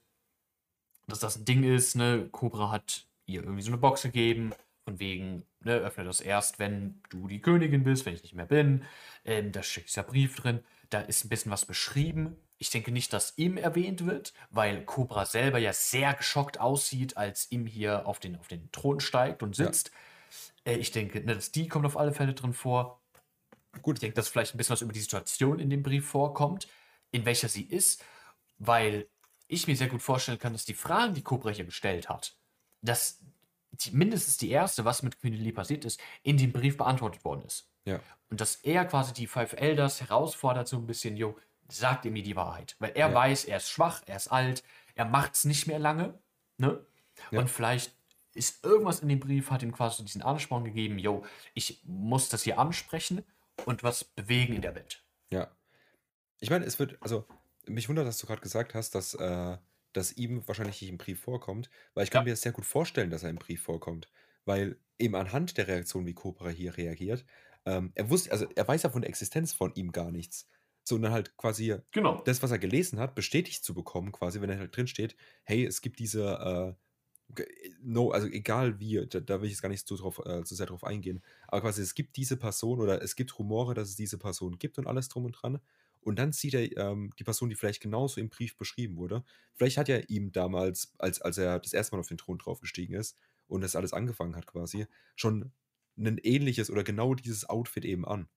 Dass 1.06 1.20
das 1.20 1.36
ein 1.38 1.44
Ding 1.44 1.64
ist, 1.64 1.96
ne? 1.96 2.28
Cobra 2.30 2.70
hat 2.70 3.06
ihr 3.26 3.42
irgendwie 3.42 3.62
so 3.62 3.68
eine 3.70 3.78
Box 3.78 4.02
gegeben, 4.02 4.52
von 4.84 5.00
wegen, 5.00 5.44
ne, 5.60 5.74
öffne 5.76 6.04
das 6.04 6.20
erst, 6.20 6.58
wenn 6.58 7.02
du 7.10 7.28
die 7.28 7.40
Königin 7.40 7.84
bist, 7.84 8.06
wenn 8.06 8.14
ich 8.14 8.22
nicht 8.22 8.34
mehr 8.34 8.46
bin. 8.46 8.84
Ähm, 9.24 9.52
da 9.52 9.62
steckt 9.62 9.88
dieser 9.88 10.02
Brief 10.02 10.36
drin. 10.36 10.60
Da 10.90 11.00
ist 11.00 11.24
ein 11.24 11.28
bisschen 11.28 11.52
was 11.52 11.66
beschrieben. 11.66 12.36
Ich 12.58 12.70
denke 12.70 12.90
nicht, 12.90 13.12
dass 13.12 13.36
ihm 13.38 13.56
erwähnt 13.56 14.06
wird, 14.06 14.32
weil 14.50 14.84
Cobra 14.84 15.24
selber 15.26 15.58
ja 15.58 15.72
sehr 15.72 16.14
geschockt 16.14 16.58
aussieht, 16.60 17.16
als 17.16 17.50
ihm 17.52 17.66
hier 17.66 18.06
auf 18.06 18.18
den, 18.18 18.36
auf 18.36 18.48
den 18.48 18.70
Thron 18.72 19.00
steigt 19.00 19.42
und 19.42 19.56
Ja. 19.56 19.66
sitzt. 19.66 19.90
Äh, 20.64 20.76
ich 20.76 20.90
denke, 20.90 21.20
ne, 21.20 21.34
dass 21.34 21.52
die 21.52 21.68
kommt 21.68 21.86
auf 21.86 21.96
alle 21.96 22.12
Fälle 22.12 22.34
drin 22.34 22.52
vor. 22.52 23.00
Gut. 23.82 23.96
Ich 23.96 24.00
denke, 24.00 24.14
dass 24.14 24.28
vielleicht 24.28 24.54
ein 24.54 24.58
bisschen 24.58 24.72
was 24.72 24.82
über 24.82 24.92
die 24.92 25.00
Situation 25.00 25.58
in 25.58 25.70
dem 25.70 25.82
Brief 25.82 26.06
vorkommt, 26.06 26.68
in 27.10 27.24
welcher 27.24 27.48
sie 27.48 27.62
ist, 27.62 28.04
weil 28.58 29.08
ich 29.46 29.66
mir 29.66 29.76
sehr 29.76 29.88
gut 29.88 30.02
vorstellen 30.02 30.38
kann, 30.38 30.52
dass 30.52 30.64
die 30.64 30.74
Fragen, 30.74 31.14
die 31.14 31.22
Cobra 31.22 31.50
hier 31.50 31.64
gestellt 31.64 32.08
hat, 32.08 32.36
dass 32.82 33.20
die, 33.70 33.92
mindestens 33.92 34.36
die 34.36 34.50
erste, 34.50 34.84
was 34.84 35.02
mit 35.02 35.20
Queen 35.20 35.34
Lily 35.34 35.52
passiert 35.52 35.84
ist, 35.84 36.00
in 36.22 36.36
dem 36.36 36.52
Brief 36.52 36.76
beantwortet 36.76 37.24
worden 37.24 37.42
ist. 37.42 37.70
Ja. 37.84 38.00
Und 38.30 38.40
dass 38.40 38.56
er 38.56 38.84
quasi 38.84 39.12
die 39.14 39.26
Five 39.26 39.54
Elders 39.54 40.00
herausfordert, 40.00 40.68
so 40.68 40.76
ein 40.76 40.86
bisschen, 40.86 41.16
jo, 41.16 41.38
sagt 41.68 42.04
ihr 42.04 42.10
mir 42.10 42.22
die 42.22 42.36
Wahrheit. 42.36 42.76
Weil 42.78 42.92
er 42.94 43.08
Ja. 43.08 43.14
weiß, 43.14 43.44
er 43.44 43.58
ist 43.58 43.70
schwach, 43.70 44.02
er 44.06 44.16
ist 44.16 44.28
alt, 44.28 44.62
er 44.94 45.04
macht 45.06 45.34
es 45.34 45.44
nicht 45.44 45.66
mehr 45.66 45.78
lange, 45.78 46.18
ne? 46.58 46.84
Ja. 47.30 47.40
Und 47.40 47.48
vielleicht 47.48 47.92
ist 48.34 48.64
irgendwas 48.64 49.00
in 49.00 49.08
dem 49.08 49.20
Brief, 49.20 49.50
hat 49.50 49.62
ihm 49.62 49.72
quasi 49.72 50.04
diesen 50.04 50.22
Ansporn 50.22 50.64
gegeben, 50.64 50.98
jo, 50.98 51.24
ich 51.54 51.82
muss 51.84 52.28
das 52.28 52.42
hier 52.42 52.58
ansprechen 52.58 53.24
und 53.66 53.82
was 53.82 54.04
bewegen 54.04 54.54
in 54.54 54.62
der 54.62 54.74
Welt. 54.74 55.04
Ja. 55.32 55.56
Ich 56.40 56.50
meine, 56.50 56.66
es 56.66 56.78
wird, 56.78 56.98
also, 57.02 57.26
mich 57.66 57.88
wundert, 57.88 58.06
dass 58.06 58.18
du 58.18 58.26
gerade 58.28 58.42
gesagt 58.42 58.74
hast, 58.74 58.94
dass, 58.94 59.14
äh, 59.14 59.58
dass 59.92 60.12
ihm 60.16 60.46
wahrscheinlich 60.48 60.80
nicht 60.82 60.90
im 60.90 60.98
Brief 60.98 61.20
vorkommt, 61.22 61.70
weil 61.94 62.04
ich 62.04 62.10
kann 62.10 62.24
Ja. 62.24 62.24
mir 62.24 62.30
das 62.32 62.42
sehr 62.42 62.52
gut 62.52 62.66
vorstellen, 62.66 63.10
dass 63.10 63.22
er 63.24 63.30
im 63.30 63.38
Brief 63.38 63.62
vorkommt. 63.62 64.10
Weil 64.44 64.80
eben 64.98 65.16
anhand 65.16 65.58
der 65.58 65.68
Reaktion, 65.68 66.06
wie 66.06 66.14
Cobra 66.14 66.50
hier 66.50 66.76
reagiert, 66.78 67.26
ähm, 67.66 67.92
er 67.96 68.10
wusste, 68.10 68.32
also 68.32 68.48
er 68.56 68.68
weiß 68.68 68.84
ja 68.84 68.90
von 68.90 69.02
der 69.02 69.10
Existenz 69.10 69.54
von 69.54 69.74
ihm 69.74 69.92
gar 69.92 70.10
nichts. 70.12 70.48
So, 70.84 70.96
und 70.96 71.02
dann 71.02 71.12
halt 71.12 71.36
quasi 71.36 71.78
Genau. 71.92 72.24
das, 72.24 72.42
was 72.42 72.50
er 72.52 72.58
gelesen 72.58 73.00
hat, 73.00 73.14
bestätigt 73.14 73.64
zu 73.64 73.74
bekommen, 73.74 74.12
quasi, 74.12 74.40
wenn 74.40 74.50
er 74.50 74.58
halt 74.58 74.76
drin 74.76 74.88
steht, 74.88 75.16
hey, 75.44 75.64
es 75.66 75.82
gibt 75.82 75.98
diese, 76.00 76.76
äh, 76.78 76.82
no, 77.82 78.10
also 78.10 78.26
egal 78.26 78.80
wie, 78.80 79.06
da, 79.06 79.20
da 79.20 79.40
will 79.40 79.46
ich 79.46 79.52
jetzt 79.52 79.62
gar 79.62 79.68
nicht 79.68 79.86
so, 79.86 79.96
drauf, 79.96 80.20
äh, 80.24 80.44
so 80.44 80.54
sehr 80.54 80.66
drauf 80.66 80.84
eingehen, 80.84 81.22
aber 81.46 81.62
quasi 81.62 81.82
es 81.82 81.94
gibt 81.94 82.16
diese 82.16 82.36
Person 82.36 82.80
oder 82.80 83.02
es 83.02 83.16
gibt 83.16 83.38
Rumore, 83.38 83.74
dass 83.74 83.90
es 83.90 83.96
diese 83.96 84.18
Person 84.18 84.58
gibt 84.58 84.78
und 84.78 84.86
alles 84.86 85.08
drum 85.08 85.24
und 85.26 85.32
dran. 85.32 85.60
Und 86.00 86.18
dann 86.18 86.32
sieht 86.32 86.54
er 86.54 86.76
ähm, 86.78 87.10
die 87.18 87.24
Person, 87.24 87.50
die 87.50 87.56
vielleicht 87.56 87.82
genauso 87.82 88.20
im 88.20 88.30
Brief 88.30 88.56
beschrieben 88.56 88.96
wurde. 88.96 89.24
Vielleicht 89.54 89.76
hat 89.76 89.88
er 89.88 90.08
ihm 90.08 90.32
damals, 90.32 90.94
als, 90.98 91.20
als 91.20 91.36
er 91.38 91.58
das 91.58 91.72
erste 91.72 91.94
Mal 91.94 92.00
auf 92.00 92.08
den 92.08 92.18
Thron 92.18 92.38
draufgestiegen 92.38 92.94
ist 92.94 93.16
und 93.46 93.60
das 93.60 93.76
alles 93.76 93.92
angefangen 93.92 94.36
hat 94.36 94.46
quasi, 94.46 94.86
schon 95.16 95.52
ein 95.98 96.18
ähnliches 96.18 96.70
oder 96.70 96.84
genau 96.84 97.14
dieses 97.14 97.48
Outfit 97.48 97.84
eben 97.84 98.06
an. 98.06 98.28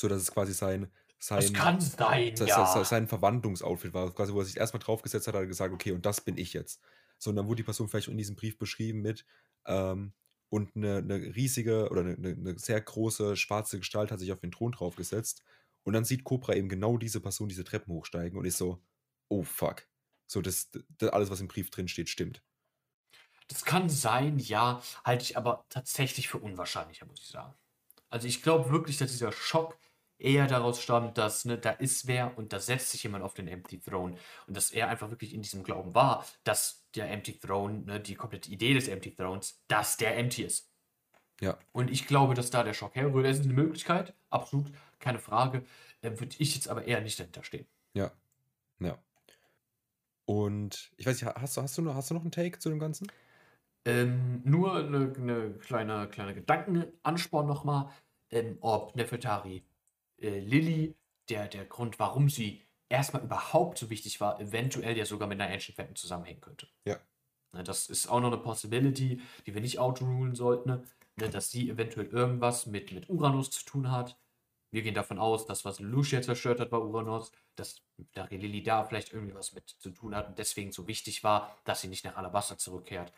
So 0.00 0.08
dass 0.08 0.22
es 0.22 0.32
quasi 0.32 0.54
sein, 0.54 0.90
sein, 1.18 1.40
Das 1.40 1.52
kann 1.52 1.80
sein, 1.80 2.36
sein, 2.36 2.48
ja. 2.48 2.84
sein 2.84 3.08
Verwandlungsoutfit 3.08 3.92
war, 3.92 4.14
quasi, 4.14 4.32
wo 4.32 4.40
er 4.40 4.44
sich 4.44 4.56
erstmal 4.56 4.80
draufgesetzt 4.80 5.26
hat, 5.26 5.34
hat 5.34 5.42
er 5.42 5.46
gesagt, 5.46 5.74
okay, 5.74 5.92
und 5.92 6.06
das 6.06 6.20
bin 6.20 6.38
ich 6.38 6.52
jetzt. 6.52 6.80
So, 7.18 7.30
und 7.30 7.36
dann 7.36 7.46
wurde 7.46 7.56
die 7.56 7.62
Person 7.64 7.88
vielleicht 7.88 8.08
in 8.08 8.18
diesem 8.18 8.36
Brief 8.36 8.58
beschrieben 8.58 9.00
mit, 9.02 9.26
ähm, 9.66 10.14
und 10.50 10.74
eine, 10.76 10.98
eine 10.98 11.16
riesige 11.36 11.90
oder 11.90 12.00
eine, 12.02 12.14
eine- 12.16 12.30
eine 12.30 12.58
sehr 12.58 12.80
große 12.80 13.36
schwarze 13.36 13.78
Gestalt 13.78 14.10
hat 14.10 14.18
sich 14.20 14.32
auf 14.32 14.40
den 14.40 14.50
Thron 14.52 14.72
draufgesetzt. 14.72 15.42
Und 15.82 15.92
dann 15.94 16.04
sieht 16.04 16.24
Cobra 16.24 16.54
eben 16.54 16.68
genau 16.68 16.96
diese 16.98 17.20
Person 17.20 17.48
diese 17.48 17.64
Treppen 17.64 17.92
hochsteigen 17.94 18.38
und 18.38 18.44
ist 18.46 18.58
so, 18.58 18.82
oh 19.28 19.42
fuck. 19.42 19.86
So, 20.26 20.40
das, 20.42 20.70
das 20.98 21.10
alles, 21.10 21.30
was 21.30 21.40
im 21.40 21.48
Brief 21.48 21.70
drin 21.70 21.88
steht, 21.88 22.08
stimmt. 22.08 22.42
Das 23.48 23.64
kann 23.64 23.88
sein, 23.88 24.38
ja, 24.38 24.82
halte 25.04 25.24
ich 25.24 25.36
aber 25.36 25.64
tatsächlich 25.70 26.28
für 26.28 26.38
unwahrscheinlicher, 26.38 27.06
muss 27.06 27.20
ich 27.22 27.28
sagen. 27.28 27.54
Also 28.10 28.28
ich 28.28 28.42
glaube 28.42 28.70
wirklich, 28.70 28.98
dass 28.98 29.10
dieser 29.12 29.32
Schock 29.32 29.78
eher 30.18 30.46
daraus 30.46 30.82
stammt, 30.82 31.16
dass 31.16 31.44
ne, 31.44 31.58
da 31.58 31.70
ist 31.70 32.06
wer 32.06 32.36
und 32.36 32.52
da 32.52 32.60
setzt 32.60 32.90
sich 32.90 33.02
jemand 33.04 33.24
auf 33.24 33.34
den 33.34 33.48
Empty 33.48 33.80
Throne 33.80 34.16
und 34.46 34.56
dass 34.56 34.70
er 34.70 34.88
einfach 34.88 35.10
wirklich 35.10 35.32
in 35.32 35.42
diesem 35.42 35.62
Glauben 35.62 35.94
war, 35.94 36.24
dass 36.44 36.86
der 36.94 37.10
Empty 37.10 37.38
Throne, 37.38 37.84
ne, 37.84 38.00
die 38.00 38.14
komplette 38.14 38.50
Idee 38.50 38.74
des 38.74 38.88
Empty 38.88 39.14
Thrones, 39.14 39.62
dass 39.68 39.96
der 39.96 40.16
Empty 40.16 40.42
ist. 40.42 40.70
Ja. 41.40 41.56
Und 41.72 41.90
ich 41.90 42.06
glaube, 42.06 42.34
dass 42.34 42.50
da 42.50 42.64
der 42.64 42.74
Schock 42.74 42.96
herrührt. 42.96 43.26
Es 43.26 43.38
ist 43.38 43.44
eine 43.44 43.54
Möglichkeit, 43.54 44.14
absolut, 44.28 44.66
keine 44.98 45.20
Frage. 45.20 45.64
Äh, 46.02 46.10
Würde 46.18 46.34
ich 46.38 46.54
jetzt 46.54 46.68
aber 46.68 46.84
eher 46.84 47.00
nicht 47.00 47.18
dahinter 47.20 47.44
stehen. 47.44 47.66
Ja. 47.94 48.10
Ja. 48.80 48.98
Und 50.24 50.90
ich 50.96 51.06
weiß 51.06 51.22
nicht, 51.22 51.34
hast 51.34 51.56
du, 51.56 51.62
hast 51.62 51.78
du, 51.78 51.82
noch, 51.82 51.94
hast 51.94 52.10
du 52.10 52.14
noch 52.14 52.22
einen 52.22 52.32
Take 52.32 52.58
zu 52.58 52.68
dem 52.68 52.78
Ganzen? 52.78 53.10
Ähm, 53.84 54.42
nur 54.44 54.74
eine, 54.74 55.14
eine 55.16 55.50
kleine, 55.52 56.08
kleine 56.08 56.34
Gedankenansporn 56.34 57.46
nochmal, 57.46 57.88
ähm, 58.30 58.58
ob 58.60 58.94
Nefertari 58.96 59.64
äh, 60.20 60.38
Lilly, 60.40 60.94
der, 61.28 61.48
der 61.48 61.64
Grund, 61.64 61.98
warum 61.98 62.28
sie 62.28 62.62
erstmal 62.88 63.22
überhaupt 63.22 63.78
so 63.78 63.90
wichtig 63.90 64.20
war, 64.20 64.40
eventuell 64.40 64.96
ja 64.96 65.04
sogar 65.04 65.28
mit 65.28 65.40
einer 65.40 65.52
Ancient 65.52 65.78
Weapon 65.78 65.96
zusammenhängen 65.96 66.40
könnte. 66.40 66.68
Ja. 66.84 66.98
Ne, 67.52 67.62
das 67.62 67.88
ist 67.88 68.08
auch 68.08 68.20
noch 68.20 68.32
eine 68.32 68.38
Possibility, 68.38 69.20
die 69.46 69.54
wir 69.54 69.60
nicht 69.60 69.78
outrulen 69.78 70.34
sollten, 70.34 70.86
ne, 71.16 71.30
dass 71.30 71.50
sie 71.50 71.70
eventuell 71.70 72.06
irgendwas 72.06 72.66
mit, 72.66 72.92
mit 72.92 73.08
Uranus 73.08 73.50
zu 73.50 73.64
tun 73.64 73.90
hat. 73.90 74.18
Wir 74.70 74.82
gehen 74.82 74.94
davon 74.94 75.18
aus, 75.18 75.46
dass 75.46 75.64
was 75.64 75.80
Lucia 75.80 76.20
zerstört 76.20 76.60
hat, 76.60 76.72
war 76.72 76.82
Uranus, 76.82 77.32
dass 77.56 77.82
Lilly 78.30 78.62
da 78.62 78.84
vielleicht 78.84 79.12
irgendwie 79.12 79.34
was 79.34 79.54
mit 79.54 79.68
zu 79.68 79.90
tun 79.90 80.14
hat 80.14 80.28
und 80.28 80.38
deswegen 80.38 80.72
so 80.72 80.86
wichtig 80.86 81.24
war, 81.24 81.56
dass 81.64 81.80
sie 81.80 81.88
nicht 81.88 82.04
nach 82.04 82.16
Alabasta 82.16 82.58
zurückkehrt. 82.58 83.12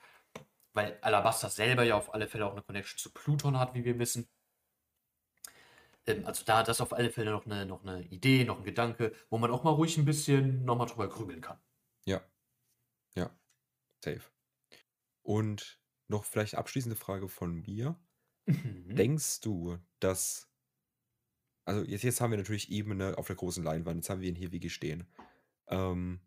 Weil 0.73 0.97
Alabasta 1.03 1.51
selber 1.51 1.83
ja 1.83 1.97
auf 1.97 2.15
alle 2.15 2.29
Fälle 2.29 2.47
auch 2.47 2.53
eine 2.53 2.63
Connection 2.63 2.99
zu 2.99 3.11
Pluton 3.11 3.59
hat, 3.59 3.75
wie 3.75 3.85
wir 3.85 3.99
wissen. 3.99 4.29
Ähm, 6.07 6.27
also 6.27 6.45
da 6.45 6.63
das 6.63 6.81
auf 6.81 6.93
alle 6.93 7.11
Fälle 7.11 7.31
noch 7.31 7.47
eine, 7.47 7.67
noch 7.67 7.83
eine 7.83 8.03
Idee, 8.09 8.45
noch 8.45 8.59
ein 8.59 8.65
Gedanke, 8.65 9.13
wo 9.29 9.39
man 9.39 9.51
auch 9.51 9.65
mal 9.65 9.71
ruhig 9.71 9.97
ein 9.99 10.05
bisschen 10.05 10.65
nochmal 10.65 10.87
drüber 10.87 11.09
grübeln 11.09 11.41
kann. 11.41 11.59
Ja. 12.05 12.21
Ja. 13.15 13.31
Safe. 14.03 14.23
Und 15.23 15.81
noch 16.09 16.25
vielleicht 16.25 16.57
abschließende 16.57 16.97
Frage 16.97 17.29
von 17.29 17.63
mir. 17.63 17.99
Mhm. 18.47 18.97
Denkst 18.97 19.41
du, 19.41 19.79
dass. 20.01 20.49
Also, 21.65 21.85
jetzt, 21.85 22.03
jetzt 22.03 22.21
haben 22.21 22.31
wir 22.31 22.39
natürlich 22.39 22.71
Ebene 22.71 23.17
auf 23.17 23.27
der 23.27 23.37
großen 23.37 23.63
Leinwand, 23.63 23.99
jetzt 23.99 24.11
haben 24.11 24.23
wir 24.23 24.29
ihn 24.29 24.35
hier 24.35 24.51
wie 24.51 24.71
stehen. 24.71 25.07
Ähm, 25.69 26.21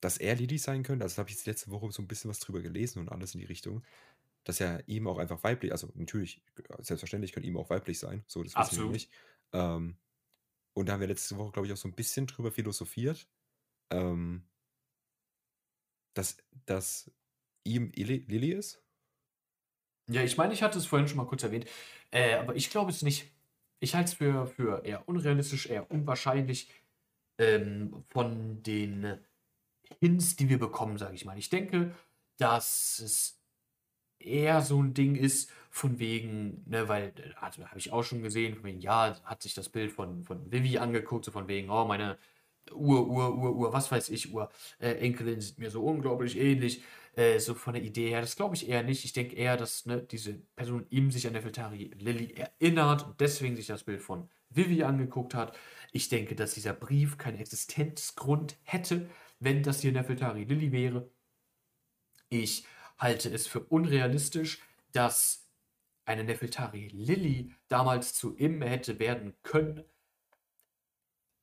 dass 0.00 0.18
er 0.18 0.34
Lili 0.34 0.58
sein 0.58 0.82
könnte, 0.82 1.02
also 1.02 1.16
da 1.16 1.20
habe 1.20 1.30
ich 1.30 1.36
jetzt 1.36 1.46
letzte 1.46 1.70
Woche 1.70 1.90
so 1.90 2.02
ein 2.02 2.06
bisschen 2.06 2.30
was 2.30 2.38
drüber 2.38 2.60
gelesen 2.60 3.00
und 3.00 3.10
alles 3.10 3.34
in 3.34 3.40
die 3.40 3.46
Richtung, 3.46 3.82
dass 4.44 4.60
er 4.60 4.86
ihm 4.88 5.08
auch 5.08 5.18
einfach 5.18 5.42
weiblich, 5.42 5.72
also 5.72 5.90
natürlich, 5.94 6.42
selbstverständlich 6.78 7.32
können 7.32 7.46
ihm 7.46 7.56
auch 7.56 7.70
weiblich 7.70 7.98
sein, 7.98 8.24
so, 8.26 8.42
das 8.42 8.52
wissen 8.52 8.56
wir 8.56 8.62
Absolut. 8.62 8.92
nicht. 8.92 9.10
Ähm, 9.52 9.96
und 10.74 10.88
da 10.88 10.94
haben 10.94 11.00
wir 11.00 11.08
letzte 11.08 11.36
Woche, 11.38 11.52
glaube 11.52 11.66
ich, 11.66 11.72
auch 11.72 11.78
so 11.78 11.88
ein 11.88 11.94
bisschen 11.94 12.26
drüber 12.26 12.50
philosophiert, 12.50 13.28
ähm, 13.90 14.46
dass, 16.14 16.36
dass 16.66 17.10
ihm 17.64 17.90
Lili 17.92 18.52
ist. 18.52 18.82
Ja, 20.08 20.22
ich 20.22 20.36
meine, 20.36 20.52
ich 20.52 20.62
hatte 20.62 20.78
es 20.78 20.86
vorhin 20.86 21.08
schon 21.08 21.16
mal 21.16 21.26
kurz 21.26 21.42
erwähnt, 21.42 21.66
äh, 22.10 22.34
aber 22.34 22.54
ich 22.56 22.70
glaube 22.70 22.90
es 22.90 23.02
nicht. 23.02 23.30
Ich 23.80 23.94
halte 23.94 24.10
es 24.10 24.14
für, 24.14 24.46
für 24.46 24.84
eher 24.84 25.08
unrealistisch, 25.08 25.66
eher 25.66 25.90
unwahrscheinlich 25.90 26.70
ähm, 27.38 28.04
von 28.08 28.62
den 28.62 29.18
Hints, 30.00 30.36
die 30.36 30.48
wir 30.48 30.58
bekommen, 30.58 30.98
sage 30.98 31.14
ich 31.14 31.24
mal. 31.24 31.38
Ich 31.38 31.50
denke, 31.50 31.94
dass 32.36 32.98
es 32.98 33.43
eher 34.26 34.62
so 34.62 34.82
ein 34.82 34.94
Ding 34.94 35.16
ist 35.16 35.50
von 35.70 35.98
wegen, 35.98 36.62
ne, 36.66 36.88
weil, 36.88 37.12
also 37.40 37.64
habe 37.66 37.78
ich 37.78 37.92
auch 37.92 38.04
schon 38.04 38.22
gesehen, 38.22 38.54
von 38.54 38.64
wegen, 38.64 38.80
ja, 38.80 39.16
hat 39.24 39.42
sich 39.42 39.54
das 39.54 39.68
Bild 39.68 39.92
von, 39.92 40.24
von 40.24 40.50
Vivi 40.52 40.78
angeguckt, 40.78 41.24
so 41.24 41.32
von 41.32 41.48
wegen, 41.48 41.70
oh, 41.70 41.84
meine 41.84 42.18
Ur, 42.72 43.06
Ur, 43.08 43.36
Ur, 43.36 43.56
Ur, 43.56 43.72
was 43.72 43.90
weiß 43.90 44.08
ich, 44.10 44.32
Ur, 44.32 44.48
äh, 44.78 44.92
Enkelin 44.92 45.40
sieht 45.40 45.58
mir 45.58 45.70
so 45.70 45.84
unglaublich 45.84 46.38
ähnlich, 46.38 46.82
äh, 47.16 47.38
so 47.38 47.54
von 47.54 47.74
der 47.74 47.82
Idee 47.82 48.08
her. 48.08 48.20
Das 48.20 48.36
glaube 48.36 48.54
ich 48.56 48.68
eher 48.68 48.82
nicht. 48.82 49.04
Ich 49.04 49.12
denke 49.12 49.36
eher, 49.36 49.56
dass 49.56 49.86
ne, 49.86 50.02
diese 50.02 50.34
Person 50.56 50.86
ihm 50.90 51.10
sich 51.10 51.26
an 51.26 51.34
Nefeltari 51.34 51.90
Lilly 51.98 52.32
erinnert 52.34 53.04
und 53.06 53.20
deswegen 53.20 53.56
sich 53.56 53.66
das 53.66 53.84
Bild 53.84 54.00
von 54.00 54.28
Vivi 54.50 54.82
angeguckt 54.84 55.34
hat. 55.34 55.56
Ich 55.92 56.08
denke, 56.08 56.34
dass 56.34 56.54
dieser 56.54 56.72
Brief 56.72 57.18
keinen 57.18 57.38
Existenzgrund 57.38 58.56
hätte, 58.62 59.08
wenn 59.40 59.62
das 59.62 59.80
hier 59.80 59.92
Nefeltari 59.92 60.44
Lilly 60.44 60.72
wäre. 60.72 61.10
Ich 62.30 62.66
halte 62.98 63.28
es 63.30 63.46
für 63.46 63.60
unrealistisch, 63.60 64.62
dass 64.92 65.48
eine 66.04 66.24
Nefeltari 66.24 66.88
Lilly 66.88 67.54
damals 67.68 68.14
zu 68.14 68.36
ihm 68.36 68.62
hätte 68.62 68.98
werden 68.98 69.34
können, 69.42 69.84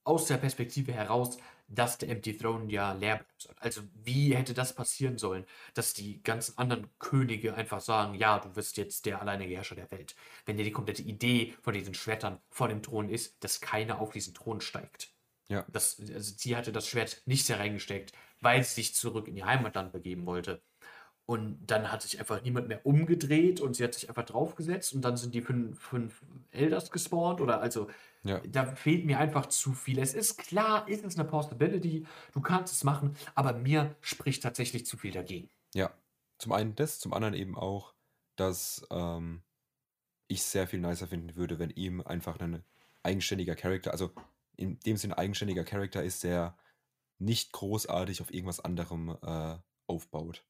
aus 0.04 0.26
der 0.26 0.38
Perspektive 0.38 0.94
heraus, 0.94 1.38
dass 1.68 1.98
der 1.98 2.10
Empty 2.10 2.38
Throne 2.38 2.72
ja 2.72 2.92
leer 2.94 3.18
bleiben 3.18 3.34
soll. 3.38 3.56
Also 3.60 3.82
wie 3.94 4.36
hätte 4.36 4.54
das 4.54 4.76
passieren 4.76 5.18
sollen, 5.18 5.46
dass 5.74 5.94
die 5.94 6.22
ganzen 6.22 6.58
anderen 6.58 6.90
Könige 7.00 7.54
einfach 7.56 7.80
sagen, 7.80 8.16
ja, 8.16 8.40
du 8.40 8.56
wirst 8.56 8.78
jetzt 8.78 9.06
der 9.06 9.22
alleinige 9.22 9.56
Herrscher 9.56 9.76
der 9.76 9.90
Welt. 9.92 10.16
Wenn 10.46 10.58
dir 10.58 10.66
die 10.66 10.72
komplette 10.72 11.02
Idee 11.02 11.56
von 11.62 11.74
diesen 11.74 11.94
Schwertern 11.94 12.40
vor 12.50 12.68
dem 12.68 12.84
Thron 12.84 13.10
ist, 13.10 13.42
dass 13.44 13.62
keiner 13.62 14.00
auf 14.00 14.12
diesen 14.12 14.34
Thron 14.34 14.60
steigt. 14.60 15.14
Ja. 15.48 15.66
Das, 15.72 16.00
also 16.00 16.34
sie 16.38 16.56
hatte 16.56 16.72
das 16.72 16.88
Schwert 16.88 17.22
nicht 17.26 17.48
hereingesteckt, 17.48 18.12
weil 18.42 18.64
sie 18.64 18.76
sich 18.76 18.96
zurück 18.96 19.28
in 19.28 19.38
ihr 19.38 19.46
Heimatland 19.46 19.92
begeben 19.94 20.26
wollte. 20.26 20.62
Und 21.32 21.60
dann 21.66 21.90
hat 21.94 22.02
sich 22.02 22.20
einfach 22.20 22.42
niemand 22.42 22.68
mehr 22.68 22.86
umgedreht 22.86 23.62
und 23.62 23.74
sie 23.78 23.86
hat 23.86 23.94
sich 23.94 24.10
einfach 24.10 24.26
draufgesetzt 24.26 24.94
und 24.94 25.02
dann 25.02 25.16
sind 25.16 25.34
die 25.34 25.42
fünf, 25.42 25.80
fünf 25.80 26.22
Elders 26.52 26.92
gespawnt 26.92 27.40
oder 27.40 27.62
also 27.62 27.90
Ja. 28.24 28.42
da 28.42 28.66
fehlt 28.76 29.06
mir 29.06 29.18
einfach 29.18 29.46
zu 29.46 29.72
viel. 29.72 29.98
Es 30.00 30.14
ist 30.14 30.38
klar, 30.38 30.90
ist 30.90 31.06
es 31.06 31.18
eine 31.18 31.24
Possibility, 31.24 32.06
du 32.34 32.42
kannst 32.42 32.74
es 32.74 32.84
machen, 32.84 33.16
aber 33.34 33.54
mir 33.54 33.96
spricht 34.02 34.44
tatsächlich 34.44 34.86
zu 34.86 34.98
viel 34.98 35.14
dagegen. 35.14 35.50
Ja, 35.74 35.94
zum 36.38 36.52
einen 36.52 36.76
das, 36.76 37.00
zum 37.00 37.14
anderen 37.14 37.34
eben 37.34 37.58
auch, 37.58 37.94
dass 38.36 38.86
ähm, 38.92 39.42
ich 40.28 40.44
sehr 40.44 40.68
viel 40.68 40.82
nicer 40.82 41.08
finden 41.08 41.38
würde, 41.38 41.60
wenn 41.60 41.70
ihm 41.70 42.02
einfach 42.02 42.42
ein 42.42 42.66
eigenständiger 43.04 43.56
Charakter, 43.56 43.92
also 43.92 44.12
in 44.58 44.82
dem 44.82 44.98
Sinne 44.98 45.18
eigenständiger 45.18 45.64
Charakter 45.64 46.04
ist, 46.04 46.26
der 46.26 46.58
nicht 47.20 47.54
großartig 47.54 48.20
auf 48.20 48.34
irgendwas 48.34 48.60
anderem 48.60 49.18
äh, 49.24 49.58
aufbaut. 49.88 50.44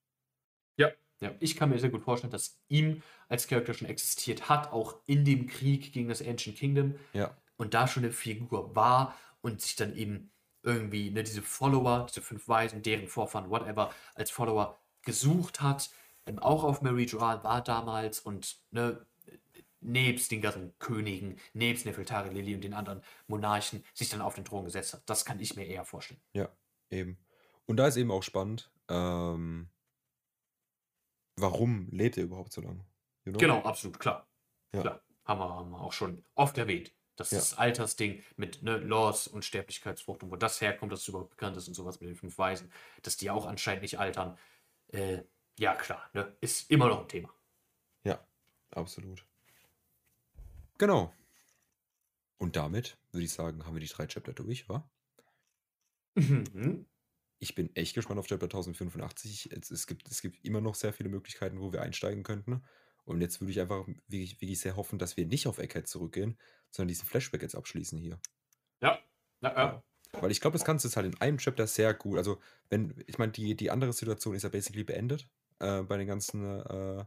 Ja. 0.78 0.92
Ja, 1.20 1.32
ich 1.40 1.56
kann 1.56 1.70
mir 1.70 1.78
sehr 1.78 1.92
gut 1.92 2.02
vorstellen, 2.02 2.32
dass 2.32 2.60
ihm 2.68 3.04
als 3.30 3.48
Charakter 3.48 3.76
schon 3.76 3.88
existiert 3.88 4.50
hat, 4.50 4.72
auch 4.72 4.96
in 5.06 5.24
dem 5.24 5.46
Krieg 5.46 5.94
gegen 5.94 6.10
das 6.10 6.20
Ancient 6.20 6.58
Kingdom 6.58 6.96
Ja, 7.14 7.38
und 7.58 7.76
da 7.76 7.88
schon 7.88 8.04
eine 8.04 8.12
Figur 8.12 8.76
war 8.76 9.16
und 9.42 9.62
sich 9.62 9.76
dann 9.76 9.96
eben 9.96 10.32
irgendwie 10.64 11.12
ne, 11.12 11.24
diese 11.24 11.44
Follower, 11.44 12.08
diese 12.10 12.22
fünf 12.22 12.48
Weisen, 12.48 12.82
deren 12.82 13.08
Vorfahren, 13.08 13.50
whatever, 13.52 13.94
als 14.16 14.32
Follower 14.32 14.80
gesucht 15.04 15.62
hat. 15.62 15.92
Ähm, 16.26 16.40
auch 16.40 16.64
auf 16.64 16.82
Mary 16.82 17.04
Joal 17.04 17.44
war 17.44 17.64
damals 17.64 18.20
und 18.20 18.60
ne, 18.72 19.06
nebst 19.80 20.32
den 20.32 20.42
ganzen 20.42 20.74
Königen, 20.80 21.38
nebst 21.54 21.86
Nefeltari 21.86 22.30
Lili 22.34 22.56
und 22.56 22.64
den 22.64 22.74
anderen 22.74 23.02
Monarchen 23.28 23.84
sich 23.94 24.10
dann 24.10 24.22
auf 24.22 24.36
den 24.36 24.46
Thron 24.46 24.66
gesetzt 24.66 24.94
hat. 24.94 25.04
Das 25.08 25.26
kann 25.26 25.40
ich 25.40 25.56
mir 25.56 25.66
eher 25.66 25.86
vorstellen. 25.86 26.22
ja, 26.34 26.50
eben. 26.90 27.18
Und 27.66 27.78
da 27.78 27.88
ist 27.88 27.96
eben 27.96 28.12
auch 28.12 28.24
spannend, 28.24 28.72
ähm, 28.90 29.70
warum 31.38 31.88
lebt 31.92 32.18
er 32.18 32.24
überhaupt 32.24 32.54
so 32.54 32.62
lange? 32.62 32.86
You 33.26 33.32
know? 33.32 33.40
Genau, 33.40 33.60
absolut, 33.64 34.00
klar. 34.00 34.28
Ja. 34.74 34.82
Klar. 34.82 35.02
Haben 35.26 35.40
wir, 35.40 35.50
haben 35.56 35.70
wir 35.72 35.82
auch 35.82 35.94
schon 35.94 36.24
oft 36.36 36.58
erwähnt. 36.58 36.94
Das 37.16 37.32
Ja. 37.32 37.38
ist 37.38 37.52
das 37.52 37.60
Altersding 37.60 38.24
mit 38.38 38.64
ne, 38.64 38.78
Laws 38.78 39.28
und 39.28 39.46
Sterblichkeitsfrucht 39.46 40.24
und 40.24 40.32
wo 40.32 40.36
das 40.36 40.60
herkommt, 40.62 40.92
dass 40.92 41.02
es 41.02 41.08
überhaupt 41.08 41.30
bekannt 41.32 41.56
ist 41.58 41.68
und 41.68 41.74
sowas 41.76 42.00
mit 42.00 42.10
den 42.10 42.16
fünf 42.16 42.38
Weisen, 42.38 42.72
dass 43.04 43.18
die 43.18 43.30
auch 43.30 43.46
anscheinend 43.46 43.84
nicht 43.84 44.00
altern. 44.00 44.38
Äh, 44.88 45.24
ja, 45.60 45.76
klar, 45.76 46.10
ne, 46.14 46.36
ist 46.42 46.72
immer 46.72 46.88
noch 46.88 47.02
ein 47.02 47.08
Thema. 47.08 47.30
Ja, 48.04 48.20
absolut. 48.72 49.26
Genau. 50.78 51.14
Und 52.40 52.56
damit 52.56 52.98
würde 53.12 53.26
ich 53.26 53.32
sagen, 53.32 53.66
haben 53.66 53.76
wir 53.76 53.82
die 53.82 53.88
drei 53.88 54.08
Chapter 54.08 54.34
durch, 54.34 54.68
wa? 54.68 54.90
Mhm. 56.16 56.86
Ich 57.42 57.56
bin 57.56 57.76
echt 57.76 57.96
gespannt 57.96 58.20
auf 58.20 58.28
Chapter 58.28 58.46
1085. 58.46 59.52
Es, 59.52 59.72
es, 59.72 59.88
gibt, 59.88 60.08
es 60.08 60.22
gibt 60.22 60.46
immer 60.46 60.62
noch 60.62 60.76
sehr 60.76 60.94
viele 60.94 61.10
Möglichkeiten, 61.10 61.60
wo 61.60 61.74
wir 61.74 61.82
einsteigen 61.82 62.22
könnten. 62.22 62.62
Und 63.04 63.20
jetzt 63.20 63.42
würde 63.42 63.52
ich 63.52 63.60
einfach 63.60 63.88
wirklich, 64.08 64.40
wirklich 64.40 64.60
sehr 64.60 64.76
hoffen, 64.76 65.00
dass 65.00 65.18
wir 65.18 65.26
nicht 65.26 65.48
auf 65.48 65.58
Egghead 65.58 65.88
zurückgehen, 65.88 66.38
sondern 66.70 66.90
diesen 66.90 67.08
Flashback 67.08 67.42
jetzt 67.42 67.56
abschließen 67.56 67.98
hier. 67.98 68.20
Ja, 68.80 69.00
ja, 69.42 69.56
ja. 69.56 69.84
Weil 70.14 70.30
ich 70.30 70.40
glaube, 70.40 70.56
das 70.56 70.66
kannst 70.66 70.86
du 70.86 70.88
jetzt 70.88 70.98
halt 70.98 71.08
in 71.08 71.20
einem 71.20 71.40
Chapter 71.40 71.66
sehr 71.66 71.96
gut. 71.96 72.20
Also, 72.20 72.40
wenn, 72.70 72.94
ich 73.08 73.18
meine, 73.18 73.32
die, 73.32 73.56
die 73.56 73.72
andere 73.72 73.92
Situation 73.92 74.36
ist 74.36 74.44
ja 74.44 74.50
basically 74.50 74.84
beendet 74.84 75.28
äh, 75.58 75.82
bei 75.82 75.98
den 75.98 76.06
ganzen 76.06 76.44
äh, 76.46 77.06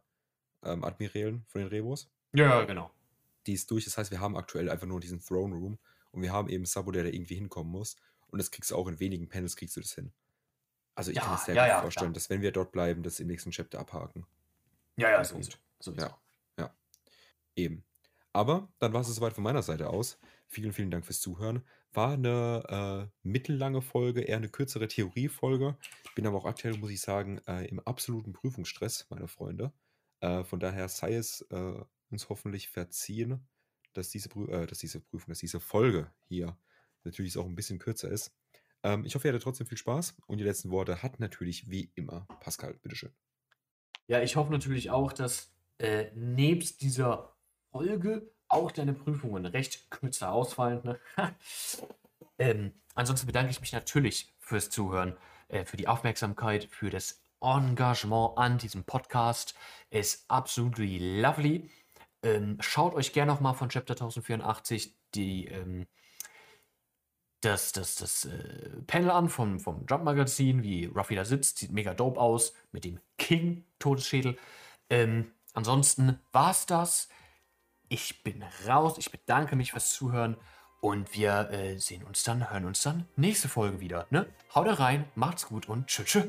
ähm, 0.64 0.82
Admirälen 0.82 1.44
von 1.46 1.60
den 1.60 1.68
Rebos. 1.68 2.10
Ja, 2.32 2.64
genau. 2.64 2.90
Die 3.46 3.52
ist 3.52 3.70
durch. 3.70 3.84
Das 3.84 3.98
heißt, 3.98 4.10
wir 4.10 4.20
haben 4.20 4.36
aktuell 4.36 4.68
einfach 4.68 4.88
nur 4.88 4.98
diesen 4.98 5.20
Throne 5.20 5.54
Room 5.54 5.78
und 6.10 6.22
wir 6.22 6.32
haben 6.32 6.48
eben 6.48 6.64
Sabo, 6.64 6.90
der 6.90 7.04
da 7.04 7.10
irgendwie 7.10 7.36
hinkommen 7.36 7.70
muss. 7.70 7.96
Und 8.28 8.38
das 8.38 8.50
kriegst 8.50 8.72
du 8.72 8.76
auch 8.76 8.88
in 8.88 8.98
wenigen 8.98 9.28
Panels, 9.28 9.54
kriegst 9.54 9.76
du 9.76 9.80
das 9.80 9.92
hin. 9.92 10.12
Also, 10.94 11.10
ich 11.10 11.20
kann 11.20 11.30
Ja, 11.30 11.32
mir 11.32 11.38
sehr 11.38 11.54
ja, 11.54 11.66
gut 11.66 11.68
ja, 11.68 11.80
vorstellen, 11.80 12.12
dass 12.14 12.30
wenn 12.30 12.42
wir 12.42 12.52
dort 12.52 12.72
bleiben, 12.72 13.02
das 13.02 13.20
im 13.20 13.28
nächsten 13.28 13.50
Chapter 13.52 13.78
abhaken. 13.80 14.26
Ja, 14.96 15.10
ja, 15.10 15.24
sowieso. 15.24 15.52
sowieso. 15.80 16.08
Ja, 16.08 16.20
ja. 16.58 16.76
Eben. 17.56 17.84
Aber 18.32 18.72
dann 18.80 18.92
war 18.92 19.02
es 19.02 19.08
soweit 19.08 19.34
von 19.34 19.44
meiner 19.44 19.62
Seite 19.62 19.90
aus. 19.90 20.18
Vielen, 20.48 20.72
vielen 20.72 20.90
Dank 20.90 21.06
fürs 21.06 21.20
Zuhören. 21.20 21.64
War 21.92 22.14
eine 22.14 23.10
äh, 23.12 23.18
mittellange 23.22 23.82
Folge, 23.82 24.22
eher 24.22 24.38
eine 24.38 24.48
kürzere 24.50 24.88
Theoriefolge. 24.88 25.78
Bin 26.14 26.26
aber 26.26 26.38
auch 26.38 26.46
aktuell, 26.46 26.76
muss 26.78 26.90
ich 26.90 27.00
sagen, 27.00 27.38
äh, 27.46 27.66
im 27.66 27.80
absoluten 27.80 28.32
Prüfungsstress, 28.32 29.06
meine 29.10 29.28
Freunde. 29.28 29.72
Äh, 30.20 30.44
von 30.44 30.60
daher 30.60 30.88
sei 30.88 31.14
es 31.14 31.42
äh, 31.50 31.84
uns 32.10 32.28
hoffentlich 32.28 32.68
verziehen, 32.70 33.48
dass 33.92 34.10
diese, 34.10 34.28
Prü 34.28 34.46
äh, 34.50 34.66
dass 34.66 34.78
diese 34.78 35.00
Prüfung, 35.00 35.30
dass 35.30 35.38
diese 35.40 35.60
Folge 35.60 36.12
hier 36.28 36.58
natürlich 37.04 37.38
auch 37.38 37.46
ein 37.46 37.54
bisschen 37.56 37.78
kürzer 37.78 38.10
ist. 38.10 38.34
Ähm, 38.84 39.04
ich 39.04 39.14
hoffe, 39.14 39.26
ihr 39.26 39.32
hattet 39.32 39.42
trotzdem 39.42 39.66
viel 39.66 39.78
Spaß. 39.78 40.14
Und 40.26 40.38
die 40.38 40.44
letzten 40.44 40.70
Worte 40.70 41.02
hat 41.02 41.18
natürlich 41.18 41.68
wie 41.70 41.90
immer 41.96 42.28
Pascal. 42.40 42.74
Bitteschön. 42.74 43.10
Ja, 44.06 44.20
ich 44.20 44.36
hoffe 44.36 44.52
natürlich 44.52 44.90
auch, 44.90 45.12
dass 45.12 45.50
äh, 45.78 46.10
nebst 46.14 46.82
dieser 46.82 47.34
Folge 47.72 48.30
auch 48.48 48.70
deine 48.70 48.92
Prüfungen 48.92 49.46
recht 49.46 49.90
kürzer 49.90 50.30
ausfallen. 50.30 50.82
Ne? 50.84 51.00
ähm, 52.38 52.72
ansonsten 52.94 53.26
bedanke 53.26 53.50
ich 53.50 53.60
mich 53.60 53.72
natürlich 53.72 54.32
fürs 54.38 54.70
Zuhören, 54.70 55.16
äh, 55.48 55.64
für 55.64 55.78
die 55.78 55.88
Aufmerksamkeit, 55.88 56.66
für 56.70 56.90
das 56.90 57.22
Engagement 57.40 58.36
an 58.36 58.58
diesem 58.58 58.84
Podcast. 58.84 59.54
Ist 59.90 60.30
absolutely 60.30 61.20
lovely. 61.20 61.70
Ähm, 62.22 62.58
schaut 62.60 62.94
euch 62.94 63.12
gerne 63.12 63.32
nochmal 63.32 63.54
von 63.54 63.70
Chapter 63.70 63.94
1084 63.94 64.94
die, 65.14 65.46
ähm, 65.46 65.86
das, 67.44 67.72
das, 67.72 67.96
das 67.96 68.24
äh, 68.24 68.70
Panel 68.86 69.10
an 69.10 69.28
vom, 69.28 69.60
vom 69.60 69.84
Jump-Magazin, 69.88 70.62
wie 70.62 70.86
Ruffy 70.86 71.14
da 71.14 71.24
sitzt. 71.24 71.58
Sieht 71.58 71.72
mega 71.72 71.94
dope 71.94 72.20
aus 72.20 72.54
mit 72.72 72.84
dem 72.84 73.00
King-Todesschädel. 73.18 74.36
Ähm, 74.90 75.30
ansonsten 75.52 76.18
war's 76.32 76.66
das. 76.66 77.08
Ich 77.88 78.22
bin 78.22 78.44
raus. 78.66 78.96
Ich 78.98 79.10
bedanke 79.10 79.56
mich 79.56 79.72
fürs 79.72 79.92
Zuhören. 79.92 80.36
Und 80.80 81.14
wir 81.14 81.50
äh, 81.50 81.78
sehen 81.78 82.04
uns 82.04 82.24
dann, 82.24 82.50
hören 82.50 82.66
uns 82.66 82.82
dann 82.82 83.06
nächste 83.16 83.48
Folge 83.48 83.80
wieder. 83.80 84.06
Ne? 84.10 84.26
Haut 84.54 84.78
rein, 84.78 85.06
macht's 85.14 85.46
gut 85.46 85.66
und 85.68 85.86
tschüss. 85.86 86.06
tschüss. 86.06 86.26